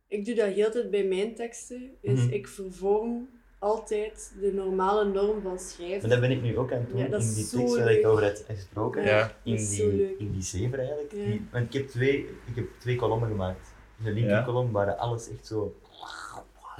ik 0.06 0.24
doe 0.24 0.34
dat 0.34 0.52
heel 0.52 0.70
tijd 0.70 0.90
bij 0.90 1.04
mijn 1.04 1.34
teksten. 1.34 1.90
Is 2.00 2.20
Mhm. 2.24 2.32
ik 2.32 2.48
vervorm 2.48 3.28
altijd 3.58 4.32
de 4.40 4.52
normale 4.52 5.04
norm 5.04 5.40
van 5.42 5.58
schrijven. 5.58 6.00
Maar 6.00 6.10
dat 6.20 6.28
ben 6.28 6.36
ik 6.36 6.42
nu 6.42 6.58
ook 6.58 6.72
aan 6.72 6.78
het 6.80 6.88
doen 6.90 6.98
Ja, 6.98 7.04
in 7.04 7.10
die 7.10 7.34
tekst 7.48 7.76
waar 7.76 7.92
ik 7.92 8.06
over 8.06 8.24
heb 8.24 8.44
gesproken. 8.46 9.02
Ja. 9.04 9.36
In, 9.42 9.52
dat 9.52 9.60
is 9.62 9.76
zo 9.76 9.90
die, 9.90 9.98
leuk. 9.98 10.18
in 10.18 10.32
die 10.32 10.42
zeven 10.42 10.78
eigenlijk. 10.78 11.12
Ja. 11.12 11.24
Die, 11.24 11.46
want 11.52 11.66
ik 11.66 11.72
heb, 11.72 11.88
twee, 11.88 12.18
ik 12.46 12.54
heb 12.54 12.66
twee 12.78 12.96
kolommen 12.96 13.28
gemaakt. 13.28 13.68
De 14.04 14.10
linkerkolom 14.12 14.70
waar 14.72 14.94
alles 14.94 15.30
echt 15.30 15.46
zo 15.46 15.74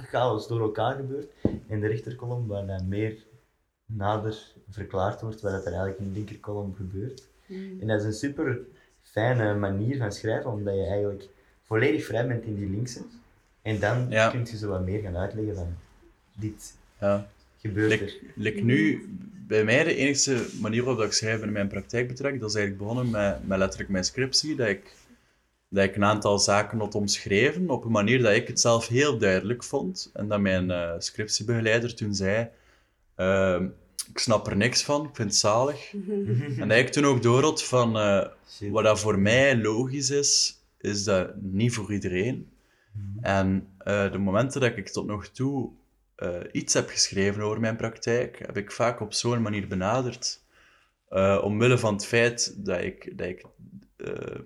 chaos 0.03 0.47
door 0.47 0.61
elkaar 0.61 0.95
gebeurt. 0.95 1.31
En 1.67 1.79
de 1.79 1.87
rechterkolom 1.87 2.47
waar 2.47 2.65
dan 2.65 2.87
meer 2.87 3.15
nader 3.85 4.37
verklaard 4.69 5.21
wordt 5.21 5.41
wat 5.41 5.51
er 5.51 5.65
eigenlijk 5.65 5.99
in 5.99 6.07
de 6.07 6.13
linkerkolom 6.13 6.75
gebeurt. 6.75 7.27
Mhm. 7.45 7.81
En 7.81 7.87
dat 7.87 7.99
is 7.99 8.05
een 8.05 8.13
super 8.13 8.59
fijne 9.01 9.55
manier 9.55 9.97
van 9.97 10.11
schrijven, 10.11 10.51
omdat 10.51 10.75
je 10.75 10.85
eigenlijk 10.85 11.27
volledig 11.63 12.05
vrij 12.05 12.27
bent 12.27 12.43
in 12.43 12.55
die 12.55 12.69
linkse. 12.69 13.01
En 13.61 13.79
dan 13.79 14.05
Ja. 14.09 14.29
kun 14.29 14.45
je 14.45 14.57
zo 14.57 14.69
wat 14.69 14.85
meer 14.85 15.01
gaan 15.01 15.17
uitleggen 15.17 15.55
van 15.55 15.75
dit 16.35 16.75
ja. 16.99 17.27
gebeurt 17.57 18.01
er. 18.01 18.63
Nu, 18.63 19.09
bij 19.47 19.63
mij 19.63 19.83
de 19.83 19.95
enige 19.95 20.45
manier 20.61 20.83
waarop 20.83 21.03
ik 21.03 21.11
schrijven 21.11 21.47
in 21.47 21.53
mijn 21.53 21.67
praktijk 21.67 22.07
betrek, 22.07 22.39
dat 22.39 22.49
is 22.49 22.55
eigenlijk 22.55 22.87
begonnen 22.87 23.11
met, 23.11 23.47
met 23.47 23.57
letterlijk 23.57 23.89
mijn 23.89 24.03
scriptie, 24.03 24.55
dat 24.55 24.67
ik, 24.67 24.95
dat 25.71 25.83
ik 25.83 25.95
een 25.95 26.03
aantal 26.03 26.39
zaken 26.39 26.79
had 26.79 26.95
omschreven 26.95 27.69
op 27.69 27.85
een 27.85 27.91
manier 27.91 28.21
dat 28.21 28.33
ik 28.33 28.47
het 28.47 28.59
zelf 28.59 28.87
heel 28.87 29.17
duidelijk 29.17 29.63
vond. 29.63 30.09
En 30.13 30.27
dat 30.27 30.39
mijn 30.39 30.71
eh, 30.71 30.91
scriptiebegeleider 30.97 31.95
toen 31.95 32.15
zei, 32.15 32.49
ehm, 33.15 33.67
ik 34.09 34.19
snap 34.19 34.47
er 34.47 34.57
niks 34.57 34.83
van, 34.83 35.05
ik 35.05 35.15
vind 35.15 35.29
het 35.29 35.37
zalig. 35.37 35.93
Mhm. 35.93 36.61
En 36.61 36.67
dat 36.67 36.77
ik 36.77 36.89
toen 36.89 37.05
ook 37.05 37.21
doorhad 37.21 37.63
van, 37.63 37.97
eh, 37.97 38.27
wat 38.71 38.83
dat 38.83 38.99
voor 38.99 39.19
mij 39.19 39.57
logisch 39.57 40.09
is, 40.09 40.59
is 40.77 41.03
dat 41.03 41.35
niet 41.41 41.73
voor 41.73 41.93
iedereen. 41.93 42.49
En 43.21 43.67
eh, 43.77 44.11
de 44.11 44.17
momenten 44.17 44.61
dat 44.61 44.77
ik 44.77 44.87
tot 44.87 45.05
nog 45.05 45.27
toe 45.27 45.71
eh, 46.21 46.39
iets 46.51 46.73
heb 46.73 46.89
geschreven 46.89 47.43
over 47.43 47.59
mijn 47.59 47.75
praktijk, 47.75 48.39
heb 48.45 48.57
ik 48.57 48.71
vaak 48.71 48.99
op 48.99 49.13
zo'n 49.13 49.41
manier 49.41 49.67
benaderd. 49.67 50.41
Eh, 51.09 51.41
omwille 51.43 51.77
van 51.77 51.93
het 51.93 52.05
feit 52.05 52.65
dat 52.65 52.81
ik, 52.81 53.17
dat, 53.17 53.27
ik, 53.27 53.45
eh, 53.97 54.39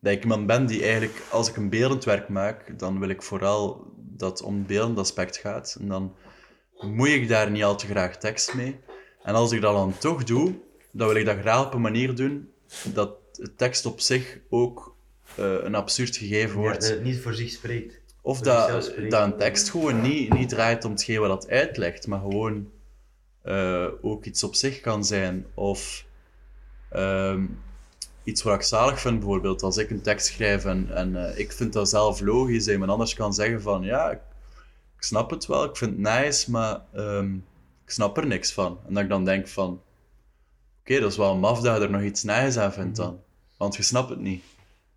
dat 0.00 0.12
ik 0.12 0.22
iemand 0.22 0.46
ben 0.46 0.66
die 0.66 0.82
eigenlijk, 0.82 1.22
als 1.30 1.48
ik 1.48 1.56
een 1.56 1.68
beeldend 1.68 2.04
werk 2.04 2.28
maak, 2.28 2.78
dan 2.78 2.98
wil 2.98 3.08
ik 3.08 3.22
vooral 3.22 3.86
dat 3.96 4.30
het 4.30 4.42
om 4.42 4.54
het 4.54 4.66
beeldend 4.66 4.98
aspect 4.98 5.36
gaat. 5.36 5.76
En 5.80 5.88
dan 5.88 6.14
moei 6.80 7.14
ik 7.14 7.28
daar 7.28 7.50
niet 7.50 7.62
al 7.62 7.76
te 7.76 7.86
graag 7.86 8.16
tekst 8.18 8.54
mee. 8.54 8.80
En 9.22 9.34
als 9.34 9.52
ik 9.52 9.60
dat 9.60 9.74
dan 9.74 9.98
toch 9.98 10.24
doe, 10.24 10.54
dan 10.92 11.06
wil 11.08 11.16
ik 11.16 11.24
dat 11.24 11.38
graag 11.38 11.66
op 11.66 11.74
een 11.74 11.80
manier 11.80 12.14
doen 12.14 12.50
dat 12.92 13.16
de 13.32 13.54
tekst 13.54 13.86
op 13.86 14.00
zich 14.00 14.38
ook 14.48 14.94
eh, 15.36 15.54
een 15.62 15.74
absurd 15.74 16.16
gegeven 16.16 16.54
Ja, 16.54 16.60
wordt. 16.60 16.80
dat 16.80 16.90
het 16.90 17.02
niet 17.02 17.20
voor 17.20 17.34
zich 17.34 17.50
spreekt. 17.50 18.00
Of 18.22 18.36
voor 18.36 18.46
dat 19.08 19.22
een 19.22 19.36
tekst 19.36 19.70
gewoon 19.70 20.00
niet, 20.00 20.32
niet 20.32 20.48
draait 20.48 20.84
om 20.84 20.90
hetgeen 20.90 21.20
wat 21.20 21.28
dat 21.28 21.48
uitlegt, 21.50 22.06
maar 22.06 22.20
gewoon 22.20 22.70
eh, 23.42 23.86
ook 24.00 24.24
iets 24.24 24.42
op 24.44 24.54
zich 24.54 24.80
kan 24.80 25.04
zijn. 25.04 25.46
Of 25.54 26.04
ehm, 26.90 27.44
iets 28.30 28.42
wat 28.42 28.54
ik 28.54 28.62
zalig 28.62 29.00
vind, 29.00 29.18
bijvoorbeeld 29.18 29.62
als 29.62 29.76
ik 29.76 29.90
een 29.90 30.00
tekst 30.02 30.26
schrijf 30.26 30.64
en, 30.64 30.88
en 30.94 31.26
eh, 31.28 31.38
ik 31.38 31.52
vind 31.52 31.72
dat 31.72 31.88
zelf 31.88 32.20
logisch, 32.20 32.66
en 32.66 32.72
iemand 32.72 32.90
anders 32.90 33.14
kan 33.14 33.34
zeggen 33.34 33.62
van 33.62 33.82
ja, 33.82 34.10
ik, 34.10 34.20
ik 34.96 35.02
snap 35.02 35.30
het 35.30 35.46
wel, 35.46 35.64
ik 35.64 35.76
vind 35.76 35.90
het 35.90 36.00
nice, 36.00 36.50
maar 36.50 36.80
ehm, 36.92 37.34
ik 37.84 37.90
snap 37.90 38.16
er 38.16 38.26
niks 38.26 38.52
van. 38.52 38.78
En 38.86 38.94
dat 38.94 39.02
ik 39.02 39.08
dan 39.08 39.24
denk 39.24 39.48
van 39.48 39.82
oké, 40.80 41.00
dat 41.00 41.10
is 41.10 41.16
wel 41.16 41.36
maf 41.36 41.60
dat 41.60 41.76
je 41.76 41.82
er 41.82 41.90
nog 41.90 42.02
iets 42.02 42.22
nice 42.22 42.60
aan 42.60 42.72
vindt 42.72 42.96
dan, 42.96 43.20
want 43.56 43.76
je 43.76 43.82
snapt 43.82 44.10
het 44.10 44.20
niet. 44.20 44.44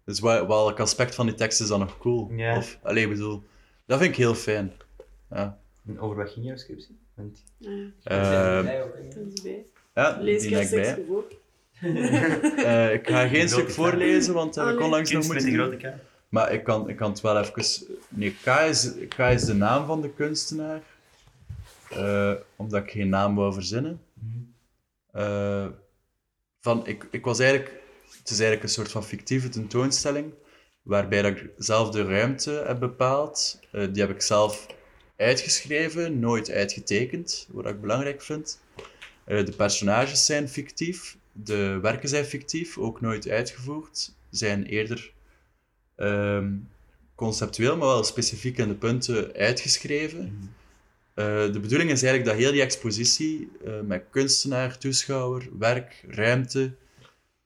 Dus 0.06 0.20
wel- 0.20 0.48
welk 0.48 0.80
aspect 0.80 1.16
van 1.16 1.26
die 1.26 1.36
tekst 1.36 1.62
is 1.62 1.68
dan 1.68 1.80
nog 1.80 1.98
cool? 1.98 2.32
Ja. 2.32 2.58
Of, 2.58 2.80
allee, 2.84 3.04
ik 3.04 3.10
bedoel, 3.10 3.44
dat 3.86 4.00
vind 4.00 4.12
ik 4.12 4.18
heel 4.18 4.36
fijn. 4.36 4.72
Ja. 5.30 5.60
En 5.88 6.00
over 6.00 6.16
wat 6.18 6.30
ging 6.30 6.46
jouw 6.46 6.56
scriptie? 6.58 7.00
Want 7.16 7.44
Ja, 7.58 7.70
Eh, 8.04 8.64
bij. 8.64 9.66
ja, 9.94 10.18
Lees 10.22 10.44
ik 10.46 10.52
Eh, 12.64 12.94
ik 12.94 13.08
ga 13.08 13.28
geen 13.28 13.50
stuk 13.50 13.72
voorlezen, 13.72 14.34
want 14.34 14.54
dat 14.54 14.66
heb 14.66 14.74
ik 14.74 14.80
Allee. 14.80 14.92
onlangs 14.92 15.12
nog 15.12 15.28
met 15.28 15.44
moeten 15.44 15.54
grote 15.54 15.78
K. 15.78 15.94
Maar 16.30 16.54
ik 16.54 16.64
kan, 16.64 16.90
ik 16.90 16.96
kan 16.96 17.10
het 17.10 17.22
wel 17.22 17.40
even... 17.40 17.88
Nee, 18.10 18.36
K 18.44 18.48
is, 18.48 18.92
K 19.10 19.18
is 19.18 19.46
de 19.46 19.54
naam 19.54 19.86
van 19.86 20.02
de 20.02 20.10
kunstenaar. 20.10 20.82
Eh, 21.90 22.34
omdat 22.56 22.84
ik 22.84 22.92
geen 22.92 23.10
naam 23.10 23.36
wou 23.36 23.54
verzinnen. 23.54 24.02
Eh, 25.12 25.68
van, 26.62 26.88
ik, 26.88 27.08
ik 27.12 27.26
was 27.26 27.40
eigenlijk... 27.40 27.72
Het 28.18 28.30
is 28.30 28.40
eigenlijk 28.40 28.64
een 28.64 28.70
soort 28.70 28.92
van 28.92 29.04
fictieve 29.04 29.50
tentoonstelling, 29.50 30.34
waarbij 30.82 31.22
dat 31.22 31.32
ik 31.32 31.50
zelf 31.58 31.90
de 31.90 32.04
ruimte 32.04 32.64
heb 32.66 32.80
bepaald. 32.80 33.60
Eh, 33.72 33.88
die 33.92 34.02
heb 34.02 34.12
ik 34.12 34.22
zelf 34.22 34.68
uitgeschreven, 35.18 36.20
nooit 36.20 36.52
uitgetekend, 36.52 37.48
wat 37.52 37.66
ik 37.66 37.82
belangrijk 37.82 38.22
vind. 38.22 38.62
Eh, 39.26 39.46
de 39.46 39.52
personages 39.52 40.26
zijn 40.26 40.50
fictief, 40.50 41.18
de 41.34 41.80
werken 41.82 42.10
zijn 42.10 42.26
fictief, 42.26 42.78
ook 42.78 43.02
nooit 43.02 43.30
uitgevoerd, 43.30 44.14
zijn 44.30 44.66
eerder 44.66 45.14
ehm, 45.96 46.52
conceptueel, 47.16 47.78
maar 47.78 47.88
wel 47.88 48.04
specifiek 48.04 48.58
in 48.58 48.68
de 48.68 48.76
punten 48.76 49.34
uitgeschreven. 49.34 50.54
Eh, 51.14 51.26
de 51.26 51.60
bedoeling 51.60 51.92
is 51.92 52.04
eigenlijk 52.04 52.26
dat 52.26 52.44
heel 52.44 52.52
die 52.52 52.62
expositie 52.62 53.50
eh, 53.66 53.74
met 53.82 54.04
kunstenaar, 54.10 54.78
toeschouwer, 54.78 55.50
werk, 55.60 56.06
ruimte, 56.08 56.74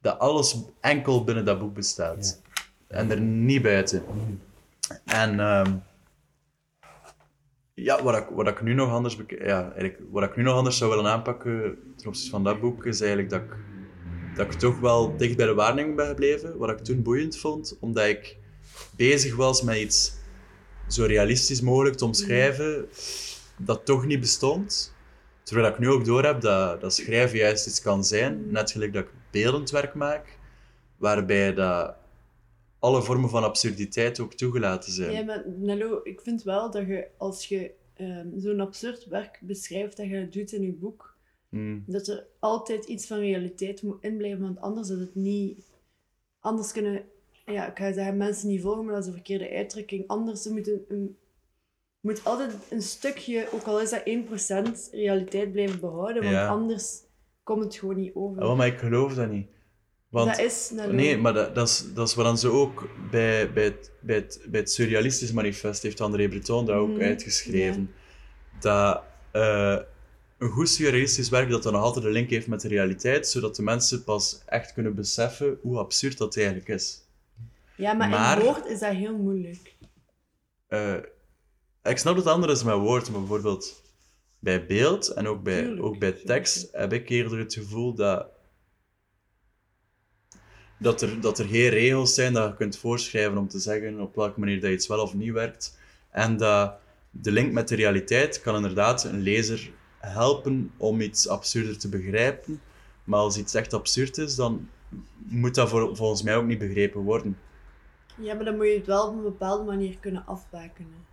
dat 0.01 0.19
alles 0.19 0.55
enkel 0.79 1.23
binnen 1.23 1.45
dat 1.45 1.59
boek 1.59 1.73
bestaat. 1.73 2.41
En 2.88 3.11
er 3.11 3.21
niet 3.21 3.61
buiten. 3.61 4.03
En 5.05 5.39
ehm, 5.39 5.75
ja, 7.73 8.03
wat 8.03 8.17
ik, 8.17 8.27
wat 8.31 8.47
ik 8.47 8.61
nu 8.61 8.73
nog 8.73 8.91
anders 8.91 9.17
ja, 9.27 9.63
eigenlijk, 9.63 9.99
wat 10.09 10.23
ik 10.23 10.35
nu 10.35 10.43
nog 10.43 10.55
anders 10.55 10.77
zou 10.77 10.89
willen 10.89 11.11
aanpakken 11.11 11.77
ten 11.95 12.07
opzichte 12.07 12.31
van 12.31 12.43
dat 12.43 12.59
boek, 12.59 12.85
is 12.85 12.99
eigenlijk 12.99 13.29
dat 13.29 13.41
ik, 13.41 13.55
dat 14.38 14.53
ik 14.53 14.59
toch 14.59 14.79
wel 14.79 15.17
dicht 15.17 15.38
bij 15.38 15.45
de 15.45 15.53
waarneming 15.53 15.95
ben 15.95 16.07
gebleven. 16.07 16.57
Wat 16.57 16.69
ik 16.69 16.77
toen 16.77 17.01
boeiend 17.01 17.38
vond, 17.38 17.77
omdat 17.79 18.05
ik 18.05 18.38
bezig 18.95 19.35
was 19.35 19.61
met 19.61 19.77
iets 19.77 20.13
zo 20.88 21.05
realistisch 21.05 21.61
mogelijk 21.61 21.95
te 21.95 22.05
omschrijven, 22.05 22.89
dat 23.57 23.85
toch 23.85 24.05
niet 24.05 24.19
bestond. 24.19 24.95
Terwijl 25.43 25.67
ik 25.73 25.79
nu 25.79 25.89
ook 25.89 26.05
doorheb 26.05 26.41
dat, 26.41 26.81
dat 26.81 26.93
schrijven 26.93 27.38
juist 27.38 27.67
iets 27.67 27.81
kan 27.81 28.03
zijn, 28.03 28.51
net 28.51 28.71
gelijk 28.71 28.93
dat 28.93 29.03
ik 29.03 29.11
beeldend 29.31 29.69
werk 29.69 29.93
maak, 29.93 30.38
waarbij 30.97 31.53
dat 31.53 31.95
alle 32.79 33.01
vormen 33.01 33.29
van 33.29 33.43
absurditeit 33.43 34.19
ook 34.19 34.33
toegelaten 34.33 34.91
zijn. 34.91 35.11
Ja, 35.11 35.23
maar 35.23 35.43
Nello, 35.57 35.99
ik 36.03 36.21
vind 36.21 36.43
wel 36.43 36.71
dat 36.71 36.88
je 36.88 37.07
als 37.17 37.45
je 37.45 37.71
ehm, 37.93 38.27
zo'n 38.39 38.59
absurd 38.59 39.05
werk 39.05 39.39
beschrijft 39.41 39.97
dat 39.97 40.07
je 40.07 40.29
doet 40.29 40.51
in 40.51 40.61
je 40.61 40.73
boek, 40.73 41.07
Mm. 41.49 41.83
dat 41.87 42.07
er 42.07 42.25
altijd 42.39 42.85
iets 42.85 43.07
van 43.07 43.19
realiteit 43.19 43.81
moet 43.81 44.03
inblijven, 44.03 44.41
want 44.41 44.59
anders 44.59 44.89
is 44.89 44.99
het 44.99 45.15
niet... 45.15 45.65
Anders 46.39 46.71
kunnen, 46.71 47.03
ja, 47.45 47.69
ik 47.69 47.77
ga 47.77 47.93
zeggen, 47.93 48.17
mensen 48.17 48.47
niet 48.47 48.61
volgen, 48.61 48.83
maar 48.85 48.93
dat 48.93 49.01
is 49.03 49.07
een 49.07 49.13
verkeerde 49.15 49.49
uitdrukking. 49.49 50.07
Anders 50.07 50.45
moet 50.45 50.67
een, 50.67 50.85
een- 50.87 51.17
moet 51.99 52.23
altijd 52.25 52.53
een 52.69 52.81
stukje, 52.81 53.47
ook 53.53 53.63
al 53.63 53.81
is 53.81 53.89
dat 53.89 54.03
1%, 54.05 54.91
realiteit 54.91 55.51
blijven 55.51 55.79
behouden, 55.79 56.21
want 56.23 56.35
Ja. 56.35 56.47
anders 56.47 56.99
komt 57.43 57.63
het 57.63 57.75
gewoon 57.75 57.95
niet 57.95 58.11
over. 58.13 58.43
Oh, 58.43 58.57
maar 58.57 58.67
ik 58.67 58.77
geloof 58.77 59.13
dat 59.13 59.29
niet. 59.29 59.47
Want, 60.09 60.29
dat 60.29 60.39
is 60.39 60.71
nee, 60.91 61.17
maar 61.17 61.33
dat, 61.33 61.55
dat, 61.55 61.67
is, 61.67 61.93
dat 61.93 62.07
is 62.07 62.15
wat 62.15 62.25
dan 62.25 62.37
ze 62.37 62.49
ook 62.49 62.89
bij, 63.11 63.53
bij, 63.53 63.63
het, 63.63 63.91
bij, 64.01 64.15
het, 64.15 64.45
bij 64.49 64.59
het 64.59 64.71
Surrealistisch 64.71 65.31
Manifest 65.31 65.81
heeft 65.83 66.01
André 66.01 66.27
Breton 66.27 66.65
dat 66.65 66.75
ook 66.75 66.89
Mhm, 66.89 67.01
uitgeschreven. 67.01 67.91
Dat 68.59 69.01
eh, 69.31 69.77
een 70.38 70.49
goed 70.49 70.69
surrealistisch 70.69 71.29
werk 71.29 71.49
dat 71.49 71.63
dan 71.63 71.73
nog 71.73 71.81
altijd 71.81 72.05
een 72.05 72.11
link 72.11 72.29
heeft 72.29 72.47
met 72.47 72.61
de 72.61 72.67
realiteit, 72.67 73.27
zodat 73.27 73.55
de 73.55 73.61
mensen 73.63 74.03
pas 74.03 74.41
echt 74.45 74.73
kunnen 74.73 74.95
beseffen 74.95 75.57
hoe 75.61 75.77
absurd 75.77 76.17
dat 76.17 76.38
eigenlijk 76.38 76.67
is. 76.67 77.01
Ja, 77.75 77.93
maar, 77.93 78.09
maar- 78.09 78.39
in 78.39 78.45
woord 78.45 78.65
is 78.65 78.79
dat 78.79 78.93
heel 78.93 79.17
moeilijk. 79.17 79.75
Eh, 80.67 80.93
ik 81.83 81.97
snap 81.97 82.15
dat 82.15 82.23
het 82.23 82.33
anders 82.33 82.53
is 82.53 82.63
met 82.63 82.75
woord, 82.75 83.09
maar 83.09 83.19
bijvoorbeeld 83.19 83.81
bij 84.39 84.65
beeld 84.65 85.07
en 85.07 85.27
ook 85.27 85.43
bij, 85.43 85.61
Tuurlijk, 85.61 85.83
ook 85.83 85.99
bij 85.99 86.11
tuurlijk. 86.11 86.27
tekst 86.29 86.67
heb 86.71 86.93
ik 86.93 87.09
eerder 87.09 87.38
het 87.39 87.53
gevoel 87.53 87.93
dat, 87.93 88.27
dat, 90.79 91.01
er, 91.01 91.21
dat 91.21 91.39
er 91.39 91.45
geen 91.45 91.69
regels 91.69 92.13
zijn 92.13 92.33
dat 92.33 92.49
je 92.49 92.55
kunt 92.55 92.77
voorschrijven 92.77 93.38
om 93.38 93.47
te 93.47 93.59
zeggen 93.59 93.99
op 93.99 94.15
welke 94.15 94.39
manier 94.39 94.61
dat 94.61 94.71
iets 94.71 94.88
wel 94.88 94.99
of 95.01 95.13
niet 95.13 95.31
werkt. 95.31 95.77
En 96.09 96.38
dat 96.38 96.73
de 97.09 97.31
link 97.31 97.51
met 97.51 97.67
de 97.67 97.75
realiteit 97.75 98.41
kan 98.41 98.55
inderdaad 98.55 99.03
een 99.03 99.21
lezer 99.21 99.71
helpen 99.97 100.71
om 100.77 101.01
iets 101.01 101.27
absurder 101.27 101.77
te 101.77 101.89
begrijpen. 101.89 102.61
Maar 103.03 103.19
als 103.19 103.37
iets 103.37 103.53
echt 103.53 103.73
absurd 103.73 104.17
is, 104.17 104.35
dan 104.35 104.69
moet 105.17 105.55
dat 105.55 105.69
voor, 105.69 105.95
volgens 105.95 106.23
mij 106.23 106.35
ook 106.35 106.45
niet 106.45 106.59
begrepen 106.59 107.01
worden. 107.01 107.37
Ja, 108.15 108.33
maar 108.33 108.45
dan 108.45 108.55
moet 108.55 108.67
je 108.67 108.77
het 108.77 108.85
wel 108.85 109.07
op 109.07 109.15
een 109.15 109.21
bepaalde 109.21 109.63
manier 109.63 109.97
kunnen 109.99 110.25
afbakenen. 110.25 111.05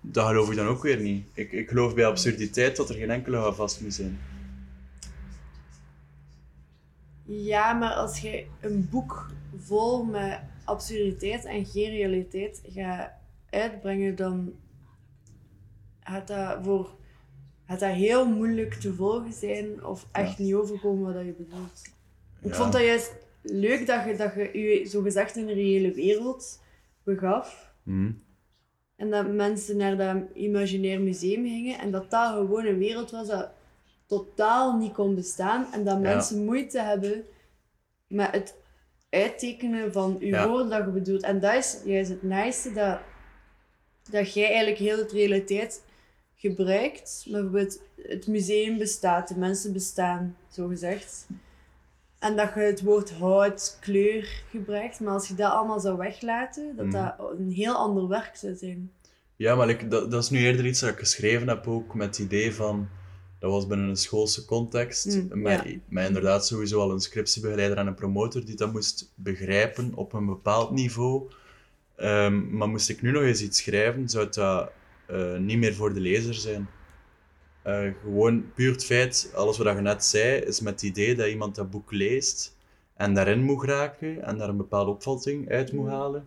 Dat 0.00 0.26
geloof 0.26 0.50
ik 0.50 0.56
dan 0.56 0.66
ook 0.66 0.82
weer 0.82 1.00
niet. 1.00 1.28
Ik, 1.34 1.52
ik 1.52 1.68
geloof 1.68 1.94
bij 1.94 2.06
absurditeit 2.06 2.76
dat 2.76 2.88
er 2.88 2.94
geen 2.94 3.10
enkele 3.10 3.36
houvast 3.36 3.80
moet 3.80 3.94
zijn. 3.94 4.18
Ja, 7.24 7.72
maar 7.72 7.92
als 7.92 8.18
je 8.18 8.46
een 8.60 8.88
boek 8.90 9.30
vol 9.56 10.04
met 10.04 10.40
absurditeit 10.64 11.44
en 11.44 11.66
geen 11.66 11.90
realiteit 11.90 12.62
gaat 12.66 13.10
uitbrengen, 13.50 14.16
dan 14.16 14.54
gaat 16.00 16.28
dat, 16.28 16.58
voor, 16.62 16.94
gaat 17.66 17.80
dat 17.80 17.90
heel 17.90 18.28
moeilijk 18.28 18.74
te 18.74 18.94
volgen 18.94 19.32
zijn 19.32 19.84
of 19.84 20.06
echt 20.12 20.38
niet 20.38 20.54
overkomen 20.54 21.14
wat 21.14 21.24
je 21.24 21.32
bedoelt. 21.32 21.82
Ik 22.42 22.54
vond 22.54 22.72
dat 22.72 22.82
juist 22.82 23.12
leuk 23.42 23.86
dat 23.86 24.04
je 24.04 24.16
dat 24.16 24.34
je, 24.34 24.58
je 24.58 24.86
zogezegd 24.86 25.36
in 25.36 25.48
een 25.48 25.54
reële 25.54 25.92
wereld 25.92 26.60
begaf. 27.04 27.72
Hm. 27.82 28.10
En 28.96 29.10
dat 29.10 29.32
mensen 29.32 29.76
naar 29.76 29.96
dat 29.96 30.16
imaginair 30.34 31.00
museum 31.00 31.44
gingen 31.44 31.78
en 31.78 31.90
dat 31.90 32.10
dat 32.10 32.32
gewoon 32.32 32.64
een 32.66 32.78
wereld 32.78 33.10
was 33.10 33.26
dat 33.26 33.48
totaal 34.06 34.76
niet 34.78 34.92
kon 34.92 35.14
bestaan. 35.14 35.72
En 35.72 35.84
dat 35.84 35.94
Ja. 35.94 36.00
mensen 36.00 36.44
moeite 36.44 36.80
hebben 36.80 37.24
met 38.06 38.30
het 38.30 38.54
uittekenen 39.10 39.92
van 39.92 40.16
je 40.20 40.26
Ja. 40.26 40.48
woorden 40.48 40.68
dat 40.70 40.84
je 40.84 40.90
bedoelt. 40.90 41.22
En 41.22 41.40
dat 41.40 41.54
is 41.54 41.80
juist 41.84 42.10
het 42.10 42.22
nice 42.22 42.72
dat, 42.72 42.98
dat 44.10 44.34
jij 44.34 44.46
eigenlijk 44.46 44.78
heel 44.78 44.96
de 44.96 45.08
realiteit 45.12 45.82
gebruikt. 46.48 47.26
Maar 47.30 47.40
bijvoorbeeld 47.40 47.80
het 48.02 48.26
museum 48.26 48.78
bestaat, 48.78 49.28
de 49.28 49.38
mensen 49.38 49.72
bestaan, 49.72 50.36
zo 50.52 50.66
gezegd. 50.66 51.26
En 52.18 52.36
dat 52.36 52.54
je 52.54 52.60
het 52.60 52.82
woord 52.82 53.10
hout, 53.12 53.78
kleur 53.80 54.42
gebruikt. 54.50 55.00
Maar 55.00 55.12
als 55.12 55.28
je 55.28 55.34
dat 55.34 55.52
allemaal 55.52 55.80
zou 55.80 55.96
weglaten, 55.96 56.76
dat 56.76 56.86
Mhm. 56.86 56.94
dat 56.94 57.14
een 57.38 57.50
heel 57.50 57.74
ander 57.74 58.08
werk 58.08 58.36
zou 58.36 58.54
zijn. 58.54 58.90
Ja, 59.36 59.54
maar 59.54 59.68
ik, 59.68 59.90
dat, 59.90 60.10
dat 60.10 60.22
is 60.22 60.30
nu 60.30 60.38
eerder 60.38 60.66
iets 60.66 60.80
dat 60.80 60.90
ik 60.90 60.98
geschreven 60.98 61.48
heb 61.48 61.66
ook 61.66 61.94
met 61.94 62.06
het 62.06 62.18
idee 62.18 62.54
van 62.54 62.88
dat 63.38 63.50
was 63.50 63.66
binnen 63.66 63.88
een 63.88 63.96
schoolse 63.96 64.44
context. 64.44 65.06
Mm, 65.06 65.48
ja. 65.48 65.64
met 65.88 66.06
inderdaad 66.06 66.46
sowieso 66.46 66.80
al 66.80 66.90
een 66.90 67.00
scriptiebegeleider 67.00 67.78
en 67.78 67.86
een 67.86 67.94
promotor 67.94 68.44
die 68.44 68.56
dat 68.56 68.72
moest 68.72 69.12
begrijpen 69.14 69.92
op 69.94 70.12
een 70.12 70.26
bepaald 70.26 70.70
niveau. 70.70 71.30
Ehm, 71.96 72.56
maar 72.56 72.68
moest 72.68 72.88
ik 72.88 73.02
nu 73.02 73.10
nog 73.10 73.22
eens 73.22 73.42
iets 73.42 73.58
schrijven, 73.62 74.08
zou 74.08 74.28
dat 74.30 74.70
eh, 75.06 75.36
niet 75.36 75.58
meer 75.58 75.74
voor 75.74 75.94
de 75.94 76.00
lezer 76.00 76.34
zijn. 76.34 76.68
Eh, 77.62 77.88
gewoon 78.02 78.52
puur 78.54 78.72
het 78.72 78.84
feit, 78.84 79.30
alles 79.34 79.58
wat 79.58 79.74
je 79.76 79.80
net 79.82 80.04
zei, 80.04 80.40
is 80.40 80.60
met 80.60 80.72
het 80.72 80.82
idee 80.82 81.14
dat 81.14 81.28
iemand 81.28 81.54
dat 81.54 81.70
boek 81.70 81.92
leest 81.92 82.56
en 82.94 83.14
daarin 83.14 83.42
moet 83.42 83.60
geraken 83.60 84.22
en 84.22 84.38
daar 84.38 84.48
een 84.48 84.56
bepaalde 84.56 84.90
opvatting 84.90 85.50
uit 85.50 85.72
moet 85.72 85.84
Mm. 85.84 85.90
halen. 85.90 86.26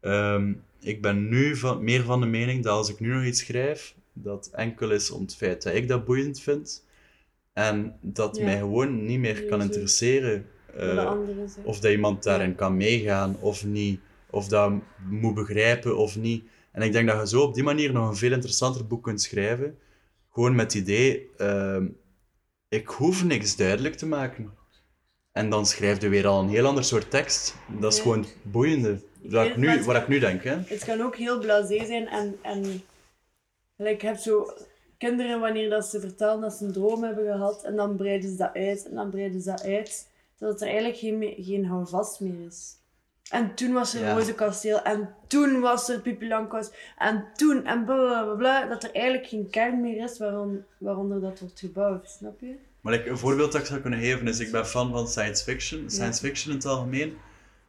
Ehm, 0.00 0.52
ik 0.80 1.02
ben 1.02 1.28
nu 1.28 1.56
van, 1.56 1.84
meer 1.84 2.02
van 2.02 2.20
de 2.20 2.26
mening 2.26 2.64
dat 2.64 2.72
als 2.72 2.88
ik 2.90 3.00
nu 3.00 3.12
nog 3.14 3.24
iets 3.24 3.40
schrijf, 3.44 3.94
dat 4.12 4.50
enkel 4.52 4.90
is 4.90 5.10
om 5.10 5.20
het 5.22 5.36
feit 5.36 5.62
dat 5.62 5.74
ik 5.74 5.88
dat 5.88 6.04
boeiend 6.04 6.40
vind 6.40 6.84
en 7.52 7.96
dat 8.00 8.36
Ja. 8.36 8.44
mij 8.44 8.58
gewoon 8.58 9.04
niet 9.04 9.18
meer 9.18 9.44
kan 9.44 9.62
interesseren 9.62 10.46
eh, 10.76 11.12
of 11.64 11.80
dat 11.80 11.90
iemand 11.92 12.22
daarin 12.22 12.54
kan 12.54 12.76
meegaan 12.76 13.36
of 13.40 13.64
niet, 13.64 14.00
of 14.30 14.48
dat 14.48 14.72
moet 15.08 15.34
begrijpen 15.34 15.96
of 15.96 16.16
niet. 16.16 16.44
En 16.72 16.82
ik 16.82 16.92
denk 16.92 17.08
dat 17.08 17.20
je 17.20 17.28
zo 17.28 17.42
op 17.42 17.54
die 17.54 17.62
manier 17.62 17.92
nog 17.92 18.08
een 18.08 18.16
veel 18.16 18.32
interessanter 18.32 18.86
boek 18.86 19.02
kunt 19.02 19.22
schrijven. 19.22 19.78
Gewoon 20.30 20.54
met 20.54 20.72
het 20.72 20.82
idee, 20.82 21.30
ehm, 21.36 21.86
ik 22.68 22.88
hoef 22.88 23.24
niks 23.24 23.56
duidelijk 23.56 23.94
te 23.94 24.06
maken. 24.06 24.50
En 25.32 25.50
dan 25.50 25.66
schrijf 25.66 26.00
je 26.00 26.08
weer 26.08 26.26
al 26.26 26.40
een 26.42 26.48
heel 26.48 26.66
ander 26.66 26.84
soort 26.84 27.10
tekst. 27.10 27.54
Dat 27.78 27.92
is 27.92 27.96
Ja. 27.98 28.02
gewoon 28.02 28.26
boeiende. 28.42 29.00
Ik 29.20 29.30
Wat 29.30 29.46
ik, 29.46 29.56
nu, 29.56 29.82
wat 29.82 29.96
ik 29.96 30.08
nu 30.08 30.18
denk, 30.18 30.44
hè. 30.44 30.56
Het 30.66 30.84
kan 30.84 31.00
ook 31.00 31.16
heel 31.16 31.38
blasé 31.38 31.84
zijn 31.86 32.08
en, 32.08 32.38
en 32.42 32.82
like, 33.76 34.06
hebt 34.06 34.22
zo 34.22 34.52
kinderen 34.98 35.40
wanneer 35.40 35.70
dat 35.70 35.86
ze 35.86 36.00
vertellen 36.00 36.40
dat 36.40 36.52
ze 36.52 36.64
een 36.64 36.72
droom 36.72 37.02
hebben 37.02 37.24
gehad 37.24 37.64
en 37.64 37.76
dan 37.76 37.96
breiden 37.96 38.30
ze 38.30 38.36
dat 38.36 38.54
uit 38.54 38.88
en 38.88 38.94
dan 38.94 39.10
breiden 39.10 39.40
ze 39.40 39.50
dat 39.50 39.62
uit, 39.64 40.08
dat 40.38 40.60
er 40.60 40.66
eigenlijk 40.66 40.98
geen, 40.98 41.34
geen 41.44 41.64
houvast 41.64 42.20
meer 42.20 42.46
is. 42.46 42.78
En 43.30 43.54
toen 43.54 43.72
was 43.72 43.94
er 43.94 44.00
Ja. 44.00 44.12
Roze 44.12 44.34
Kasteel 44.34 44.82
en 44.82 45.14
toen 45.26 45.60
was 45.60 45.88
er 45.88 46.00
Pipi 46.00 46.28
Langkous 46.28 46.70
en 46.98 47.24
toen 47.34 47.64
en 47.66 47.84
bla 47.84 47.94
bla 47.96 48.22
bla 48.24 48.34
bla, 48.34 48.66
dat 48.66 48.82
er 48.84 48.90
eigenlijk 48.92 49.26
geen 49.26 49.50
kern 49.50 49.80
meer 49.80 50.04
is 50.04 50.18
waarom, 50.18 50.64
waaronder 50.78 51.20
dat 51.20 51.40
wordt 51.40 51.60
gebouwd, 51.60 52.10
snap 52.10 52.40
je? 52.40 52.54
Maar 52.80 52.92
like, 52.92 53.08
een 53.08 53.18
voorbeeld 53.18 53.52
dat 53.52 53.60
ik 53.60 53.66
zou 53.66 53.80
kunnen 53.80 53.98
geven 54.00 54.28
is, 54.28 54.38
ik 54.38 54.50
ben 54.50 54.66
fan 54.66 54.90
van 54.92 55.08
science 55.08 55.44
fiction. 55.44 55.90
Science 55.90 56.20
fiction 56.20 56.50
in 56.50 56.56
het 56.56 56.66
algemeen. 56.66 57.16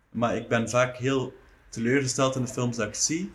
Maar 0.09 0.35
ik 0.35 0.47
ben 0.47 0.69
vaak 0.69 0.97
heel 0.97 1.33
teleurgesteld 1.69 2.35
in 2.35 2.41
de 2.41 2.47
films 2.47 2.77
dat 2.77 2.87
ik 2.87 2.95
zie, 2.95 3.31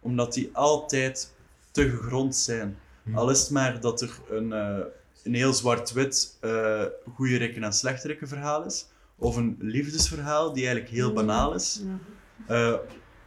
omdat 0.00 0.32
die 0.32 0.50
altijd 0.52 1.32
te 1.70 1.90
gegrond 1.90 2.36
zijn. 2.36 2.78
Al 3.14 3.30
is 3.30 3.40
het 3.40 3.50
maar 3.50 3.80
dat 3.80 4.00
er 4.00 4.10
een, 4.30 4.52
eh, 4.52 4.78
een 5.22 5.34
heel 5.34 5.52
zwart-wit 5.52 6.36
eh 6.40 6.84
goede 7.14 7.36
rikken 7.36 7.64
en 7.64 7.72
slechte 7.72 8.08
rikken 8.08 8.28
verhaal 8.28 8.64
is, 8.64 8.86
of 9.24 9.36
een 9.36 9.56
liefdesverhaal 9.58 10.52
die 10.52 10.66
eigenlijk 10.66 10.94
heel 10.94 11.12
banaal 11.12 11.54
is. 11.54 11.82
Eh, 12.46 12.74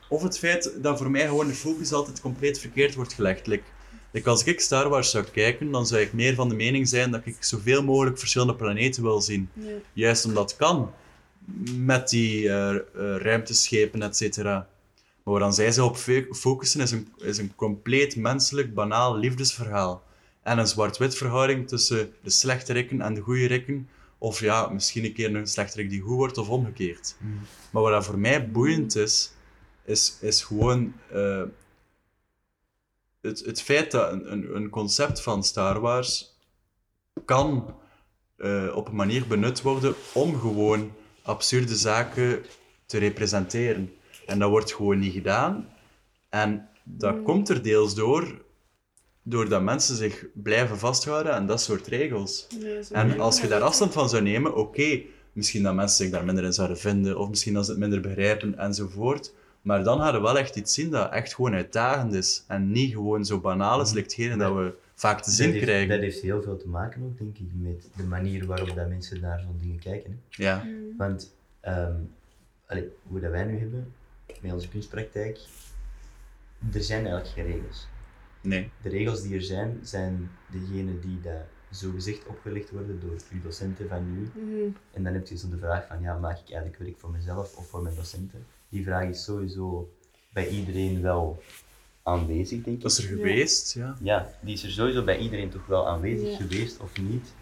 of 0.10 0.24
het 0.24 0.38
feit 0.38 0.74
dat 0.82 0.98
voor 0.98 1.12
mij 1.12 1.28
gewoon 1.28 1.48
de 1.48 1.54
focus 1.54 1.94
altijd 1.94 2.22
compleet 2.22 2.60
verkeerd 2.60 2.96
wordt 2.96 3.14
gelegd. 3.14 3.48
Like, 3.48 3.64
like 4.12 4.30
als 4.30 4.44
ik 4.44 4.60
Star 4.60 4.90
Wars 4.90 5.12
zou 5.12 5.26
kijken, 5.26 5.72
dan 5.72 5.88
zou 5.88 6.02
ik 6.02 6.14
meer 6.14 6.36
van 6.36 6.50
de 6.50 6.56
mening 6.56 6.88
zijn 6.88 7.12
dat 7.12 7.22
ik 7.26 7.36
zoveel 7.40 7.84
mogelijk 7.84 8.20
verschillende 8.20 8.56
planeten 8.56 9.04
wil 9.04 9.22
zien. 9.22 9.50
Ja. 9.54 9.72
Juist 9.94 10.26
omdat 10.26 10.50
het 10.50 10.60
kan. 10.60 10.92
Met 11.76 12.10
die 12.10 12.50
eh, 12.50 12.76
eh, 12.76 12.82
ruimteschepen, 12.96 14.02
et 14.02 14.18
cetera. 14.18 14.68
Maar 15.24 15.34
waar 15.34 15.40
dan 15.40 15.54
zij 15.54 15.72
zich 15.72 15.84
op 15.84 15.98
fo- 15.98 16.34
focussen 16.34 16.82
is 16.82 16.92
een, 16.92 17.08
is 17.18 17.38
een 17.38 17.56
compleet 17.56 18.16
menselijk, 18.16 18.74
banaal 18.74 19.18
liefdesverhaal. 19.18 20.04
En 20.44 20.58
een 20.58 20.68
zwart-wit 20.68 21.16
verhouding 21.16 21.68
tussen 21.68 22.14
de 22.24 22.30
slechte 22.30 22.74
rikken 22.74 23.02
en 23.02 23.14
de 23.14 23.22
goede 23.22 23.46
rikken. 23.48 23.88
Of 24.18 24.40
ja, 24.40 24.70
misschien 24.70 25.06
een 25.06 25.14
keer 25.14 25.36
een 25.36 25.48
slechterik 25.48 25.90
die 25.90 26.02
goed 26.02 26.16
wordt, 26.16 26.38
of 26.38 26.50
omgekeerd. 26.50 27.16
Maar 27.72 27.82
wat 27.82 27.92
dat 27.92 28.06
voor 28.06 28.20
mij 28.20 28.52
boeiend 28.52 28.96
is, 28.96 29.32
is, 29.86 30.18
is 30.22 30.44
gewoon 30.44 30.94
eh, 31.12 31.44
het, 33.22 33.40
het 33.46 33.62
feit 33.62 33.92
dat 33.92 34.12
een, 34.12 34.32
een, 34.32 34.56
een 34.56 34.70
concept 34.70 35.22
van 35.22 35.44
Star 35.44 35.80
Wars 35.80 36.36
kan 37.26 37.76
eh, 38.38 38.76
op 38.76 38.88
een 38.88 38.96
manier 38.96 39.28
benut 39.28 39.62
worden 39.62 39.96
om 40.14 40.40
gewoon 40.40 40.92
absurde 41.22 41.76
zaken 41.76 42.46
te 42.86 42.98
representeren. 42.98 43.94
En 44.26 44.40
dat 44.40 44.50
wordt 44.50 44.74
gewoon 44.74 45.00
niet 45.00 45.14
gedaan. 45.14 45.70
En 46.30 46.70
dat 46.84 47.16
Mm. 47.16 47.24
komt 47.24 47.50
er 47.50 47.64
deels 47.64 47.96
door, 47.96 48.46
doordat 49.30 49.62
mensen 49.62 49.96
zich 49.96 50.26
blijven 50.34 50.78
vasthouden 50.78 51.34
aan 51.34 51.48
dat 51.48 51.62
soort 51.62 51.88
regels. 51.88 52.48
En 52.92 53.20
als 53.20 53.42
je 53.42 53.48
daar 53.48 53.62
afstand 53.62 53.94
van 53.94 54.10
zou 54.10 54.22
nemen, 54.22 54.56
oké, 54.56 55.02
misschien 55.34 55.64
dat 55.64 55.76
mensen 55.76 55.98
zich 55.98 56.14
daar 56.14 56.26
minder 56.26 56.44
in 56.44 56.54
zouden 56.54 56.78
vinden, 56.78 57.18
of 57.18 57.30
misschien 57.30 57.54
dat 57.54 57.66
ze 57.66 57.72
het 57.72 57.80
minder 57.80 58.02
begrijpen, 58.02 58.58
enzovoort. 58.58 59.34
Maar 59.62 59.84
dan 59.84 60.00
hadden 60.00 60.22
we 60.22 60.28
wel 60.28 60.38
echt 60.38 60.56
iets 60.56 60.74
zien 60.74 60.92
dat 60.92 61.12
echt 61.12 61.36
gewoon 61.36 61.54
uitdagend 61.54 62.14
is. 62.14 62.44
En 62.48 62.72
niet 62.72 62.92
gewoon 62.92 63.26
zo 63.26 63.40
banaal 63.40 63.82
is, 63.82 63.92
lijkt 63.92 64.16
hetgene 64.16 64.38
dat 64.38 64.54
we 64.56 64.74
vaak 64.96 65.22
te 65.22 65.32
zien 65.32 65.46
dat, 65.46 65.54
heeft, 65.54 65.66
krijgen. 65.66 65.90
dat 65.90 66.00
heeft 66.00 66.22
heel 66.22 66.42
veel 66.42 66.58
te 66.58 66.68
maken 66.68 67.04
ook, 67.04 67.18
denk 67.18 67.38
ik, 67.38 67.48
met 67.54 67.90
de 67.96 68.04
manier 68.04 68.46
waarop 68.46 68.76
dat 68.76 68.90
mensen 68.90 69.22
naar 69.22 69.40
zo'n 69.40 69.58
dingen 69.62 69.80
kijken. 69.80 70.12
Hè. 70.12 70.44
Ja, 70.44 70.64
Mm. 70.66 70.98
Want 70.98 71.34
ehm, 71.60 71.96
allee, 72.66 72.90
hoe 73.04 73.20
dat 73.20 73.32
wij 73.32 73.44
nu 73.44 73.60
hebben, 73.60 73.94
met 74.42 74.54
onze 74.54 74.70
kunstpraktijk, 74.70 75.40
er 76.74 76.84
zijn 76.84 77.06
eigenlijk 77.06 77.34
geen 77.34 77.46
regels. 77.46 77.88
Nee. 78.48 78.70
De 78.82 78.90
regels 78.90 79.22
die 79.22 79.36
er 79.36 79.42
zijn, 79.42 79.80
zijn 79.84 80.30
degene 80.52 81.00
die 81.00 81.22
dat 81.22 81.42
zogezegd 81.70 82.26
opgelegd 82.28 82.72
worden 82.72 83.00
door 83.00 83.16
uw 83.32 83.42
docenten 83.42 83.88
van 83.90 84.14
nu. 84.14 84.30
Mhm. 84.34 84.70
En 84.94 85.04
dan 85.04 85.14
heb 85.14 85.28
je 85.28 85.38
zo 85.38 85.50
de 85.50 85.58
vraag 85.58 85.88
van, 85.88 86.02
ja, 86.02 86.18
maak 86.18 86.38
ik 86.40 86.50
eigenlijk 86.50 86.78
werk 86.78 87.00
voor 87.00 87.10
mezelf 87.12 87.56
of 87.56 87.68
voor 87.68 87.82
mijn 87.82 87.96
docenten? 87.96 88.46
Die 88.70 88.84
vraag 88.84 89.10
is 89.10 89.24
sowieso 89.24 89.94
bij 90.34 90.48
iedereen 90.48 91.02
wel 91.02 91.42
aanwezig, 92.04 92.64
denk 92.64 92.78
ik. 92.78 92.82
Dat 92.82 92.92
is 92.92 92.98
er 92.98 93.04
geweest, 93.08 93.74
ja. 93.74 93.96
Ja, 94.02 94.30
die 94.42 94.54
is 94.54 94.64
er 94.64 94.72
sowieso 94.72 95.04
bij 95.04 95.18
iedereen 95.18 95.50
toch 95.50 95.66
wel 95.66 95.88
aanwezig 95.88 96.30
Ja. 96.30 96.36
geweest 96.36 96.80
of 96.80 97.02
niet. 97.02 97.34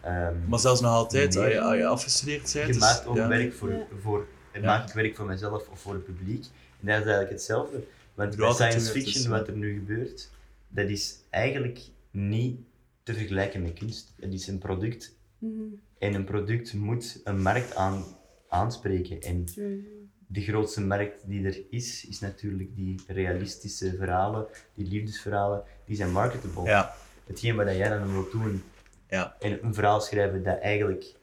Ehm, 0.00 0.34
Maar 0.48 0.58
zelfs 0.58 0.80
nog 0.80 0.90
altijd, 0.90 1.34
Nee. 1.34 1.44
als 1.44 1.52
je, 1.52 1.60
als 1.60 1.76
je 1.76 1.86
afgestudeerd 1.86 2.52
bent... 2.52 2.74
je 2.74 2.80
maakt 2.80 3.06
ook 3.06 3.16
ja. 3.16 3.28
werk 3.28 3.54
voor, 3.54 3.72
voor 4.00 4.26
Ja. 4.52 4.60
maak 4.60 4.88
ik 4.88 4.94
werk 4.94 5.16
voor 5.16 5.26
mezelf 5.26 5.68
of 5.68 5.80
voor 5.80 5.94
het 5.94 6.04
publiek. 6.04 6.44
En 6.80 6.86
dat 6.86 6.96
is 6.96 7.02
eigenlijk 7.02 7.30
hetzelfde. 7.30 7.84
Want 8.14 8.36
bij 8.36 8.52
science 8.52 8.90
fiction, 8.90 9.22
is, 9.22 9.26
wat 9.26 9.48
er 9.48 9.56
nu 9.56 9.74
gebeurt, 9.74 10.30
dat 10.74 10.88
is 10.88 11.18
eigenlijk 11.30 11.80
niet 12.10 12.60
te 13.02 13.14
vergelijken 13.14 13.62
met 13.62 13.72
kunst. 13.78 14.12
Het 14.20 14.32
is 14.32 14.46
een 14.46 14.58
product 14.58 15.16
Mhm. 15.38 15.62
en 15.98 16.14
een 16.14 16.24
product 16.24 16.74
moet 16.74 17.20
een 17.24 17.42
markt 17.42 17.74
aan, 17.74 18.04
aanspreken. 18.48 19.20
En 19.20 19.48
Sowieso. 19.48 19.88
de 20.26 20.40
grootste 20.40 20.80
markt 20.80 21.22
die 21.26 21.46
er 21.46 21.60
is, 21.70 22.06
is 22.08 22.20
natuurlijk 22.20 22.76
die 22.76 23.00
realistische 23.06 23.94
verhalen, 23.96 24.46
die 24.74 24.86
liefdesverhalen, 24.88 25.62
die 25.84 25.96
zijn 25.96 26.12
marketable. 26.12 26.62
Ja, 26.64 26.94
Hetgeen 27.26 27.56
wat 27.56 27.66
jij 27.76 27.88
dan 27.88 28.12
wilt 28.12 28.30
doen, 28.32 28.62
ja. 29.08 29.36
en 29.40 29.64
een 29.64 29.74
verhaal 29.74 30.00
schrijven 30.00 30.42
dat 30.42 30.58
eigenlijk 30.58 31.14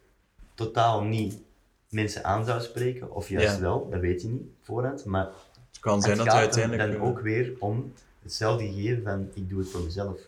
totaal 0.54 1.04
niet 1.04 1.42
mensen 1.90 2.24
aan 2.24 2.46
zou 2.46 2.62
spreken, 2.62 3.12
of 3.16 3.30
juist 3.30 3.56
Ja. 3.56 3.62
wel, 3.62 3.90
dat 3.90 4.00
weet 4.00 4.22
je 4.22 4.28
niet 4.28 4.48
voorhand, 4.62 5.06
maar 5.06 5.26
Het 5.70 5.80
kan 5.80 6.02
zijn 6.02 6.18
het 6.18 6.26
dat 6.26 6.36
uiteindelijk... 6.36 6.92
dan 6.92 7.02
eh, 7.02 7.08
ook 7.08 7.20
weer 7.20 7.54
om 7.60 7.94
hetzelfde 8.30 8.66
gegeven 8.74 9.04
van 9.04 9.30
ik 9.34 9.50
doe 9.50 9.60
het 9.60 9.70
voor 9.70 9.82
mezelf. 9.84 10.20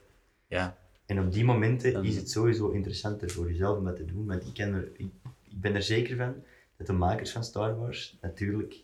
Ja, 0.47 0.77
En 1.05 1.19
op 1.19 1.31
die 1.33 1.43
momenten 1.45 1.93
Dan- 1.93 2.05
is 2.05 2.15
het 2.15 2.29
sowieso 2.29 2.69
interessanter 2.69 3.29
voor 3.29 3.51
jezelf 3.51 3.77
om 3.77 3.85
dat 3.85 3.95
te 3.95 4.05
doen, 4.05 4.25
want 4.25 4.41
ik, 4.45 4.53
ken 4.53 4.73
er, 4.73 4.87
ik, 4.97 5.07
ik 5.49 5.61
ben 5.61 5.75
er 5.75 5.83
zeker 5.83 6.17
van 6.17 6.33
dat 6.77 6.87
de 6.87 6.93
makers 6.93 7.31
van 7.31 7.43
Star 7.43 7.79
Wars 7.79 8.17
natuurlijk, 8.21 8.75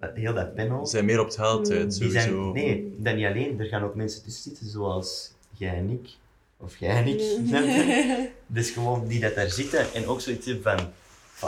heel 0.00 0.34
dat 0.34 0.54
panel, 0.54 0.86
ze 0.86 0.90
zijn 0.92 1.04
meer 1.04 1.20
op 1.20 1.26
het 1.26 1.36
geld 1.36 1.70
uit, 1.70 1.98
die 1.98 2.08
sowieso. 2.10 2.52
zijn, 2.52 2.52
nee, 2.52 2.94
dat 2.98 3.14
niet 3.14 3.26
alleen, 3.26 3.60
er 3.60 3.66
gaan 3.66 3.82
ook 3.82 3.94
mensen 3.94 4.22
tussen 4.22 4.42
zitten 4.42 4.66
zoals 4.68 5.32
jij 5.56 5.74
en 5.74 5.90
ik, 5.90 6.08
of 6.56 6.76
jij 6.76 6.90
en 6.96 7.06
ik? 7.06 7.20
Dus 8.46 8.70
gewoon 8.70 9.06
die 9.06 9.20
dat 9.20 9.34
daar 9.34 9.50
zitten 9.50 9.92
en 9.92 10.06
ook 10.06 10.20
zoiets 10.20 10.54
van, 10.62 10.78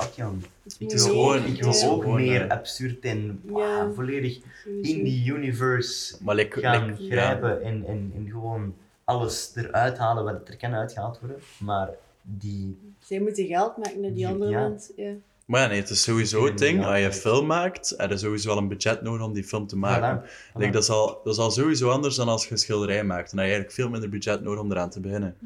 fuck 0.01 0.13
Jan, 0.17 0.45
ik 0.79 0.93
is 0.93 1.05
wil, 1.05 1.13
gewoon- 1.15 1.45
ik 1.45 1.61
wil 1.63 1.69
is 1.71 1.85
ook 1.87 2.03
gewoon, 2.03 2.21
meer 2.21 2.43
eh, 2.43 2.51
absurd 2.51 3.05
en 3.05 3.41
Ja. 3.47 3.53
wauw, 3.53 3.93
volledig 3.93 4.39
Sowieso. 4.65 4.93
in 4.99 5.05
die 5.05 5.33
universe 5.33 6.17
Maar 6.21 6.35
like, 6.35 6.61
gaan 6.61 6.87
like- 6.87 7.05
grijpen 7.05 7.63
en, 7.63 7.85
en, 7.87 8.13
en 8.17 8.29
gewoon 8.31 8.75
alles 9.05 9.53
eruit 9.55 9.99
halen 9.99 10.25
wat 10.25 10.49
er 10.49 10.57
kan 10.57 10.75
uitgehaald 10.75 11.19
worden. 11.21 11.39
Maar 11.59 11.89
die, 12.23 12.79
Zij 12.99 13.21
moeten 13.21 13.47
geld 13.47 13.77
maken 13.77 14.01
naar 14.01 14.13
die 14.13 14.27
andere 14.27 14.51
Ja. 14.51 14.69
mensen. 14.69 15.23
Maar 15.45 15.61
ja, 15.61 15.67
nee, 15.69 15.81
het 15.81 15.91
is 15.91 16.03
sowieso 16.03 16.45
het 16.45 16.59
ding. 16.59 16.85
Als 16.85 16.99
je 16.99 17.13
film 17.13 17.47
maakt, 17.47 17.95
heb 17.97 18.11
je 18.11 18.17
sowieso 18.17 18.49
wel 18.49 18.59
een 18.59 18.69
budget 18.69 19.03
nodig 19.03 19.27
om 19.27 19.33
die 19.33 19.45
film 19.45 19.67
te 19.67 19.77
maken. 19.77 20.21
Voilà, 20.23 20.31
voilà. 20.51 20.57
Like, 20.57 20.71
dat, 20.73 20.83
is 20.83 20.89
al, 20.89 21.21
dat 21.25 21.33
is 21.33 21.39
al 21.39 21.51
sowieso 21.51 21.91
anders 21.91 22.17
dan 22.17 22.29
als 22.29 22.45
je 22.45 22.51
een 22.51 22.59
schilderij 22.59 23.05
maakt. 23.05 23.31
Dan 23.31 23.39
heb 23.39 23.49
je 23.49 23.53
eigenlijk 23.55 23.73
veel 23.73 23.89
minder 23.89 24.09
budget 24.09 24.43
nodig 24.43 24.61
om 24.61 24.71
eraan 24.73 24.91
te 24.91 25.01
beginnen. 25.01 25.37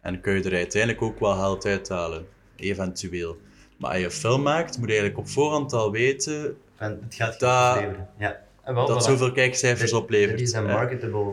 En 0.00 0.20
kun 0.20 0.34
je 0.34 0.42
er 0.42 0.54
uiteindelijk 0.56 1.02
ook 1.02 1.18
wel 1.20 1.34
geld 1.34 1.64
uithalen. 1.66 2.26
Eventueel. 2.56 3.36
Maar 3.84 3.92
als 3.92 4.02
je 4.02 4.06
een 4.08 4.20
film 4.20 4.42
maakt, 4.42 4.78
moet 4.78 4.88
je 4.88 4.92
eigenlijk 4.94 5.18
op 5.18 5.28
voorhand 5.28 5.72
al 5.72 5.90
weten... 5.90 6.56
Van, 6.76 6.98
het 7.02 7.14
gaat 7.14 7.40
Dat- 7.40 7.76
opleveren. 7.76 8.08
Ja. 8.18 8.42
Wel, 8.64 8.86
dat 8.86 9.02
voilà. 9.02 9.06
zoveel 9.06 9.32
kijkcijfers 9.32 9.90
Dat- 9.90 10.00
oplevert. 10.00 10.38
Dat 10.38 10.46
is 10.48 10.52
een 10.52 10.64
marketable 10.64 11.32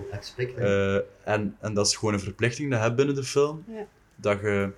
eh, 0.57 0.95
en, 1.33 1.55
en 1.59 1.73
dat 1.73 1.85
is 1.87 1.95
gewoon 1.95 2.13
een 2.13 2.19
verplichting 2.19 2.69
dat 2.69 2.77
je 2.79 2.83
hebt 2.85 2.95
binnen 2.97 3.15
de 3.15 3.23
film. 3.23 3.63
Ja. 3.67 3.85
Dat 4.15 4.39
je, 4.41 4.69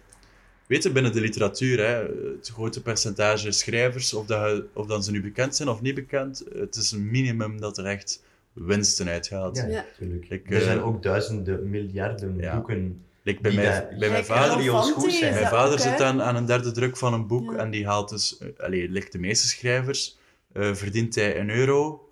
weet 0.67 0.83
je, 0.83 0.91
binnen 0.91 1.11
de 1.13 1.21
literatuur, 1.21 1.77
hè, 1.79 2.03
het 2.37 2.51
grote 2.53 2.81
percentage 2.81 3.51
schrijvers, 3.51 4.13
of, 4.13 4.25
dat 4.25 4.49
je, 4.49 4.65
of 4.73 4.85
dat 4.87 5.05
ze 5.05 5.11
nu 5.11 5.21
bekend 5.21 5.55
zijn 5.55 5.69
of 5.69 5.81
niet 5.81 5.95
bekend, 5.95 6.43
het 6.57 6.75
is 6.75 6.91
een 6.91 7.11
minimum 7.11 7.59
dat 7.59 7.77
er 7.77 7.85
echt 7.85 8.23
winsten 8.53 9.07
uithaalt. 9.07 9.57
ja, 9.57 9.65
Ja. 9.67 9.85
natuurlijk. 9.99 10.49
Er 10.51 10.61
zijn 10.61 10.77
eh, 10.77 10.87
ook 10.87 11.03
duizenden, 11.03 11.69
miljarden 11.69 12.37
ja. 12.37 12.55
boeken. 12.55 13.05
Like 13.23 13.41
bij, 13.41 13.51
mij, 13.51 13.95
bij 13.99 14.09
mijn 14.09 14.25
vader 14.25 14.57
die 14.57 14.73
ons 14.73 14.91
goed 14.91 15.11
zijn. 15.13 15.33
Mijn 15.33 15.47
vader 15.47 15.73
ook, 15.73 15.79
zit 15.79 16.01
aan, 16.01 16.21
aan 16.21 16.35
een 16.35 16.45
derde 16.45 16.71
druk 16.71 16.97
van 16.97 17.13
een 17.13 17.27
boek 17.27 17.51
Ja. 17.51 17.57
en 17.57 17.71
die 17.71 17.85
haalt 17.85 18.09
dus, 18.09 18.39
uh, 18.39 18.49
allee, 18.57 18.89
ligt 18.89 19.11
de 19.11 19.19
meeste 19.19 19.47
schrijvers, 19.47 20.17
eh, 20.53 20.73
verdient 20.73 21.15
hij 21.15 21.39
een 21.39 21.49
euro 21.49 22.07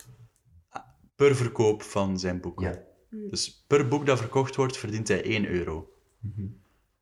per 1.15 1.35
verkoop 1.35 1.81
van 1.83 2.19
zijn 2.19 2.41
boek. 2.41 2.61
Ja. 2.61 2.83
Dus 3.09 3.63
per 3.67 3.87
boek 3.87 4.05
dat 4.05 4.19
verkocht 4.19 4.55
wordt, 4.55 4.77
verdient 4.77 5.07
hij 5.07 5.25
1 5.25 5.47
euro. 5.47 5.91
Mhm. 6.19 6.47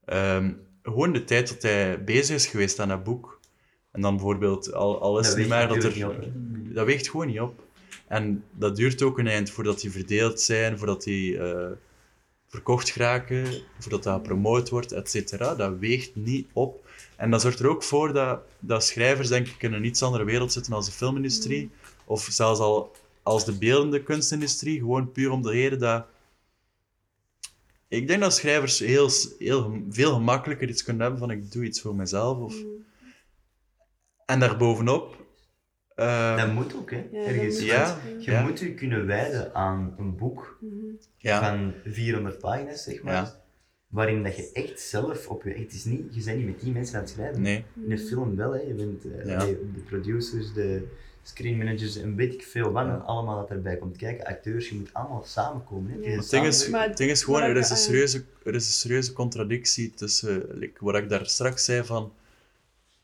Ehm, 0.06 0.54
gewoon 0.84 1.14
de 1.14 1.24
tijd 1.24 1.48
dat 1.48 1.62
hij 1.62 2.04
bezig 2.04 2.36
is 2.36 2.48
geweest 2.48 2.80
aan 2.80 2.88
dat 2.88 3.04
boek. 3.04 3.40
En 3.92 4.02
dan 4.02 4.16
bijvoorbeeld, 4.16 4.74
al, 4.74 5.02
al 5.02 5.20
is 5.20 5.26
Dat 5.26 5.34
het 5.34 5.42
niet 5.42 5.50
maar 5.50 5.68
dat 5.68 5.84
er... 5.84 5.94
niet 5.94 6.06
op, 6.06 6.16
Dat 6.74 6.86
weegt 6.86 7.10
gewoon 7.10 7.28
niet 7.28 7.40
op. 7.40 7.64
En 8.08 8.44
dat 8.52 8.76
duurt 8.76 9.02
ook 9.02 9.20
een 9.20 9.28
eind 9.28 9.50
voordat 9.50 9.80
die 9.80 9.92
verdeeld 9.92 10.42
zijn, 10.42 10.78
voordat 10.78 11.04
die 11.04 11.38
eh, 11.38 11.72
verkocht 12.50 12.90
geraken, 12.90 13.62
voordat 13.80 14.04
dat 14.04 14.16
gepromoot 14.16 14.70
wordt, 14.70 14.92
et 14.92 15.10
cetera. 15.10 15.56
Dat 15.56 15.78
weegt 15.80 16.16
niet 16.16 16.48
op. 16.54 16.88
En 17.16 17.32
dat 17.32 17.42
zorgt 17.42 17.60
er 17.60 17.70
ook 17.70 17.84
voor 17.84 18.14
dat, 18.14 18.42
dat 18.60 18.84
schrijvers, 18.84 19.28
denk 19.28 19.48
ik, 19.48 19.64
in 19.64 19.74
een 19.74 19.86
iets 19.86 20.04
andere 20.04 20.24
wereld 20.24 20.52
zitten 20.52 20.74
als 20.74 20.86
de 20.86 20.92
filmindustrie. 20.92 21.70
Of 22.06 22.28
zelfs 22.32 22.60
al 22.60 22.96
als 23.24 23.46
de 23.46 23.58
beeldende 23.58 24.04
kunstindustrie. 24.04 24.80
Gewoon 24.80 25.12
puur 25.12 25.32
om 25.32 25.42
de 25.42 25.52
reden 25.52 25.80
dat... 25.80 26.06
Ik 27.88 28.08
denk 28.08 28.22
dat 28.22 28.34
schrijvers 28.34 28.80
heel, 28.80 29.10
heel, 29.40 29.82
veel 29.90 30.14
gemakkelijker 30.14 30.70
iets 30.70 30.84
kunnen 30.84 31.02
hebben 31.02 31.20
van 31.20 31.32
ik 31.32 31.52
doe 31.52 31.66
iets 31.66 31.82
voor 31.82 31.96
mezelf. 31.96 32.38
Of... 32.38 32.54
Mm. 32.54 32.86
En 34.26 34.40
daarbovenop... 34.40 35.19
eh, 36.00 36.38
Dat 36.38 36.54
moet 36.54 36.76
ook, 36.76 36.92
hè? 36.92 37.04
Ja, 37.12 37.26
ergens. 37.26 37.56
moet 37.60 37.66
Ja, 37.66 37.98
Want 38.10 38.26
Je 38.26 38.32
ja. 38.32 38.42
moet 38.42 38.60
je 38.60 38.74
kunnen 38.74 39.06
wijden 39.06 39.56
aan 39.56 39.96
een 39.98 40.16
boek 40.16 40.58
Mhm. 40.62 40.74
ja, 41.18 41.40
van 41.56 41.74
400 41.86 42.40
pagina's, 42.40 42.84
zeg 42.84 43.04
maar. 43.04 43.14
Ja. 43.14 43.38
Waarin 43.88 44.24
dat 44.24 44.36
je 44.36 44.50
echt 44.54 44.80
zelf 44.82 45.28
op 45.28 45.44
je... 45.44 45.50
Het 45.54 45.74
is 45.74 45.84
niet, 45.86 46.16
je 46.16 46.24
bent 46.24 46.38
niet 46.38 46.46
met 46.46 46.60
die 46.60 46.72
mensen 46.74 46.96
aan 46.96 47.02
het 47.02 47.10
schrijven. 47.12 47.42
nee. 47.42 47.64
In 47.86 47.92
een 47.92 48.00
film 48.00 48.36
wel, 48.36 48.52
hè. 48.54 48.60
Je 48.60 48.74
bent 48.74 49.04
eh, 49.26 49.40
de 49.40 49.82
producers, 49.86 50.54
de 50.54 50.88
screenmanagers 51.24 51.98
en 51.98 52.16
weet 52.16 52.34
ik 52.34 52.44
veel 52.44 52.72
wat 52.72 52.86
Ja. 52.86 52.96
allemaal 52.96 53.36
dat 53.38 53.50
erbij 53.50 53.78
komt 53.78 53.98
kijken. 53.98 54.26
Acteurs, 54.26 54.70
je 54.70 54.76
moet 54.76 54.94
allemaal 54.94 55.24
samenkomen. 55.26 55.92
Hè. 55.92 55.98
Het 55.98 56.06
Het 56.06 56.12
ding, 56.12 56.22
is, 56.22 56.30
samenwerking. 56.30 56.72
Maar 56.72 56.88
het 56.88 56.98
ding 56.98 57.12
is 57.12 57.24
gewoon, 57.24 57.42
er 57.42 57.58
is, 57.58 57.70
een 57.70 57.76
serieuze, 57.78 58.24
er 58.44 58.56
is 58.56 58.66
een 58.66 58.72
serieuze 58.74 59.14
contradictie 59.14 59.94
tussen 59.94 60.46
like, 60.54 60.86
wat 60.86 60.96
ik 60.96 61.10
daar 61.10 61.26
straks 61.26 61.66
zei 61.66 61.84
van 61.84 62.12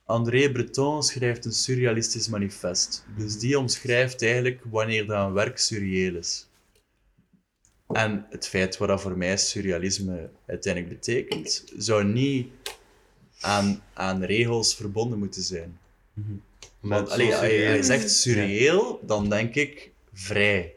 André 0.05 0.51
Breton 0.51 1.03
schrijft 1.03 1.45
een 1.45 1.51
surrealistisch 1.53 2.27
manifest. 2.27 3.05
Dus 3.17 3.39
die 3.39 3.59
omschrijft 3.59 4.21
eigenlijk 4.23 4.61
wanneer 4.69 5.05
dat 5.05 5.27
een 5.27 5.33
werk 5.33 5.57
surreëel 5.57 6.15
is. 6.15 6.47
En 7.87 8.25
het 8.29 8.47
feit 8.47 8.77
wat 8.77 8.87
dat 8.87 9.01
voor 9.01 9.17
mij 9.17 9.37
surrealisme 9.37 10.29
uiteindelijk 10.45 10.93
betekent, 10.93 11.63
zou 11.77 12.03
niet 12.03 12.47
aan, 13.39 13.81
aan 13.93 14.23
regels 14.23 14.75
verbonden 14.75 15.19
moeten 15.19 15.41
zijn. 15.43 15.79
Maar 16.79 16.97
Want 16.99 17.09
allee, 17.09 17.35
als 17.35 17.45
je- 17.45 17.77
zegt 17.83 18.11
surreëel, 18.11 18.99
dan 19.05 19.29
denk 19.29 19.55
ik 19.55 19.91
vrij. 20.13 20.73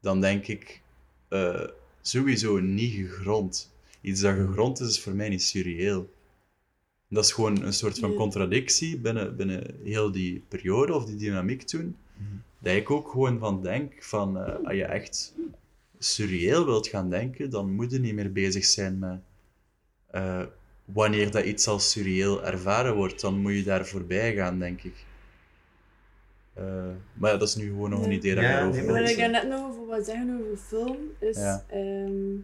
Dan 0.00 0.20
denk 0.20 0.46
ik 0.46 0.80
eh, 1.28 1.66
sowieso 2.00 2.58
niet 2.58 2.92
gegrond. 2.94 3.72
Iets 4.00 4.20
dat 4.20 4.34
gegrond 4.36 4.80
is, 4.80 4.88
is 4.88 5.00
voor 5.00 5.14
mij 5.14 5.28
niet 5.28 5.42
surreëel. 5.42 6.12
Dat 7.08 7.24
is 7.24 7.32
gewoon 7.32 7.62
een 7.62 7.72
soort 7.72 7.98
van 7.98 8.14
contradictie 8.14 8.98
binnen, 8.98 9.36
binnen 9.36 9.74
heel 9.84 10.12
die 10.12 10.42
periode 10.48 10.94
of 10.94 11.04
die 11.04 11.16
dynamiek 11.16 11.62
toen. 11.62 11.96
Mhm. 12.16 12.26
Dat 12.58 12.74
ik 12.74 12.90
ook 12.90 13.10
gewoon 13.10 13.38
van 13.38 13.62
denk 13.62 13.92
van, 14.02 14.38
eh, 14.38 14.54
als 14.64 14.74
je 14.74 14.84
echt 14.84 15.34
surreëel 15.98 16.64
wilt 16.64 16.88
gaan 16.88 17.10
denken, 17.10 17.50
dan 17.50 17.72
moet 17.72 17.90
je 17.90 17.98
niet 17.98 18.14
meer 18.14 18.32
bezig 18.32 18.64
zijn 18.64 18.98
met 18.98 19.18
eh, 20.10 20.42
wanneer 20.84 21.30
dat 21.30 21.44
iets 21.44 21.68
als 21.68 21.90
surreëel 21.90 22.44
ervaren 22.44 22.94
wordt, 22.94 23.20
dan 23.20 23.38
moet 23.38 23.54
je 23.54 23.62
daar 23.62 23.86
voorbij 23.86 24.34
gaan, 24.34 24.58
denk 24.58 24.82
ik. 24.82 25.04
Eh, 26.54 26.90
maar 27.12 27.32
ja, 27.32 27.36
dat 27.36 27.48
is 27.48 27.54
nu 27.54 27.68
gewoon 27.68 27.90
nog 27.90 28.04
een 28.04 28.12
idee 28.12 28.34
dat 28.34 28.44
Ja, 28.44 28.66
ik 28.66 28.72
nee, 28.72 28.86
Wat 28.86 29.08
ik 29.08 29.18
er 29.18 29.30
net 29.30 29.48
nog 29.48 29.68
over 29.68 29.86
wat 29.86 30.04
zeggen 30.04 30.40
over 30.40 30.56
film, 30.56 30.96
is 31.18 31.36
Ja. 31.36 31.64
ehm, 31.68 32.36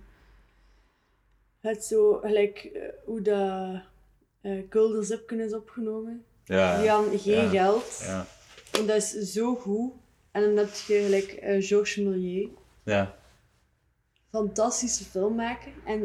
het 1.61 1.85
zo, 1.85 2.13
gelijk 2.19 2.71
hoe 3.05 3.23
dat 3.23 3.83
eh 4.41 4.69
Kulder 4.69 5.05
Zipken 5.05 5.41
is 5.41 5.55
opgenomen. 5.55 6.25
Ja, 6.45 6.81
Die 6.81 6.89
hadden 6.91 7.19
geen 7.19 7.43
ja, 7.43 7.49
geld, 7.49 8.01
ja, 8.03 8.27
en 8.71 8.87
dat 8.87 8.97
is 8.97 9.11
zo 9.33 9.55
goed. 9.55 9.93
En 10.31 10.43
dan 10.43 10.57
heb 10.57 10.75
je 10.75 11.03
gelijk 11.03 11.33
eh, 11.33 11.63
Georges 11.63 12.05
Méliès, 12.05 12.49
ja, 12.85 13.15
fantastische 14.31 15.05
filmmaker. 15.05 15.73
En 15.85 15.99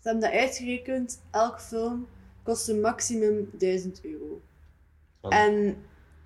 ze 0.00 0.08
hebben 0.08 0.30
dat 0.30 0.40
uitgerekend, 0.40 1.22
elke 1.30 1.60
film 1.60 2.08
kostte 2.42 2.74
maximum 2.74 3.50
1000 3.58 4.04
euro. 4.04 4.40
En 5.28 5.76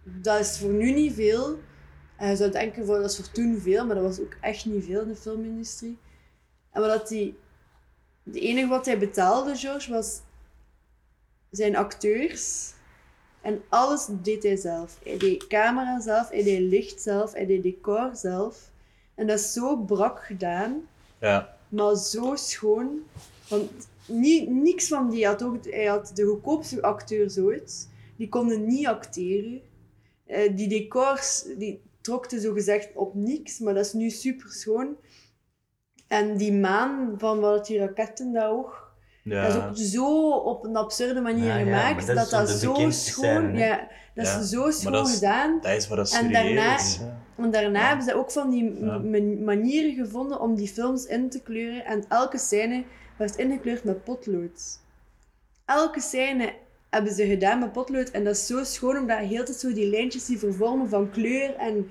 dat 0.02 0.40
is 0.40 0.58
voor 0.58 0.70
nu 0.70 0.92
niet 0.92 1.14
veel. 1.14 1.58
En 2.16 2.28
je 2.28 2.36
zou 2.36 2.50
denken, 2.50 2.86
voor, 2.86 2.98
dat 2.98 3.10
is 3.10 3.16
voor 3.16 3.30
toen 3.30 3.58
veel, 3.58 3.86
maar 3.86 3.94
dat 3.94 4.04
was 4.04 4.20
ook 4.20 4.36
echt 4.40 4.64
niet 4.64 4.84
veel 4.84 5.00
in 5.00 5.08
de 5.08 5.16
filmindustrie. 5.16 5.98
En 6.72 6.80
wat 6.80 6.90
dat 6.90 7.08
die... 7.08 7.38
Het 8.24 8.34
enige 8.36 8.66
wat 8.66 8.86
hij 8.86 8.98
betaalde, 8.98 9.56
George, 9.56 9.90
was 9.90 10.20
zijn 11.50 11.76
acteurs. 11.76 12.72
En 13.40 13.62
alles 13.68 14.06
deed 14.22 14.42
hij 14.42 14.56
zelf. 14.56 14.98
Hij 15.02 15.18
deed 15.18 15.46
camera 15.46 16.00
zelf, 16.00 16.28
hij 16.28 16.42
deed 16.42 16.60
licht 16.60 17.02
zelf, 17.02 17.32
hij 17.32 17.46
deed 17.46 17.62
decor 17.62 18.10
zelf. 18.12 18.70
En 19.14 19.26
dat 19.26 19.38
is 19.38 19.52
zo 19.52 19.76
brak 19.76 20.24
gedaan, 20.24 20.88
ja, 21.20 21.56
maar 21.68 21.96
zo 21.96 22.36
schoon. 22.36 23.02
Want 23.48 23.70
nie, 24.06 24.50
niks 24.50 24.88
van 24.88 25.10
die 25.10 25.26
had 25.26 25.42
ook... 25.42 25.64
Hij 25.64 25.84
had 25.84 26.10
de 26.14 26.24
goedkoopste 26.24 26.82
acteurs 26.82 27.38
ooit. 27.38 27.88
Die 28.16 28.28
konden 28.28 28.66
niet 28.66 28.86
acteren. 28.86 29.60
Eh, 30.26 30.56
die 30.56 30.68
decors, 30.68 31.44
die 31.58 31.82
trokten 32.00 32.40
zogezegd 32.40 32.88
op 32.94 33.14
niks, 33.14 33.58
maar 33.58 33.74
dat 33.74 33.84
is 33.84 33.92
nu 33.92 34.10
super 34.10 34.50
schoon. 34.50 34.96
En 36.06 36.36
die 36.36 36.52
maan 36.52 37.14
van 37.18 37.40
wat 37.40 37.66
die 37.66 37.78
raketten 37.78 38.32
dat 38.32 38.50
ook, 38.50 38.87
dat 39.28 39.54
is 39.54 39.56
ook 39.56 39.76
zo 39.76 40.30
op 40.30 40.64
een 40.64 40.76
absurde 40.76 41.20
manier 41.20 41.44
Ja, 41.44 41.58
gemaakt, 41.58 42.06
dat 42.06 42.30
dat 42.30 42.48
zo 42.48 42.74
schoon... 42.74 42.92
scène, 42.92 43.58
ja, 43.58 43.88
dat 44.14 44.26
is 44.26 44.48
zo 44.48 44.70
schoon 44.70 44.92
dat 44.92 45.08
is- 45.08 45.14
gedaan. 45.14 45.58
Dat 45.62 45.72
is 45.72 45.88
wat 45.88 45.96
dat 45.98 46.12
En 46.12 46.32
daarna- 46.32 46.74
is. 46.76 46.98
En 47.36 47.50
daarna 47.50 47.86
hebben 47.88 48.04
ze 48.04 48.14
ook 48.14 48.30
van 48.30 48.50
die 48.50 48.62
manieren 49.44 49.94
gevonden 49.94 50.40
om 50.40 50.54
die 50.54 50.68
films 50.68 51.04
in 51.06 51.28
te 51.30 51.40
kleuren. 51.42 51.84
En 51.84 52.04
elke 52.08 52.38
scène 52.38 52.84
werd 53.16 53.36
ingekleurd 53.36 53.84
met 53.84 54.04
potlood. 54.04 54.78
Elke 55.64 56.00
scène 56.00 56.52
hebben 56.90 57.12
ze 57.12 57.26
gedaan 57.26 57.58
met 57.58 57.72
potlood. 57.72 58.10
En 58.10 58.24
dat 58.24 58.34
is 58.36 58.46
zo 58.46 58.64
schoon, 58.64 58.96
omdat 58.98 59.18
je 59.20 59.26
heel 59.26 59.44
tijd 59.44 59.58
zo 59.58 59.72
die 59.72 59.90
lijntjes 59.90 60.24
die 60.24 60.38
vervormen 60.38 60.88
van 60.88 61.10
kleur. 61.10 61.54
En 61.56 61.90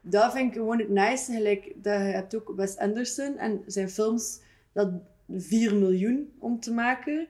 dat 0.00 0.32
vind 0.32 0.48
ik 0.48 0.56
gewoon 0.56 0.78
het 0.78 0.88
nice. 0.88 1.32
Gelijk, 1.32 1.72
dat 1.76 1.94
je 1.94 1.98
hebt 2.04 2.36
ook 2.36 2.52
Wes 2.56 2.76
Anderson 2.76 3.36
en 3.36 3.62
zijn 3.66 3.90
films, 3.90 4.40
dat 4.72 4.88
4 5.36 5.74
miljoen 5.74 6.32
om 6.38 6.60
te 6.60 6.72
maken. 6.72 7.26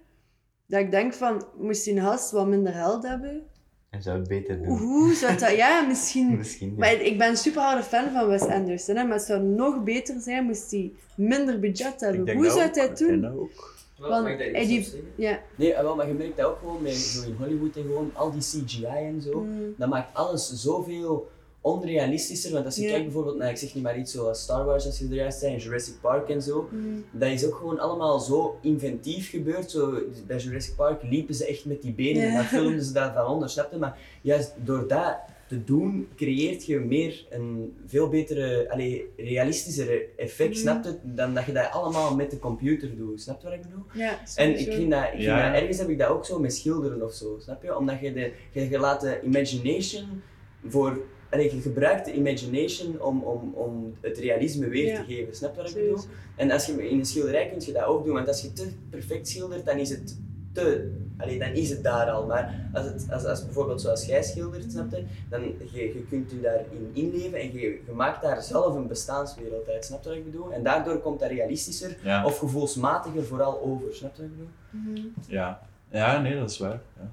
Dat 0.66 0.80
ik 0.80 0.90
denk 0.90 1.14
van, 1.14 1.44
moest 1.58 1.84
die 1.84 2.00
gast 2.00 2.30
wat 2.30 2.46
minder 2.46 2.72
geld 2.72 3.02
hebben? 3.02 3.42
En 3.90 4.02
zou 4.02 4.18
het 4.18 4.28
beter 4.28 4.62
doen. 4.62 4.78
Hoe 4.78 5.14
zou 5.14 5.38
dat... 5.38 5.56
Ja, 5.56 5.80
misschien... 5.86 6.36
Misschien. 6.36 6.68
ja. 6.68 6.76
Maar 6.76 6.92
ik 6.92 7.18
ben 7.18 7.28
een 7.28 7.36
super 7.36 7.62
harde 7.62 7.82
fan 7.82 8.10
van 8.12 8.26
Wes 8.28 8.42
Anderson, 8.42 8.96
hè, 8.96 9.04
maar 9.04 9.16
het 9.16 9.26
zou 9.26 9.42
nog 9.42 9.82
beter 9.84 10.20
zijn 10.20 10.44
moest 10.44 10.70
hij 10.70 10.92
minder 11.16 11.60
budget 11.60 12.00
hebben. 12.00 12.20
Ik 12.20 12.26
denk 12.26 12.38
Hoe 12.38 12.46
dat 12.46 12.56
zou 12.56 12.68
ook. 12.68 12.74
hij 12.74 12.84
Ik 12.84 12.90
het 12.90 12.98
denk 12.98 13.10
doen? 13.10 13.20
dat 13.20 13.32
ook. 13.40 13.76
Wel, 13.98 14.08
Want 14.08 14.22
mag 14.24 14.32
ik 14.38 14.68
iets 14.68 14.90
die-? 14.90 15.02
Ja. 15.16 15.40
Nee, 15.56 15.76
ah, 15.76 15.82
wel, 15.82 15.96
maar 15.96 16.08
je 16.08 16.14
merkt 16.14 16.36
dat 16.36 16.46
ook 16.46 16.58
gewoon 16.58 16.82
met, 16.82 16.92
zo 16.94 17.26
in 17.26 17.34
Hollywood 17.38 17.76
en 17.76 17.82
gewoon 17.82 18.10
al 18.14 18.32
die 18.32 18.40
CGI 18.40 18.84
en 18.84 19.22
zo. 19.22 19.40
Mm. 19.40 19.74
Dat 19.76 19.88
maakt 19.88 20.14
alles 20.14 20.52
zoveel 20.52 21.30
onrealistischer. 21.72 22.52
Want 22.52 22.64
als 22.64 22.76
je 22.76 22.82
Ja. 22.82 22.88
kijkt 22.88 23.04
bijvoorbeeld 23.04 23.36
naar, 23.36 23.50
ik 23.50 23.56
zeg 23.56 23.74
niet 23.74 23.82
maar 23.82 23.98
iets 23.98 24.12
zoals 24.12 24.40
Star 24.42 24.64
Wars, 24.64 24.86
als 24.86 24.98
je 24.98 25.04
er 25.08 25.14
juist 25.14 25.38
zei, 25.38 25.52
en 25.54 25.58
Jurassic 25.60 25.94
Park 26.00 26.28
en 26.28 26.42
zo. 26.42 26.68
Mm. 26.70 27.04
Dat 27.10 27.30
is 27.30 27.46
ook 27.46 27.54
gewoon 27.54 27.78
allemaal 27.78 28.18
zo 28.20 28.58
inventief 28.62 29.30
gebeurd. 29.30 29.70
Zo, 29.70 29.98
bij 30.26 30.36
Jurassic 30.38 30.74
Park 30.76 31.02
liepen 31.02 31.34
ze 31.34 31.46
echt 31.46 31.64
met 31.64 31.82
die 31.82 31.92
benen 31.92 32.22
en 32.22 32.34
dan 32.34 32.44
filmden 32.58 32.84
ze 32.84 32.92
dat 32.92 33.12
van 33.14 33.26
onder, 33.26 33.48
snap 33.50 33.72
je? 33.72 33.78
Maar 33.78 33.98
juist 34.22 34.54
door 34.64 34.88
dat 34.88 35.16
te 35.48 35.64
doen, 35.64 36.08
creëert 36.16 36.66
je 36.66 36.78
meer 36.78 37.26
een 37.30 37.76
veel 37.86 38.08
betere, 38.08 38.70
allee, 38.70 39.10
realistischere 39.16 40.06
effect, 40.16 40.56
snap 40.58 40.84
je? 40.84 40.96
Dan 41.02 41.34
dat 41.34 41.44
je 41.44 41.52
dat 41.52 41.70
allemaal 41.70 42.14
met 42.16 42.30
de 42.30 42.38
computer 42.38 42.96
doet, 42.96 43.20
snap 43.20 43.40
je 43.40 43.44
wat 43.48 43.54
ik 43.56 43.62
bedoel? 43.62 43.84
Ja, 43.92 44.18
En 44.34 44.58
ik 44.58 44.72
vind 44.72 44.90
dat, 44.90 45.02
ik 45.02 45.10
vind 45.10 45.22
Ja. 45.22 45.50
dat 45.52 45.60
ergens 45.60 45.78
heb 45.78 45.88
ik 45.88 45.98
dat 45.98 46.08
ook 46.08 46.24
zo 46.24 46.38
met 46.40 46.54
schilderen 46.54 47.02
of 47.02 47.12
zo, 47.12 47.38
snap 47.42 47.62
je? 47.62 47.76
Omdat 47.76 48.00
je 48.00 48.12
de, 48.12 48.32
je, 48.52 48.68
je 48.68 48.78
laat 48.78 49.00
de 49.00 49.20
imagination 49.24 50.22
voor 50.66 50.98
je 51.30 51.60
gebruikt 51.60 52.04
de 52.04 52.12
imagination 52.12 53.00
om, 53.00 53.22
om, 53.22 53.52
om 53.54 53.94
het 54.00 54.18
realisme 54.18 54.68
weer 54.68 54.86
Ja. 54.86 54.98
te 54.98 55.04
geven. 55.14 55.36
Snap 55.36 55.54
je 55.54 55.62
wat 55.62 55.70
ik 55.70 55.74
bedoel? 55.76 55.98
En 56.36 56.50
als 56.50 56.66
je 56.66 56.88
in 56.90 56.98
een 56.98 57.06
schilderij 57.06 57.48
kun 57.48 57.60
je 57.66 57.72
dat 57.72 57.84
ook 57.84 58.04
doen, 58.04 58.14
want 58.14 58.28
als 58.28 58.40
je 58.42 58.52
te 58.52 58.68
perfect 58.90 59.28
schildert, 59.28 59.66
dan 59.66 59.76
is 59.78 59.90
het 59.90 60.16
te, 60.52 60.92
allee, 61.18 61.38
dan 61.38 61.48
is 61.52 61.70
het 61.70 61.82
daar 61.82 62.10
al. 62.10 62.26
Maar 62.26 62.70
als, 62.72 62.84
het, 62.84 63.06
als, 63.10 63.24
als 63.24 63.44
bijvoorbeeld 63.44 63.80
zoals 63.80 64.04
jij 64.06 64.22
schildert, 64.22 64.72
snap 64.72 64.90
je, 64.90 65.04
dan 65.30 65.42
je, 65.42 65.80
je 65.82 66.04
kunt 66.08 66.30
je 66.30 66.40
daarin 66.40 66.90
inleven 66.92 67.38
en 67.40 67.52
je, 67.52 67.60
je 67.60 67.92
maakt 67.94 68.22
daar 68.22 68.42
zelf 68.42 68.74
een 68.74 68.86
bestaanswereld 68.86 69.68
uit. 69.68 69.84
Snap 69.84 70.02
je 70.02 70.08
wat 70.08 70.18
ik 70.18 70.24
bedoel? 70.24 70.52
En 70.52 70.62
daardoor 70.62 70.98
komt 70.98 71.20
dat 71.20 71.30
realistischer 71.30 71.96
Ja. 72.02 72.24
of 72.24 72.38
gevoelsmatiger 72.38 73.24
vooral 73.24 73.60
over. 73.62 73.94
Snap 73.94 74.16
je 74.16 74.22
wat 74.22 74.30
ik 74.30 74.36
bedoel? 74.36 74.52
Mhm. 74.94 75.06
Ja. 75.26 75.60
ja, 75.90 76.20
nee, 76.20 76.38
dat 76.38 76.50
is 76.50 76.58
waar. 76.58 76.80
Ja. 76.96 77.10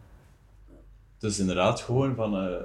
Het 1.20 1.32
is 1.32 1.40
inderdaad 1.40 1.82
gewoon 1.82 2.16
van. 2.16 2.36
eh, 2.36 2.56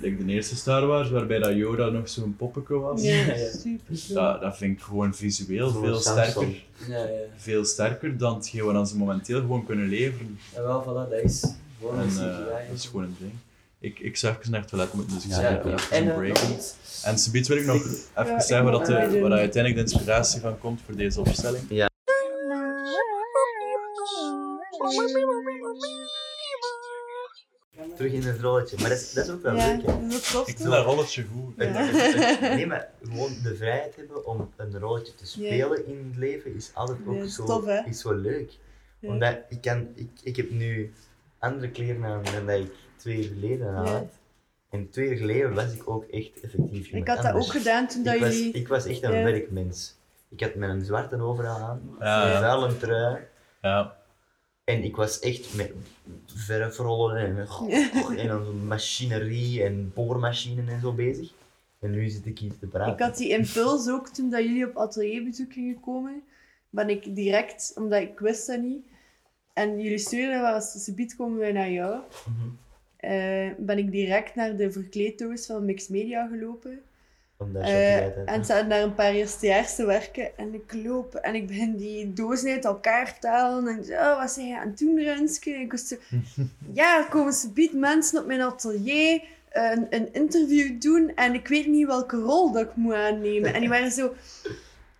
like 0.00 0.24
de 0.24 0.32
eerste 0.32 0.56
Star 0.56 0.86
Wars, 0.86 1.10
waarbij 1.10 1.38
dat 1.38 1.54
Yoda 1.54 1.88
nog 1.88 2.08
zo'n 2.08 2.36
poppetje 2.36 2.74
was. 2.78 3.02
Ja, 3.02 3.14
Ja. 3.34 3.50
super. 3.58 4.14
Dat, 4.14 4.40
dat 4.40 4.56
vind 4.56 4.76
ik 4.76 4.82
gewoon 4.82 5.14
visueel 5.14 5.70
Voor 5.70 5.84
veel 5.84 5.96
Samsung. 6.00 6.26
sterker, 6.30 6.62
Ja, 6.88 6.98
ja. 7.04 7.18
veel 7.36 7.64
sterker 7.64 8.16
dan 8.18 8.34
hetgeen 8.34 8.64
wat 8.72 8.88
ze 8.88 8.96
momenteel 8.96 9.40
gewoon 9.40 9.66
kunnen 9.66 9.88
leveren. 9.88 10.38
En 10.54 10.62
wel, 10.62 10.82
voilà, 10.82 11.10
dat 11.10 11.22
is 11.22 11.44
gewoon 11.80 11.98
En 11.98 12.08
een 12.08 12.30
eh, 12.30 12.68
dat 12.68 12.76
is 12.76 12.86
gewoon 12.86 13.04
een 13.04 13.16
ding. 13.18 13.32
Ik, 13.82 13.98
ik 13.98 14.16
zou 14.16 14.36
even 14.38 14.50
naar 14.50 14.60
het 14.60 14.68
toilet 14.68 14.92
moeten, 14.92 15.14
dus 15.14 15.24
ik 15.24 15.30
Ja, 15.30 15.36
zeg 15.36 15.50
Ja, 15.64 15.68
ja, 15.70 15.74
even 15.76 15.96
En 15.96 16.02
een 16.02 16.10
eh, 16.10 16.16
break. 16.16 16.38
En 17.04 17.18
subiet 17.18 17.46
wil 17.46 17.56
ik 17.56 17.66
nog 17.66 17.76
even 17.76 17.98
Ja, 18.14 18.40
zeggen 18.40 18.70
wat, 18.70 18.78
moet 18.78 18.86
de, 18.86 18.92
naar 18.92 19.10
de- 19.10 19.20
waar 19.20 19.30
uiteindelijk 19.38 19.86
de 19.86 19.92
inspiratie 19.92 20.40
van 20.40 20.58
komt 20.58 20.80
voor 20.86 20.96
deze 20.96 21.20
opstelling. 21.20 21.62
Terug 28.00 28.12
in 28.14 28.22
het 28.22 28.40
rolletje. 28.40 28.76
Maar 28.80 28.88
dat 28.88 28.98
is, 28.98 29.12
dat 29.12 29.24
is 29.26 29.30
ook 29.32 29.42
wel 29.42 29.56
Ja, 29.56 29.66
leuk, 29.66 29.86
hè. 29.86 30.08
dat 30.08 30.30
tof 30.32 30.48
Ik 30.48 30.56
vind 30.56 30.68
dat 30.70 30.84
rolletje 30.84 31.24
goed. 31.34 31.54
Het- 31.56 31.68
Ja. 31.68 31.84
het- 31.84 32.14
het- 32.40 32.40
nee, 32.40 32.66
maar 32.66 32.88
gewoon 33.02 33.30
de 33.42 33.54
vrijheid 33.54 33.96
hebben 33.96 34.26
om 34.26 34.50
een 34.56 34.78
rolletje 34.78 35.14
te 35.14 35.26
spelen 35.26 35.86
in 35.86 36.06
het 36.08 36.16
leven 36.16 36.54
is 36.54 36.70
altijd 36.74 36.98
ook 37.06 37.12
Ja, 37.14 37.18
dat 37.18 37.28
is 37.28 37.34
zo, 37.34 37.44
tof, 37.44 37.66
is 37.86 38.00
zo 38.00 38.12
leuk. 38.14 38.52
Ja. 38.98 39.08
Omdat 39.08 39.36
ik, 39.48 39.60
kan, 39.60 39.88
ik, 39.94 40.10
ik 40.22 40.36
heb 40.36 40.50
nu 40.50 40.92
andere 41.38 41.70
kleren 41.70 42.04
aan 42.04 42.22
dan 42.34 42.46
dat 42.46 42.58
ik 42.58 42.72
twee 42.96 43.16
jaar 43.20 43.32
geleden 43.34 43.74
had. 43.74 44.04
En 44.70 44.90
twee 44.90 45.06
jaar 45.08 45.16
geleden 45.16 45.54
was 45.54 45.72
ik 45.74 45.88
ook 45.90 46.04
echt 46.04 46.40
effectief 46.40 46.88
Ik 46.88 47.08
had 47.08 47.16
dat 47.16 47.26
anders. 47.26 47.46
ook 47.46 47.52
gedaan 47.52 47.88
toen 47.88 48.02
dat 48.02 48.14
ik, 48.14 48.20
was, 48.20 48.32
jullie... 48.34 48.52
ik 48.52 48.68
was 48.68 48.86
echt 48.86 49.02
een 49.02 49.12
Ja. 49.16 49.24
werkmens. 49.24 49.94
Ik 50.28 50.40
had 50.40 50.54
mijn 50.54 50.84
zwarte 50.84 51.22
overal 51.22 51.58
aan, 51.58 51.96
Ja. 51.98 52.34
een 52.34 52.42
vuile 52.42 52.76
trui. 52.76 53.18
Ja, 53.62 53.96
En 54.70 54.84
ik 54.84 54.96
was 54.96 55.18
echt 55.18 55.54
met 55.54 55.72
verfrollen 56.26 57.16
en, 57.16 57.46
en 58.18 58.28
dan 58.28 58.66
machinerie 58.66 59.62
en 59.62 59.92
boormachines 59.94 60.68
en 60.68 60.80
zo 60.80 60.92
bezig. 60.92 61.32
En 61.80 61.90
nu 61.90 62.08
zit 62.08 62.26
ik 62.26 62.38
hier 62.38 62.58
te 62.58 62.66
praten. 62.66 62.92
Ik 62.92 63.00
had 63.00 63.16
die 63.16 63.28
impuls 63.28 63.88
ook 63.88 64.08
toen 64.08 64.30
dat 64.30 64.42
jullie 64.42 64.68
op 64.68 64.76
atelierbezoek 64.76 65.52
gingen 65.52 65.80
komen. 65.80 66.22
Ben 66.70 66.88
ik 66.88 67.14
direct, 67.14 67.72
omdat 67.74 68.00
ik 68.00 68.18
wist 68.18 68.46
dat 68.46 68.60
niet. 68.60 68.84
En 69.52 69.80
jullie 69.80 69.98
stuurden 69.98 70.40
wel 70.40 70.54
eens, 70.54 70.84
subiet 70.84 71.16
komen 71.16 71.38
wij 71.38 71.52
naar 71.52 71.70
jou. 71.70 72.00
Mhm. 72.26 72.48
Eh, 72.96 73.50
ben 73.58 73.78
ik 73.78 73.90
direct 73.90 74.34
naar 74.34 74.56
de 74.56 74.72
verkleeddoos 74.72 75.46
van 75.46 75.64
Mixed 75.64 75.90
Media 75.90 76.26
gelopen. 76.26 76.82
Had. 77.40 78.26
en 78.26 78.44
zaten 78.44 78.68
daar 78.68 78.82
een 78.82 78.94
paar 78.94 79.12
eerstejaars 79.12 79.74
te 79.74 79.84
werken. 79.84 80.38
En 80.38 80.54
ik 80.54 80.74
loop 80.84 81.14
en 81.14 81.34
ik 81.34 81.46
begin 81.46 81.76
die 81.76 82.12
dozen 82.12 82.52
uit 82.52 82.64
elkaar 82.64 83.18
te 83.18 83.28
halen. 83.28 83.68
En 83.68 83.78
ik 83.78 83.84
zeg, 83.84 83.98
oh, 83.98 84.18
wat 84.18 84.30
zijn 84.30 84.46
je 84.46 84.58
aan 84.58 84.68
het 84.68 84.78
doen, 84.78 84.98
Renske? 84.98 85.54
En 85.54 85.60
ik 85.60 85.70
was 85.70 85.88
zo, 85.88 85.96
ja, 86.80 86.98
er 86.98 87.08
komen 87.08 87.32
subiet 87.32 87.72
mensen 87.72 88.20
op 88.20 88.26
mijn 88.26 88.40
atelier 88.40 89.22
eh, 89.48 89.70
een, 89.70 89.86
een 89.90 90.12
interview 90.12 90.80
doen. 90.80 91.12
En 91.14 91.34
ik 91.34 91.48
weet 91.48 91.66
niet 91.66 91.86
welke 91.86 92.16
rol 92.16 92.52
dat 92.52 92.62
ik 92.62 92.74
moet 92.74 92.94
aannemen. 92.94 93.54
En 93.54 93.60
die 93.60 93.68
waren 93.68 93.90
zo, 93.90 94.14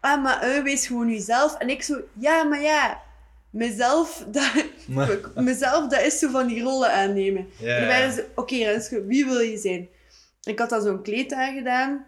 ah, 0.01 0.22
maar 0.22 0.43
eh, 0.43 0.62
wees 0.62 0.86
gewoon 0.86 1.11
jezelf. 1.11 1.59
En 1.59 1.68
ik 1.68 1.82
zo, 1.82 2.01
ja, 2.18 2.43
maar 2.43 2.62
ja, 2.62 3.01
mezelf, 3.51 4.24
dat, 4.32 4.53
mezelf, 5.34 5.88
dat 5.88 6.01
is 6.01 6.18
zo 6.18 6.30
van 6.30 6.47
die 6.47 6.62
rollen 6.62 6.93
aannemen. 6.93 7.47
En 7.62 7.78
die 7.78 7.86
waren 7.86 8.12
zo, 8.12 8.20
oké 8.34 8.57
Renske, 8.57 9.05
wie 9.05 9.24
wil 9.24 9.41
je 9.41 9.59
zijn? 9.59 9.88
Ik 10.43 10.59
had 10.59 10.70
dan 10.70 10.82
zo'n 10.82 11.03
kleed 11.03 11.32
aangedaan. 11.32 12.07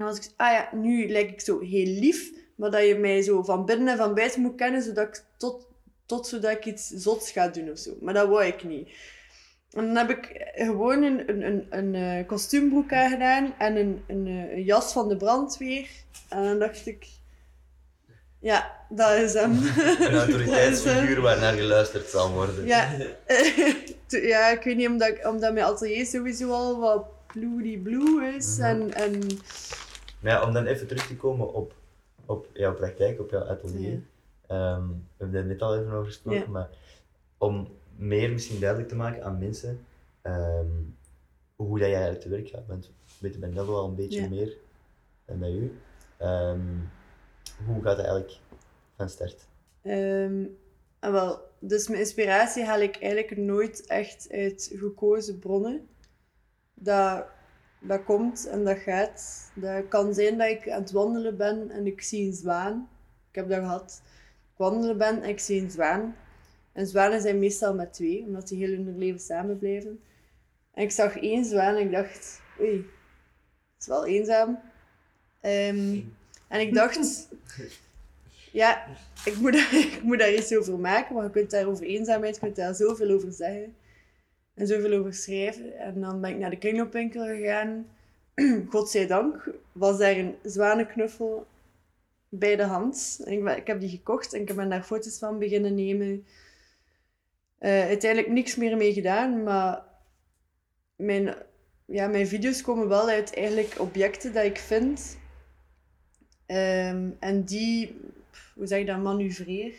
En 0.00 0.06
was 0.06 0.16
ik 0.16 0.30
ah 0.36 0.52
ja, 0.52 0.68
nu 0.72 1.08
lijk 1.08 1.30
ik 1.30 1.40
zo 1.40 1.60
heel 1.60 2.00
lief, 2.00 2.30
maar 2.54 2.70
dat 2.70 2.86
je 2.86 2.94
mij 2.94 3.22
zo 3.22 3.42
van 3.42 3.64
binnen 3.64 3.88
en 3.88 3.96
van 3.96 4.14
buiten 4.14 4.40
moet 4.40 4.54
kennen, 4.54 4.82
zodat 4.82 5.06
ik 5.06 5.24
tot, 5.36 5.66
tot 6.06 6.26
zodat 6.26 6.50
ik 6.50 6.64
iets 6.64 6.88
zots 6.88 7.30
ga 7.30 7.48
doen 7.48 7.70
of 7.70 7.78
zo. 7.78 7.96
Maar 8.00 8.14
dat 8.14 8.28
wou 8.28 8.44
ik 8.44 8.64
niet. 8.64 8.88
En 9.70 9.86
dan 9.86 9.96
heb 9.96 10.10
ik 10.10 10.52
gewoon 10.54 11.02
een, 11.02 11.28
een, 11.28 11.42
een, 11.42 11.66
een 11.70 11.94
eh, 11.94 12.26
kostuumbroek 12.26 12.92
aangedaan 12.92 13.54
en 13.58 13.76
een, 13.76 14.02
een, 14.06 14.26
eh, 14.26 14.56
een 14.56 14.62
jas 14.62 14.92
van 14.92 15.08
de 15.08 15.16
brandweer. 15.16 15.88
En 16.28 16.44
dan 16.44 16.58
dacht 16.58 16.86
ik, 16.86 17.06
ja, 18.38 18.76
dat 18.88 19.12
is 19.12 19.32
hem. 19.32 19.52
Een 19.98 20.16
autoriteitsfiguur 20.24 21.20
waarnaar 21.20 21.52
geluisterd 21.52 22.08
zal 22.08 22.32
worden. 22.32 22.66
Ja, 22.66 22.90
ja, 24.32 24.48
ik 24.48 24.62
weet 24.62 24.76
niet, 24.76 24.88
omdat, 24.88 25.24
omdat 25.24 25.52
mijn 25.52 25.66
atelier 25.66 26.06
sowieso 26.06 26.50
al 26.50 26.78
wat 26.78 27.04
bloody 27.32 27.78
blue 27.78 28.34
is. 28.36 28.56
Mhm. 28.56 28.66
En, 28.66 28.94
en 28.94 29.20
Maar 30.20 30.32
ja, 30.32 30.46
om 30.46 30.52
dan 30.52 30.66
even 30.66 30.86
terug 30.86 31.06
te 31.06 31.16
komen 31.16 31.52
op, 31.54 31.74
op 32.26 32.46
jouw 32.52 32.74
praktijk, 32.74 33.20
op 33.20 33.30
jouw 33.30 33.44
atelier. 33.44 33.90
Ja. 33.92 34.76
Ehm, 34.76 34.88
we 34.88 34.94
hebben 35.16 35.40
er 35.40 35.46
net 35.46 35.62
al 35.62 35.76
even 35.78 35.92
over 35.92 36.06
gesproken, 36.06 36.40
Ja. 36.40 36.48
maar 36.48 36.68
om 37.38 37.68
meer 37.96 38.30
misschien 38.32 38.60
duidelijk 38.60 38.88
te 38.88 38.96
maken 38.96 39.24
aan 39.24 39.38
mensen 39.38 39.84
ehm, 40.22 40.66
hoe 41.56 41.78
dat 41.78 41.88
jij 41.88 41.96
eigenlijk 41.96 42.22
te 42.22 42.28
werk 42.28 42.48
gaat. 42.48 42.66
Want 42.66 42.86
we 42.86 42.92
weten 43.18 43.40
bij 43.40 43.48
Nello 43.48 43.74
al 43.76 43.88
een 43.88 43.94
beetje 43.94 44.28
meer 44.28 44.56
dan 45.24 45.38
bij 45.38 45.52
u. 45.52 45.78
Ehm, 46.16 46.60
hoe 47.66 47.82
gaat 47.82 47.96
dat 47.96 48.06
eigenlijk 48.06 48.38
van 48.96 49.08
start? 49.08 49.46
En 49.82 50.58
wel, 51.00 51.40
dus 51.58 51.88
mijn 51.88 52.00
inspiratie 52.00 52.64
haal 52.64 52.80
ik 52.80 52.96
eigenlijk 52.96 53.36
nooit 53.36 53.86
echt 53.86 54.26
uit 54.30 54.70
gekozen 54.74 55.38
bronnen. 55.38 55.88
Dat, 56.74 57.26
dat 57.80 58.04
komt 58.04 58.46
en 58.46 58.64
dat 58.64 58.78
gaat. 58.78 59.50
Dat 59.54 59.88
kan 59.88 60.14
zijn 60.14 60.38
dat 60.38 60.48
ik 60.48 60.70
aan 60.70 60.80
het 60.80 60.90
wandelen 60.90 61.36
ben 61.36 61.70
en 61.70 61.86
ik 61.86 62.02
zie 62.02 62.26
een 62.26 62.34
zwaan. 62.34 62.88
Ik 63.28 63.34
heb 63.34 63.48
dat 63.48 63.58
gehad. 63.58 64.02
Ik 64.52 64.56
wandelen 64.56 64.98
ben 64.98 65.22
en 65.22 65.28
ik 65.28 65.38
zie 65.38 65.62
een 65.62 65.70
zwaan. 65.70 66.14
En 66.72 66.86
zwanen 66.86 67.20
zijn 67.20 67.38
meestal 67.38 67.74
met 67.74 67.92
twee, 67.92 68.24
omdat 68.26 68.48
die 68.48 68.66
heel 68.66 68.84
hun 68.84 68.98
leven 68.98 69.20
samen 69.20 69.58
blijven. 69.58 70.00
En 70.72 70.82
ik 70.82 70.90
zag 70.90 71.16
één 71.16 71.44
zwaan 71.44 71.76
en 71.76 71.82
ik 71.82 71.90
dacht, 71.90 72.40
oei, 72.60 72.76
het 72.76 73.80
is 73.80 73.86
wel 73.86 74.06
eenzaam. 74.06 74.58
Ehm, 75.40 76.00
en 76.48 76.60
ik 76.60 76.74
dacht, 76.74 77.28
ja, 78.52 78.86
ik 79.24 79.36
moet, 79.36 79.52
daar, 79.52 79.74
ik 79.96 80.02
moet 80.02 80.18
daar 80.18 80.34
iets 80.34 80.56
over 80.56 80.78
maken, 80.78 81.14
maar 81.14 81.24
je 81.24 81.30
kunt 81.30 81.50
daar 81.50 81.66
over 81.66 81.84
eenzaamheid, 81.84 82.34
je 82.34 82.40
kunt 82.40 82.56
daar 82.56 82.74
zoveel 82.74 83.10
over 83.10 83.32
zeggen. 83.32 83.74
En 84.60 84.66
zoveel 84.66 84.98
over 84.98 85.14
schrijven. 85.14 85.78
En 85.78 86.00
dan 86.00 86.20
ben 86.20 86.30
ik 86.30 86.38
naar 86.38 86.50
de 86.50 86.58
kringloopwinkel 86.58 87.24
gegaan. 87.24 87.86
Godzijdank 88.70 89.50
was 89.72 89.98
daar 89.98 90.16
een 90.16 90.34
zwanenknuffel 90.42 91.46
bij 92.28 92.56
de 92.56 92.62
hand. 92.62 93.20
En 93.24 93.32
ik, 93.32 93.44
ben- 93.44 93.56
ik 93.56 93.66
heb 93.66 93.80
die 93.80 93.88
gekocht 93.88 94.32
en 94.34 94.40
ik 94.40 94.54
ben 94.54 94.68
daar 94.68 94.82
foto's 94.82 95.18
van 95.18 95.38
beginnen 95.38 95.74
nemen. 95.74 96.26
Eh, 97.58 97.86
uiteindelijk 97.86 98.32
niks 98.32 98.56
meer 98.56 98.76
mee 98.76 98.92
gedaan, 98.92 99.42
maar 99.42 99.82
mijn, 100.96 101.34
ja, 101.84 102.06
mijn 102.06 102.26
video's 102.26 102.62
komen 102.62 102.88
wel 102.88 103.08
uit 103.08 103.34
eigenlijk 103.34 103.74
objecten 103.78 104.32
dat 104.32 104.44
ik 104.44 104.58
vind. 104.58 105.18
Ehm, 106.46 107.10
en 107.18 107.44
die, 107.44 108.00
hoe 108.54 108.66
zeg 108.66 108.78
je 108.78 108.84
dat, 108.84 108.98
manoeuvreer. 109.02 109.74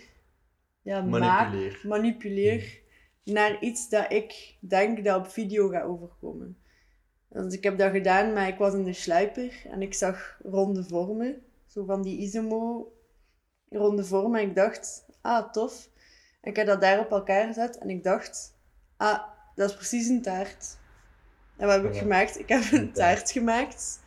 Ja, 0.82 1.02
maak, 1.02 1.54
Manipuleer. 1.84 2.81
Naar 3.24 3.60
iets 3.60 3.90
dat 3.90 4.12
ik 4.12 4.58
denk 4.60 5.04
dat 5.06 5.18
op 5.18 5.28
video 5.28 5.70
gaat 5.70 5.84
overkomen. 5.84 6.58
Dus 7.30 7.54
ik 7.54 7.64
heb 7.64 7.78
dat 7.78 7.92
gedaan, 7.92 8.34
maar 8.34 8.48
ik 8.48 8.58
was 8.58 8.74
in 8.74 8.84
de 8.84 8.94
sluiper 8.94 9.62
en 9.70 9.82
ik 9.82 9.94
zag 9.94 10.40
ronde 10.44 10.84
vormen. 10.84 11.42
Zo 11.66 11.86
van 11.86 12.02
die 12.02 12.18
Isomo 12.20 12.92
ronde 13.70 14.04
vormen. 14.06 14.42
En 14.42 14.48
ik 14.50 14.56
dacht, 14.56 15.06
ah, 15.22 15.52
tof. 15.52 15.90
Ik 16.42 16.56
heb 16.56 16.68
dat 16.68 16.82
daar 16.82 17.00
op 17.00 17.12
elkaar 17.12 17.48
gezet 17.48 17.78
en 17.78 17.90
ik 17.90 18.04
dacht, 18.04 18.58
ah, 18.98 19.20
dat 19.56 19.70
is 19.70 19.76
precies 19.76 20.08
een 20.08 20.22
taart. 20.22 20.78
En 21.58 21.68
wat 21.68 21.76
heb 21.76 21.86
ik 21.86 21.94
Ja. 21.94 22.00
gemaakt? 22.00 22.40
Ik 22.40 22.50
heb 22.50 22.64
Een 22.72 22.92
taart 22.94 23.32
gemaakt. 23.32 24.00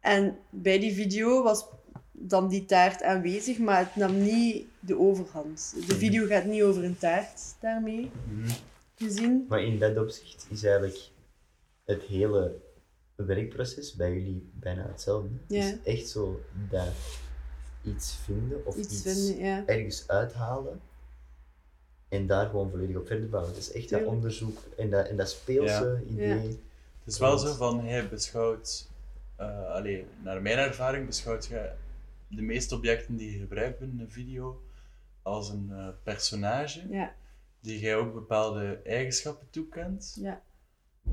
En 0.00 0.38
bij 0.50 0.78
die 0.78 0.94
video 0.94 1.42
was 1.42 1.66
dan 2.16 2.48
die 2.48 2.64
taart 2.64 3.02
aanwezig, 3.02 3.58
maar 3.58 3.78
het 3.78 3.96
nam 3.96 4.22
niet 4.22 4.66
de 4.80 4.98
overhand. 4.98 5.74
De 5.86 5.94
video 5.94 6.26
gaat 6.26 6.44
niet 6.44 6.62
over 6.62 6.84
een 6.84 6.98
taart 6.98 7.40
daarmee 7.60 8.10
gezien. 8.94 9.46
Maar 9.48 9.62
in 9.62 9.78
dat 9.78 9.96
opzicht 9.98 10.46
is 10.50 10.62
eigenlijk 10.64 10.98
het 11.84 12.02
hele 12.02 12.56
werkproces 13.14 13.94
bij 13.94 14.12
jullie 14.12 14.50
bijna 14.54 14.86
hetzelfde. 14.88 15.28
Het 15.46 15.56
Ja. 15.56 15.64
is 15.64 15.74
echt 15.98 16.08
zo 16.08 16.40
dat 16.70 16.92
iets 17.82 18.14
vinden 18.24 18.66
of 18.66 18.76
Iets 18.76 18.92
iets, 18.92 19.02
vinden, 19.02 19.44
ja. 19.44 19.62
ergens 19.66 20.08
uithalen 20.08 20.80
en 22.08 22.26
daar 22.26 22.46
gewoon 22.48 22.70
volledig 22.70 22.96
op 22.96 23.06
verder 23.06 23.28
bouwen. 23.28 23.52
Het 23.54 23.60
is 23.60 23.72
echt 23.72 23.90
dat 23.90 24.04
onderzoek 24.04 24.58
en 24.76 24.90
dat, 24.90 25.06
en 25.08 25.16
dat 25.16 25.30
speelse 25.30 26.02
idee. 26.08 26.60
Het 27.04 27.12
is 27.12 27.18
wel 27.18 27.38
zo 27.38 27.54
van, 27.54 27.80
hij 27.84 28.08
beschouwt, 28.08 28.88
eh 29.36 29.70
allee, 29.70 30.06
naar 30.22 30.42
mijn 30.42 30.58
ervaring 30.58 31.06
beschouwt 31.06 31.46
je 31.46 31.70
de 32.28 32.42
meeste 32.42 32.74
objecten 32.74 33.16
die 33.16 33.32
je 33.32 33.38
gebruikt 33.38 33.80
in 33.80 34.00
een 34.00 34.10
video 34.10 34.62
als 35.22 35.48
een 35.48 35.70
eh, 35.70 35.88
personage, 36.02 36.88
Ja, 36.90 37.14
die 37.60 37.78
jij 37.78 37.96
ook 37.96 38.14
bepaalde 38.14 38.80
eigenschappen 38.84 39.50
toekent. 39.50 40.16
ja. 40.20 40.42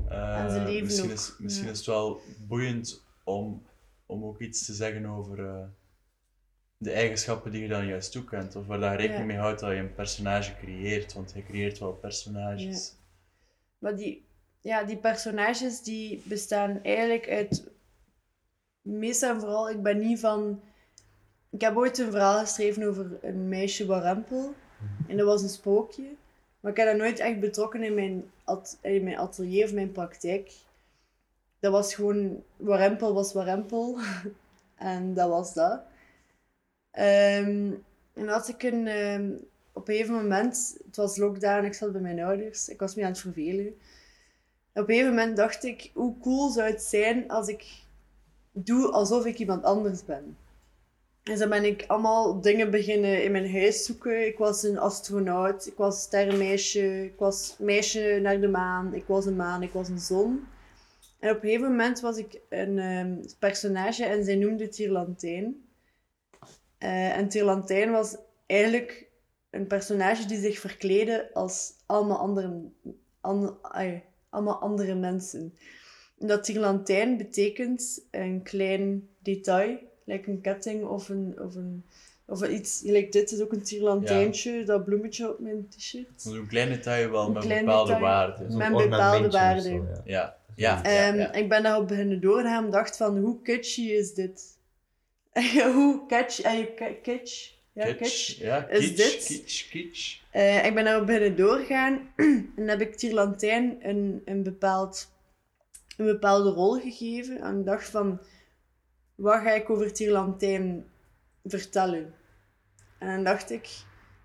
Eh, 0.08 0.38
En 0.44 0.50
ze 0.50 0.60
leven 0.60 0.84
misschien 0.84 1.04
ook, 1.10 1.16
is, 1.16 1.34
misschien 1.38 1.64
ja. 1.66 1.70
is 1.72 1.76
het 1.78 1.86
wel 1.86 2.20
boeiend 2.46 3.04
om, 3.24 3.62
om 4.06 4.24
ook 4.24 4.40
iets 4.40 4.64
te 4.66 4.72
zeggen 4.74 5.06
over 5.06 5.46
eh, 5.46 5.64
de 6.76 6.90
eigenschappen 6.92 7.50
die 7.52 7.62
je 7.62 7.68
dan 7.68 7.86
juist 7.86 8.12
toekent. 8.12 8.56
Of 8.56 8.66
waar 8.66 8.80
je 8.80 8.88
rekening 8.96 9.18
Ja. 9.20 9.24
mee 9.26 9.36
houdt 9.36 9.60
dat 9.60 9.70
je 9.70 9.76
een 9.76 9.94
personage 9.94 10.56
creëert, 10.56 11.12
want 11.12 11.32
je 11.34 11.42
creëert 11.44 11.78
wel 11.78 11.92
personages. 11.92 12.94
Maar 13.78 13.96
die, 13.96 14.26
ja, 14.60 14.84
die 14.84 14.96
personages 14.96 15.82
die 15.82 16.22
bestaan 16.24 16.82
eigenlijk 16.82 17.28
uit... 17.28 17.70
Meestal 18.82 19.34
en 19.34 19.40
vooral, 19.40 19.70
ik 19.70 19.82
ben 19.82 19.98
niet 19.98 20.20
van... 20.20 20.62
Ik 21.52 21.60
heb 21.60 21.76
ooit 21.76 21.98
een 21.98 22.10
verhaal 22.10 22.40
geschreven 22.40 22.82
over 22.88 23.18
een 23.22 23.48
meisje 23.48 23.86
warempel. 23.86 24.54
En 25.08 25.16
dat 25.16 25.26
was 25.26 25.42
een 25.42 25.48
sprookje. 25.48 26.02
Maar 26.60 26.70
ik 26.70 26.76
heb 26.76 26.86
dat 26.86 26.96
nooit 26.96 27.18
echt 27.18 27.40
betrokken 27.40 27.82
in 27.82 27.94
mijn, 27.94 28.30
at- 28.44 28.78
in 28.80 29.04
mijn 29.04 29.18
atelier 29.18 29.64
of 29.64 29.72
mijn 29.72 29.92
praktijk. 29.92 30.52
Dat 31.60 31.72
was 31.72 31.94
gewoon... 31.94 32.42
Warempel 32.56 33.14
was 33.14 33.32
warempel. 33.32 33.98
en 34.76 35.14
dat 35.14 35.28
was 35.28 35.54
dat. 35.54 35.80
Ehm, 36.90 37.70
en 38.14 38.28
had 38.28 38.48
ik 38.48 38.62
een... 38.62 38.86
ehm, 38.86 39.30
op 39.72 39.88
een 39.88 39.94
gegeven 39.94 40.14
moment... 40.14 40.78
Het 40.86 40.96
was 40.96 41.16
lockdown, 41.16 41.64
ik 41.64 41.74
zat 41.74 41.92
bij 41.92 42.00
mijn 42.00 42.20
ouders. 42.20 42.68
Ik 42.68 42.80
was 42.80 42.94
me 42.94 43.02
aan 43.02 43.08
het 43.08 43.18
vervelen. 43.20 43.66
Op 43.66 44.88
een 44.88 44.94
gegeven 44.94 45.08
moment 45.14 45.36
dacht 45.36 45.64
ik, 45.64 45.90
hoe 45.94 46.18
cool 46.20 46.50
zou 46.50 46.70
het 46.70 46.82
zijn 46.82 47.28
als 47.28 47.48
ik 47.48 47.82
doe 48.52 48.90
alsof 48.90 49.26
ik 49.26 49.38
iemand 49.38 49.64
anders 49.64 50.04
ben. 50.04 50.36
En 51.22 51.36
zo 51.36 51.48
ben 51.48 51.64
ik 51.64 51.84
allemaal 51.86 52.40
dingen 52.40 52.70
beginnen 52.70 53.24
in 53.24 53.32
mijn 53.32 53.52
huis 53.52 53.84
zoeken. 53.84 54.26
Ik 54.26 54.38
was 54.38 54.62
een 54.62 54.78
astronaut, 54.78 55.66
ik 55.66 55.76
was 55.76 56.02
sterrenmeisje, 56.02 57.04
ik 57.04 57.18
was 57.18 57.56
meisje 57.58 58.18
naar 58.22 58.40
de 58.40 58.48
maan, 58.48 58.94
ik 58.94 59.04
was 59.06 59.26
een 59.26 59.36
maan, 59.36 59.62
ik 59.62 59.72
was 59.72 59.88
een 59.88 59.98
zon. 59.98 60.46
En 61.18 61.30
op 61.30 61.36
een 61.36 61.48
gegeven 61.48 61.70
moment 61.70 62.00
was 62.00 62.16
ik 62.16 62.40
een 62.48 62.78
ehm, 62.78 63.16
personage 63.38 64.04
en 64.04 64.24
zij 64.24 64.36
noemde 64.36 64.68
Tierlantijn. 64.68 65.64
Eh 66.78 67.16
en 67.16 67.28
Tierlantijn 67.28 67.90
was 67.90 68.16
eigenlijk 68.46 69.10
een 69.50 69.66
personage 69.66 70.26
die 70.26 70.40
zich 70.40 70.58
verkleedde 70.58 71.30
als 71.32 71.72
allemaal 71.86 72.18
andere, 72.18 72.70
allemaal 74.30 74.60
andere 74.60 74.94
mensen. 74.94 75.54
En 76.18 76.26
Dat 76.26 76.44
tierlantijn 76.44 77.16
betekent 77.16 78.06
een 78.10 78.42
klein 78.42 79.08
detail, 79.18 79.78
like 80.04 80.30
een 80.30 80.40
ketting 80.40 80.84
of 80.84 81.08
een, 81.08 81.34
of 81.38 81.54
een 81.54 81.84
of 82.26 82.48
iets, 82.48 82.80
gelijk 82.84 83.12
dit 83.12 83.32
is 83.32 83.40
ook 83.40 83.52
een 83.52 83.62
tierlantijntje, 83.62 84.64
dat 84.64 84.84
bloemetje 84.84 85.30
op 85.30 85.38
mijn 85.38 85.68
t-shirt. 85.68 86.06
Dat 86.24 86.32
is 86.32 86.38
een 86.38 86.46
klein 86.46 86.68
detail 86.68 87.10
wel 87.10 87.26
Een 87.26 87.32
met 87.32 87.48
bepaalde 87.58 87.98
waarden. 87.98 88.50
Zo'n 88.50 88.58
Met 88.58 88.66
een 88.66 88.72
bepaalde 88.90 88.94
ornamentje 89.26 89.26
of 89.26 89.32
waarde. 89.32 89.62
zo, 89.62 89.74
ja. 89.84 90.02
Ja, 90.04 90.36
ja, 90.56 90.90
ja, 90.92 91.08
Ehm, 91.08 91.18
ja. 91.18 91.32
Ik 91.32 91.48
ben 91.48 91.62
daarop 91.62 91.88
beginnen 91.88 92.20
doorgaan 92.20 92.64
en 92.64 92.70
dacht 92.70 92.96
van, 92.96 93.18
hoe 93.18 93.42
kitschy 93.42 93.82
is 93.82 94.14
dit? 94.14 94.56
hoe 95.74 96.02
catch, 96.08 96.40
eh, 96.40 96.66
ki- 96.76 97.00
kitsch? 97.02 97.50
Ja, 97.72 97.84
kitsch. 97.84 97.98
Kitsch, 97.98 98.38
ja, 98.40 98.66
Is 98.68 98.78
kitsch, 98.78 98.96
dit- 98.96 99.26
kitsch, 99.26 99.70
kitsch. 99.70 100.18
Eh, 100.30 100.66
ik 100.66 100.74
ben 100.74 100.84
daarop 100.84 101.06
beginnen 101.06 101.36
doorgaan 101.36 102.12
en 102.56 102.68
heb 102.68 102.80
ik 102.80 102.94
Tierlantijn 102.96 103.76
een, 103.82 104.22
een, 104.24 104.42
bepaald, 104.42 105.10
een 105.96 106.06
bepaalde 106.06 106.50
rol 106.50 106.80
gegeven. 106.80 107.40
En 107.40 107.58
ik 107.58 107.64
dacht 107.66 107.88
van, 107.88 108.20
wat 109.22 109.40
ga 109.40 109.50
ik 109.50 109.70
over 109.70 109.92
Tierlantijn 109.92 110.84
vertellen? 111.44 112.14
En 112.98 113.14
dan 113.14 113.24
dacht 113.24 113.50
ik, 113.50 113.68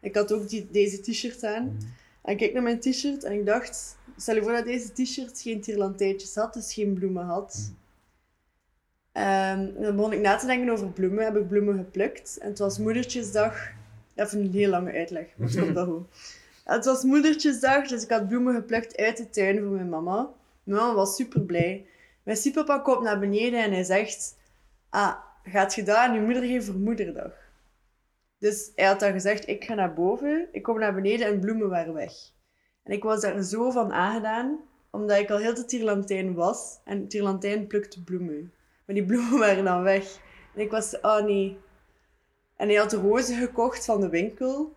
ik 0.01 0.15
had 0.15 0.33
ook 0.33 0.49
die, 0.49 0.67
deze 0.71 1.01
t-shirt 1.01 1.43
aan. 1.43 1.77
En 2.21 2.31
ik 2.31 2.37
keek 2.37 2.53
naar 2.53 2.63
mijn 2.63 2.79
t-shirt 2.79 3.23
en 3.23 3.31
ik 3.31 3.45
dacht, 3.45 3.97
stel 4.17 4.35
je 4.35 4.43
voor 4.43 4.51
dat 4.51 4.65
deze 4.65 4.93
t-shirt 4.93 5.41
geen 5.41 5.61
tierlantijntjes 5.61 6.35
had, 6.35 6.53
dus 6.53 6.73
geen 6.73 6.93
bloemen 6.93 7.25
had. 7.25 7.71
Ehm, 9.11 9.59
en 9.59 9.81
dan 9.81 9.95
begon 9.95 10.13
ik 10.13 10.19
na 10.19 10.35
te 10.35 10.45
denken 10.45 10.69
over 10.69 10.89
bloemen, 10.89 11.23
heb 11.23 11.35
ik 11.35 11.47
bloemen 11.47 11.77
geplukt. 11.77 12.37
En 12.37 12.49
het 12.49 12.59
was 12.59 12.77
moedertjesdag. 12.77 13.69
Even 14.15 14.39
een 14.39 14.51
heel 14.51 14.69
lange 14.69 14.91
uitleg, 14.91 15.25
maar 15.37 15.47
het 15.47 15.59
komt 15.59 15.73
wel 15.73 15.85
goed. 15.85 16.07
En 16.63 16.73
Het 16.75 16.85
was 16.85 17.03
moedertjesdag, 17.03 17.87
dus 17.87 18.03
ik 18.03 18.09
had 18.09 18.27
bloemen 18.27 18.55
geplukt 18.55 18.97
uit 18.97 19.17
de 19.17 19.29
tuin 19.29 19.59
voor 19.59 19.71
mijn 19.71 19.89
mama. 19.89 20.29
Mijn 20.63 20.79
mama 20.79 20.93
was 20.93 21.15
super 21.15 21.41
blij. 21.41 21.85
Mijn 22.23 22.37
stiefpapa 22.37 22.79
komt 22.79 23.03
naar 23.03 23.19
beneden 23.19 23.63
en 23.63 23.71
hij 23.71 23.83
zegt... 23.83 24.35
Ah, 24.89 25.15
gaat 25.43 25.75
je 25.75 25.83
dat 25.83 25.95
aan 25.95 26.13
je 26.13 26.21
moeder 26.21 26.43
geven 26.43 26.73
voor 26.73 26.81
moederdag? 26.81 27.31
Dus 28.39 28.71
hij 28.75 28.85
had 28.85 28.99
dan 28.99 29.11
gezegd, 29.11 29.47
ik 29.47 29.63
ga 29.63 29.73
naar 29.73 29.93
boven, 29.93 30.47
ik 30.51 30.63
kom 30.63 30.79
naar 30.79 30.93
beneden 30.93 31.27
en 31.27 31.39
bloemen 31.39 31.69
waren 31.69 31.93
weg. 31.93 32.13
En 32.83 32.93
ik 32.93 33.03
was 33.03 33.21
daar 33.21 33.43
zo 33.43 33.71
van 33.71 33.93
aangedaan, 33.93 34.59
omdat 34.91 35.19
ik 35.19 35.29
al 35.29 35.37
heel 35.37 35.53
de 35.53 35.65
tierlantijn 35.65 36.33
was. 36.33 36.79
En 36.83 37.07
tierlantijn 37.07 37.67
plukte 37.67 38.03
bloemen. 38.03 38.53
Maar 38.85 38.95
die 38.95 39.05
bloemen 39.05 39.39
waren 39.45 39.63
dan 39.63 39.83
weg. 39.83 40.19
En 40.55 40.61
ik 40.61 40.71
was, 40.71 40.99
oh 41.01 41.23
nee. 41.23 41.57
En 42.55 42.67
hij 42.67 42.77
had 42.77 42.93
rozen 42.93 43.37
gekocht 43.37 43.85
van 43.85 44.01
de 44.01 44.09
winkel 44.09 44.75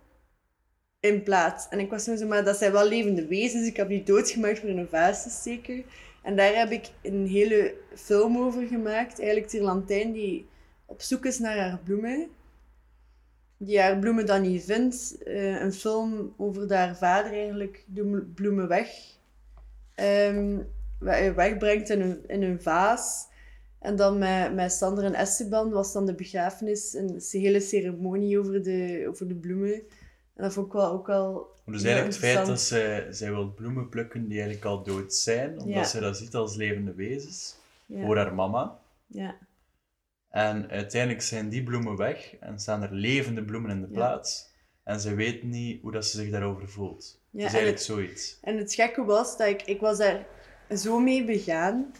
in 1.00 1.22
plaats. 1.22 1.68
En 1.68 1.78
ik 1.78 1.90
was 1.90 2.04
zo, 2.04 2.26
maar 2.26 2.44
dat 2.44 2.56
zijn 2.56 2.72
wel 2.72 2.88
levende 2.88 3.26
wezens. 3.26 3.66
Ik 3.66 3.76
heb 3.76 3.88
die 3.88 4.02
doodgemaakt 4.02 4.58
voor 4.58 4.68
een 4.68 4.88
vaas 4.88 5.22
steken. 5.22 5.84
En 6.22 6.36
daar 6.36 6.54
heb 6.54 6.70
ik 6.70 6.90
een 7.02 7.26
hele 7.26 7.74
film 7.94 8.38
over 8.38 8.66
gemaakt. 8.66 9.18
Eigenlijk 9.18 9.48
Tierlantijn 9.48 10.12
die 10.12 10.46
op 10.86 11.00
zoek 11.02 11.24
is 11.24 11.38
naar 11.38 11.58
haar 11.58 11.78
bloemen. 11.84 12.28
Die 13.56 13.80
haar 13.80 13.98
bloemen 13.98 14.26
dan 14.26 14.42
niet 14.42 14.64
vindt. 14.64 15.22
Eh, 15.22 15.60
een 15.60 15.72
film 15.72 16.34
over 16.36 16.74
haar 16.74 16.96
vader 16.96 17.32
eigenlijk 17.32 17.84
de 17.86 18.30
bloemen 18.34 18.68
weg, 18.68 18.88
we- 20.98 21.32
wegbrengt 21.34 21.90
in 21.90 22.00
een, 22.00 22.20
in 22.26 22.42
een 22.42 22.62
vaas. 22.62 23.28
En 23.78 23.96
dan 23.96 24.18
met, 24.18 24.54
met 24.54 24.72
Sander 24.72 25.04
en 25.04 25.14
Esteban 25.14 25.70
was 25.70 25.92
dan 25.92 26.06
de 26.06 26.14
begrafenis 26.14 26.94
en 26.94 27.06
de 27.06 27.38
hele 27.38 27.60
ceremonie 27.60 28.38
over 28.38 28.62
de, 28.62 29.04
over 29.08 29.28
de 29.28 29.34
bloemen. 29.34 29.82
En 30.34 30.42
dat 30.42 30.52
vond 30.52 30.66
ik 30.66 30.72
wel 30.72 30.90
ook 30.92 31.06
wel 31.06 31.54
Dus 31.64 31.82
eigenlijk 31.82 32.14
het 32.14 32.24
feit 32.24 32.46
dat 32.46 32.60
zij, 32.60 33.12
zij 33.12 33.30
wil 33.30 33.52
bloemen 33.52 33.88
plukken 33.88 34.22
die 34.28 34.32
eigenlijk 34.40 34.64
al 34.64 34.82
dood 34.82 35.14
zijn, 35.14 35.50
omdat 35.52 35.74
Ja. 35.74 35.84
zij 35.84 36.00
dat 36.00 36.16
ziet 36.16 36.34
als 36.34 36.54
levende 36.56 36.94
wezens, 36.94 37.56
Ja, 37.86 38.04
voor 38.04 38.16
haar 38.16 38.34
mama. 38.34 38.78
ja, 39.06 39.36
En 40.28 40.70
uiteindelijk 40.70 41.22
zijn 41.22 41.48
die 41.48 41.62
bloemen 41.62 41.96
weg 41.96 42.36
en 42.36 42.58
staan 42.60 42.82
er 42.82 42.92
levende 42.92 43.42
bloemen 43.44 43.70
in 43.70 43.80
de 43.80 43.86
Ja. 43.88 43.94
plaats. 43.94 44.48
En 44.82 45.00
ze 45.00 45.14
weet 45.14 45.42
niet 45.42 45.82
hoe 45.82 45.92
dat 45.92 46.06
ze 46.06 46.16
zich 46.16 46.30
daarover 46.30 46.68
voelt. 46.68 47.20
Ja, 47.30 47.38
het 47.44 47.46
is 47.46 47.58
en 47.58 47.64
eigenlijk 47.64 47.76
het- 47.76 47.86
zoiets. 47.86 48.38
En 48.42 48.56
het 48.56 48.74
gekke 48.74 49.04
was 49.04 49.36
dat 49.36 49.48
ik, 49.48 49.62
ik 49.62 49.80
was 49.80 49.98
daar 49.98 50.26
zo 50.76 50.98
mee 50.98 51.24
begaan. 51.24 51.92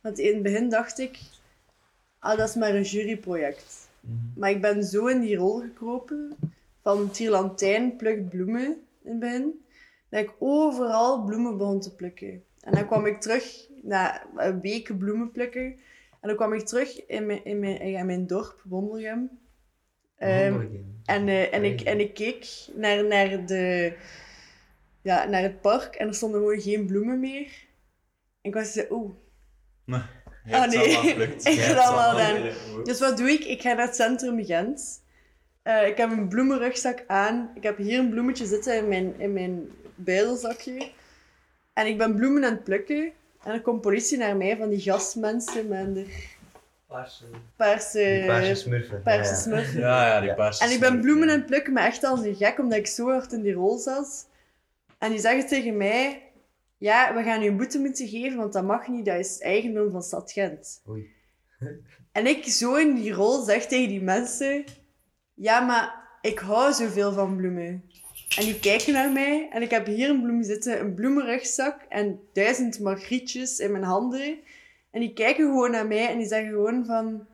Want 0.00 0.18
in 0.18 0.34
het 0.34 0.42
begin 0.42 0.68
dacht 0.68 0.98
ik, 0.98 1.18
ah, 2.18 2.38
dat 2.38 2.48
is 2.48 2.54
maar 2.54 2.74
een 2.74 2.82
juryproject. 2.82 3.88
Maar 4.36 4.50
ik 4.50 4.60
ben 4.60 4.84
zo 4.84 5.06
in 5.06 5.20
die 5.20 5.36
rol 5.36 5.60
gekropen 5.60 6.36
van 6.82 7.10
Tierlantijn 7.10 7.96
plukt 7.96 8.28
bloemen 8.28 8.64
in 9.02 9.10
het 9.10 9.18
begin, 9.18 9.64
dat 10.08 10.20
ik 10.20 10.32
overal 10.38 11.24
bloemen 11.24 11.56
begon 11.56 11.80
te 11.80 11.94
plukken. 11.94 12.44
En 12.60 12.72
dan 12.72 12.86
kwam 12.86 13.06
ik 13.06 13.20
terug 13.20 13.68
na 13.82 14.26
een 14.36 14.60
week 14.60 14.98
bloemen 14.98 15.30
plukken. 15.30 15.76
En 16.20 16.28
dan 16.28 16.36
kwam 16.36 16.52
ik 16.52 16.66
terug 16.66 17.06
in 17.06 17.26
mijn, 17.26 17.44
in 17.44 17.58
mijn, 17.58 17.80
in 17.80 18.06
mijn 18.06 18.26
dorp, 18.26 18.62
Wondelgem. 18.64 19.30
Ehm, 20.16 20.66
en, 21.04 21.28
eh, 21.28 21.54
en, 21.54 21.64
ik, 21.64 21.80
en 21.80 22.00
ik 22.00 22.14
keek 22.14 22.46
naar, 22.74 23.04
naar, 23.04 23.46
de, 23.46 23.96
ja, 25.02 25.24
naar 25.24 25.42
het 25.42 25.60
park 25.60 25.94
en 25.94 26.08
er 26.08 26.14
stonden 26.14 26.40
gewoon 26.40 26.60
geen 26.60 26.86
bloemen 26.86 27.20
meer. 27.20 27.66
En 28.40 28.50
ik 28.50 28.54
was 28.54 28.72
zo, 28.72 28.84
oeh, 28.90 29.10
Oh, 30.50 30.66
nee. 30.66 30.78
allemaal 30.78 31.02
geplukt. 31.02 31.46
Ik 31.48 31.58
ga 31.58 31.74
dat 31.74 32.16
wel 32.16 32.34
geplukt. 32.34 32.86
Dus 32.86 33.00
wat 33.00 33.16
doe 33.16 33.30
ik? 33.30 33.44
Ik 33.44 33.60
ga 33.62 33.72
naar 33.72 33.86
het 33.86 33.96
centrum 33.96 34.44
Gent. 34.44 35.02
Eh, 35.68 35.86
ik 35.86 35.96
heb 35.96 36.10
een 36.10 36.28
bloemenrugzak 36.28 37.04
aan. 37.06 37.50
Ik 37.54 37.62
heb 37.62 37.76
hier 37.76 37.98
een 37.98 38.10
bloemetje 38.10 38.46
zitten 38.46 38.76
in 38.76 38.88
mijn, 38.88 39.20
in 39.20 39.32
mijn 39.32 39.68
bijdelzakje. 39.94 40.90
En 41.72 41.86
ik 41.86 41.98
ben 41.98 42.14
bloemen 42.14 42.44
aan 42.44 42.52
het 42.52 42.64
plukken. 42.64 43.12
En 43.44 43.52
er 43.52 43.60
komt 43.60 43.80
politie 43.80 44.18
naar 44.18 44.36
mij 44.36 44.56
van 44.56 44.68
die 44.68 44.80
gastmensen 44.80 45.68
met 45.68 45.94
de 45.94 46.06
paarse, 46.86 47.24
Die 47.92 48.26
paarse 48.26 48.54
smurfen. 48.54 49.02
paarse 49.02 49.30
ja, 49.30 49.36
ja. 49.36 49.42
smurfen. 49.42 49.80
Ja, 49.80 50.06
ja, 50.06 50.20
die 50.20 50.34
paarse 50.34 50.64
En 50.64 50.70
ik 50.70 50.80
ben 50.80 51.00
bloemen 51.00 51.30
aan 51.30 51.38
het 51.38 51.46
plukken, 51.46 51.72
maar 51.72 51.86
echt 51.86 52.04
als 52.04 52.20
een 52.20 52.34
gek, 52.36 52.58
omdat 52.58 52.78
ik 52.78 52.86
zo 52.86 53.10
hard 53.10 53.32
in 53.32 53.42
die 53.42 53.52
rol 53.52 53.78
zat. 53.78 54.28
En 54.98 55.10
die 55.10 55.20
zeggen 55.20 55.46
tegen 55.46 55.76
mij... 55.76 56.22
Ja, 56.78 57.14
we 57.14 57.22
gaan 57.22 57.42
u 57.42 57.46
een 57.46 57.56
boete 57.56 57.78
moeten 57.78 58.08
geven, 58.08 58.38
want 58.38 58.52
dat 58.52 58.64
mag 58.64 58.88
niet. 58.88 59.04
Dat 59.04 59.18
is 59.18 59.38
eigendom 59.38 59.90
van 59.90 60.02
Stad 60.02 60.32
Gent. 60.32 60.82
Oei. 60.88 61.10
En 62.12 62.26
ik 62.26 62.44
zo 62.44 62.74
in 62.74 62.94
die 62.94 63.12
rol 63.12 63.42
zeg 63.42 63.66
tegen 63.66 63.88
die 63.88 64.02
mensen... 64.02 64.64
Ja, 65.40 65.60
maar 65.60 66.08
ik 66.20 66.38
hou 66.38 66.72
zoveel 66.72 67.12
van 67.12 67.36
bloemen. 67.36 67.84
En 68.36 68.44
die 68.44 68.58
kijken 68.58 68.92
naar 68.92 69.12
mij 69.12 69.48
en 69.50 69.62
ik 69.62 69.70
heb 69.70 69.86
hier 69.86 70.08
een 70.08 70.22
bloem 70.22 70.42
zitten, 70.42 70.80
een 70.80 70.94
bloemenrugzak 70.94 71.80
en 71.88 72.20
duizend 72.32 72.80
margrietjes 72.80 73.58
in 73.58 73.72
mijn 73.72 73.84
handen. 73.84 74.38
En 74.90 75.00
die 75.00 75.12
kijken 75.12 75.44
gewoon 75.44 75.70
naar 75.70 75.86
mij 75.86 76.08
en 76.08 76.18
die 76.18 76.26
zeggen 76.26 76.50
gewoon 76.50 76.84
van... 76.86 77.26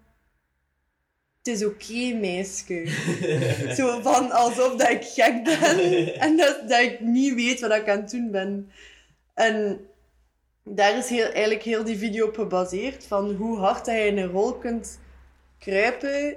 Het 1.42 1.54
is 1.54 1.64
oké, 1.64 2.14
meisje. 2.14 2.86
Zo 3.76 4.00
van 4.00 4.30
alsof 4.30 4.76
dat 4.76 4.90
ik 4.90 5.04
gek 5.04 5.44
ben 5.44 5.78
en 6.26 6.36
dat, 6.36 6.68
dat 6.68 6.80
ik 6.80 7.00
niet 7.00 7.34
weet 7.34 7.60
wat 7.60 7.74
ik 7.74 7.88
aan 7.88 8.00
het 8.00 8.10
doen 8.10 8.30
ben. 8.30 8.70
En 9.34 9.86
daar 10.64 10.96
is 10.96 11.08
heel, 11.08 11.24
eigenlijk 11.24 11.62
heel 11.62 11.84
die 11.84 11.98
video 11.98 12.26
op 12.26 12.34
gebaseerd, 12.34 13.06
van 13.06 13.34
hoe 13.34 13.58
hard 13.58 13.84
dat 13.84 13.94
je 13.94 14.06
in 14.06 14.18
een 14.18 14.30
rol 14.30 14.52
kunt 14.52 15.00
kruipen. 15.58 16.36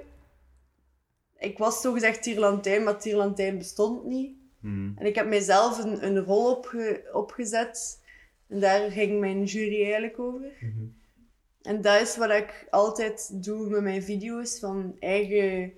Ik 1.38 1.58
was 1.58 1.80
zogezegd 1.80 2.22
tierlantijn, 2.22 2.82
maar 2.82 2.98
tierlantijn 2.98 3.58
bestond 3.58 4.04
niet. 4.04 4.36
Hmm. 4.60 4.94
En 4.96 5.06
ik 5.06 5.14
heb 5.14 5.26
mijzelf 5.28 5.84
een, 5.84 6.06
een 6.06 6.18
rol 6.18 6.50
opge, 6.50 7.08
opgezet. 7.12 8.00
En 8.48 8.60
daar 8.60 8.90
ging 8.90 9.20
mijn 9.20 9.44
jury 9.44 9.82
eigenlijk 9.82 10.18
over. 10.18 10.52
Mhm. 10.60 10.84
En 11.62 11.80
dat 11.82 12.00
is 12.00 12.16
wat 12.16 12.30
ik 12.30 12.66
altijd 12.70 13.44
doe 13.44 13.68
met 13.68 13.82
mijn 13.82 14.02
video's. 14.02 14.58
Van 14.58 14.96
eigen 14.98 15.72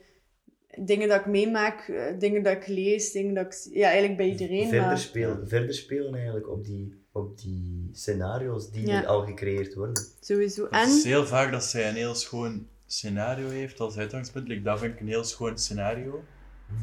dingen 0.78 1.08
dat 1.08 1.20
ik 1.20 1.26
meemaak, 1.26 1.88
eh, 1.88 2.18
dingen 2.18 2.42
dat 2.42 2.52
ik 2.52 2.66
lees, 2.66 3.12
dingen 3.12 3.34
dat 3.34 3.46
ik... 3.46 3.74
Ja, 3.74 3.86
eigenlijk 3.86 4.16
bij 4.16 4.28
iedereen. 4.28 4.68
verder, 4.68 4.86
maar... 4.86 4.98
spelen, 4.98 5.48
verder 5.48 5.74
spelen 5.74 6.14
eigenlijk 6.14 6.48
op 6.48 6.64
die, 6.64 6.94
op 7.12 7.38
die 7.38 7.88
scenario's 7.92 8.70
die 8.70 8.86
Ja. 8.86 9.02
er 9.02 9.06
al 9.06 9.22
gecreëerd 9.26 9.74
worden. 9.74 10.02
Sowieso. 10.20 10.62
Het 10.62 10.72
En... 10.72 10.88
is 10.88 11.04
heel 11.04 11.26
vaak 11.26 11.52
dat 11.52 11.64
zij 11.64 11.88
een 11.88 11.94
heel 11.94 12.14
schoon 12.14 12.66
scenario 12.92 13.48
heeft 13.48 13.80
als 13.80 13.96
uitgangspunt. 13.96 14.48
Like, 14.48 14.62
dat 14.62 14.78
vind 14.78 14.94
ik 14.94 15.00
een 15.00 15.08
heel 15.08 15.24
schoon 15.24 15.58
scenario. 15.58 16.24
Mhm. 16.66 16.78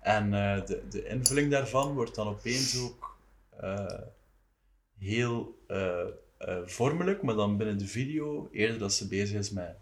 En 0.00 0.34
eh, 0.34 0.66
de, 0.66 0.82
de 0.90 1.06
invulling 1.06 1.50
daarvan 1.50 1.94
wordt 1.94 2.14
dan 2.14 2.26
opeens 2.28 2.78
ook 2.80 3.16
eh, 3.60 3.98
heel 4.98 5.58
eh, 5.68 6.00
eh, 6.38 6.56
vormelijk, 6.64 7.22
maar 7.22 7.34
dan 7.34 7.56
binnen 7.56 7.78
de 7.78 7.86
video, 7.86 8.48
eerder 8.52 8.78
dat 8.78 8.92
ze 8.92 9.08
bezig 9.08 9.38
is 9.38 9.50
met, 9.50 9.76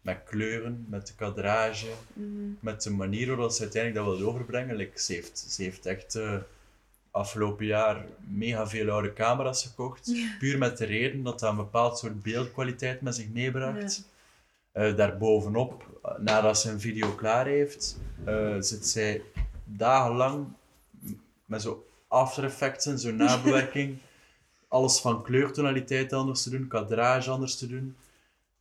met 0.00 0.18
kleuren, 0.24 0.86
met 0.88 1.06
de 1.06 1.14
kadrage, 1.14 1.86
Mhm. 2.12 2.50
met 2.60 2.82
de 2.82 2.90
manier 2.90 3.26
waarop 3.28 3.50
ze 3.50 3.62
uiteindelijk 3.62 4.06
dat 4.06 4.18
wil 4.18 4.28
overbrengen. 4.28 4.76
Like, 4.76 5.00
ze, 5.00 5.12
heeft, 5.12 5.38
ze 5.38 5.62
heeft 5.62 5.86
echt 5.86 6.14
eh, 6.14 6.36
afgelopen 7.10 7.66
jaar 7.66 8.04
mega 8.28 8.68
veel 8.68 8.90
oude 8.90 9.12
camera's 9.12 9.62
gekocht, 9.62 10.12
puur 10.38 10.58
met 10.58 10.78
de 10.78 10.84
reden 10.84 11.22
dat 11.22 11.38
dat 11.40 11.50
een 11.50 11.56
bepaald 11.56 11.98
soort 11.98 12.22
beeldkwaliteit 12.22 13.00
met 13.00 13.14
zich 13.14 13.28
meebracht. 13.28 14.08
Eh, 14.74 14.96
daarbovenop, 14.96 16.00
nadat 16.18 16.58
ze 16.58 16.70
een 16.70 16.80
video 16.80 17.10
klaar 17.14 17.46
heeft, 17.46 17.98
eh, 18.24 18.56
zit 18.58 18.86
zij 18.86 19.22
dagenlang 19.64 20.46
met 21.44 21.62
zo 21.62 21.86
After 22.08 22.44
Effects 22.44 22.86
en 22.86 22.98
zo'n 22.98 23.16
nabewerking. 23.16 23.98
alles 24.68 25.00
van 25.00 25.22
kleurtonaliteit 25.22 26.12
anders 26.12 26.42
te 26.42 26.50
doen, 26.50 26.68
kadrage 26.68 27.30
anders 27.30 27.56
te 27.58 27.66
doen. 27.66 27.96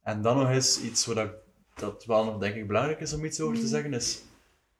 En 0.03 0.21
dan 0.21 0.37
nog 0.37 0.49
eens 0.49 0.81
iets 0.81 1.05
wat 1.05 1.17
ik, 1.17 1.31
dat 1.75 2.05
wel 2.05 2.25
nog 2.25 2.37
denk 2.37 2.55
ik 2.55 2.67
belangrijk 2.67 2.99
is 2.99 3.13
om 3.13 3.25
iets 3.25 3.41
over 3.41 3.59
te 3.59 3.67
zeggen, 3.67 3.93
is 3.93 4.21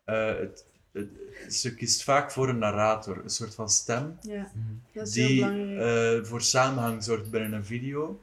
eh, 0.04 0.26
het, 0.38 0.66
het, 0.92 1.08
ze 1.50 1.76
kiest 1.76 2.04
vaak 2.04 2.32
voor 2.32 2.50
een 2.50 2.58
narrator, 2.58 3.24
een 3.24 3.30
soort 3.30 3.56
van 3.56 3.70
stem, 3.70 4.18
Ja, 4.22 4.52
dat 4.94 5.08
is 5.08 5.16
heel 5.16 5.28
die 5.28 5.40
belangrijk. 5.46 6.24
eh, 6.24 6.30
voor 6.30 6.42
samenhang 6.42 7.04
zorgt 7.04 7.30
binnen 7.32 7.54
een 7.54 7.66
video. 7.66 8.20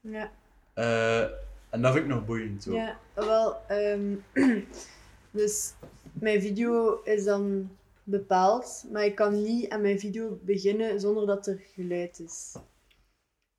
ja. 0.00 0.30
Eh, 0.74 1.24
en 1.70 1.82
dat 1.82 1.92
vind 1.92 2.04
ik 2.04 2.10
nog 2.10 2.24
boeiend 2.24 2.68
ook. 2.68 2.74
Ja, 2.74 2.98
wel, 3.14 3.56
ehm, 3.66 4.14
dus 5.30 5.72
mijn 6.12 6.40
video 6.40 7.02
is 7.02 7.24
dan 7.24 7.70
bepaald, 8.02 8.84
maar 8.92 9.04
ik 9.04 9.14
kan 9.14 9.42
niet 9.42 9.68
aan 9.68 9.80
mijn 9.80 9.98
video 9.98 10.38
beginnen 10.42 11.00
zonder 11.00 11.26
dat 11.26 11.46
er 11.46 11.60
geluid 11.74 12.18
is. 12.18 12.56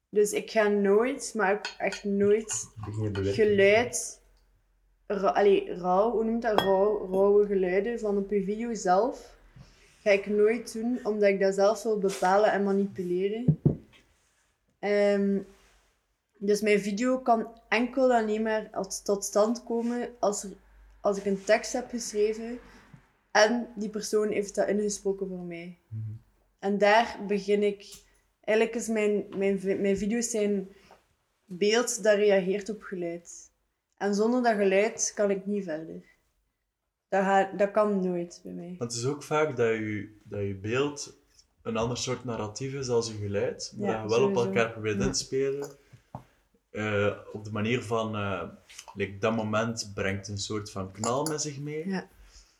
Dus 0.09 0.31
ik 0.31 0.51
ga 0.51 0.67
nooit, 0.67 1.33
maar 1.35 1.53
ook 1.53 1.65
echt 1.77 2.03
nooit, 2.03 2.69
geluid, 3.13 4.21
ra 5.07 5.29
allee, 5.29 5.73
rauw, 5.73 6.11
hoe 6.11 6.23
noemt 6.23 6.41
dat, 6.41 6.59
rauw, 6.59 7.07
rauwe 7.11 7.45
geluiden 7.45 7.99
van 7.99 8.17
op 8.17 8.31
je 8.31 8.43
video 8.43 8.73
zelf, 8.73 9.37
ga 10.01 10.09
ik 10.09 10.27
nooit 10.27 10.73
doen, 10.73 10.99
omdat 11.03 11.29
ik 11.29 11.39
dat 11.39 11.53
zelf 11.53 11.83
wil 11.83 11.97
bepalen 11.97 12.51
en 12.51 12.63
manipuleren. 12.63 13.59
Ehm, 14.79 15.39
dus 16.41 16.61
mijn 16.61 16.79
video 16.79 17.19
kan 17.19 17.47
enkel 17.69 18.13
en 18.13 18.21
alleen 18.23 18.41
maar 18.41 18.69
als- 18.71 19.01
tot 19.03 19.23
stand 19.25 19.63
komen 19.63 20.09
als, 20.19 20.43
er, 20.43 20.51
als 21.01 21.17
ik 21.17 21.25
een 21.25 21.43
tekst 21.43 21.73
heb 21.73 21.89
geschreven 21.89 22.59
en 23.31 23.67
die 23.75 23.89
persoon 23.89 24.29
heeft 24.31 24.55
dat 24.55 24.67
ingesproken 24.67 25.27
voor 25.27 25.43
mij. 25.43 25.77
Mhm. 25.87 26.01
En 26.59 26.77
daar 26.77 27.19
begin 27.27 27.63
ik... 27.63 28.07
Eigenlijk 28.43 28.77
is 28.77 28.87
mijn, 28.87 29.25
mijn, 29.37 29.59
mijn 29.81 29.97
video's 29.97 30.29
zijn 30.29 30.69
beeld 31.45 32.03
dat 32.03 32.15
reageert 32.15 32.69
op 32.69 32.81
geluid. 32.81 33.51
En 33.97 34.15
zonder 34.15 34.43
dat 34.43 34.55
geluid 34.55 35.11
kan 35.15 35.31
ik 35.31 35.45
niet 35.45 35.63
verder. 35.63 36.03
Dat, 37.09 37.23
gaat, 37.23 37.59
dat 37.59 37.71
kan 37.71 37.99
nooit 38.05 38.39
bij 38.43 38.53
mij. 38.53 38.75
Want 38.77 38.91
het 38.91 39.01
is 39.01 39.07
ook 39.07 39.23
vaak 39.23 39.55
dat 39.55 39.67
je, 39.75 40.17
dat 40.23 40.41
je 40.41 40.55
beeld 40.55 41.17
een 41.61 41.77
ander 41.77 41.97
soort 41.97 42.23
narratief 42.23 42.73
is 42.73 42.89
als 42.89 43.07
je 43.07 43.17
geluid, 43.17 43.73
maar 43.77 43.89
Ja, 43.89 44.01
dat 44.01 44.11
je 44.11 44.17
wel 44.19 44.27
op 44.29 44.35
elkaar 44.35 44.71
probeert 44.71 44.97
Ja. 45.03 45.09
te 45.09 45.09
Eh, 46.69 47.17
op 47.33 47.43
de 47.43 47.51
manier 47.51 47.81
van, 47.81 48.15
eh, 48.15 48.43
like, 48.95 49.17
dat 49.17 49.35
moment 49.35 49.91
brengt 49.93 50.27
een 50.27 50.37
soort 50.37 50.71
van 50.71 50.91
knal 50.91 51.25
met 51.25 51.41
zich 51.41 51.59
mee. 51.59 51.87
Ja. 51.87 52.07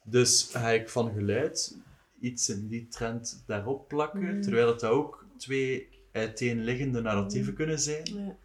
Dus 0.03 0.49
ga 0.51 0.69
ik 0.69 0.89
van 0.89 1.13
geluid 1.13 1.77
iets 2.19 2.49
in 2.49 2.67
die 2.67 2.87
trend 2.87 3.43
daarop 3.45 3.87
plakken, 3.87 4.21
Mhm. 4.23 4.41
terwijl 4.41 4.67
het 4.67 4.79
dat 4.79 4.91
ook 4.91 5.25
twee 5.37 5.87
uiteenliggende 6.11 7.01
narratieven 7.01 7.53
kunnen 7.53 7.79
zijn. 7.79 8.03
Ja. 8.03 8.35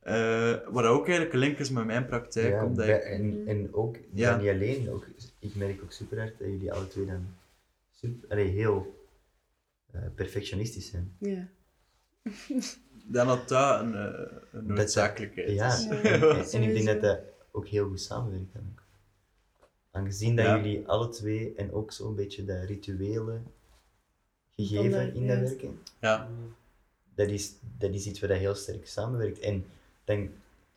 Eh, 0.00 0.72
wat 0.72 0.84
ook 0.84 1.04
eigenlijk 1.04 1.32
een 1.32 1.38
link 1.40 1.58
is 1.58 1.70
met 1.70 1.84
mijn 1.84 2.06
praktijk, 2.06 2.52
Ja, 2.52 2.64
omdat 2.64 2.86
bij- 2.86 2.96
ik... 2.96 3.02
en, 3.04 3.42
en 3.46 3.74
ook, 3.74 3.96
Ja. 4.12 4.36
niet 4.36 4.48
alleen, 4.50 4.90
ook, 4.90 5.06
ik 5.38 5.54
merk 5.54 5.82
ook 5.82 5.92
super 5.92 6.18
hard 6.18 6.38
dat 6.38 6.48
jullie 6.48 6.72
alle 6.72 6.88
twee 6.88 7.06
dan 7.06 7.26
super, 7.96 8.28
allee, 8.30 8.48
heel 8.48 9.04
eh, 9.92 10.00
perfectionistisch 10.14 10.90
zijn. 10.90 11.12
Ja. 11.18 11.48
Dan 13.04 13.26
dat 13.26 13.48
dat 13.48 13.80
een, 13.80 13.94
eh, 13.94 14.02
een 14.52 14.66
Dat- 14.66 14.76
noodzakelijkheid 14.76 15.50
Ja, 15.50 15.72
is. 15.74 15.84
Ja, 15.84 15.92
en, 16.02 16.50
en 16.50 16.62
ik 16.62 16.74
denk 16.74 16.86
dat 16.86 17.00
dat 17.00 17.20
ook 17.50 17.66
heel 17.68 17.88
goed 17.88 18.00
samenwerkt 18.00 18.52
dan 18.52 18.62
ook. 18.72 18.82
Aangezien 19.90 20.36
dat 20.36 20.44
Ja. 20.44 20.56
jullie 20.56 20.86
alle 20.88 21.08
twee 21.08 21.54
en 21.54 21.72
ook 21.72 21.92
zo'n 21.92 22.14
beetje 22.14 22.44
dat 22.44 22.64
rituele 22.64 23.40
gegeven 24.56 25.14
in 25.14 25.26
dat 25.26 25.36
ja. 25.38 25.42
werken, 25.42 25.78
Ja. 26.00 26.28
dat 27.14 27.28
is, 27.28 27.52
dat 27.78 27.90
is 27.94 28.06
iets 28.06 28.20
waar 28.20 28.28
dat 28.28 28.38
heel 28.38 28.54
sterk 28.54 28.86
samenwerkt. 28.86 29.38
En 29.38 29.64
dan, 30.04 30.30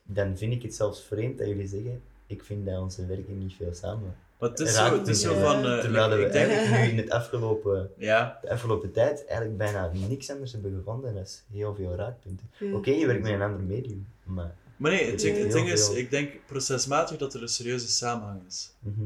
dan 0.03 0.37
vind 0.37 0.53
ik 0.53 0.61
het 0.61 0.75
zelfs 0.75 1.01
vreemd 1.03 1.37
dat 1.37 1.47
jullie 1.47 1.67
zeggen, 1.67 2.01
ik 2.25 2.43
vind 2.43 2.65
dat 2.65 2.81
onze 2.81 3.05
werken 3.05 3.37
niet 3.37 3.53
veel 3.53 3.73
samen. 3.73 4.15
Maar 4.43 4.51
het 4.51 4.59
is 4.59 4.75
zo, 4.75 4.97
het 4.97 5.07
is 5.07 5.21
zo 5.21 5.33
van... 5.39 5.65
eh, 5.65 5.79
Terwijl 5.79 6.09
we 6.09 6.25
ik 6.25 6.31
denk, 6.31 6.51
eigenlijk 6.51 6.83
nu 6.83 6.89
in 6.89 6.97
het 6.97 7.09
afgelopen, 7.09 7.91
ja, 7.97 8.37
de 8.41 8.49
afgelopen 8.49 8.91
tijd 8.91 9.25
eigenlijk 9.25 9.57
bijna 9.57 9.91
niks 9.93 10.29
anders 10.29 10.51
hebben 10.51 10.73
gevonden 10.75 11.13
dan 11.13 11.25
heel 11.51 11.75
veel 11.75 11.95
raakpunten. 11.95 12.49
Ja. 12.59 12.73
Oké, 12.75 12.91
je 12.91 13.05
werkt 13.07 13.21
met 13.23 13.31
een 13.31 13.41
ander 13.41 13.59
medium, 13.59 14.07
maar... 14.23 14.55
maar 14.77 14.91
nee, 14.91 15.11
het, 15.11 15.19
ding- 15.19 15.37
het 15.37 15.51
ding 15.51 15.69
is, 15.69 15.89
ik 15.89 16.09
denk 16.09 16.45
procesmatig 16.45 17.17
dat 17.17 17.33
er 17.33 17.41
een 17.41 17.47
serieuze 17.47 17.87
samenhang 17.87 18.45
is. 18.45 18.75
mhm. 18.79 19.03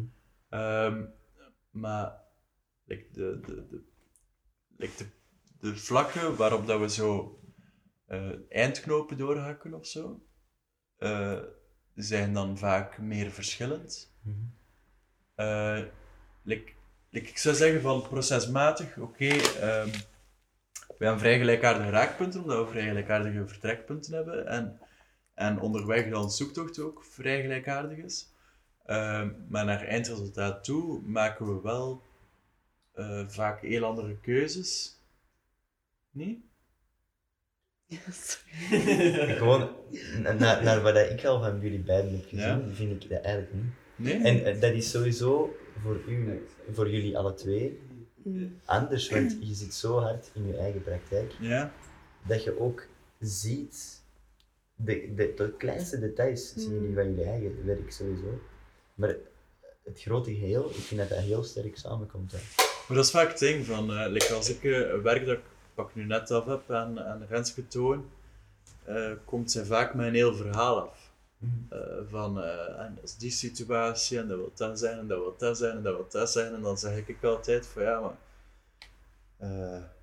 Ehm, 0.49 1.03
maar 1.69 2.21
like 2.85 3.05
de, 3.11 3.39
de, 3.45 3.65
de, 3.69 3.81
like 4.77 4.93
de, 4.97 5.05
de 5.59 5.75
vlakken 5.75 6.35
waarop 6.35 6.67
dat 6.67 6.79
we 6.79 6.89
zo 6.89 7.39
eh, 8.05 8.29
eindknopen 8.49 9.17
doorhakken 9.17 9.73
of 9.73 9.85
zo, 9.85 10.21
eh, 10.97 11.39
zijn 11.95 12.33
dan 12.33 12.57
vaak 12.57 12.97
meer 12.97 13.31
verschillend. 13.31 14.13
Mhm. 14.21 14.35
Eh, 15.37 15.79
like, 16.43 16.71
like 17.09 17.29
ik 17.29 17.37
zou 17.37 17.55
zeggen 17.55 17.81
van 17.81 18.01
procesmatig, 18.01 18.97
oké, 18.97 19.27
ehm, 19.27 19.89
we 20.97 21.03
hebben 21.05 21.19
vrij 21.19 21.37
gelijkaardige 21.37 21.89
raakpunten, 21.89 22.41
omdat 22.41 22.65
we 22.65 22.71
vrij 22.71 22.87
gelijkaardige 22.87 23.47
vertrekpunten 23.47 24.13
hebben. 24.13 24.47
En, 24.47 24.79
en 25.33 25.59
onderweg 25.59 26.09
dan 26.09 26.31
zoektocht 26.31 26.79
ook 26.79 27.03
vrij 27.05 27.41
gelijkaardig 27.41 27.97
is. 27.97 28.27
Ehm, 28.85 29.29
maar 29.49 29.65
naar 29.65 29.81
eindresultaat 29.85 30.63
toe 30.63 31.01
maken 31.01 31.55
we 31.55 31.61
wel 31.61 32.01
eh, 32.93 33.23
vaak 33.27 33.61
heel 33.61 33.83
andere 33.85 34.17
keuzes. 34.19 34.99
Niet? 36.11 36.39
Gewoon, 39.37 39.69
na- 40.21 40.33
naar, 40.33 40.63
naar 40.63 40.81
wat 40.81 40.95
ik 40.97 41.25
al 41.25 41.39
van 41.39 41.59
jullie 41.59 41.79
beiden 41.83 42.11
heb 42.11 42.23
gezien, 42.27 42.67
Ja. 42.67 42.73
vind 42.75 43.03
ik 43.03 43.09
dat 43.09 43.21
eigenlijk 43.21 43.53
niet. 43.53 43.73
Nee? 43.97 44.13
En 44.23 44.45
eh, 44.45 44.61
dat 44.61 44.73
is 44.73 44.89
sowieso 44.89 45.55
voor, 45.83 45.99
u, 46.07 46.43
voor 46.71 46.89
jullie 46.89 47.17
alle 47.17 47.33
twee 47.33 47.79
Mm. 48.27 48.59
anders, 48.65 49.09
want 49.09 49.37
je 49.39 49.53
zit 49.53 49.73
zo 49.73 49.99
hard 49.99 50.29
in 50.33 50.47
je 50.47 50.57
eigen 50.57 50.81
praktijk 50.83 51.33
Ja? 51.39 51.71
dat 52.27 52.43
je 52.43 52.59
ook 52.59 52.85
ziet, 53.19 54.01
de, 54.75 55.13
de, 55.15 55.33
de 55.35 55.53
kleinste 55.57 55.99
details 55.99 56.53
zien 56.55 56.73
jullie 56.73 56.93
van 56.95 57.03
jullie 57.09 57.23
eigen 57.25 57.65
werk 57.65 57.91
sowieso. 57.91 58.39
Maar 58.95 59.15
het 59.83 60.01
grote 60.01 60.33
geheel, 60.35 60.69
ik 60.69 60.75
vind 60.75 60.99
dat 60.99 61.09
dat 61.09 61.19
heel 61.19 61.43
sterk 61.43 61.77
samenkomt. 61.77 62.31
Hè. 62.31 62.37
Maar 62.87 62.97
dat 62.97 63.05
is 63.05 63.11
vaak 63.11 63.29
het 63.29 63.39
ding 63.39 63.65
van, 63.65 63.91
eh, 63.93 64.11
like 64.11 64.33
als 64.33 64.49
ik 64.49 64.63
eh, 64.63 65.01
werk 65.01 65.25
dat 65.25 65.37
ik 65.37 65.43
pak 65.73 65.95
nu 65.95 66.05
net 66.05 66.31
af 66.31 66.45
heb 66.45 66.71
aan, 66.71 66.99
aan 66.99 67.25
Renske 67.29 67.67
toon, 67.67 68.05
eh, 68.83 69.11
komt 69.25 69.51
zij 69.51 69.65
vaak 69.65 69.93
met 69.93 70.07
een 70.07 70.13
heel 70.13 70.35
verhaal 70.35 70.79
af. 70.81 71.06
Mhm. 71.37 71.73
Eh, 71.73 71.79
van, 72.09 72.41
eh, 72.41 72.79
en 72.79 72.95
dat 72.95 73.03
is 73.03 73.15
die 73.15 73.31
situatie, 73.31 74.17
en 74.17 74.27
dat 74.27 74.37
wil 74.37 74.51
dat 74.55 74.79
zijn, 74.79 74.97
en 74.99 75.07
dat 75.07 75.17
wil 75.19 75.35
dat 75.37 75.57
zijn, 75.57 75.77
en 75.77 75.83
dat 75.83 75.95
wil 75.95 76.07
dat 76.09 76.31
zijn. 76.31 76.53
En 76.53 76.61
dan 76.61 76.77
zeg 76.77 77.07
ik 77.07 77.23
altijd 77.23 77.65
van, 77.67 77.83
ja, 77.83 77.99
maar... 77.99 79.95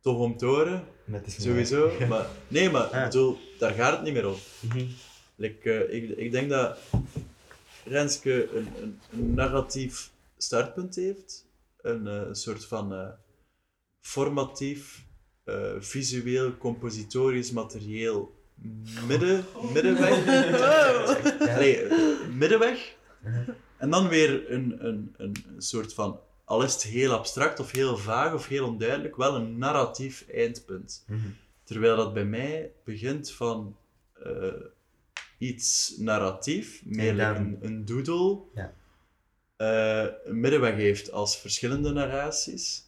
tof 0.00 0.18
om 0.18 0.36
te 0.36 0.46
horen, 0.46 0.84
sowieso. 1.26 2.06
Maar, 2.08 2.26
nee, 2.48 2.70
maar 2.70 2.90
Ja. 2.96 3.04
bedoel, 3.04 3.38
daar 3.58 3.72
gaat 3.72 3.92
het 3.92 4.02
niet 4.02 4.12
meer 4.12 4.28
om. 4.28 4.36
Like, 5.34 5.72
eh, 5.72 6.02
ik, 6.02 6.16
ik 6.16 6.32
denk 6.32 6.50
dat 6.50 6.78
Renske 7.84 8.56
een, 8.56 8.68
een, 8.82 9.00
een 9.12 9.34
narratief 9.34 10.10
startpunt 10.36 10.94
heeft. 10.94 11.46
Een, 11.80 12.06
een 12.06 12.34
soort 12.34 12.64
van 12.64 13.14
formatief, 14.00 15.04
visueel, 15.78 16.56
compositorisch, 16.56 17.50
materieel 17.50 18.37
midden, 19.06 19.44
middenweg. 19.72 20.26
Allee, 21.54 21.82
eh, 21.82 22.26
middenweg. 22.34 22.94
En 23.76 23.90
dan 23.90 24.08
weer 24.08 24.50
een, 24.52 24.86
een, 24.86 25.14
een 25.16 25.34
soort 25.58 25.94
van, 25.94 26.20
al 26.44 26.62
is 26.62 26.72
het 26.72 26.82
heel 26.82 27.12
abstract 27.12 27.60
of 27.60 27.70
heel 27.72 27.96
vaag 27.96 28.34
of 28.34 28.46
heel 28.46 28.66
onduidelijk, 28.66 29.16
wel 29.16 29.34
een 29.36 29.58
narratief 29.58 30.24
eindpunt. 30.32 31.04
Terwijl 31.64 31.96
dat 31.96 32.14
bij 32.14 32.24
mij 32.24 32.72
begint 32.84 33.30
van 33.30 33.76
eh, 34.22 34.32
iets 35.38 35.94
narratief, 35.98 36.82
meer 36.84 37.16
dan- 37.16 37.36
een, 37.36 37.58
een 37.60 37.84
doodle, 37.84 38.40
Ja. 38.54 38.72
eh, 39.56 40.12
een 40.24 40.40
middenweg 40.40 40.74
heeft 40.74 41.12
als 41.12 41.36
verschillende 41.38 41.92
narraties, 41.92 42.86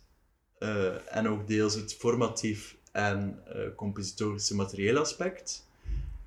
eh, 0.59 1.17
en 1.17 1.29
ook 1.29 1.47
deels 1.47 1.75
het 1.75 1.95
formatief 1.95 2.77
en 2.93 3.43
eh, 3.47 3.75
compositorische 3.77 4.55
materieel 4.55 4.99
aspect, 4.99 5.69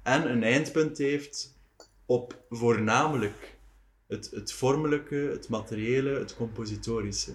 en 0.04 0.32
een 0.32 0.44
eindpunt 0.44 0.98
heeft 0.98 1.58
op 2.06 2.44
voornamelijk 2.50 3.58
het, 4.08 4.32
het 4.32 4.54
vormelijke, 4.54 5.16
het 5.16 5.50
materiële, 5.50 6.20
het 6.20 6.36
compositorische. 6.36 7.32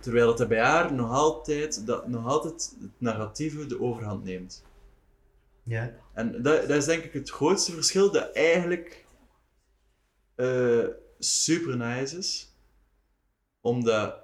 Terwijl 0.00 0.36
dat 0.36 0.48
bij 0.48 0.60
haar 0.60 0.92
nog 0.92 1.10
altijd, 1.10 1.86
dat, 1.86 2.08
nog 2.08 2.26
altijd 2.26 2.76
het 2.80 2.90
narratieve 2.98 3.66
de 3.66 3.80
overhand 3.80 4.24
neemt. 4.24 4.64
Ja. 5.62 5.94
En 6.12 6.42
dat, 6.42 6.68
dat 6.68 6.76
is 6.76 6.84
denk 6.84 7.04
ik 7.04 7.12
het 7.12 7.30
grootste 7.30 7.72
verschil 7.72 8.12
dat 8.12 8.32
eigenlijk 8.32 9.06
eh, 10.34 10.86
super 11.18 11.76
nice 11.76 12.16
is. 12.18 12.52
Omdat 13.60 14.16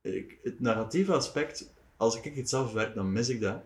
ik, 0.00 0.38
het 0.42 0.60
narratieve 0.60 1.12
aspect, 1.12 1.72
als 2.00 2.16
ik 2.20 2.34
iets 2.36 2.54
afwerk, 2.54 2.94
dan 2.94 3.12
mis 3.12 3.28
ik 3.28 3.40
dat. 3.40 3.62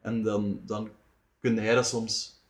En 0.00 0.22
dan, 0.22 0.60
dan 0.66 0.90
kun 1.40 1.54
jij 1.54 1.74
dat 1.74 1.86
soms 1.86 2.42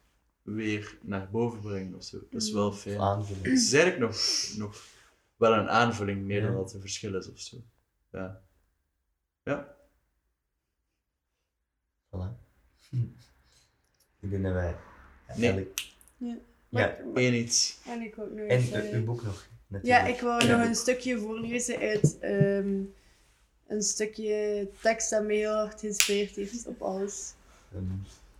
weer 0.42 0.98
naar 1.02 1.30
boven 1.30 1.60
brengen 1.60 1.94
of 1.94 2.04
zo. 2.04 2.18
Dat 2.30 2.42
is 2.42 2.52
wel 2.52 2.72
fijn. 2.72 3.00
Aanvulling. 3.00 3.44
Het 3.44 3.58
is 3.58 3.72
eigenlijk 3.72 4.02
nog, 4.02 4.16
nog 4.56 4.84
wel 5.36 5.52
een 5.52 5.68
aanvulling, 5.68 6.24
meer 6.24 6.40
dan 6.40 6.50
Ja. 6.50 6.56
dat 6.56 6.64
het 6.64 6.74
een 6.74 6.80
verschil 6.80 7.14
is 7.14 7.30
of 7.30 7.38
zo. 7.38 7.56
Ja. 8.12 8.40
Ja. 9.44 9.76
Voilà. 12.10 12.30
Ik 14.20 14.30
denk 14.30 14.42
dat 14.42 14.52
wij... 14.52 14.76
Nee. 15.36 15.46
eigenlijk- 15.46 15.80
Ja. 16.16 16.36
Ja. 16.68 16.98
Eén 17.14 17.34
iets. 17.34 17.78
En 17.86 18.00
ik 18.02 18.18
ook 18.18 18.30
nog 18.30 18.38
En 18.38 18.48
eens, 18.48 18.70
eh, 18.70 18.92
uw 18.92 19.04
boek 19.04 19.22
nog. 19.22 19.46
Ja, 19.66 19.76
natuurlijk. 19.78 20.08
ik 20.08 20.20
wou 20.20 20.44
Ja. 20.46 20.56
nog 20.56 20.66
een 20.66 20.74
stukje 20.74 21.18
voorlezen 21.18 21.78
uit 21.78 22.18
ehm, 22.18 22.82
een 23.68 23.82
stukje 23.82 24.68
tekst 24.82 25.10
dat 25.10 25.24
mij 25.24 25.36
heel 25.36 25.54
hard 25.54 25.80
geïnspireerd 25.80 26.34
heeft 26.34 26.66
op 26.66 26.82
alles. 26.82 27.32
Ehm, 27.74 27.82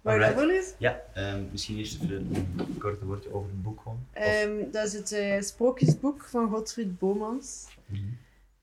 Wou 0.01 0.24
je 0.24 0.33
voorlezen? 0.33 0.74
ja, 0.79 1.03
ehm, 1.14 1.43
misschien 1.51 1.76
eerst 1.79 2.03
even 2.03 2.31
een 2.57 2.76
korte 2.79 3.05
woordje 3.05 3.33
over 3.33 3.51
het 3.51 3.62
boek 3.62 3.81
gewoon. 3.81 4.07
Ehm, 4.12 4.70
dat 4.70 4.87
is 4.87 4.93
het 4.93 5.12
eh, 5.12 5.41
sprookjesboek 5.41 6.24
van 6.24 6.49
Godfried 6.51 6.99
Bomans. 6.99 7.66
Mhm. 7.87 8.01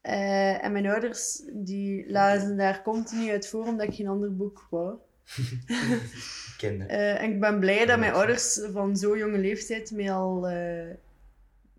Eh, 0.02 0.64
en 0.64 0.72
mijn 0.72 0.88
ouders 0.88 1.42
die 1.52 2.12
lazen 2.12 2.58
daar 2.58 2.82
continu 2.82 3.30
uit 3.32 3.48
voor 3.48 3.66
omdat 3.66 3.88
ik 3.88 3.94
geen 3.96 4.08
ander 4.08 4.36
boek 4.36 4.68
wou. 4.70 4.96
Ik 5.66 6.56
ken 6.58 6.80
dat. 6.80 6.88
Eh, 6.88 7.22
en 7.22 7.32
ik 7.32 7.40
ben 7.40 7.60
blij 7.60 7.86
dat 7.86 8.00
mijn 8.00 8.14
ouders 8.14 8.60
van 8.72 8.98
zo'n 8.98 9.18
jonge 9.18 9.38
leeftijd 9.38 9.92
mij 9.92 10.12
al 10.14 10.48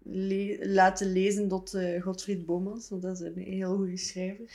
le- 0.09 0.59
laten 0.61 1.13
lezen 1.13 1.49
tot 1.49 1.75
eh, 1.75 2.03
Godfried 2.03 2.47
Bomans, 2.47 2.89
want 2.89 3.03
dat 3.03 3.21
is 3.21 3.27
een 3.27 3.39
heel 3.43 3.77
goede 3.77 3.97
schrijver. 3.97 4.45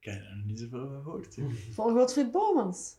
Ik 0.00 0.04
heb 0.04 0.14
er 0.24 0.36
nog 0.36 0.46
niet 0.46 0.58
zoveel 0.58 0.88
van 0.88 1.02
gehoord. 1.02 1.36
Van 1.74 1.92
Godfried 1.92 2.30
Bomans. 2.30 2.94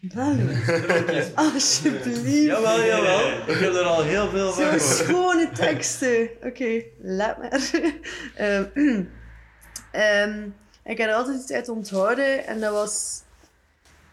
Alsjeblieft. 1.34 2.44
Jawel, 2.44 2.84
jawel. 2.84 3.38
Ik 3.48 3.58
heb 3.58 3.72
er 3.74 3.82
al 3.84 4.02
heel 4.02 4.28
veel 4.28 4.52
van 4.52 4.62
gehoord. 4.62 4.82
schone 4.82 5.50
teksten. 5.50 6.30
Oké, 6.42 6.82
laat 6.98 7.38
maar. 7.38 7.70
Ehm, 8.34 8.64
ehm, 9.92 10.48
ik 10.84 10.98
heb 10.98 11.08
er 11.08 11.14
altijd 11.14 11.40
iets 11.40 11.52
uit 11.52 11.68
onthouden 11.68 12.46
en 12.46 12.60
dat 12.60 12.72
was 12.72 13.22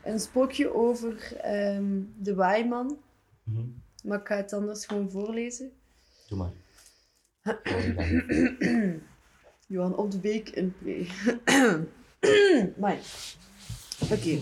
een 0.03 0.19
sprookje 0.19 0.73
over 0.73 1.33
ehm, 1.41 2.01
de 2.17 2.35
waaiman. 2.35 2.97
Mhm. 3.43 3.61
Maar 4.03 4.19
ik 4.19 4.27
ga 4.27 4.35
het 4.35 4.53
anders 4.53 4.85
gewoon 4.85 5.09
voorlezen. 5.11 5.71
Oh, 6.29 6.47
Johan 9.67 9.95
op 9.95 10.11
de 10.11 10.17
Beek 10.17 10.49
in. 10.49 10.73
Mai. 12.77 12.99
Oké. 14.11 14.39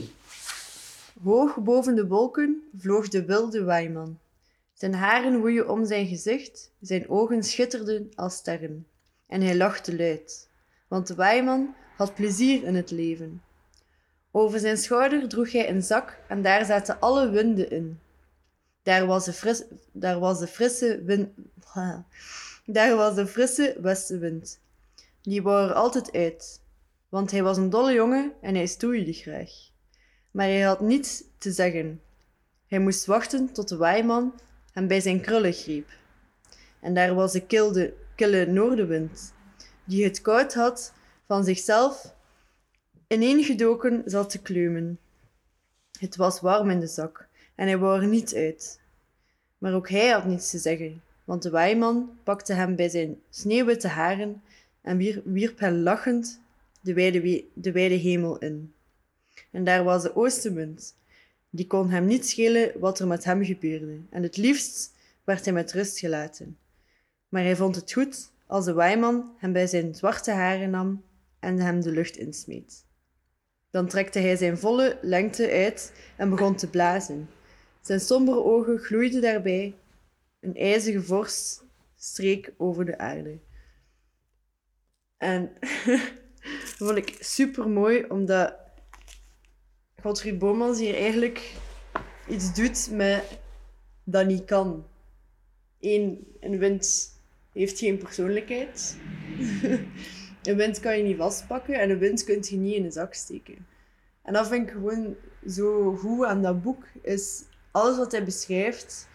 Hoog 1.23 1.57
boven 1.57 1.95
de 1.95 2.07
wolken 2.07 2.69
vloog 2.77 3.07
de 3.07 3.25
wilde 3.25 3.63
waaiman. 3.63 4.19
Zijn 4.73 4.93
haren 4.93 5.39
woeien 5.39 5.69
om 5.69 5.85
zijn 5.85 6.07
gezicht, 6.07 6.71
zijn 6.79 7.09
ogen 7.09 7.43
schitterden 7.43 8.11
als 8.15 8.35
sterren. 8.35 8.87
En 9.27 9.41
hij 9.41 9.57
lachte 9.57 9.95
luid, 9.95 10.49
want 10.87 11.07
de 11.07 11.15
waaiman 11.15 11.75
had 11.97 12.15
plezier 12.15 12.63
in 12.63 12.75
het 12.75 12.91
leven. 12.91 13.41
Over 14.31 14.59
zijn 14.59 14.77
schouder 14.77 15.27
droeg 15.27 15.51
hij 15.51 15.69
een 15.69 15.83
zak 15.83 16.19
en 16.27 16.41
daar 16.41 16.65
zaten 16.65 16.99
alle 16.99 17.29
winden 17.29 17.71
in. 17.71 17.99
Daar 18.85 19.05
was 19.05 19.25
de, 19.25 19.65
daar 19.91 20.19
was 20.19 20.39
de 20.39 20.47
frisse. 20.47 21.03
Daar 22.65 22.95
was 22.95 23.15
de 23.15 23.27
frisse 23.27 23.77
westenwind. 23.81 24.59
Die 25.21 25.41
wou 25.41 25.69
er 25.69 25.73
altijd 25.73 26.11
uit, 26.11 26.61
want 27.09 27.31
hij 27.31 27.43
was 27.43 27.57
een 27.57 27.69
dolle 27.69 27.93
jongen 27.93 28.33
en 28.41 28.55
hij 28.55 28.65
stoeide 28.65 29.13
graag. 29.13 29.49
Maar 30.31 30.45
hij 30.45 30.61
had 30.61 30.79
niets 30.79 31.23
te 31.37 31.51
zeggen. 31.51 32.01
Hij 32.67 32.79
moest 32.79 33.05
wachten 33.05 33.51
tot 33.51 33.69
de 33.69 33.77
waaiman 33.77 34.39
hem 34.71 34.87
bij 34.87 34.99
zijn 34.99 35.21
krullen 35.21 35.53
greep. 35.53 35.89
En 36.79 36.93
daar 36.93 37.13
was 37.13 37.31
de 37.31 37.93
kille 38.15 38.45
noordenwind, 38.45 39.33
die 39.83 40.03
het 40.03 40.21
koud 40.21 40.53
had 40.53 40.93
van 41.27 41.43
zichzelf 41.43 42.15
ineengedoken 43.07 44.01
zat 44.05 44.29
te 44.29 44.41
kleumen. 44.41 44.99
Het 45.99 46.15
was 46.15 46.41
warm 46.41 46.69
in 46.69 46.79
de 46.79 46.87
zak 46.87 47.24
en 47.55 47.67
hij 47.67 47.77
wou 47.77 48.01
er 48.01 48.07
niet 48.07 48.35
uit. 48.35 48.79
Maar 49.57 49.73
ook 49.73 49.89
hij 49.89 50.09
had 50.09 50.25
niets 50.25 50.49
te 50.49 50.57
zeggen, 50.57 51.01
want 51.23 51.43
de 51.43 51.49
waaiman 51.49 52.09
pakte 52.23 52.53
hem 52.53 52.75
bij 52.75 52.89
zijn 52.89 53.21
sneeuwwitte 53.29 53.87
haren 53.87 54.41
en 54.81 54.97
wier- 54.97 55.21
wierp 55.23 55.59
hem 55.59 55.73
lachend 55.73 56.41
de 56.81 56.93
wijde, 56.93 57.45
de 57.53 57.79
hemel 57.79 58.37
in. 58.37 58.73
En 59.51 59.63
daar 59.63 59.83
was 59.83 60.03
de 60.03 60.15
oostenwind. 60.15 60.95
Die 61.49 61.67
kon 61.67 61.89
hem 61.89 62.05
niet 62.05 62.27
schelen 62.27 62.79
wat 62.79 62.99
er 62.99 63.07
met 63.07 63.23
hem 63.23 63.43
gebeurde, 63.43 63.99
en 64.09 64.23
het 64.23 64.37
liefst 64.37 64.93
werd 65.23 65.45
hij 65.45 65.53
met 65.53 65.71
rust 65.71 65.99
gelaten. 65.99 66.57
Maar 67.29 67.43
hij 67.43 67.55
vond 67.55 67.75
het 67.75 67.93
goed 67.93 68.31
als 68.47 68.65
de 68.65 68.73
waaiman 68.73 69.33
hem 69.37 69.51
bij 69.51 69.67
zijn 69.67 69.95
zwarte 69.95 70.31
haren 70.31 70.69
nam 70.69 71.03
en 71.39 71.59
hem 71.59 71.81
de 71.81 71.91
lucht 71.91 72.17
insmeet. 72.17 72.85
Dan 73.69 73.87
trekte 73.87 74.19
hij 74.19 74.35
zijn 74.35 74.57
volle 74.57 74.97
lengte 75.01 75.51
uit 75.51 75.93
en 76.17 76.29
begon 76.29 76.55
te 76.55 76.69
blazen. 76.69 77.29
Zijn 77.85 77.99
sombere 77.99 78.43
ogen 78.43 78.79
gloeiden 78.79 79.21
daarbij. 79.21 79.75
Een 80.39 80.55
ijzige 80.55 81.01
vorst 81.01 81.63
streek 81.95 82.53
over 82.57 82.85
de 82.85 82.97
aarde. 82.97 83.39
En 85.17 85.51
dat 86.61 86.75
vond 86.77 86.97
ik 86.97 87.17
super 87.19 87.69
mooi, 87.69 88.05
omdat 88.09 88.55
Godfried 90.01 90.39
Bomans 90.39 90.79
hier 90.79 90.95
eigenlijk 90.95 91.53
iets 92.27 92.53
doet 92.53 92.89
met 92.91 93.39
dat 94.03 94.25
niet 94.25 94.45
kan. 94.45 94.87
Eén, 95.79 96.27
een 96.39 96.57
wind 96.57 97.13
heeft 97.51 97.79
geen 97.79 97.97
persoonlijkheid. 97.97 98.97
een 100.43 100.57
wind 100.57 100.79
kan 100.79 100.97
je 100.97 101.03
niet 101.03 101.17
vastpakken 101.17 101.79
en 101.79 101.89
een 101.89 101.99
wind 101.99 102.23
kun 102.23 102.43
je 102.49 102.55
niet 102.55 102.75
in 102.75 102.83
een 102.83 102.91
zak 102.91 103.13
steken. 103.13 103.67
En 104.21 104.33
dat 104.33 104.47
vind 104.47 104.67
ik 104.67 104.73
gewoon 104.73 105.15
zo 105.47 105.95
goed 105.95 106.25
aan 106.25 106.41
dat 106.41 106.61
boek. 106.61 106.83
Is 107.01 107.43
alles 107.75 107.97
wat 107.97 108.11
hij 108.11 108.23
beschrijft, 108.23 109.07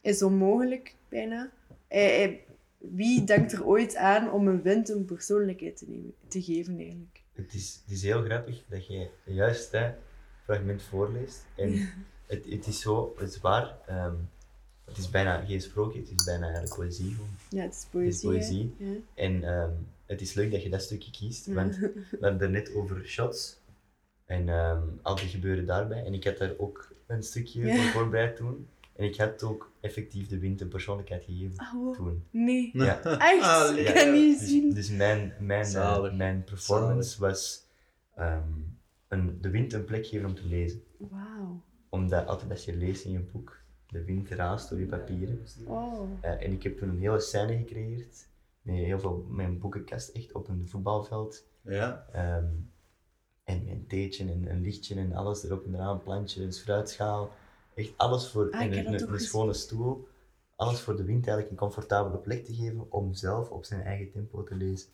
is 0.00 0.22
onmogelijk 0.22 0.94
bijna. 1.08 1.50
Hij, 1.88 2.16
hij 2.18 2.44
wie 2.78 3.24
denkt 3.24 3.52
er 3.52 3.66
ooit 3.66 3.96
aan 3.96 4.30
om 4.32 4.48
een 4.48 4.62
wind 4.62 4.88
een 4.88 5.04
persoonlijkheid 5.04 5.76
te, 5.76 5.84
nemen, 5.88 6.14
te 6.28 6.42
geven 6.42 6.76
eigenlijk? 6.78 7.22
Het 7.32 7.54
is, 7.54 7.80
het 7.84 7.94
is 7.96 8.02
heel 8.02 8.22
grappig 8.22 8.62
dat 8.68 8.86
je 8.86 9.08
juist 9.24 9.72
dat 9.72 9.92
fragment 10.44 10.82
voorleest. 10.82 11.44
En 11.56 11.72
het, 12.26 12.44
het 12.44 12.66
is 12.66 12.80
zo, 12.80 13.14
het 13.18 13.28
is 13.30 13.40
waar. 13.40 13.78
ehm, 13.86 14.14
het 14.84 14.96
is 14.98 15.10
bijna 15.10 15.44
geen 15.44 15.60
sprookje, 15.60 15.98
het 16.00 16.10
is 16.18 16.24
bijna 16.24 16.44
eigenlijk 16.46 16.74
poëzie. 16.74 17.10
gewoon. 17.14 17.28
Ja, 17.48 17.62
het 17.62 17.74
is 17.74 17.80
Het 17.80 17.90
poëzie. 17.90 18.10
is 18.10 18.20
poëzie. 18.46 18.74
hè? 18.78 18.84
Ja. 18.90 18.96
En 19.14 19.44
ehm, 19.44 19.70
het 20.06 20.20
is 20.20 20.34
leuk 20.34 20.50
dat 20.50 20.62
je 20.62 20.68
dat 20.68 20.82
stukje 20.82 21.10
kiest, 21.10 21.46
want 21.46 21.76
we 21.78 22.06
hadden 22.20 22.40
het 22.40 22.50
net 22.50 22.74
over 22.74 23.06
shots. 23.06 23.58
En 24.26 24.48
ehm, 24.48 24.82
al 25.02 25.14
die 25.16 25.28
gebeuren 25.28 25.66
daarbij. 25.66 26.04
En 26.04 26.14
ik 26.14 26.24
had 26.24 26.36
daar 26.38 26.52
ook 26.58 26.92
een 27.06 27.22
stukje 27.22 27.66
Ja. 27.66 27.74
voor 27.76 27.84
voorbereid 28.00 28.36
toen. 28.36 28.68
En 28.96 29.04
ik 29.04 29.16
had 29.16 29.42
ook 29.42 29.70
effectief 29.80 30.28
de 30.28 30.38
wind 30.38 30.60
een 30.60 30.68
persoonlijkheid 30.68 31.24
gegeven 31.24 31.56
Ah, 31.58 31.72
wow. 31.72 31.94
toen. 31.94 32.24
Nee. 32.30 32.70
Ja. 32.72 33.00
Echt? 33.02 33.42
Ah, 33.42 33.76
ik 33.76 33.94
kan 33.94 34.12
niet 34.12 34.38
Dus, 34.38 34.48
zien. 34.48 34.74
dus 34.74 34.90
mijn, 34.90 35.32
mijn, 35.40 35.74
eh, 35.74 36.14
mijn 36.16 36.44
performance 36.44 37.20
was 37.20 37.64
ehm, 38.14 38.48
een, 39.08 39.38
de 39.40 39.50
wind 39.50 39.72
een 39.72 39.84
plek 39.84 40.06
geven 40.06 40.26
om 40.28 40.34
te 40.34 40.46
lezen. 40.46 40.82
Wauw. 40.98 41.60
Omdat 41.88 42.26
altijd 42.26 42.50
als 42.50 42.64
je 42.64 42.76
leest 42.76 43.04
in 43.04 43.10
je 43.12 43.18
boek, 43.20 43.56
de 43.88 44.04
wind 44.04 44.28
raast 44.28 44.68
door 44.70 44.78
je 44.78 44.86
papieren. 44.86 45.44
Oh. 45.64 46.10
Eh, 46.20 46.30
en 46.44 46.52
ik 46.52 46.62
heb 46.62 46.78
toen 46.78 46.88
een 46.88 46.98
hele 47.00 47.20
scène 47.20 47.56
gecreëerd. 47.56 48.28
Met 48.62 48.74
heel 48.74 49.00
veel, 49.00 49.26
mijn 49.30 49.58
boekenkast 49.58 50.08
echt 50.08 50.32
op 50.32 50.48
een 50.48 50.68
voetbalveld. 50.68 51.44
Ja. 51.62 52.06
Ehm, 52.12 52.46
en 53.46 53.64
mijn 53.64 53.84
theetje 53.88 54.24
en 54.24 54.46
een 54.50 54.60
lichtje 54.62 54.94
en 54.94 55.12
alles 55.12 55.44
erop 55.44 55.64
en 55.66 55.74
eraan, 55.74 55.94
een 55.94 56.02
plantje, 56.02 56.42
een 56.42 56.52
fruitschaal. 56.52 57.32
Echt 57.74 57.92
alles 57.96 58.28
voor, 58.28 58.50
Ah, 58.50 58.60
en 58.60 58.72
een, 58.78 58.92
een, 58.94 59.12
een 59.12 59.20
schone 59.20 59.52
stoel. 59.52 60.08
Alles 60.56 60.80
voor 60.80 60.96
de 60.96 61.04
wind 61.04 61.26
eigenlijk 61.26 61.50
een 61.50 61.56
comfortabele 61.56 62.18
plek 62.18 62.44
te 62.44 62.54
geven 62.54 62.86
om 62.92 63.14
zelf 63.14 63.50
op 63.50 63.64
zijn 63.64 63.82
eigen 63.82 64.10
tempo 64.10 64.42
te 64.44 64.54
lezen. 64.54 64.88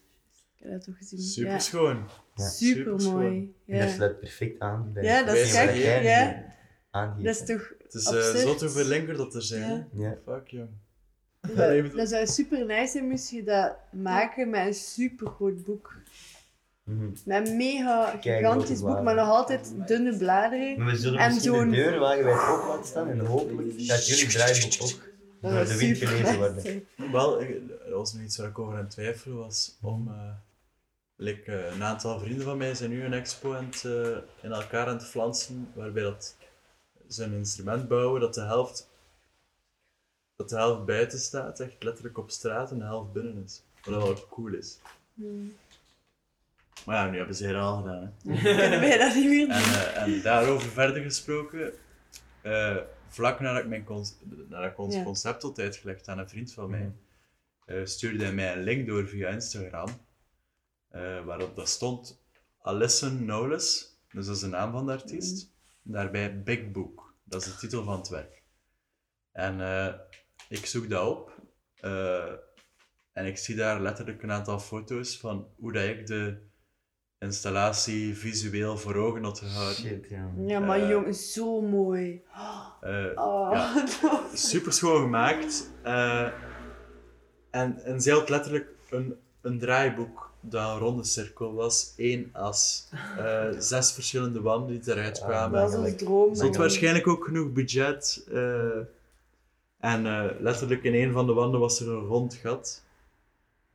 Ik 0.55 0.63
heb 0.63 0.71
dat 0.71 0.83
toch 0.83 0.97
gezien. 0.97 1.19
Super 1.19 1.51
ja. 1.51 1.59
schoon. 1.59 2.07
Ja. 2.35 2.47
Super 2.47 2.85
mooi. 2.85 3.01
Superschoon. 3.01 3.53
En 3.65 3.79
dat 3.79 3.89
Ja. 3.89 3.95
sluit 3.95 4.19
perfect 4.19 4.59
aan 4.59 4.93
bij 4.93 5.03
Ja, 5.03 5.23
dat 5.23 5.35
is 5.35 5.51
gek, 5.57 5.75
ja. 6.03 6.45
aangeeft. 6.91 7.25
Dat 7.25 7.35
is 7.35 7.45
toch 7.45 7.73
Het 7.83 7.93
is 7.93 8.05
eh 8.05 8.41
zo 8.41 8.55
te 8.55 8.69
verlinken 8.69 9.17
dat 9.17 9.35
er 9.35 9.41
zijn. 9.41 9.87
Ja. 9.93 10.07
Ja. 10.09 10.17
Fuck, 10.25 10.47
jong. 10.47 10.69
Dat, 11.41 11.91
dat 11.97 12.09
zou 12.09 12.27
super 12.27 12.65
nice 12.65 12.91
zijn 12.91 13.07
moest 13.07 13.29
je 13.29 13.43
dat 13.43 13.75
maken 13.91 14.49
met 14.49 14.65
een 14.67 14.73
super 14.73 15.27
groot 15.27 15.63
boek. 15.63 15.95
Mhm. 16.83 17.09
Met 17.25 17.47
een 17.47 17.57
mega 17.57 18.17
gigantisch 18.21 18.79
boek, 18.81 19.01
maar 19.01 19.15
nog 19.15 19.27
altijd 19.29 19.73
dunne 19.87 20.17
bladeren. 20.17 20.77
Maar 20.79 20.87
we 20.91 20.97
zullen 20.97 21.19
En 21.19 21.33
misschien 21.33 21.53
zo'n- 21.53 21.69
de 21.69 21.75
deur 21.75 21.99
wagenwijd 21.99 22.39
open 22.49 22.67
laten 22.67 22.85
staan 22.85 23.09
en 23.09 23.19
hopelijk 23.19 23.87
dat 23.87 24.07
jullie 24.07 24.27
draaiboek 24.27 24.73
ook 24.81 25.11
Dat 25.39 25.51
door 25.51 25.65
de 25.65 25.77
wind 25.77 25.97
gelezen 25.97 26.37
worden. 26.37 26.87
Wel, 27.11 27.41
ik- 27.41 27.61
er 27.87 27.95
was 27.95 28.13
nog 28.13 28.23
iets 28.23 28.37
waar 28.37 28.47
ik 28.47 28.59
over 28.59 28.73
aan 28.73 28.79
het 28.79 28.89
twijfelen 28.89 29.37
was. 29.37 29.77
Om, 29.81 30.07
eh, 30.07 30.29
like, 31.15 31.51
eh, 31.55 31.75
een 31.75 31.83
aantal 31.83 32.19
vrienden 32.19 32.45
van 32.45 32.57
mij 32.57 32.75
zijn 32.75 32.89
nu 32.89 33.03
een 33.03 33.13
expo 33.13 33.53
aan 33.55 33.65
het, 33.71 33.83
eh, 33.85 34.17
in 34.41 34.51
elkaar 34.51 34.87
aan 34.87 34.93
het 34.97 35.05
flansen, 35.05 35.67
waarbij 35.73 36.03
dat 36.03 36.35
ze 37.09 37.23
een 37.23 37.33
instrument 37.33 37.87
bouwen 37.87 38.21
dat 38.21 38.33
de 38.33 38.41
helft, 38.41 38.89
dat 40.35 40.49
de 40.49 40.55
helft 40.55 40.85
buiten 40.85 41.19
staat, 41.19 41.59
echt 41.59 41.83
letterlijk 41.83 42.17
op 42.17 42.31
straat, 42.31 42.71
en 42.71 42.77
de 42.77 42.83
helft 42.85 43.13
binnen 43.13 43.43
is. 43.45 43.61
Wat 43.83 44.03
wel 44.03 44.27
cool 44.29 44.53
is. 44.53 44.77
Hmm. 45.13 45.53
Maar 46.85 46.95
ja, 47.05 47.11
nu 47.11 47.17
hebben 47.17 47.35
ze 47.35 47.47
het 47.47 47.55
al 47.55 47.77
gedaan. 47.77 48.01
Hè. 48.27 48.41
Kunnen 48.41 48.79
wij 48.79 48.97
dat 48.97 49.15
niet 49.15 49.25
meer 49.29 49.49
En, 49.49 49.61
eh, 49.63 50.01
en 50.01 50.21
daarover 50.21 50.69
verder 50.69 51.03
gesproken, 51.03 51.73
eh, 52.41 52.77
vlak 53.07 53.39
nadat 53.39 53.63
ik, 53.63 53.69
mijn 53.69 53.85
nadat 54.49 54.71
ik 54.71 54.77
ons 54.77 54.95
Ja. 54.95 55.03
concept 55.03 55.41
had 55.41 55.59
uitgelegd 55.59 56.07
aan 56.07 56.17
een 56.17 56.29
vriend 56.29 56.53
van 56.53 56.69
mij, 56.69 56.79
Mhm. 56.79 56.91
eh, 57.77 57.85
stuurde 57.85 58.23
hij 58.23 58.33
mij 58.33 58.53
een 58.53 58.63
link 58.63 58.87
door 58.87 59.07
via 59.07 59.29
Instagram, 59.29 59.87
eh, 60.89 61.25
waarop 61.25 61.55
dat 61.55 61.69
stond 61.69 62.21
Alison 62.61 63.17
Knowles, 63.17 63.97
dus 64.11 64.25
dat 64.25 64.35
is 64.35 64.41
de 64.41 64.47
naam 64.47 64.71
van 64.71 64.85
de 64.85 64.91
artiest, 64.91 65.51
daarbij 65.81 66.43
Big 66.43 66.71
Book, 66.71 67.13
dat 67.23 67.41
is 67.45 67.51
de 67.51 67.57
titel 67.57 67.83
van 67.83 67.97
het 67.97 68.09
werk. 68.09 68.41
En 69.31 69.61
eh, 69.61 69.93
ik 70.49 70.65
zoek 70.65 70.89
dat 70.89 71.07
op 71.07 71.41
eh, 71.79 72.31
en 73.13 73.25
ik 73.25 73.37
zie 73.37 73.55
daar 73.55 73.81
letterlijk 73.81 74.23
een 74.23 74.31
aantal 74.31 74.59
foto's 74.59 75.17
van 75.17 75.47
hoe 75.57 75.71
dat 75.71 75.83
ik 75.83 76.07
de 76.07 76.37
installatie 77.23 78.15
visueel 78.17 78.77
voor 78.77 78.95
ogen 78.95 79.23
had 79.23 79.39
gehouden. 79.39 79.75
Shit, 79.75 80.07
ja. 80.09 80.29
Ja, 80.47 80.59
maar 80.59 80.81
eh, 80.81 80.89
jong, 80.89 81.15
zo 81.15 81.61
mooi. 81.61 82.21
Eh, 82.81 83.05
Oh, 83.15 83.49
ja. 83.51 83.85
super 84.33 84.73
schoon 84.73 85.01
gemaakt. 85.01 85.69
eh, 85.81 86.27
en, 87.49 87.83
en 87.83 88.01
zij 88.01 88.13
had 88.13 88.29
letterlijk 88.29 88.67
een, 88.89 89.15
een 89.41 89.59
draaiboek 89.59 90.31
dat 90.41 90.71
een 90.73 90.77
ronde 90.79 91.03
cirkel 91.03 91.53
was, 91.53 91.93
één 91.97 92.29
as, 92.33 92.87
eh, 93.17 93.49
zes 93.59 93.91
verschillende 93.91 94.41
wanden 94.41 94.81
die 94.81 94.91
eruit 94.93 95.19
kwamen. 95.19 95.61
dat 95.61 95.71
was 95.71 95.79
ons 95.79 95.95
droom. 95.95 96.35
Ze 96.35 96.43
had 96.45 96.55
waarschijnlijk 96.55 97.07
ook 97.07 97.25
genoeg 97.25 97.51
budget. 97.51 98.25
eh, 98.31 98.77
en 99.79 100.05
eh, 100.05 100.25
letterlijk 100.39 100.83
in 100.83 100.93
een 100.93 101.11
van 101.11 101.25
de 101.25 101.33
wanden 101.33 101.59
was 101.59 101.79
er 101.79 101.87
een 101.89 102.05
rond 102.05 102.33
gat. 102.33 102.83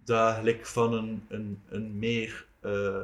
Dat 0.05 0.35
gelijk 0.35 0.67
van 0.67 0.93
een, 0.93 1.25
een, 1.29 1.63
een 1.69 1.99
meer 1.99 2.47
eh, 2.61 2.97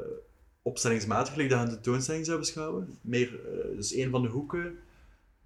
opstellingsmatig, 0.65 1.35
dat 1.35 1.49
je 1.49 1.55
een 1.55 1.69
tentoonstelling 1.69 2.27
zou 2.27 2.39
beschouwen. 2.39 2.99
Meer, 3.01 3.29
eh, 3.29 3.77
dus 3.77 3.95
een 3.95 4.11
van 4.11 4.23
de 4.23 4.29
hoeken 4.29 4.79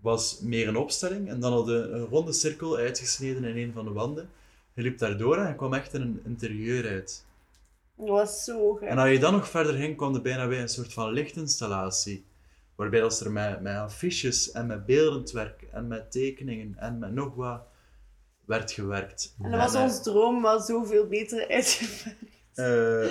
was 0.01 0.40
meer 0.40 0.69
een 0.69 0.77
opstelling. 0.77 1.28
En 1.28 1.40
dan 1.40 1.53
had 1.53 1.69
een 1.69 2.05
ronde 2.05 2.32
cirkel 2.32 2.77
uitgesneden 2.77 3.45
in 3.45 3.57
een 3.57 3.73
van 3.73 3.85
de 3.85 3.93
wanden. 3.93 4.31
Je 4.74 4.82
liep 4.82 4.99
daardoor 4.99 5.36
en 5.36 5.49
je 5.49 5.55
kwam 5.55 5.74
echt 5.74 5.95
in 5.95 6.01
een 6.01 6.20
interieur 6.24 6.89
uit. 6.89 7.24
Dat 7.97 8.09
was 8.09 8.45
zo 8.45 8.74
gek. 8.74 8.89
En 8.89 8.99
als 8.99 9.11
je 9.11 9.19
dan 9.19 9.32
nog 9.32 9.49
verder 9.49 9.74
ging, 9.74 9.97
kwam 9.97 10.12
je 10.12 10.20
bijna 10.20 10.49
bij 10.49 10.61
een 10.61 10.69
soort 10.69 10.93
van 10.93 11.12
lichtinstallatie. 11.12 12.24
Waarbij 12.74 13.01
dat 13.01 13.20
er 13.20 13.31
met, 13.32 13.61
met 13.61 13.77
affiches 13.77 14.51
en 14.51 14.66
met 14.66 14.86
beeldend 14.86 15.31
werk 15.31 15.62
en 15.73 15.86
met 15.86 16.11
tekeningen 16.12 16.74
en 16.77 16.99
met 16.99 17.12
nog 17.12 17.35
wat 17.35 17.61
werd 18.45 18.73
gewerkt. 18.73 19.35
En 19.43 19.51
dat 19.51 19.61
was 19.61 19.74
eh, 19.74 19.82
ons 19.82 20.03
droom 20.03 20.43
wel 20.43 20.61
zoveel 20.61 21.07
beter 21.07 21.49
uitgewerkt. 21.49 22.19
eh, 22.55 23.07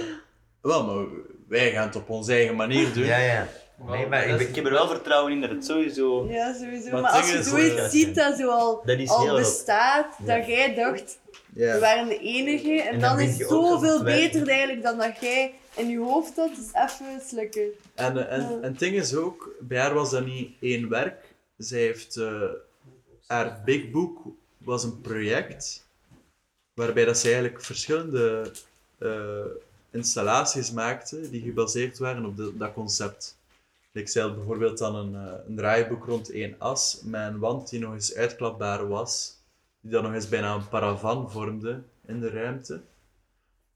wel, 0.67 0.85
maar 0.85 1.05
wij 1.47 1.71
gaan 1.71 1.87
het 1.87 1.95
op 1.95 2.09
onze 2.09 2.31
eigen 2.31 2.55
manier 2.55 2.93
doen. 2.93 3.03
Ja, 3.05 3.17
ja. 3.17 3.47
Nee, 3.87 4.07
maar 4.07 4.27
ik, 4.27 4.37
ben- 4.37 4.49
ik 4.49 4.55
heb 4.55 4.65
er 4.65 4.71
wel 4.71 4.87
vertrouwen 4.87 5.31
in 5.31 5.41
dat 5.41 5.49
het 5.49 5.65
sowieso... 5.65 6.27
Ja, 6.29 6.53
sowieso. 6.53 6.91
Maar 6.91 7.11
als 7.11 7.31
je 7.31 7.43
zoiets 7.43 7.75
eh, 7.75 7.87
ziet 7.87 8.15
dat 8.15 8.37
zo 8.37 8.49
al, 8.49 8.81
Dat 8.85 8.97
is 8.99 9.09
al 9.09 9.21
heel... 9.23 9.35
bestaat, 9.35 10.15
Ja. 10.25 10.37
dat 10.37 10.47
jij 10.47 10.75
dacht, 10.75 11.19
we 11.53 11.63
Ja. 11.63 11.79
waren 11.79 12.07
de 12.07 12.19
enige. 12.19 12.81
En, 12.81 12.93
En 12.93 12.99
dan 12.99 13.19
is 13.19 13.37
het 13.37 13.47
zoveel 13.49 14.03
beter 14.03 14.47
eigenlijk 14.47 14.83
dan 14.83 14.97
dat 14.97 15.19
jij 15.19 15.53
in 15.75 15.89
je 15.89 15.99
hoofd 15.99 16.35
had. 16.35 16.49
Dus 16.55 16.67
even 16.73 17.21
slikken. 17.27 17.67
En, 17.95 18.29
en, 18.29 18.41
Ja. 18.41 18.47
en 18.49 18.63
het 18.63 18.79
ding 18.79 18.95
is 18.95 19.15
ook, 19.15 19.49
bij 19.59 19.79
haar 19.79 19.93
was 19.93 20.11
dat 20.11 20.25
niet 20.25 20.51
één 20.61 20.89
werk. 20.89 21.33
Zij 21.57 21.79
heeft, 21.79 22.15
eh, 22.17 22.41
haar 23.27 23.61
Big 23.65 23.91
Book 23.91 24.19
was 24.57 24.83
een 24.83 25.01
project 25.01 25.85
waarbij 26.73 27.05
dat 27.05 27.17
ze 27.17 27.25
eigenlijk 27.29 27.63
verschillende 27.63 28.51
eh, 28.99 29.09
installaties 29.97 30.71
maakte 30.71 31.29
die 31.29 31.41
gebaseerd 31.41 31.97
waren 31.97 32.25
op 32.25 32.37
de- 32.37 32.57
dat 32.57 32.73
concept. 32.73 33.37
Ik 33.91 34.07
zei 34.09 34.31
bijvoorbeeld 34.33 34.77
dan 34.77 34.95
een, 34.95 35.15
eh, 35.15 35.33
een 35.47 35.55
draaiboek 35.55 36.05
rond 36.05 36.29
één 36.31 36.55
as 36.57 37.01
met 37.03 37.27
een 37.27 37.39
wand 37.39 37.69
die 37.69 37.79
nog 37.79 37.93
eens 37.93 38.15
uitklapbaar 38.15 38.87
was, 38.87 39.35
die 39.81 39.91
dan 39.91 40.03
nog 40.03 40.13
eens 40.13 40.29
bijna 40.29 40.53
een 40.53 40.67
paravan 40.69 41.31
vormde 41.31 41.81
in 42.05 42.19
de 42.19 42.29
ruimte. 42.29 42.79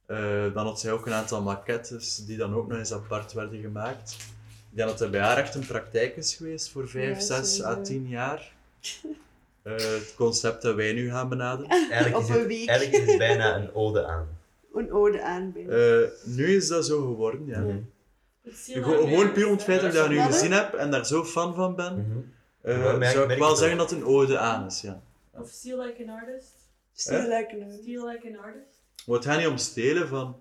Eh, 0.06 0.54
dan 0.54 0.66
had 0.66 0.80
zij 0.80 0.92
ook 0.92 1.06
een 1.06 1.14
aantal 1.14 1.42
maquettes 1.42 2.26
die 2.26 2.38
dan 2.38 2.56
ook 2.56 2.68
nog 2.68 2.78
eens 2.78 2.94
apart 2.94 3.34
werden 3.34 3.62
gemaakt. 3.62 4.16
Ik 4.72 4.78
denk 4.78 4.90
dat 4.90 5.02
er 5.02 5.10
bij 5.10 5.22
haar 5.22 5.38
echt 5.38 5.56
een 5.56 5.66
praktijk 5.66 6.16
is 6.16 6.36
geweest 6.36 6.70
voor 6.70 6.88
5, 6.90 7.18
Ja, 7.18 7.24
6 7.24 7.38
à 7.64 7.70
sowieso. 7.70 7.82
10 7.82 8.08
jaar. 8.08 8.52
Eh, 9.62 9.74
het 9.76 10.14
concept 10.16 10.62
dat 10.62 10.76
wij 10.76 10.94
nu 10.94 11.10
gaan 11.12 11.30
benaderen. 11.30 11.70
Eigenlijk 11.92 12.24
is, 12.24 12.30
het, 12.30 12.68
eigenlijk 12.68 12.92
is 13.04 13.10
het 13.10 13.18
bijna 13.18 13.56
een 13.56 13.74
ode 13.74 14.06
aan. 14.06 14.28
Een 14.74 14.92
ode 14.92 15.22
aanbieden. 15.22 16.02
Eh, 16.04 16.10
nu 16.26 16.56
is 16.56 16.68
dat 16.68 16.86
zo 16.86 17.02
geworden, 17.02 17.46
ja. 17.46 17.64
Gewo- 18.54 19.06
Gewoon 19.08 19.32
puur 19.32 19.46
om 19.46 19.52
het 19.52 19.64
feit 19.64 19.82
dat 19.82 19.90
ik 19.90 19.96
dat 19.96 20.10
nu 20.10 20.20
gezien 20.20 20.52
heb 20.52 20.74
en 20.74 20.92
daar 20.92 21.06
zo 21.06 21.24
fan 21.24 21.56
van 21.56 21.76
ben, 21.76 21.94
Mhm. 21.94 22.20
eh, 22.62 22.98
merk- 22.98 23.12
zou 23.14 23.32
ik 23.32 23.40
wel 23.40 23.56
zeggen 23.56 23.78
dat 23.78 23.90
het 23.90 24.00
een 24.00 24.06
ode 24.06 24.38
aan 24.38 24.66
is, 24.66 24.82
ja. 24.82 25.02
Of 25.32 25.50
steal 25.50 25.86
like 25.86 26.04
an 26.08 26.10
artist. 26.20 26.48
Steal 26.94 27.28
like 27.28 28.28
an 28.28 28.38
artist. 28.44 28.82
Maar 29.06 29.16
het 29.16 29.26
gaat 29.26 29.38
niet 29.38 29.48
om 29.48 29.58
stelen 29.58 30.08
van... 30.08 30.36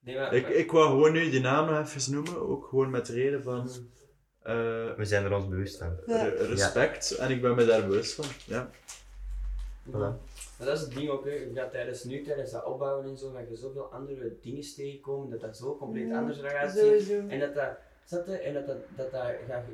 Nee, 0.00 0.16
maar, 0.16 0.34
Ik, 0.34 0.48
ik 0.48 0.70
wou 0.70 0.88
gewoon 0.88 1.12
nu 1.12 1.30
die 1.30 1.40
naam 1.40 1.66
nog 1.70 1.78
even 1.94 2.12
noemen, 2.12 2.48
ook 2.48 2.66
gewoon 2.68 2.90
met 2.90 3.06
de 3.06 3.12
reden 3.12 3.42
van... 3.42 3.68
eh, 4.42 4.54
We 4.96 5.04
zijn 5.04 5.24
er 5.24 5.34
ons 5.34 5.48
bewust 5.48 5.78
van. 5.78 5.96
Ja. 6.06 6.24
respect, 6.38 7.10
en 7.10 7.30
ik 7.30 7.40
ben 7.42 7.54
me 7.54 7.66
daar 7.66 7.86
bewust 7.86 8.14
van. 8.14 8.24
Ja. 8.46 8.70
Voilà. 9.90 10.29
Maar 10.60 10.68
dat 10.68 10.78
is 10.78 10.84
het 10.84 10.94
ding 10.94 11.08
ook, 11.08 11.24
hè. 11.24 11.52
dat 11.52 11.70
tijdens 11.70 12.04
nu, 12.04 12.22
tijdens 12.22 12.50
dat 12.50 12.64
opbouwen 12.64 13.06
en 13.06 13.16
zo, 13.18 13.32
dat 13.32 13.48
je 13.48 13.56
zoveel 13.56 13.84
andere 13.92 14.36
dingen 14.40 14.62
tegenkomen, 14.76 15.30
dat 15.30 15.40
dat 15.40 15.56
zo 15.56 15.76
compleet 15.76 16.08
Ja, 16.08 16.18
anders 16.18 16.38
eruit 16.38 16.70
ziet. 16.70 16.80
Sowieso. 16.80 17.28
En 17.28 17.40
dat 17.40 17.54
dat? 17.54 17.78
En 18.26 18.54
dat 18.54 18.66
dat, 18.66 18.76
dat, 18.96 19.10
dat, 19.10 19.22
gaat, 19.46 19.64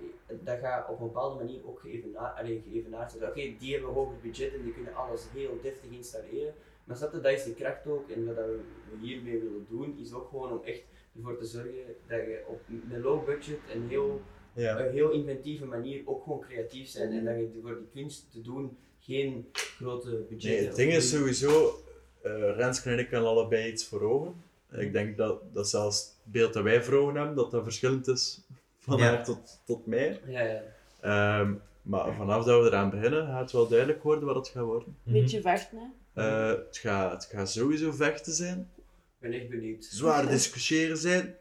dat 0.42 0.58
gaat 0.58 0.88
op 0.88 1.00
een 1.00 1.06
bepaalde 1.06 1.44
manier 1.44 1.66
ook 1.66 1.80
geëvenaard, 1.80 2.38
allee, 2.38 2.62
geëvenaard 2.70 3.10
worden. 3.12 3.28
Oké, 3.28 3.54
die 3.58 3.72
hebben 3.72 3.92
hoger 3.92 4.16
budget 4.22 4.54
en 4.54 4.62
die 4.62 4.72
kunnen 4.72 4.94
alles 4.94 5.26
heel 5.32 5.58
deftig 5.62 5.90
installeren, 5.90 6.54
Maar 6.84 6.98
dat 6.98 7.26
is 7.26 7.44
de 7.44 7.54
kracht 7.54 7.86
ook. 7.86 8.10
En 8.10 8.26
wat 8.26 8.36
dat 8.36 8.46
we 8.46 8.60
hiermee 9.00 9.40
willen 9.40 9.66
doen, 9.68 9.98
is 10.00 10.12
ook 10.12 10.28
gewoon 10.28 10.52
om 10.52 10.64
echt 10.64 10.84
ervoor 11.16 11.36
te 11.38 11.44
zorgen 11.44 11.84
dat 12.06 12.20
je 12.20 12.44
op 12.48 12.60
een 12.90 13.00
low 13.00 13.24
budget 13.24 13.58
en 13.72 13.88
heel, 13.88 14.20
Ja. 14.52 14.80
een 14.80 14.92
heel 14.92 15.10
inventieve 15.10 15.64
manier 15.64 16.02
ook 16.04 16.22
gewoon 16.22 16.40
creatief 16.40 16.94
bent. 16.94 17.12
En 17.12 17.24
dat 17.24 17.34
je 17.36 17.58
voor 17.62 17.78
die 17.78 17.88
kunst 18.02 18.32
te 18.32 18.40
doen 18.40 18.76
geen 19.06 19.48
grote 19.52 20.10
budgetten 20.28 20.50
Nee, 20.50 20.66
het 20.66 20.76
ding 20.76 20.92
is 20.92 21.10
sowieso, 21.10 21.82
eh 22.22 22.32
Renske 22.56 22.90
en 22.90 22.98
ik 22.98 23.10
hebben 23.10 23.28
allebei 23.28 23.72
iets 23.72 23.86
voor 23.86 24.00
ogen. 24.02 24.34
Ik 24.72 24.92
denk 24.92 25.16
dat, 25.16 25.40
dat 25.52 25.68
zelfs 25.68 25.98
het 26.00 26.32
beeld 26.32 26.52
dat 26.52 26.62
wij 26.62 26.82
voor 26.82 26.94
ogen 26.94 27.14
hebben, 27.14 27.36
dat 27.36 27.50
dat 27.50 27.62
verschillend 27.62 28.08
is 28.08 28.40
van 28.78 28.98
Ja. 28.98 29.04
haar 29.04 29.24
tot, 29.24 29.60
tot 29.64 29.86
mij. 29.86 30.20
Ja, 30.26 30.40
ja. 30.42 30.62
Ehm, 31.00 31.54
maar 31.82 32.14
vanaf 32.14 32.44
dat 32.44 32.60
we 32.62 32.66
eraan 32.66 32.90
beginnen, 32.90 33.26
gaat 33.26 33.40
het 33.40 33.52
wel 33.52 33.68
duidelijk 33.68 34.02
worden 34.02 34.24
wat 34.26 34.36
het 34.36 34.48
gaat 34.48 34.64
worden. 34.64 34.96
Mhm. 35.02 35.12
Beetje 35.12 35.40
vechten, 35.40 35.78
hè. 35.78 36.22
Eh, 36.22 36.58
het, 36.66 36.76
gaat, 36.78 37.12
het 37.12 37.24
gaat 37.32 37.50
sowieso 37.50 37.92
vechten 37.92 38.32
zijn, 38.32 38.58
Ik 38.78 38.84
ben 39.18 39.32
echt 39.32 39.48
benieuwd. 39.48 39.84
zwaar 39.84 40.28
discussiëren 40.28 40.96
zijn. 40.98 41.34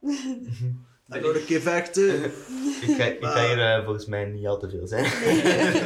Een 1.10 1.44
keer 1.46 1.60
vechten. 1.60 2.24
Ik 2.80 2.96
ga, 2.96 3.04
ik 3.04 3.24
ga 3.24 3.46
hier 3.46 3.60
eh, 3.60 3.84
volgens 3.84 4.06
mij 4.06 4.24
niet 4.24 4.46
al 4.46 4.58
te 4.58 4.68
veel 4.68 4.86
zijn. 4.86 5.04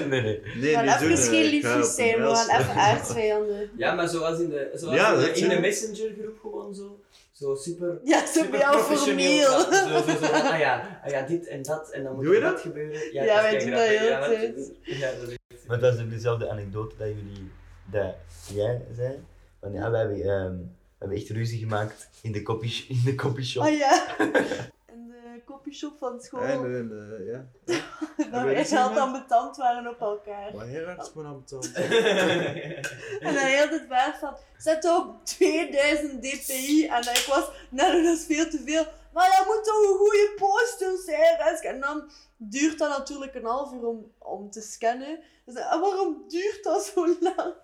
nee, 0.09 0.21
nee. 0.23 0.43
Nee, 0.55 0.75
gaan 0.75 0.99
doen. 0.99 1.11
even 1.11 1.17
geen 1.17 1.45
liefjes 1.45 1.95
zijn, 1.95 2.21
een 2.21 2.29
we 2.29 2.35
gaan 2.35 2.61
even 2.61 2.75
aardsvijanden. 2.75 3.71
Ja, 3.77 3.95
maar 3.95 4.09
zoals 4.09 4.41
in 4.41 4.49
de, 4.49 4.71
zoals 4.75 4.97
Ja, 4.97 5.15
in 5.15 5.21
de, 5.21 5.33
in 5.33 5.49
de 5.49 5.61
messengergroep 5.61 6.39
gewoon 6.41 6.75
zo. 6.75 7.01
Zo 7.33 7.55
super. 7.55 8.01
Ja, 8.05 8.27
zo 8.27 8.33
super 8.33 8.51
bij 8.51 8.61
jou 8.61 8.77
professioneel. 8.77 9.49
formeel. 9.49 9.71
Ja, 9.71 9.89
Zo, 9.89 10.13
zo, 10.13 10.19
zo, 10.19 10.27
van, 10.27 10.53
ah 10.53 10.59
ja, 10.59 11.01
ah 11.05 11.11
ja, 11.11 11.23
dit 11.27 11.47
en 11.47 11.63
dat 11.63 11.91
en 11.91 12.03
dan 12.03 12.15
moet 12.15 12.25
Doe 12.25 12.35
je 12.35 12.41
dat? 12.41 12.53
dat 12.53 12.61
gebeuren. 12.61 13.13
Ja, 13.13 13.25
wij 13.25 13.59
doen 13.59 13.71
dat 13.71 13.81
heel 13.81 14.21
de 14.21 14.27
tijd. 14.27 14.73
Ja, 14.83 15.11
dat 15.21 15.29
is 15.29 15.37
Maar 15.67 15.81
dat 15.81 15.95
is 15.95 16.01
ook 16.01 16.11
dezelfde 16.11 16.51
anekdote 16.51 16.95
dat 16.99 17.09
jullie, 17.09 17.51
dat 17.91 18.15
jij 18.55 18.83
zei. 18.97 19.15
Van 19.61 19.73
ja, 19.73 19.91
we 19.91 19.97
hebben, 19.97 20.17
ehm, 20.17 20.57
we 20.57 20.99
hebben 20.99 21.19
echt 21.19 21.29
ruzie 21.29 21.59
gemaakt 21.59 22.09
in 22.23 22.33
de 22.33 22.43
copy, 22.43 22.85
in 22.89 23.01
de 23.05 23.15
copyshop. 23.15 23.63
Ah 23.63 23.79
ja. 23.79 24.07
De 25.47 25.53
copyshop 25.53 25.99
van 25.99 26.21
school. 26.21 26.41
En, 26.41 26.65
en, 26.65 27.19
eh, 27.19 27.27
ja. 27.27 27.47
dat 28.31 28.43
wij 28.43 28.55
echt 28.55 28.71
heel 28.71 29.01
ambetant 29.01 29.57
waren 29.57 29.89
op 29.89 30.01
elkaar. 30.01 30.55
Maar 30.55 30.67
heel 30.67 30.87
gewoon 30.97 31.27
aan 31.27 31.39
betaald. 31.39 31.73
En 33.27 33.35
dan 33.35 33.45
heel 33.45 33.69
het 33.69 33.87
waard 33.89 34.19
van, 34.19 34.37
zet 34.59 34.85
op 34.85 35.25
2000 35.25 36.23
dpi. 36.23 36.87
En 36.87 37.01
ik 37.01 37.27
was, 37.29 37.51
nou 37.71 38.03
dat 38.03 38.19
is 38.19 38.25
veel 38.25 38.51
te 38.51 38.63
veel. 38.65 38.87
Maar 39.13 39.35
dat 39.39 39.47
moet 39.47 39.65
toch 39.65 39.91
een 39.91 39.97
goede 39.97 40.33
poster 40.37 40.99
zijn. 41.05 41.37
Renske. 41.37 41.69
En 41.69 41.81
dan 41.81 42.11
duurt 42.37 42.79
dat 42.79 42.99
natuurlijk 42.99 43.35
een 43.35 43.45
half 43.45 43.73
uur 43.73 43.87
om, 43.87 44.13
om 44.19 44.51
te 44.51 44.61
scannen. 44.61 45.19
Dus 45.45 45.55
en 45.55 45.81
waarom 45.81 46.25
duurt 46.29 46.65
dat 46.65 46.85
zo 46.85 47.17
lang? 47.21 47.55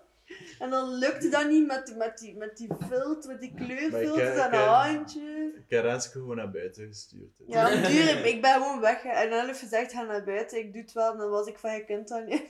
En 0.59 0.69
dan 0.69 0.89
lukte 0.93 1.29
dat 1.29 1.49
niet 1.49 1.67
met, 1.67 1.95
met, 1.97 2.17
die, 2.17 2.37
met 2.37 2.57
die 2.57 2.69
filter, 2.89 3.31
met 3.31 3.41
die 3.41 3.53
kleurfilters 3.55 4.37
en 4.39 4.53
een 4.53 4.59
handje. 4.59 5.51
Ik 5.55 5.69
heb 5.69 5.83
Renske 5.83 6.11
gewoon 6.19 6.35
naar 6.35 6.51
buiten 6.51 6.87
gestuurd. 6.87 7.37
hè. 7.37 7.43
Ja, 7.47 7.87
duur, 7.87 8.25
ik 8.25 8.41
ben 8.41 8.53
gewoon 8.53 8.79
weg. 8.81 9.01
hè. 9.01 9.09
En 9.09 9.29
dan 9.29 9.45
heeft 9.45 9.59
gezegd, 9.59 9.91
ga 9.91 10.01
naar 10.03 10.23
buiten. 10.23 10.57
Ik 10.59 10.73
doe 10.73 10.81
het 10.81 10.91
wel. 10.93 11.11
En 11.11 11.17
dan 11.17 11.29
was 11.29 11.47
ik 11.47 11.57
van, 11.59 11.73
je 11.73 11.85
kunt 11.85 12.07
dat 12.07 12.25
niet. 12.27 12.43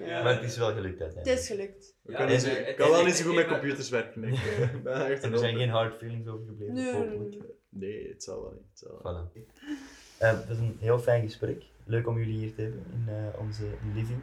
Ja. 0.00 0.22
Maar 0.22 0.34
het 0.34 0.44
is 0.44 0.56
wel 0.56 0.72
gelukt 0.72 0.98
Het 0.98 1.02
uiteindelijk. 1.02 1.40
is 1.40 1.46
gelukt. 1.46 1.94
Ik 2.04 2.10
Ja, 2.10 2.16
kan, 2.18 2.28
niet 2.28 2.40
zo- 2.40 2.48
en, 2.48 2.68
ik 2.68 2.76
kan 2.76 2.90
wel 2.90 3.04
niet 3.04 3.14
zo 3.14 3.24
goed 3.24 3.34
met 3.34 3.46
computers 3.46 3.88
werken. 3.90 4.24
Ik 4.74 4.82
ben 4.82 5.06
echt 5.06 5.22
er 5.24 5.38
zijn 5.38 5.56
geen 5.56 5.68
hard 5.68 5.96
feelings 5.98 6.28
overgebleven, 6.28 6.74
Nee, 6.74 6.92
nee, 6.92 7.38
nee. 7.68 8.08
Het 8.08 8.22
zal 8.24 8.42
wel 8.42 8.52
niet. 8.52 8.68
Het 8.70 8.78
zal 8.78 9.00
wel. 9.02 9.30
Voilà. 9.30 9.42
Eh, 10.18 10.30
het 10.30 10.48
was 10.48 10.56
een 10.58 10.76
heel 10.80 10.98
fijn 10.98 11.22
gesprek. 11.22 11.62
Leuk 11.84 12.06
om 12.06 12.18
jullie 12.18 12.36
hier 12.38 12.54
te 12.54 12.62
hebben 12.62 12.84
in 12.92 13.04
eh, 13.14 13.40
onze 13.40 13.62
living. 13.94 14.20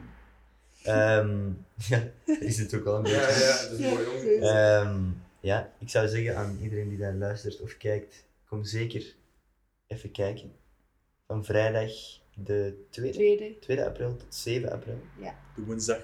Ehm 0.82 1.52
ja, 1.90 2.10
is 2.40 2.58
het 2.58 2.74
ook 2.74 2.84
wel 2.84 2.96
een 2.96 3.02
beetje. 3.02 3.18
Ja, 3.18 3.28
ja, 3.28 3.62
dat 3.68 3.78
is 3.78 3.78
Ja, 3.78 3.94
mooi 3.94 4.06
om. 4.06 4.42
Ehm, 4.42 5.04
ja, 5.40 5.72
ik 5.78 5.88
zou 5.88 6.08
zeggen 6.08 6.36
aan 6.36 6.58
iedereen 6.62 6.88
die 6.88 6.98
daar 6.98 7.14
luistert 7.14 7.60
of 7.60 7.76
kijkt, 7.76 8.26
kom 8.46 8.64
zeker 8.64 9.14
even 9.86 10.10
kijken. 10.10 10.52
Van 11.26 11.44
vrijdag 11.44 11.92
de 12.34 12.86
2, 12.90 13.10
Tweede. 13.10 13.58
2 13.58 13.84
april 13.84 14.16
tot 14.16 14.34
7 14.34 14.72
april. 14.72 14.98
De 15.54 15.62
woensdag. 15.64 16.00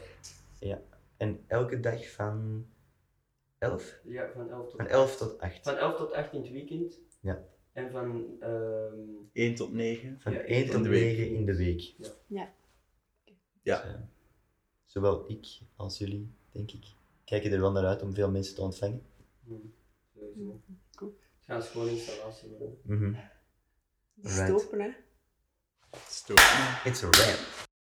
En 1.17 1.45
elke 1.47 1.81
dag 1.81 2.11
van 2.11 2.67
11? 3.59 4.01
Ja, 4.05 4.31
van 4.35 4.51
11 4.51 4.69
tot 4.69 4.77
Van 4.77 4.87
11 4.87 5.17
tot 5.17 5.41
8. 5.41 5.61
Van 5.63 5.77
11 5.77 5.97
tot 5.97 6.13
8 6.13 6.33
in 6.33 6.41
het 6.41 6.51
weekend. 6.51 6.99
Ja. 7.21 7.45
En 7.73 7.91
van 7.91 8.37
ehm 8.41 8.95
1 9.33 9.55
tot 9.55 9.73
9. 9.73 10.21
Van 10.21 10.33
Ja, 10.33 10.39
1 10.39 10.65
in 10.65 10.71
tot 10.71 10.83
de 10.83 10.89
week. 10.89 11.17
9 11.17 11.35
in 11.35 11.47
de 11.47 11.57
week. 11.57 11.81
Ja. 11.81 12.09
Ja. 12.27 12.53
Ja. 13.63 14.09
Zowel 14.87 15.31
ik 15.31 15.47
als 15.77 15.99
jullie, 15.99 16.31
denk 16.51 16.71
ik, 16.71 16.85
kijken 17.25 17.53
er 17.53 17.61
wel 17.61 17.73
naar 17.73 17.87
uit 17.87 18.03
om 18.03 18.15
veel 18.15 18.31
mensen 18.31 18.55
te 18.55 18.61
ontvangen. 18.61 19.03
hm, 19.45 19.53
sowieso. 20.15 20.61
Cool. 20.95 21.19
Het 21.37 21.45
gaat 21.47 21.57
een 21.63 21.67
schone 21.69 21.91
installatie 21.91 22.49
worden. 22.49 22.79
Die 24.15 24.33
Right. 24.33 24.47
stoppen, 24.61 24.81
hè. 24.81 24.91
Stoot. 26.09 26.39
It's 26.85 27.03
a 27.03 27.09
wrap. 27.09 27.39